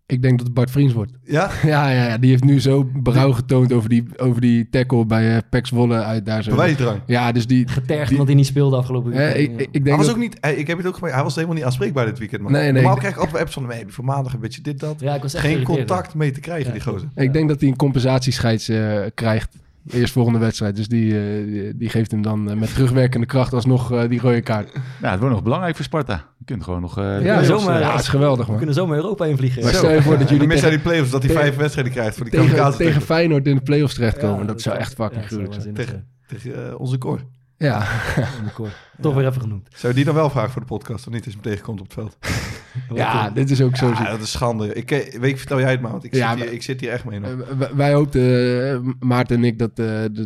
Ik 0.06 0.22
denk 0.22 0.36
dat 0.38 0.46
het 0.46 0.54
Bart 0.56 0.70
Vriends 0.70 0.92
wordt. 0.92 1.12
Ja? 1.24 1.50
Ja, 1.62 1.90
ja, 1.90 2.04
ja, 2.06 2.18
die 2.18 2.30
heeft 2.30 2.44
nu 2.44 2.60
zo 2.60 2.84
berouw 2.94 3.32
getoond 3.32 3.72
over 3.72 3.88
die, 3.88 4.04
over 4.16 4.40
die 4.40 4.68
tackle 4.70 5.06
bij 5.06 5.34
eh 5.36 5.42
Pax 5.50 5.70
Wolle 5.70 6.02
uit 6.02 6.26
daar 6.26 6.42
zo. 6.42 6.50
Bewijsdrang. 6.50 7.00
Ja, 7.06 7.32
dus 7.32 7.46
die... 7.46 7.68
Getergd 7.68 8.02
die- 8.02 8.10
omdat 8.12 8.26
hij 8.26 8.36
niet 8.36 8.46
speelde 8.46 8.76
afgelopen 8.76 9.12
Hè, 9.12 9.32
weekend. 9.32 9.60
ik, 9.60 9.60
ik, 9.60 9.66
ik 9.66 9.68
Hij 9.72 9.82
denk 9.82 9.96
was 9.96 10.06
dat- 10.06 10.14
ook 10.14 10.20
niet, 10.20 10.38
ik 10.58 10.66
heb 10.66 10.76
het 10.78 10.86
ook 10.86 10.94
gemerkt, 10.94 11.14
hij 11.14 11.24
was 11.24 11.34
helemaal 11.34 11.56
niet 11.56 11.64
aanspreekbaar 11.64 12.06
dit 12.06 12.18
weekend. 12.18 12.42
Man. 12.42 12.52
Nee, 12.52 12.62
nee, 12.62 12.72
Normaal 12.72 12.92
ik- 12.92 12.98
krijg 12.98 13.14
ik 13.14 13.20
altijd 13.20 13.40
apps 13.42 13.52
van 13.52 13.62
hem, 13.62 13.72
hey, 13.72 13.84
voor 13.88 14.04
maandag 14.04 14.32
een 14.32 14.40
beetje 14.40 14.62
dit, 14.62 14.80
dat. 14.80 15.00
Ja, 15.00 15.14
ik 15.14 15.22
was 15.22 15.34
echt 15.34 15.44
Geen 15.44 15.62
contact 15.62 16.14
mee 16.14 16.30
te 16.30 16.40
krijgen, 16.40 16.66
Ja. 16.66 16.72
die 16.72 16.82
gozer. 16.82 17.08
Ik 17.14 17.32
denk 17.32 17.48
dat 17.48 17.60
hij 17.60 17.68
een 17.68 17.76
compensatiescheids 17.76 18.68
eh 18.68 19.00
krijgt. 19.14 19.56
Eerst 19.92 20.12
volgende 20.12 20.38
wedstrijd. 20.38 20.76
Dus 20.76 20.88
die, 20.88 21.18
eh, 21.18 21.44
die, 21.44 21.76
die 21.76 21.88
geeft 21.88 22.10
hem 22.10 22.22
dan 22.22 22.50
eh, 22.50 22.56
met 22.56 22.74
terugwerkende 22.74 23.26
kracht 23.26 23.52
alsnog 23.52 23.92
eh, 23.92 24.08
die 24.08 24.20
rode 24.20 24.40
kaart. 24.40 24.72
Ja, 25.02 25.10
het 25.10 25.18
wordt 25.20 25.34
nog 25.34 25.44
belangrijk 25.44 25.76
voor 25.76 25.84
Sparta. 25.84 26.24
Je 26.38 26.44
kunt 26.44 26.64
gewoon 26.64 26.80
nog... 26.80 26.98
eh, 26.98 27.04
Ja, 27.04 27.18
ja, 27.20 27.42
zomaar- 27.42 27.80
ja, 27.80 27.90
het 27.92 28.00
is 28.00 28.08
geweldig 28.08 28.40
We 28.44 28.46
man. 28.50 28.56
kunnen 28.56 28.74
zomaar 28.74 28.96
Europa 28.96 29.24
invliegen. 29.24 29.62
Maar 29.62 29.72
Zo. 29.72 29.78
stel 29.78 29.90
je 29.92 30.02
voor 30.02 30.18
dat 30.18 30.28
Dan 30.28 30.36
jullie 30.36 30.52
hij 30.52 30.56
tegen, 30.56 30.70
die 30.70 30.80
play-offs, 30.86 31.10
dat 31.10 31.22
hij 31.22 31.32
vijf 31.34 31.56
wedstrijden 31.56 31.92
krijgt 31.92 32.16
voor 32.16 32.30
die 32.30 32.40
tegen, 32.40 32.76
tegen 32.76 33.00
Feyenoord 33.02 33.46
in 33.46 33.54
de 33.56 33.62
play-offs 33.62 33.94
terechtkomen. 33.94 34.40
Ja, 34.40 34.44
dat 34.46 34.60
zou 34.62 34.76
echt 34.76 34.94
fucking 34.94 35.20
ja, 35.22 35.26
gruwelijk 35.26 35.62
zijn. 35.62 35.74
tegen 35.74 36.78
onze 36.78 36.98
Cor. 36.98 37.20
Ja. 37.56 37.86
Toch 39.00 39.14
weer 39.14 39.26
even 39.26 39.40
genoemd. 39.40 39.68
Zou 39.74 39.88
je 39.88 39.94
die 39.94 40.04
dan 40.04 40.14
wel 40.14 40.30
vragen 40.30 40.50
voor 40.50 40.60
de 40.60 40.66
podcast 40.66 41.06
of 41.06 41.12
niet, 41.12 41.24
als 41.24 41.34
je 41.34 41.40
hem 41.42 41.50
tegenkomt 41.50 41.80
op 41.80 41.86
het 41.86 41.94
veld? 41.94 42.16
Ja 42.94 43.30
dit 43.30 43.50
is 43.50 43.62
ook 43.62 43.76
zo. 43.76 43.88
Ja, 43.88 44.10
dat 44.10 44.20
is 44.20 44.30
schande. 44.30 44.74
Ik, 44.74 44.90
eh, 44.90 45.20
weet, 45.20 45.38
vertel 45.38 45.60
jij 45.60 45.70
het 45.70 45.80
maar, 45.80 45.90
want 45.90 46.04
ik, 46.04 46.14
Ja, 46.14 46.36
zit, 46.36 46.44
hier, 46.44 46.52
ik 46.52 46.62
zit 46.62 46.80
hier 46.80 46.90
echt 46.90 47.04
mee 47.04 47.18
nog. 47.18 47.30
Eh, 47.30 47.70
wij 47.76 47.92
hoopten, 47.92 48.22
eh, 48.70 48.78
Maarten 49.00 49.36
en 49.36 49.44
ik, 49.44 49.58
dat, 49.58 49.76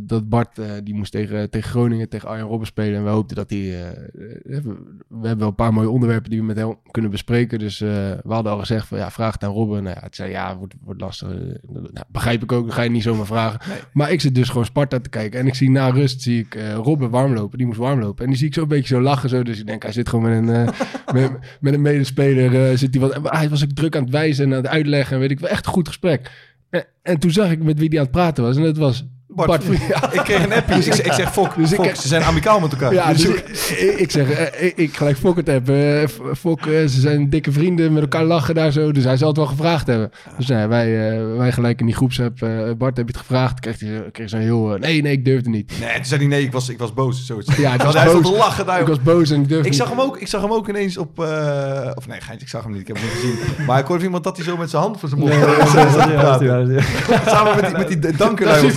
dat 0.03 0.29
Bart 0.29 0.61
die 0.85 0.95
moest 0.95 1.13
tegen, 1.13 1.51
tegen 1.51 1.71
Groningen, 1.71 2.09
tegen 2.09 2.29
Arjen 2.29 2.47
Robben 2.47 2.67
spelen. 2.67 2.97
En 2.97 3.05
wij 3.05 3.13
hoopten 3.13 3.37
dat 3.37 3.51
hij... 3.51 3.59
we, 3.59 4.63
hebben 5.09 5.39
wel 5.39 5.49
een 5.49 5.55
paar 5.55 5.73
mooie 5.73 5.91
onderwerpen 5.91 6.31
die 6.31 6.39
we 6.39 6.45
met 6.45 6.57
hem 6.57 6.77
kunnen 6.91 7.11
bespreken. 7.11 7.59
Dus 7.59 7.79
we 7.79 8.21
hadden 8.29 8.53
al 8.53 8.59
gezegd 8.59 8.87
van 8.87 8.99
ja, 8.99 9.11
vraag 9.11 9.33
het 9.33 9.45
aan 9.45 9.53
Robben. 9.53 9.83
Nou 9.83 9.97
ja, 9.97 10.03
het 10.03 10.17
zei 10.17 10.31
ja, 10.31 10.57
wordt, 10.57 10.75
wordt 10.85 11.01
lastig. 11.01 11.29
Nou, 11.69 12.07
begrijp 12.09 12.43
ik 12.43 12.53
ook, 12.53 12.65
dat 12.65 12.75
ga 12.75 12.83
je 12.83 12.91
niet 12.91 13.03
zomaar 13.03 13.27
vragen. 13.27 13.61
Maar 13.93 14.11
ik 14.11 14.21
zit 14.21 14.35
dus 14.35 14.49
gewoon 14.49 14.65
Sparta 14.65 15.01
te 15.01 15.09
kijken. 15.09 15.41
En 15.41 15.47
ik 15.47 15.55
zie 15.55 15.71
na 15.71 15.89
rust 15.89 16.23
zie 16.23 16.41
ik 16.41 16.59
Robben 16.75 17.11
warm 17.11 17.35
lopen. 17.35 17.59
Die 17.59 17.67
moest 17.67 17.79
warm 17.79 18.01
lopen. 18.01 18.25
En 18.25 18.31
die 18.31 18.39
zie 18.39 18.47
ik 18.47 18.55
zo 18.55 18.63
een 18.63 18.69
beetje 18.69 18.95
zo 18.95 19.01
lachen. 19.01 19.29
Zo. 19.29 19.43
Dus 19.43 19.59
ik 19.59 19.67
denk, 19.67 19.83
hij 19.83 19.93
zit 19.93 20.09
gewoon 20.09 20.45
met 20.45 20.49
een, 20.49 20.75
met, 21.21 21.31
met 21.61 21.75
een 21.75 21.83
medespeler. 21.83 22.32
Eh, 22.39 22.77
zit 22.77 22.95
hij, 22.95 23.09
wat, 23.09 23.19
hij 23.23 23.49
was 23.49 23.65
ook 23.65 23.73
druk 23.73 23.97
aan 23.97 24.03
het 24.03 24.13
wijzen 24.13 24.45
en 24.45 24.51
aan 24.51 24.63
het 24.63 24.67
uitleggen. 24.67 25.15
En 25.15 25.21
weet 25.21 25.31
ik 25.31 25.41
wel, 25.41 25.51
echt 25.51 25.67
een 25.67 25.73
goed 25.73 25.89
gesprek. 25.89 26.31
En, 26.71 26.85
en 27.03 27.19
toen 27.19 27.31
zag 27.31 27.51
ik 27.51 27.63
met 27.63 27.79
wie 27.79 27.89
die 27.89 27.99
aan 27.99 28.05
het 28.05 28.15
praten 28.15 28.45
was. 28.45 28.57
En 28.57 28.63
dat 28.63 28.77
was 28.77 29.05
Bart, 29.35 29.49
Bart 29.49 29.65
Vriend. 29.65 29.87
Ja. 29.89 30.13
Ik 30.13 30.21
kreeg 30.21 30.45
een 30.45 30.53
appje, 30.53 30.75
dus 30.75 30.87
ik, 30.87 30.93
zeg- 30.95 31.07
ik 31.07 31.13
zeg, 31.13 31.33
Fok, 31.33 31.57
Dus 31.57 31.73
ik- 31.73 31.95
ze 31.95 32.09
zijn 32.09 32.23
amicaal 32.23 32.61
met 32.61 32.73
elkaar. 32.73 32.93
Ja, 32.93 33.13
Dus 33.13 33.23
dus 33.23 33.71
ik- 33.97 34.11
zeg, 34.11 34.31
eh, 34.31 34.67
ik, 34.67 34.73
ik 34.77 34.97
gelijk 34.97 35.17
Fok 35.17 35.37
het 35.37 35.47
hebben. 35.47 36.01
Eh, 36.03 36.09
Fok, 36.39 36.61
eh, 36.61 36.67
ze 36.67 37.01
zijn 37.01 37.31
dikke 37.31 37.53
vrienden, 37.53 37.93
met 37.93 38.03
elkaar 38.03 38.25
lachen 38.25 38.55
daar 38.55 38.71
zo. 38.73 38.93
Dus 38.93 39.05
hij 39.05 39.17
zal 39.17 39.29
het 39.29 39.37
wel 39.37 39.47
gevraagd 39.47 39.87
hebben. 39.87 40.11
Dus 40.37 40.47
nou 40.47 40.61
ja, 40.61 40.69
wij, 40.69 41.11
eh, 41.11 41.37
wij 41.37 41.53
gelijk 41.53 41.81
in 41.81 41.87
die 41.87 41.95
groepsapp, 41.95 42.43
eh 42.43 42.49
Bart, 42.79 42.97
heb 42.97 43.07
je 43.07 43.13
het 43.13 43.21
gevraagd? 43.27 43.61
Kreeg 43.61 43.81
hij 43.81 44.03
kreeg 44.13 44.29
zo'n 44.29 44.41
heel, 44.41 44.75
eh, 44.75 44.81
nee, 44.81 45.03
nee, 45.03 45.13
ik 45.13 45.25
durfde 45.25 45.51
niet. 45.51 45.73
nee, 45.81 45.95
toen 45.95 46.05
zei 46.05 46.21
hij 46.21 46.29
nee, 46.29 46.43
ik 46.43 46.53
was, 46.53 46.69
ik 46.69 46.79
was 46.79 46.95
boos. 46.95 47.27
Zoiets. 47.27 47.57
Ja, 47.57 47.75
ik 47.75 47.83
was 47.83 47.95
hij 47.95 48.13
boos. 48.13 48.31
lachen 48.31 48.67
daar. 48.67 48.81
Ik 48.81 48.87
was 48.87 49.03
boos 49.03 49.31
en 49.31 49.41
ik 49.41 49.49
durfde 49.49 49.69
Ik 49.69 49.75
zag, 49.75 49.89
niet. 49.89 49.97
hem 49.97 50.07
ook, 50.07 50.19
ik 50.19 50.27
zag 50.29 50.41
hem 50.41 50.53
ook 50.53 50.69
ineens 50.69 50.97
op... 50.99 51.21
eh, 51.21 51.91
of 51.95 52.07
nee, 52.07 52.21
geintje, 52.21 52.45
ik 52.45 52.49
zag 52.49 52.63
hem 52.63 52.73
niet. 52.73 52.81
Ik 52.81 52.87
heb 52.87 52.97
hem 52.97 53.05
niet 53.07 53.15
gezien. 53.15 53.65
Maar 53.67 53.79
ik 53.79 53.85
hoorde 53.87 53.95
van 53.95 54.05
iemand 54.05 54.25
dat 54.25 54.37
hij 54.37 54.45
zo 54.47 54.57
met 54.57 54.71
zijn 54.71 54.83
hand 54.83 55.01
voor 55.01 55.09
zijn 55.09 55.21
mond... 55.21 55.33
Nee, 55.33 55.41
Samen 57.27 57.57
met 57.57 57.65
die, 57.65 57.77
met 57.79 57.89
die 58.03 58.17
dankenlui. 58.17 58.71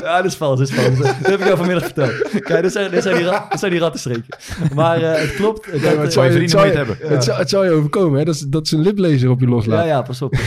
Ja, 0.00 0.16
dat 0.16 0.24
is 0.24 0.34
vals, 0.34 0.58
dat 0.58 0.68
is 0.68 0.74
vals. 0.74 0.98
Dat 0.98 1.06
heb 1.30 1.40
ik 1.40 1.44
jou 1.46 1.56
vanmiddag 1.56 1.84
verteld. 1.84 2.40
Kijk, 2.40 2.62
dit 2.62 2.72
zijn, 2.72 2.90
dit 2.90 3.02
zijn, 3.02 3.16
die, 3.16 3.24
ra- 3.24 3.46
dit 3.50 3.58
zijn 3.58 3.70
die 3.72 3.80
rattenstreken. 3.80 4.24
Maar 4.74 5.02
eh, 5.02 5.20
het 5.20 5.34
klopt. 5.34 5.70
dat, 5.72 5.80
Ja, 5.80 5.94
maar 5.94 6.02
het 6.02 6.12
zou 6.12 6.26
je, 6.26 6.30
het 6.32 6.38
vrienden 6.40 6.48
zou 6.48 6.66
je, 6.66 6.72
hebben. 6.76 6.96
het 7.00 7.24
zou, 7.24 7.38
het 7.38 7.48
zou 7.48 7.64
je 7.64 7.70
overkomen, 7.70 8.18
hè? 8.18 8.24
Dat, 8.24 8.34
is, 8.34 8.40
dat 8.40 8.66
is 8.66 8.72
een 8.72 8.80
liplezer 8.80 9.30
op 9.30 9.40
je 9.40 9.46
ja, 9.46 9.52
loslaat. 9.52 9.86
ja, 9.86 10.02
pas 10.02 10.22
op. 10.22 10.30
Pas 10.30 10.40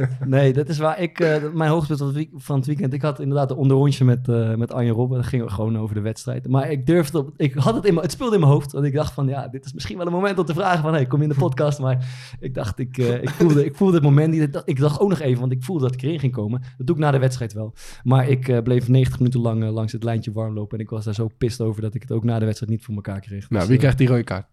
op. 0.00 0.08
Nee, 0.26 0.52
dat 0.52 0.68
is 0.68 0.78
waar 0.78 1.00
ik... 1.00 1.20
eh, 1.20 1.34
mijn 1.54 1.70
hoogtepunt 1.70 1.98
van 1.98 2.06
het 2.08 2.16
week- 2.16 2.30
van 2.34 2.56
het 2.56 2.66
weekend... 2.66 2.92
Ik 2.92 3.02
had 3.02 3.20
inderdaad 3.20 3.50
een 3.50 3.56
onderrondje 3.56 4.04
met, 4.04 4.28
eh 4.28 4.54
met 4.54 4.72
Arjen 4.72 4.94
Robben. 4.94 5.18
Dat 5.18 5.26
ging 5.26 5.52
gewoon 5.52 5.78
over 5.78 5.94
de 5.94 6.00
wedstrijd. 6.00 6.48
Maar 6.48 6.70
ik 6.70 6.86
durfde... 6.86 7.18
Op, 7.18 7.30
ik 7.36 7.54
had 7.54 7.74
het 7.74 7.84
in 7.84 7.92
mijn... 7.94 8.04
Het 8.06 8.14
speelde 8.14 8.34
in 8.34 8.40
mijn 8.40 8.52
hoofd. 8.52 8.72
Want 8.72 8.84
ik 8.84 8.94
dacht 8.94 9.12
van... 9.12 9.28
Ja, 9.28 9.48
dit 9.48 9.64
is 9.64 9.72
misschien 9.72 9.96
wel 9.96 10.06
een 10.06 10.12
moment 10.12 10.38
om 10.38 10.44
te 10.44 10.54
vragen 10.54 10.82
van... 10.82 10.92
Hey, 10.92 11.06
kom 11.06 11.18
je 11.18 11.24
in 11.26 11.32
de 11.32 11.38
podcast? 11.38 11.78
Maar 11.78 12.06
ik 12.40 12.54
dacht... 12.54 12.78
Ik, 12.78 12.98
eh, 12.98 13.22
ik, 13.22 13.30
voelde, 13.30 13.64
ik 13.64 13.74
voelde 13.76 13.94
het 13.94 14.02
moment 14.02 14.32
niet. 14.32 14.42
Ik 14.42 14.52
dacht- 14.52 14.68
Ik 14.68 14.80
dacht 14.80 15.00
ook 15.00 15.08
nog 15.08 15.20
even... 15.20 15.40
Want 15.40 15.52
ik 15.52 15.62
voelde 15.64 15.82
dat 15.84 15.94
ik 15.94 16.02
erin 16.02 16.18
ging 16.20 16.32
komen. 16.32 16.60
Dat 16.78 16.86
doe 16.86 16.96
ik 16.96 17.02
na 17.02 17.10
de 17.10 17.18
wedstrijd 17.18 17.52
wel. 17.52 17.74
Maar 18.08 18.28
ik 18.28 18.48
eh, 18.48 18.62
bleef 18.62 18.88
90 18.88 19.18
minuten 19.18 19.40
lang 19.40 19.62
eh, 19.62 19.72
langs 19.72 19.92
het 19.92 20.02
lijntje 20.02 20.32
warm 20.32 20.54
lopen. 20.54 20.78
En 20.78 20.84
ik 20.84 20.90
was 20.90 21.04
daar 21.04 21.14
zo 21.14 21.30
pist 21.38 21.60
over... 21.60 21.82
Dat 21.82 21.94
ik 21.94 22.02
het 22.02 22.12
ook 22.12 22.24
na 22.24 22.38
de 22.38 22.44
wedstrijd 22.44 22.72
niet 22.72 22.84
voor 22.84 22.94
elkaar 22.94 23.20
kreeg. 23.20 23.50
Nou, 23.50 23.60
Dus, 23.60 23.64
wie 23.64 23.72
eh, 23.72 23.78
krijgt 23.78 23.98
die 23.98 24.08
rode 24.08 24.24
kaart? 24.24 24.46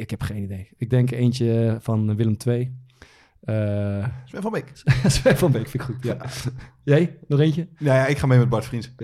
ik 0.00 0.10
heb 0.10 0.22
geen 0.22 0.42
idee. 0.42 0.68
Ik 0.76 0.90
denk 0.90 1.10
eentje 1.10 1.76
van 1.80 2.16
Willem 2.16 2.36
II. 2.46 2.76
Eh 3.40 4.06
Sven 4.24 4.42
van 4.42 4.52
Beek. 4.52 4.72
Sven 5.06 5.36
van 5.36 5.52
Beek 5.52 5.68
vind 5.68 5.74
ik 5.74 5.88
goed, 5.88 6.04
ja. 6.04 6.16
Jij? 6.94 7.18
Nog 7.28 7.40
eentje? 7.40 7.68
Ja, 7.78 7.94
ja, 7.94 8.06
ik 8.06 8.18
ga 8.18 8.26
mee 8.26 8.38
met 8.38 8.48
Bart 8.48 8.64
Vriends. 8.64 8.94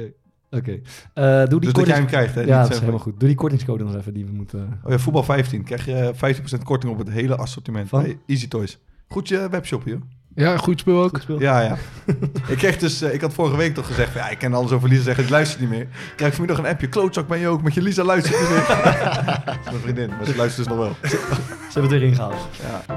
Oké. 0.50 0.80
Eh, 1.14 1.38
doe 1.38 1.48
die 1.48 1.60
Dus 1.60 1.72
dat 1.72 1.86
jij 1.86 1.96
hem 1.96 2.06
krijgt, 2.06 2.34
hè? 2.34 2.40
Ja, 2.40 2.62
dat 2.62 2.70
is 2.70 2.78
helemaal 2.78 3.00
goed. 3.00 3.20
Doe 3.20 3.28
die 3.28 3.38
kortingscode 3.38 3.84
nog 3.84 3.96
even 3.96 4.14
die 4.14 4.24
we 4.24 4.32
moeten... 4.32 4.80
Oh 4.84 4.90
ja, 4.90 4.98
voetbal 4.98 5.22
15. 5.22 5.64
Krijg 5.64 5.84
je 5.84 6.12
50% 6.58 6.62
korting 6.62 6.92
op 6.92 6.98
het 6.98 7.10
hele 7.10 7.36
assortiment. 7.36 7.88
Van? 7.88 8.02
Bij 8.02 8.18
Easy 8.26 8.48
Toys. 8.48 8.78
Goed 9.08 9.28
je 9.28 9.48
webshop, 9.50 9.82
joh. 9.84 10.00
Ja, 10.36 10.56
goed 10.56 10.80
speel 10.80 11.02
ook. 11.02 11.20
Ja, 11.38 11.60
ja. 11.60 11.76
ik 12.52 12.56
kreeg 12.56 12.78
dus, 12.78 13.02
eh, 13.02 13.14
ik 13.14 13.20
had 13.20 13.34
vorige 13.34 13.56
week 13.56 13.74
toch 13.74 13.86
gezegd, 13.86 14.14
ja, 14.14 14.28
ik 14.28 14.38
ken 14.38 14.54
alles 14.54 14.70
over 14.70 14.88
Lisa 14.88 15.02
zeggen, 15.02 15.24
ik 15.24 15.30
luister 15.30 15.60
niet 15.60 15.68
meer. 15.68 15.80
Ik 15.80 16.12
krijg 16.16 16.34
vanmiddag 16.34 16.64
een 16.64 16.70
appje, 16.70 16.88
klootzak 16.88 17.28
ben 17.28 17.38
je 17.38 17.48
ook, 17.48 17.62
met 17.62 17.74
je 17.74 17.82
Lisa 17.82 18.04
luistert 18.04 18.38
dat 19.44 19.56
is 19.58 19.70
mijn 19.70 19.80
vriendin, 19.80 20.08
maar 20.08 20.24
ze 20.24 20.36
luistert 20.36 20.68
dus 20.68 20.76
nog 20.76 20.86
wel. 20.86 20.96
ze 21.10 21.72
hebben 21.72 21.92
het 21.92 21.92
erin 21.92 22.14
gehaald. 22.14 22.48
Ja. 22.62 22.94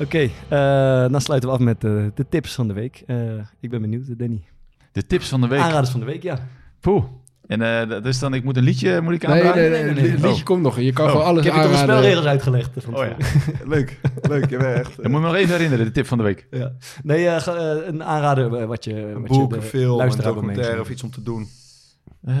Oké, 0.00 0.30
eh, 0.48 1.10
dan 1.10 1.20
sluiten 1.20 1.48
we 1.48 1.54
af 1.54 1.60
met 1.60 1.80
de, 1.80 2.12
de 2.14 2.28
tips 2.28 2.54
van 2.54 2.68
de 2.68 2.74
week. 2.74 3.04
Ik 3.60 3.70
ben 3.70 3.80
benieuwd, 3.80 4.18
Danny. 4.18 4.44
De 4.92 5.06
tips 5.06 5.28
van 5.28 5.40
de 5.40 5.48
week? 5.48 5.60
Aanraders 5.60 5.90
van 5.90 6.00
de 6.00 6.06
week, 6.06 6.22
ja. 6.22 6.38
Poeh. 6.80 7.04
En 7.46 7.62
eh, 7.62 7.88
dat 7.88 8.06
is 8.06 8.18
dan, 8.18 8.34
ik 8.34 8.44
moet 8.44 8.56
een 8.56 8.62
liedje 8.62 9.00
moet 9.00 9.14
ik 9.14 9.26
Nee, 9.26 9.30
nee, 9.34 9.42
aanraden? 9.42 9.70
nee, 9.70 9.82
nee, 9.82 9.94
nee. 9.94 10.10
het 10.10 10.20
liedje 10.20 10.28
Oh. 10.38 10.44
komt 10.44 10.62
nog. 10.62 10.80
Je 10.80 10.92
kan 10.92 11.04
Oh. 11.04 11.10
gewoon 11.10 11.26
alles 11.26 11.44
Ik 11.46 11.52
heb 11.52 11.54
je 11.54 11.60
toch 11.68 11.70
de 11.70 11.76
aanraden. 11.78 11.96
spelregels 12.02 12.26
uitgelegd. 12.26 12.70
Van 12.76 12.96
Oh 12.96 13.04
ja. 13.04 13.16
Leuk, 13.74 13.98
leuk. 14.22 14.50
Je 14.50 14.56
bent 14.56 14.78
echt... 14.78 14.96
Moet 14.96 15.06
je 15.06 15.08
me 15.12 15.20
nog 15.20 15.34
even 15.34 15.50
herinneren, 15.54 15.84
de 15.84 15.90
tip 15.92 16.06
van 16.06 16.18
de 16.18 16.24
week. 16.24 16.46
Ja. 16.50 16.72
Nee, 17.02 17.26
eh, 17.28 17.46
eh, 17.46 17.86
een 17.86 18.04
aanrader 18.04 18.66
wat 18.66 18.84
je, 18.84 18.94
Een 18.96 19.12
wat 19.12 19.22
boek, 19.26 19.50
je 19.50 19.56
een 19.56 19.60
de 19.62 19.66
film, 19.66 20.00
een 20.00 20.10
documentaire 20.22 20.80
of 20.80 20.90
iets 20.90 21.02
om 21.02 21.10
te 21.10 21.22
doen. 21.22 21.48
Eh. 22.24 22.34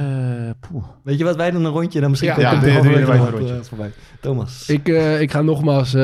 Weet 1.02 1.18
je 1.18 1.24
wat, 1.24 1.36
wij 1.36 1.50
doen 1.50 1.64
een 1.64 1.70
rondje, 1.72 2.00
dan 2.00 2.10
misschien 2.10 2.30
Ja, 2.30 2.40
ja, 2.40 2.50
je 2.66 2.72
nog 2.72 2.84
een 3.08 3.30
rondje. 3.30 3.64
voorbij. 3.64 3.90
Thomas, 4.20 4.68
Ik, 4.68 4.88
eh, 4.88 5.20
ik 5.20 5.30
ga 5.30 5.42
nogmaals 5.42 5.94
eh 5.94 6.00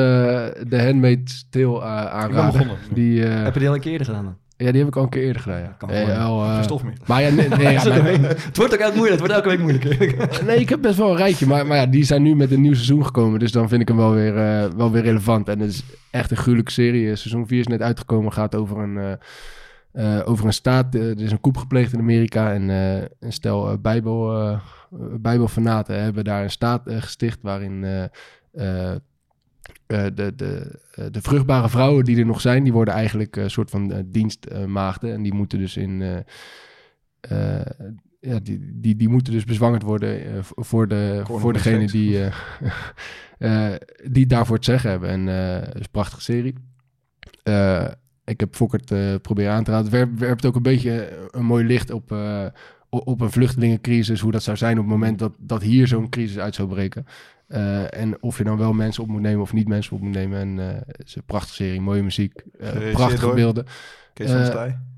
de 0.67 0.81
Handmaid's 0.83 1.47
Tale 1.49 1.65
uh, 1.65 1.71
Ik 1.73 1.79
ben 1.79 1.87
aanraden. 2.11 2.51
begonnen. 2.51 2.77
Die, 2.93 3.23
eh, 3.25 3.43
heb 3.43 3.53
je 3.53 3.59
die 3.59 3.67
al 3.69 3.75
een 3.75 3.81
keer 3.81 3.91
eerder 3.91 4.07
gedaan 4.07 4.23
dan? 4.23 4.37
Ja, 4.61 4.71
die 4.71 4.79
heb 4.79 4.87
ik 4.87 4.95
al 4.95 5.03
een 5.03 5.09
keer 5.09 5.23
eerder 5.23 5.41
gedaan. 5.41 5.59
Ja. 5.59 5.75
Kan 5.77 5.89
wel, 5.89 6.43
eh, 6.43 6.61
stof 6.61 6.83
meer. 6.83 6.93
maar 7.05 7.21
ja, 7.21 7.29
nee, 7.29 7.47
nee, 7.47 7.71
ja, 7.71 8.01
mijn- 8.03 8.23
het 8.23 8.57
wordt 8.57 8.73
ook 8.73 8.79
elke 8.79 8.95
moeilijk, 8.97 9.21
het 9.21 9.29
wordt 9.29 9.33
elke 9.33 9.49
week 9.49 9.59
moeilijker. 9.59 10.27
nee, 10.47 10.59
ik 10.59 10.69
heb 10.69 10.81
best 10.81 10.97
wel 10.97 11.09
een 11.11 11.17
rijtje. 11.17 11.45
Maar, 11.47 11.67
maar 11.67 11.77
ja, 11.77 11.85
die 11.85 12.03
zijn 12.03 12.21
nu 12.21 12.35
met 12.35 12.51
een 12.51 12.61
nieuw 12.61 12.73
seizoen 12.73 13.05
gekomen. 13.05 13.39
Dus 13.39 13.51
dan 13.51 13.69
vind 13.69 13.81
ik 13.81 13.87
hem 13.87 13.97
wel 13.97 14.13
weer, 14.13 14.37
eh, 14.37 14.69
wel 14.75 14.91
weer 14.91 15.01
relevant. 15.03 15.49
En 15.49 15.59
het 15.59 15.69
is 15.69 15.83
echt 16.11 16.31
een 16.31 16.37
gruwelijke 16.37 16.71
serie. 16.71 17.09
Eh, 17.09 17.15
Seizoen 17.15 17.47
4 17.47 17.59
is 17.59 17.67
net 17.67 17.81
uitgekomen. 17.81 18.33
Gaat 18.33 18.55
over 18.55 18.77
een, 18.77 19.17
over 20.25 20.45
een 20.45 20.53
staat. 20.53 20.95
Er 20.95 21.21
is 21.21 21.31
een 21.31 21.41
coup 21.41 21.57
gepleegd 21.57 21.93
in 21.93 21.99
Amerika. 21.99 22.53
En 22.53 22.69
een 22.69 23.33
stel 23.33 23.77
bijbel, 23.77 24.59
bijbelfanaten 25.19 26.03
hebben 26.03 26.23
daar 26.23 26.43
een 26.43 26.49
staat 26.51 26.81
gesticht. 26.85 27.39
Waarin 27.41 27.85
de, 30.13 30.33
de, 30.35 30.79
eh, 30.95 31.05
de 31.11 31.21
vruchtbare 31.21 31.69
vrouwen 31.69 32.03
die 32.05 32.17
er 32.19 32.25
nog 32.25 32.41
zijn, 32.41 32.63
die 32.63 32.73
worden 32.73 32.93
eigenlijk 32.93 33.35
een 33.35 33.51
soort 33.51 33.69
van 33.69 33.91
eh, 33.91 33.99
dienstmaagden. 34.05 35.13
en 35.13 35.21
die 35.21 35.33
moeten 35.33 35.59
dus 35.59 35.77
in. 35.77 36.01
eh, 36.01 36.17
eh, 37.59 37.65
ja, 38.19 38.39
die, 38.39 38.59
die, 38.73 38.95
die 38.95 39.09
moeten 39.09 39.33
dus 39.33 39.43
bezwangerd 39.45 39.81
worden 39.81 40.25
eh, 40.25 40.39
voor, 40.41 40.87
de, 40.87 41.21
voor 41.25 41.53
degene 41.53 41.87
die, 41.87 42.23
eh, 42.23 42.33
eh, 43.71 43.75
die 44.11 44.25
daarvoor 44.25 44.55
het 44.55 44.65
zeggen 44.65 44.89
hebben. 44.89 45.09
En 45.09 45.27
eh, 45.27 45.65
het 45.65 45.75
is 45.75 45.81
een 45.81 45.91
prachtige 45.91 46.21
serie. 46.21 46.53
Eh, 47.43 47.87
ik 48.25 48.39
heb 48.39 48.55
Fokkert 48.55 48.91
eh 48.91 49.15
proberen 49.21 49.53
aan 49.53 49.63
te 49.63 49.71
raden. 49.71 49.85
Het 49.85 49.95
werpt, 49.95 50.19
werpt 50.19 50.45
ook 50.45 50.55
een 50.55 50.61
beetje 50.61 51.27
een 51.31 51.45
mooi 51.45 51.65
licht 51.65 51.91
op, 51.91 52.11
eh, 52.11 52.45
op 52.89 53.21
een 53.21 53.31
vluchtelingencrisis. 53.31 54.19
Hoe 54.19 54.31
dat 54.31 54.43
zou 54.43 54.57
zijn 54.57 54.77
op 54.77 54.83
het 54.83 54.93
moment 54.93 55.19
dat, 55.19 55.35
dat 55.39 55.61
hier 55.61 55.87
zo'n 55.87 56.09
crisis 56.09 56.37
uit 56.39 56.55
zou 56.55 56.67
breken. 56.67 57.05
Eh, 57.51 57.99
en 58.01 58.23
of 58.23 58.37
je 58.37 58.43
dan 58.43 58.57
wel 58.57 58.73
mensen 58.73 59.03
op 59.03 59.09
moet 59.09 59.21
nemen 59.21 59.41
of 59.41 59.53
niet 59.53 59.67
mensen 59.67 59.95
op 59.95 60.01
moet 60.01 60.13
nemen. 60.13 60.39
En 60.39 60.59
eh, 60.69 60.75
het 60.87 61.07
is 61.07 61.15
een 61.15 61.23
prachtige 61.25 61.53
serie, 61.55 61.81
mooie 61.81 62.03
muziek, 62.03 62.43
eh, 62.59 62.91
prachtige 62.91 63.25
door? 63.25 63.35
beelden. 63.35 63.65
Kees 64.13 64.31
van 64.31 64.39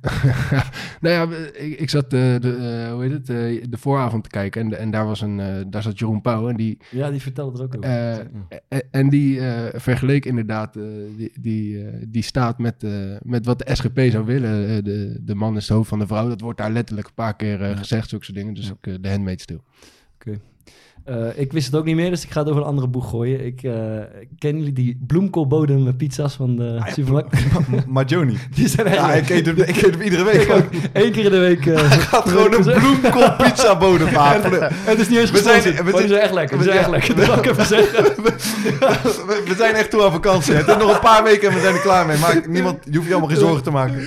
nou 1.01 1.31
ja, 1.31 1.37
ik, 1.53 1.79
ik 1.79 1.89
zat 1.89 2.03
eh, 2.03 2.09
de, 2.39 2.55
eh, 2.85 2.91
hoe 2.93 3.01
heet 3.03 3.11
het, 3.11 3.29
eh, 3.29 3.63
de 3.69 3.77
vooravond 3.77 4.23
te 4.23 4.29
kijken 4.29 4.61
en, 4.61 4.79
en 4.79 4.91
daar, 4.91 5.05
was 5.05 5.21
een, 5.21 5.39
eh, 5.39 5.47
daar 5.67 5.81
zat 5.81 5.99
Jeroen 5.99 6.21
Pauw 6.21 6.49
en 6.49 6.55
die, 6.55 6.77
ja, 6.91 7.11
die 7.11 7.21
vertelde 7.21 7.57
er 7.57 7.63
ook 7.63 7.75
over. 7.77 7.89
eh, 7.89 8.17
en, 8.67 8.81
en 8.91 9.09
die 9.09 9.39
eh, 9.39 9.79
vergeleek 9.79 10.25
inderdaad 10.25 10.75
eh, 10.75 10.83
die, 11.17 11.31
die, 11.39 11.85
die 12.09 12.23
staat 12.23 12.57
met, 12.57 12.83
eh, 12.83 12.91
met 13.21 13.45
wat 13.45 13.59
de 13.59 13.75
SGP 13.75 13.99
zou 14.11 14.25
willen. 14.25 14.67
Eh, 14.67 14.83
de, 14.83 15.17
de 15.21 15.35
man 15.35 15.55
is 15.55 15.67
het 15.67 15.77
hoofd 15.77 15.89
van 15.89 15.99
de 15.99 16.07
vrouw. 16.07 16.27
Dat 16.27 16.41
wordt 16.41 16.57
daar 16.59 16.71
letterlijk 16.71 17.07
een 17.07 17.13
paar 17.13 17.35
keer 17.35 17.61
eh, 17.61 17.77
gezegd, 17.77 18.09
zulke 18.09 18.25
soort 18.25 18.37
dingen. 18.37 18.53
Dus 18.53 18.71
eh, 18.81 18.93
de 19.01 19.09
handmaid's 19.09 19.43
stil. 19.43 19.63
Eh, 21.03 21.15
ik 21.35 21.51
wist 21.53 21.65
het 21.65 21.75
ook 21.75 21.85
niet 21.85 21.95
meer, 21.95 22.09
dus 22.09 22.23
ik 22.23 22.31
ga 22.31 22.39
het 22.39 22.49
over 22.49 22.61
een 22.61 22.67
andere 22.67 22.87
boeg 22.87 23.09
gooien. 23.09 23.45
Ik 23.45 23.63
uh, 23.63 23.73
ken 24.37 24.57
jullie 24.57 24.73
die 24.73 25.03
bloemkoolbodem 25.07 25.95
pizza's 25.97 26.35
van 26.35 26.55
de 26.55 26.77
Ah, 26.79 26.87
ja, 26.87 26.93
supermarkt? 26.93 28.09
Johnny. 28.11 28.35
Die 28.55 28.67
zijn 28.67 28.93
Ja, 28.93 29.13
ik 29.13 29.29
eet 29.29 29.45
hem, 29.45 29.57
ik 29.57 29.67
eet 29.81 29.91
hem 29.91 30.01
iedere 30.01 30.23
week. 30.23 30.41
Ik 30.41 30.51
ook. 30.51 30.63
Eén 30.93 31.11
keer 31.11 31.25
in 31.25 31.31
de 31.31 31.37
week. 31.37 31.65
eh, 31.65 31.91
gaat 32.09 32.29
gewoon 32.29 32.53
een 32.53 32.61
bloemkool 32.79 33.35
pizza 33.35 33.77
bodem 33.77 34.13
maken. 34.13 34.61
En 34.61 34.71
het 34.83 34.99
is 34.99 35.09
niet 35.09 35.19
eens 35.19 35.31
We 35.31 35.37
zijn- 35.37 35.61
we 35.85 35.91
zijn- 36.07 36.11
echt 36.21 36.33
lekker. 36.33 36.57
We 36.57 36.63
zijn 36.63 36.77
echt 36.77 36.89
lekker. 36.89 37.15
Dat 37.15 37.37
ik 37.37 37.45
even 37.45 37.65
zeggen. 37.65 38.03
we, 39.45 39.53
zijn 39.57 39.75
echt 39.75 39.89
toe 39.89 40.03
aan 40.03 40.11
vakantie. 40.11 40.53
Het 40.53 40.67
is 40.67 40.77
nog 40.77 40.93
een 40.93 40.99
paar 40.99 41.23
weken 41.23 41.47
en 41.49 41.53
we 41.55 41.61
zijn 41.61 41.73
er 41.75 41.81
klaar 41.81 42.05
mee. 42.05 42.17
Maar 42.17 42.41
niemand, 42.47 42.77
je 42.89 42.95
hoeft 42.95 43.07
je 43.07 43.13
allemaal 43.13 43.31
geen 43.31 43.39
zorgen 43.45 43.63
te 43.63 43.71
maken. 43.71 44.01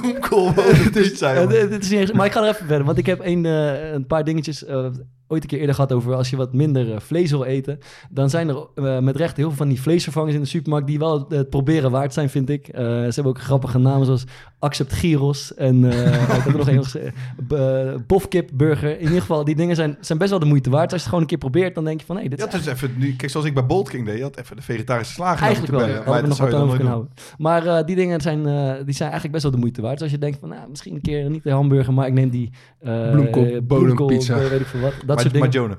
Bloemkool 0.00 0.52
bodem 0.52 0.90
pizza, 0.90 1.34
Eh, 1.34 1.48
dit 1.48 1.82
is 1.84 1.90
niet 1.90 2.00
eens- 2.00 2.12
maar 2.12 2.26
ik 2.26 2.32
ga 2.32 2.42
er 2.42 2.48
even 2.54 2.66
verder, 2.66 2.86
want 2.86 2.98
ik 2.98 3.06
heb 3.06 3.20
een, 3.22 3.46
eh, 3.46 3.92
een 3.92 4.06
paar 4.06 4.24
dingetjes 4.24 4.64
eh, 4.64 4.86
ooit 5.28 5.42
een 5.42 5.48
keer 5.48 5.58
eerder 5.58 5.74
gehad 5.74 5.92
over 5.92 6.14
als 6.14 6.30
je 6.30 6.36
wat 6.36 6.52
minder 6.52 6.92
eh, 6.92 7.00
vlees 7.00 7.30
wil 7.30 7.44
eten. 7.44 7.78
Dan 8.10 8.30
zijn 8.30 8.48
er 8.48 8.66
eh, 8.74 8.98
met 8.98 9.16
recht 9.16 9.36
heel 9.36 9.48
veel 9.48 9.56
van 9.56 9.68
die 9.68 9.80
vleesvervangers 9.80 10.34
in 10.34 10.40
de 10.40 10.46
supermarkt 10.46 10.86
die 10.86 10.98
wel 10.98 11.26
het 11.28 11.50
proberen 11.50 11.90
waard 11.90 12.12
zijn, 12.12 12.30
vind 12.30 12.50
ik. 12.50 12.68
Eh, 12.68 12.82
ze 12.84 13.12
hebben 13.14 13.32
ook 13.32 13.40
grappige 13.40 13.78
namen 13.78 14.06
zoals 14.06 14.24
Accept 14.60 14.92
Gyros 14.92 15.54
en 15.54 15.90
eh, 15.92 16.22
ik 16.22 16.28
heb 16.28 16.46
er 16.52 16.56
nog 16.58 16.68
een 16.68 16.84
gezegd, 16.84 17.14
uh, 17.52 17.94
Bofkip 18.06 18.50
Burger. 18.52 18.98
In 18.98 19.04
ieder 19.04 19.20
geval, 19.20 19.44
die 19.44 19.54
dingen 19.54 19.76
zijn, 19.76 19.96
zijn 20.00 20.18
best 20.18 20.30
wel 20.30 20.38
de 20.38 20.46
moeite 20.46 20.70
waard. 20.70 20.82
Als 20.82 20.90
je 20.92 20.96
het 20.98 21.04
gewoon 21.06 21.20
een 21.20 21.26
keer 21.26 21.38
probeert, 21.38 21.74
dan 21.74 21.84
denk 21.84 22.00
je 22.00 22.06
van 22.06 22.16
hé, 22.16 22.22
dit 22.28 22.38
Je 22.40 22.46
is 22.46 22.52
dus 22.52 22.66
even, 22.66 22.94
nu, 22.96 23.14
kijk, 23.16 23.30
zoals 23.30 23.46
ik 23.46 23.54
bij 23.54 23.66
Bolt 23.66 23.88
King 23.88 24.06
deed, 24.06 24.16
je 24.16 24.22
had 24.22 24.38
even 24.38 24.56
de 24.56 24.62
vegetarische 24.62 25.12
slager 25.12 25.42
Eigenlijk 25.42 25.76
wel, 25.78 25.88
ja. 25.88 26.02
Maar 26.06 26.22
dat 26.28 26.36
zou 26.36 26.50
je 26.50 26.56
dan 26.56 26.84
nooit. 26.84 27.08
Maar 27.38 27.66
eh, 27.66 27.84
die 27.86 27.96
dingen 27.96 28.20
zijn, 28.20 28.46
eh, 28.46 28.72
die 28.84 28.94
zijn 28.94 29.10
eigenlijk 29.10 29.30
best 29.32 29.42
wel 29.42 29.52
de 29.52 29.58
moeite 29.58 29.80
waard. 29.82 29.94
Dus 29.94 30.02
als 30.02 30.10
je 30.12 30.18
denkt 30.18 30.38
van, 30.40 30.48
nou, 30.48 30.68
misschien 30.68 30.94
een 30.94 31.00
keer 31.00 31.30
niet 31.30 31.42
de 31.42 31.50
hamburger, 31.50 31.92
maar 31.94 32.06
ik 32.06 32.12
neem 32.12 32.30
die... 32.30 32.50
eh 32.80 33.10
Bloemkool, 33.10 33.44
eh, 33.46 33.60
bodempizza. 33.62 34.36
eh, 34.40 34.46
weet 34.48 34.60
ik 34.60 34.66
veel 34.66 34.80
wat. 34.80 34.92
Dat 35.06 35.06
doen. 35.06 35.18
soort 35.18 35.38
Maar, 35.38 35.50
dingen. 35.50 35.68
maar 35.68 35.78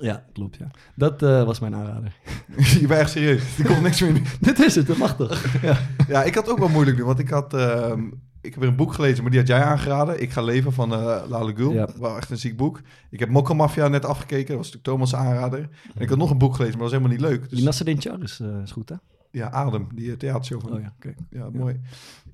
Ja, 0.00 0.24
klopt, 0.32 0.56
ja. 0.56 0.70
Dat 0.94 1.22
eh, 1.22 1.44
was 1.44 1.60
mijn 1.60 1.74
aanrader. 1.74 2.12
je 2.80 2.86
bent 2.86 3.00
echt 3.00 3.10
serieus. 3.10 3.56
Die 3.56 3.64
komt 3.64 3.82
niks 3.82 4.00
meer. 4.00 4.22
Dit 4.40 4.58
is 4.58 4.74
het, 4.74 4.86
dat 4.86 4.96
mag 4.96 5.16
toch? 5.16 5.44
ja. 5.62 5.78
Ja, 6.08 6.22
ik 6.22 6.34
had 6.34 6.48
ook 6.48 6.58
wel 6.58 6.68
moeilijk 6.68 6.96
nu, 6.96 7.04
want 7.04 7.18
ik 7.18 7.28
had... 7.28 7.54
ehm, 7.54 8.08
ik 8.42 8.50
heb 8.50 8.60
weer 8.60 8.68
een 8.68 8.76
boek 8.76 8.92
gelezen, 8.94 9.22
maar 9.22 9.30
die 9.30 9.40
had 9.40 9.48
jij 9.48 9.62
aangeraden. 9.62 10.22
Ik 10.22 10.30
ga 10.30 10.42
leven 10.42 10.72
van 10.72 10.92
uh, 10.92 11.22
Lale 11.28 11.56
Gul. 11.56 11.72
Ja. 11.72 11.88
Wel 11.98 12.16
echt 12.16 12.30
een 12.30 12.38
ziek 12.38 12.56
boek. 12.56 12.80
Ik 13.10 13.18
heb 13.20 13.28
Mokka 13.28 13.54
Mafia 13.54 13.88
net 13.88 14.04
afgekeken. 14.04 14.46
Dat 14.46 14.56
was 14.56 14.72
natuurlijk 14.72 14.84
Thomas' 14.84 15.14
aanrader. 15.14 15.58
En 15.94 16.00
ik 16.00 16.08
had 16.08 16.18
nog 16.18 16.30
een 16.30 16.38
boek 16.38 16.54
gelezen, 16.54 16.78
maar 16.78 16.88
dat 16.88 16.98
was 16.98 17.08
helemaal 17.08 17.30
niet 17.30 17.38
leuk. 17.38 17.48
Die 17.48 17.56
Dus, 17.56 17.62
Nasreddin 17.62 18.00
Char 18.00 18.22
is, 18.22 18.40
eh, 18.40 18.62
is 18.62 18.70
goed, 18.70 18.88
hè? 18.88 18.94
ja, 19.30 19.50
Adem, 19.50 19.88
die 19.94 20.10
eh, 20.10 20.16
theatershow 20.16 20.60
van... 20.60 20.72
Oh 20.72 20.80
ja, 20.80 20.92
oké. 20.96 21.14
Ja, 21.30 21.50
mooi. 21.52 21.80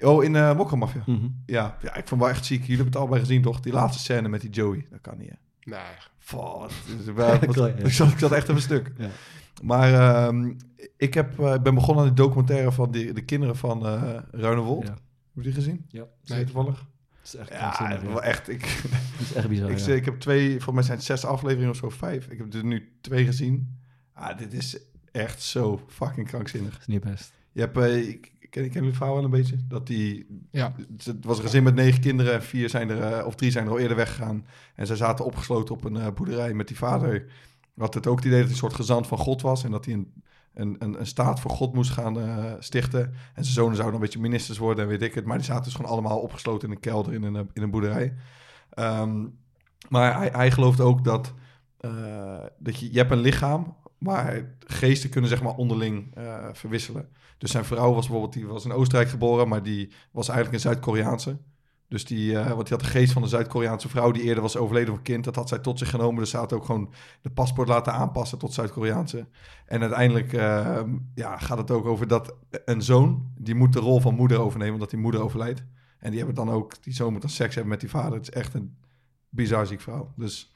Oh, 0.01 0.25
in 0.25 0.35
uh, 0.35 0.57
Mokka 0.57 0.77
Mafia. 0.77 1.03
Mhm. 1.07 1.27
Ja, 1.47 1.77
ja, 1.83 1.95
ik 1.95 2.09
vond 2.09 2.21
wel 2.21 2.31
echt 2.31 2.45
ziek. 2.45 2.61
Jullie 2.61 2.75
hebben 2.77 2.93
het 2.93 2.97
allebei 2.97 3.21
gezien, 3.21 3.43
toch? 3.43 3.61
Die 3.61 3.73
laatste 3.73 4.03
scène 4.03 4.29
met 4.29 4.41
die 4.41 4.51
Joey. 4.51 4.87
Dat 4.91 5.01
kan 5.01 5.19
niet, 5.19 5.29
hè? 5.29 5.37
Nee. 5.71 5.81
Fuck, 6.27 6.70
ja. 7.16 7.41
ik, 7.41 7.93
zat, 7.93 8.11
ik 8.12 8.18
zat 8.18 8.33
echt 8.33 8.49
even 8.49 8.62
stuk. 8.62 8.93
Ja. 8.99 9.09
Maar 9.62 9.95
ehm, 9.95 10.53
ik 10.97 11.14
heb, 11.14 11.41
eh, 11.41 11.55
ik 11.55 11.62
ben 11.62 11.74
begonnen 11.74 12.05
aan 12.05 12.14
die 12.14 12.24
documentaire 12.24 12.72
van 12.72 12.91
die, 12.91 13.12
de 13.12 13.24
kinderen 13.24 13.57
van 13.57 13.87
uh, 13.87 14.18
Ruinewold. 14.31 14.83
Ja. 14.83 14.91
Heb 14.91 14.99
je 15.35 15.43
die 15.43 15.53
gezien? 15.53 15.87
Ja. 15.89 16.05
Nee, 16.24 16.45
toevallig? 16.45 16.87
Het 17.18 17.27
is 17.27 17.35
echt 17.35 17.49
Ja, 17.49 18.20
echt. 18.20 18.49
Ik, 18.49 18.62
is 19.20 19.33
echt 19.33 19.49
bizar, 19.49 19.70
ik, 19.70 19.79
ja. 19.79 19.93
ik 19.93 20.05
heb 20.05 20.20
twee, 20.20 20.61
voor 20.61 20.74
mij 20.74 20.83
zijn 20.83 20.97
het 20.97 21.07
zes 21.07 21.24
afleveringen 21.24 21.70
of 21.70 21.77
zo, 21.77 21.89
vijf. 21.89 22.29
Ik 22.29 22.39
heb 22.39 22.55
er 22.55 22.64
nu 22.64 22.97
twee 23.01 23.24
gezien. 23.24 23.81
Ah, 24.12 24.39
dit 24.39 24.53
is 24.53 24.79
echt 25.12 25.43
zo 25.43 25.81
fucking 25.89 26.27
krankzinnig. 26.27 26.70
Dat 26.70 26.81
is 26.81 26.87
niet 26.87 27.05
best. 27.05 27.33
Je 27.53 27.61
hebt, 27.61 27.77
eh, 27.77 28.09
ik 28.09 28.33
ken, 28.57 28.65
ik 28.65 28.71
ken 28.71 28.81
jullie 28.81 28.97
verhaal 28.97 29.15
wel 29.15 29.25
een 29.25 29.31
beetje? 29.31 29.57
Dat 29.69 29.87
die, 29.87 30.27
Ja. 30.51 30.75
het 31.05 31.25
was 31.25 31.37
een 31.39 31.45
gezin 31.45 31.63
met 31.63 31.75
negen 31.75 32.01
kinderen 32.01 32.35
en 32.35 32.43
vier 32.43 32.69
zijn 32.69 32.91
er, 32.91 33.03
eh, 33.03 33.27
of 33.27 33.35
drie 33.35 33.51
zijn 33.51 33.65
er 33.65 33.71
al 33.71 33.79
eerder 33.79 33.97
weggegaan. 33.97 34.47
En 34.75 34.87
zij 34.87 34.97
zaten 34.97 35.25
opgesloten 35.25 35.75
op 35.75 35.85
een 35.85 35.97
eh, 35.97 36.07
boerderij 36.15 36.55
met 36.55 36.69
die 36.69 36.77
vader. 36.77 37.27
Had 37.77 37.95
het 37.95 38.07
ook 38.07 38.17
het 38.17 38.25
idee 38.25 38.39
dat 38.39 38.47
hij 38.47 38.55
een 38.57 38.63
soort 38.63 38.75
gezant 38.75 39.07
van 39.07 39.19
God 39.19 39.43
was 39.43 39.65
en 39.65 39.71
dat 39.71 39.85
hij 39.85 39.95
een, 39.95 40.13
een, 40.55 40.77
een, 40.79 41.01
een 41.01 41.07
staat 41.07 41.41
voor 41.41 41.51
God 41.51 41.75
moest 41.75 41.91
gaan 41.91 42.21
eh, 42.21 42.53
stichten. 42.59 43.03
En 43.35 43.45
zijn 43.45 43.55
zonen 43.55 43.77
zouden 43.77 43.95
een 43.95 44.01
beetje 44.01 44.21
ministers 44.21 44.59
worden 44.59 44.85
en 44.85 44.91
weet 44.91 45.03
ik 45.03 45.15
het. 45.15 45.25
Maar 45.25 45.37
die 45.37 45.47
zaten 45.47 45.65
dus 45.65 45.75
gewoon 45.75 45.91
allemaal 45.91 46.19
opgesloten 46.19 46.69
in 46.69 46.75
een 46.75 46.81
kelder 46.81 47.13
in 47.13 47.23
een, 47.23 47.51
in 47.53 47.63
een 47.63 47.71
boerderij. 47.71 48.15
Ehm, 48.71 49.27
maar 49.89 50.17
hij, 50.17 50.29
hij 50.33 50.51
gelooft 50.51 50.81
ook 50.81 51.05
dat, 51.05 51.35
uh, 51.81 52.45
dat 52.59 52.81
je, 52.81 52.93
je 52.93 52.99
hebt 52.99 53.11
een 53.11 53.19
lichaam, 53.19 53.77
maar 53.99 54.55
geesten 54.67 55.11
kunnen 55.11 55.31
zeg 55.31 55.43
maar 55.43 55.55
onderling 55.55 56.19
uh, 56.19 56.49
verwisselen. 56.53 57.09
Dus 57.39 57.51
zijn 57.51 57.64
vrouw 57.64 57.93
was 57.93 58.07
bijvoorbeeld, 58.07 58.32
die 58.32 58.47
was 58.47 58.64
in 58.64 58.72
Oostenrijk 58.72 59.09
geboren, 59.09 59.49
maar 59.49 59.62
die 59.62 59.93
was 60.11 60.28
eigenlijk 60.28 60.57
een 60.57 60.70
Zuid-Koreaanse. 60.70 61.39
Dus 61.89 62.05
die, 62.05 62.32
uh, 62.32 62.47
want 62.47 62.66
die 62.68 62.76
had 62.76 62.84
de 62.84 62.91
geest 62.91 63.12
van 63.12 63.22
een 63.22 63.28
Zuid-Koreaanse 63.28 63.89
vrouw 63.89 64.11
die 64.11 64.22
eerder 64.22 64.43
was 64.43 64.57
overleden 64.57 64.95
van 64.95 65.03
kind. 65.03 65.24
Dat 65.24 65.37
had 65.37 65.49
zij 65.49 65.59
tot 65.59 65.78
zich 65.78 65.91
genomen. 65.91 66.20
Dus 66.20 66.30
ze 66.30 66.37
had 66.37 66.53
ook 66.53 66.64
gewoon 66.64 66.93
de 67.22 67.30
paspoort 67.30 67.68
laten 67.68 67.93
aanpassen 67.93 68.39
tot 68.39 68.53
Zuid-Koreaanse. 68.53 69.28
En 69.66 69.80
uiteindelijk 69.80 70.32
uh, 70.32 70.82
ja, 71.14 71.39
gaat 71.39 71.59
het 71.59 71.70
ook 71.70 71.87
over 71.87 72.09
dat 72.09 72.37
een 72.64 72.82
zoon, 72.82 73.32
die 73.39 73.55
moet 73.55 73.72
de 73.72 73.80
rol 73.80 74.01
van 74.01 74.14
moeder 74.14 74.39
overnemen, 74.39 74.74
omdat 74.74 74.91
die 74.91 74.99
moeder 74.99 75.20
overlijdt. 75.20 75.64
En 75.99 76.09
die 76.11 76.18
hebben 76.18 76.37
dan 76.37 76.51
ook, 76.51 76.82
die 76.82 76.95
zoon 76.95 77.12
moet 77.12 77.20
dan 77.20 77.30
seks 77.30 77.55
hebben 77.55 77.72
met 77.72 77.80
die 77.80 77.91
vader. 77.91 78.12
Het 78.12 78.28
is 78.28 78.34
echt 78.34 78.55
een 78.55 78.76
bizar 79.28 79.66
ziek 79.66 79.80
vrouw. 79.80 80.12
Dus 80.16 80.53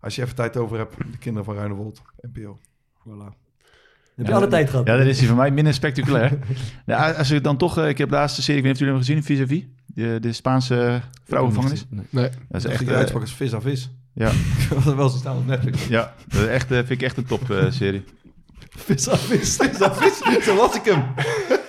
als 0.00 0.14
je 0.14 0.22
even 0.22 0.34
tijd 0.34 0.56
over 0.56 0.78
hebt, 0.78 0.96
de 0.96 1.18
kinderen 1.18 1.44
van 1.44 1.54
Ruinewold, 1.54 2.02
NPO. 2.20 2.58
Voilà. 2.98 3.47
Heb 4.18 4.26
je 4.26 4.34
alle 4.34 4.46
tijd 4.46 4.70
gehad? 4.70 4.86
Ja, 4.86 4.96
dat 4.96 5.06
is 5.06 5.18
die 5.18 5.28
van 5.28 5.36
mij 5.36 5.50
minder 5.50 5.74
spectaculair. 5.74 6.38
ja, 6.86 7.10
als 7.10 7.30
ik 7.30 7.42
dan 7.42 7.56
toch... 7.56 7.78
Uh, 7.78 7.88
ik 7.88 7.98
heb 7.98 8.08
de 8.08 8.14
laatste 8.14 8.42
serie, 8.42 8.60
ik 8.60 8.66
weet 8.66 8.80
niet 8.80 8.82
of 8.82 8.98
jullie 9.02 9.14
hem 9.14 9.22
gezien, 9.22 9.48
Vis-a-vis. 9.48 9.64
De, 9.86 10.18
de 10.20 10.32
Spaanse 10.32 11.00
vrouwengevangenis. 11.24 11.86
Nee. 11.90 12.04
nee. 12.10 12.28
Dat 12.48 12.64
is 12.64 12.70
echt... 12.70 12.80
een 12.80 12.94
uitspraak 12.94 13.22
als 13.22 13.34
vis 13.34 13.54
aan 13.54 13.62
vis. 13.62 13.90
Ja. 14.14 14.30
dat 14.70 14.84
was 14.84 14.94
wel 14.94 15.08
zo 15.08 15.16
staan 15.16 15.36
op 15.36 15.46
Netflix. 15.46 15.86
Ja, 15.86 16.14
dat 16.28 16.40
is 16.40 16.46
echt, 16.46 16.70
uh, 16.72 16.78
vind 16.78 16.90
ik 16.90 17.02
echt 17.02 17.16
een 17.16 17.26
top 17.26 17.50
uh, 17.50 17.70
serie. 17.70 18.04
Vis 18.70 19.08
af 19.08 19.20
vis. 19.20 19.56
Vis 19.60 19.80
af 19.80 19.98
vis, 19.98 20.44
zo 20.44 20.56
was 20.56 20.74
ik 20.74 20.84
hem. 20.84 21.04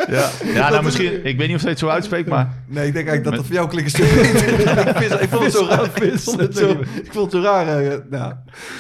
Ja, 0.10 0.30
ja 0.54 0.70
nou 0.70 0.84
misschien... 0.84 1.26
Ik 1.26 1.38
weet 1.38 1.48
niet 1.48 1.56
of 1.56 1.62
hij 1.62 1.70
het 1.70 1.80
zo 1.80 1.88
uitspreekt, 1.88 2.30
maar... 2.30 2.54
Nee, 2.68 2.88
ik 2.88 2.94
denk 2.94 3.08
eigenlijk 3.08 3.24
dat 3.24 3.34
dat 3.36 3.46
voor 3.46 3.54
jou 3.56 3.70
klinkt 3.70 4.00
een 4.00 4.06
stuk 4.06 4.22
beter. 5.00 5.22
ik, 5.22 5.30
vond 5.30 5.44
het 5.44 5.54
zo 5.54 5.66
raar. 5.66 6.04
Ik 6.04 6.20
vond 6.20 6.40
het 6.40 6.58
zo, 6.58 6.70
ik 7.04 7.10
vond 7.12 7.32
het 7.32 7.44
zo 7.44 7.48
raar. 7.50 8.00
nou, 8.10 8.34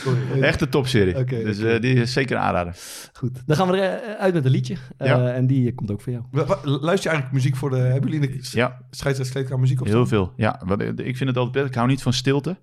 sorry. 0.03 0.41
Echt 0.41 0.61
een 0.61 0.69
topserie. 0.69 1.17
Oké, 1.17 1.43
dus 1.43 1.59
eh, 1.59 1.79
die 1.81 1.93
is 1.93 2.13
zeker 2.13 2.35
een 2.35 2.41
aanrader. 2.41 2.75
Goed, 3.13 3.41
dan 3.45 3.55
gaan 3.55 3.67
we 3.71 3.77
er 3.77 3.99
eh, 4.03 4.13
uit 4.21 4.33
met 4.33 4.45
een 4.45 4.51
liedje. 4.51 4.75
Eh, 4.97 5.07
Ja. 5.07 5.31
En 5.31 5.47
die 5.47 5.73
komt 5.73 5.91
ook 5.91 6.01
voor 6.01 6.11
jou. 6.13 6.23
Luister 6.63 6.83
je 6.83 6.87
eigenlijk 7.09 7.31
muziek 7.31 7.55
voor 7.55 7.69
de... 7.69 7.75
Hebben 7.77 8.11
jullie 8.11 8.29
in 8.29 8.37
de 8.41 8.49
Ja, 8.51 8.77
scheidsrechtskleedkamer 8.91 9.59
muziek 9.59 9.81
op? 9.81 9.87
heel 9.87 10.07
veel. 10.07 10.33
Ja, 10.37 10.61
ik 10.95 11.17
vind 11.17 11.29
het 11.29 11.37
altijd 11.37 11.51
prettig. 11.51 11.67
Ik 11.71 11.75
hou 11.75 11.87
niet 11.87 12.01
van 12.01 12.13
stilte. 12.13 12.57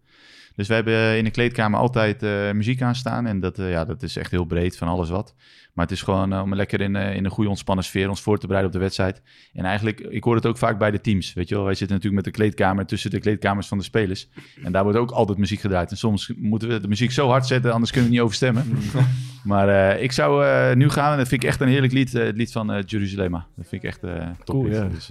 Dus 0.54 0.68
we 0.68 0.74
hebben 0.74 1.16
in 1.18 1.24
de 1.24 1.30
kleedkamer 1.30 1.80
altijd 1.80 2.22
eh, 2.22 2.52
muziek 2.52 2.82
aanstaan. 2.82 3.26
En 3.26 3.40
dat, 3.40 3.58
eh, 3.58 3.70
ja, 3.70 3.84
dat 3.84 4.02
is 4.02 4.16
echt 4.16 4.30
heel 4.30 4.44
breed, 4.44 4.76
van 4.76 4.88
alles 4.88 5.10
wat. 5.10 5.34
Maar 5.76 5.84
het 5.84 5.94
is 5.94 6.02
gewoon 6.02 6.32
eh, 6.32 6.42
om 6.42 6.54
lekker 6.54 6.80
in, 6.80 6.96
eh, 6.96 7.14
in 7.16 7.24
een 7.24 7.30
goede 7.30 7.50
ontspannen 7.50 7.84
sfeer 7.84 8.08
ons 8.08 8.20
voor 8.22 8.38
te 8.38 8.46
bereiden 8.46 8.72
op 8.72 8.78
de 8.78 8.84
wedstrijd. 8.84 9.22
En 9.52 9.64
eigenlijk, 9.64 10.00
ik 10.00 10.24
hoor 10.24 10.34
het 10.34 10.46
ook 10.46 10.58
vaak 10.58 10.78
bij 10.78 10.90
de 10.90 11.00
teams. 11.00 11.32
Weet 11.32 11.48
je 11.48 11.54
wel, 11.54 11.64
wij 11.64 11.74
zitten 11.74 11.96
natuurlijk 11.96 12.24
met 12.24 12.34
de 12.34 12.40
kleedkamer 12.40 12.86
tussen 12.86 13.10
de 13.10 13.20
kleedkamers 13.20 13.68
van 13.68 13.78
de 13.78 13.84
spelers. 13.84 14.28
En 14.64 14.72
daar 14.72 14.82
wordt 14.82 14.98
ook 14.98 15.10
altijd 15.10 15.38
muziek 15.38 15.60
gedraaid. 15.60 15.90
En 15.90 15.96
soms 15.96 16.32
moeten 16.36 16.68
we 16.68 16.80
de 16.80 16.88
muziek 16.88 17.10
zo 17.12 17.28
hard 17.28 17.46
zetten, 17.46 17.72
anders 17.72 17.90
kunnen 17.90 18.08
we 18.10 18.14
niet 18.16 18.24
overstemmen. 18.24 18.64
maar 19.44 19.68
eh, 19.94 20.02
ik 20.02 20.12
zou 20.12 20.44
eh, 20.46 20.74
nu 20.76 20.88
gaan, 20.90 21.12
en 21.12 21.18
dat 21.18 21.28
vind 21.28 21.42
ik 21.42 21.48
echt 21.48 21.60
een 21.60 21.68
heerlijk 21.68 21.92
lied. 21.92 22.14
eh, 22.14 22.24
het 22.24 22.36
lied 22.36 22.52
van 22.52 22.72
eh 22.72 22.82
Jerusalema. 22.86 23.46
Dat 23.56 23.66
vind 23.68 23.82
ik 23.82 23.88
echt 23.88 24.02
eh 24.04 24.12
top. 24.44 24.54
Cool, 24.56 24.66
ja. 24.66 24.88
Dus, 24.88 25.10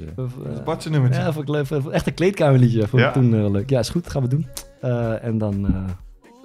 Bart 0.66 0.82
zijn 0.82 0.94
nummertje. 0.94 1.22
Ja, 1.22 1.34
vond 1.34 1.50
ik 1.50 1.56
leuk. 1.56 1.84
Echt 1.92 2.08
een 2.08 2.14
kleedkamerliedje. 2.14 2.80
Vond 2.88 3.02
ik 3.02 3.08
Ja. 3.08 3.12
toen 3.12 3.52
leuk. 3.52 3.70
Ja, 3.70 3.80
is 3.80 3.90
goed. 3.90 4.10
Gaan 4.10 4.22
we 4.22 4.28
doen. 4.28 4.48
Eh, 4.82 5.24
en 5.24 5.38
dan 5.38 5.66
eh, 5.68 5.84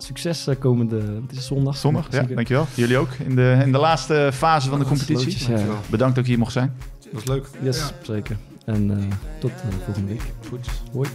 succes 0.03 0.47
eh, 0.47 0.59
komende... 0.59 0.97
Het 0.97 1.39
is 1.39 1.47
zondag. 1.47 1.77
zondag, 1.77 2.07
ja, 2.11 2.19
Zeker. 2.21 2.35
dankjewel. 2.35 2.67
Jullie 2.75 2.99
ook 2.99 3.13
in 3.13 3.37
de, 3.37 3.61
in 3.65 3.73
de 3.73 3.79
laatste 3.79 4.31
fase 4.33 4.69
van 4.69 4.79
de 4.79 4.85
competitie. 4.85 5.53
Ja, 5.53 5.65
Bedankt 5.91 6.15
dat 6.15 6.25
ik 6.25 6.31
hier 6.31 6.39
mocht 6.39 6.53
zijn. 6.53 6.75
Dat 7.01 7.13
was 7.13 7.25
leuk. 7.25 7.47
yes, 7.63 7.93
zeker. 8.03 8.37
En 8.65 8.91
eh, 8.91 9.05
tot 9.39 9.51
eh, 9.51 9.85
volgende 9.85 10.09
week. 10.09 10.23
Goed. 10.49 10.69
Hoi. 10.93 11.09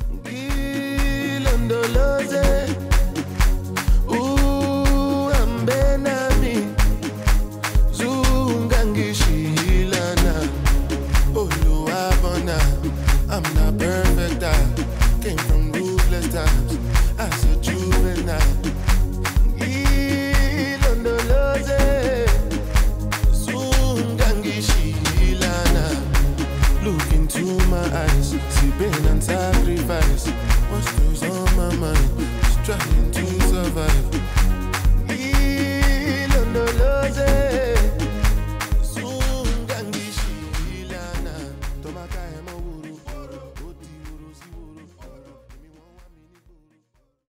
Trying 32.66 33.05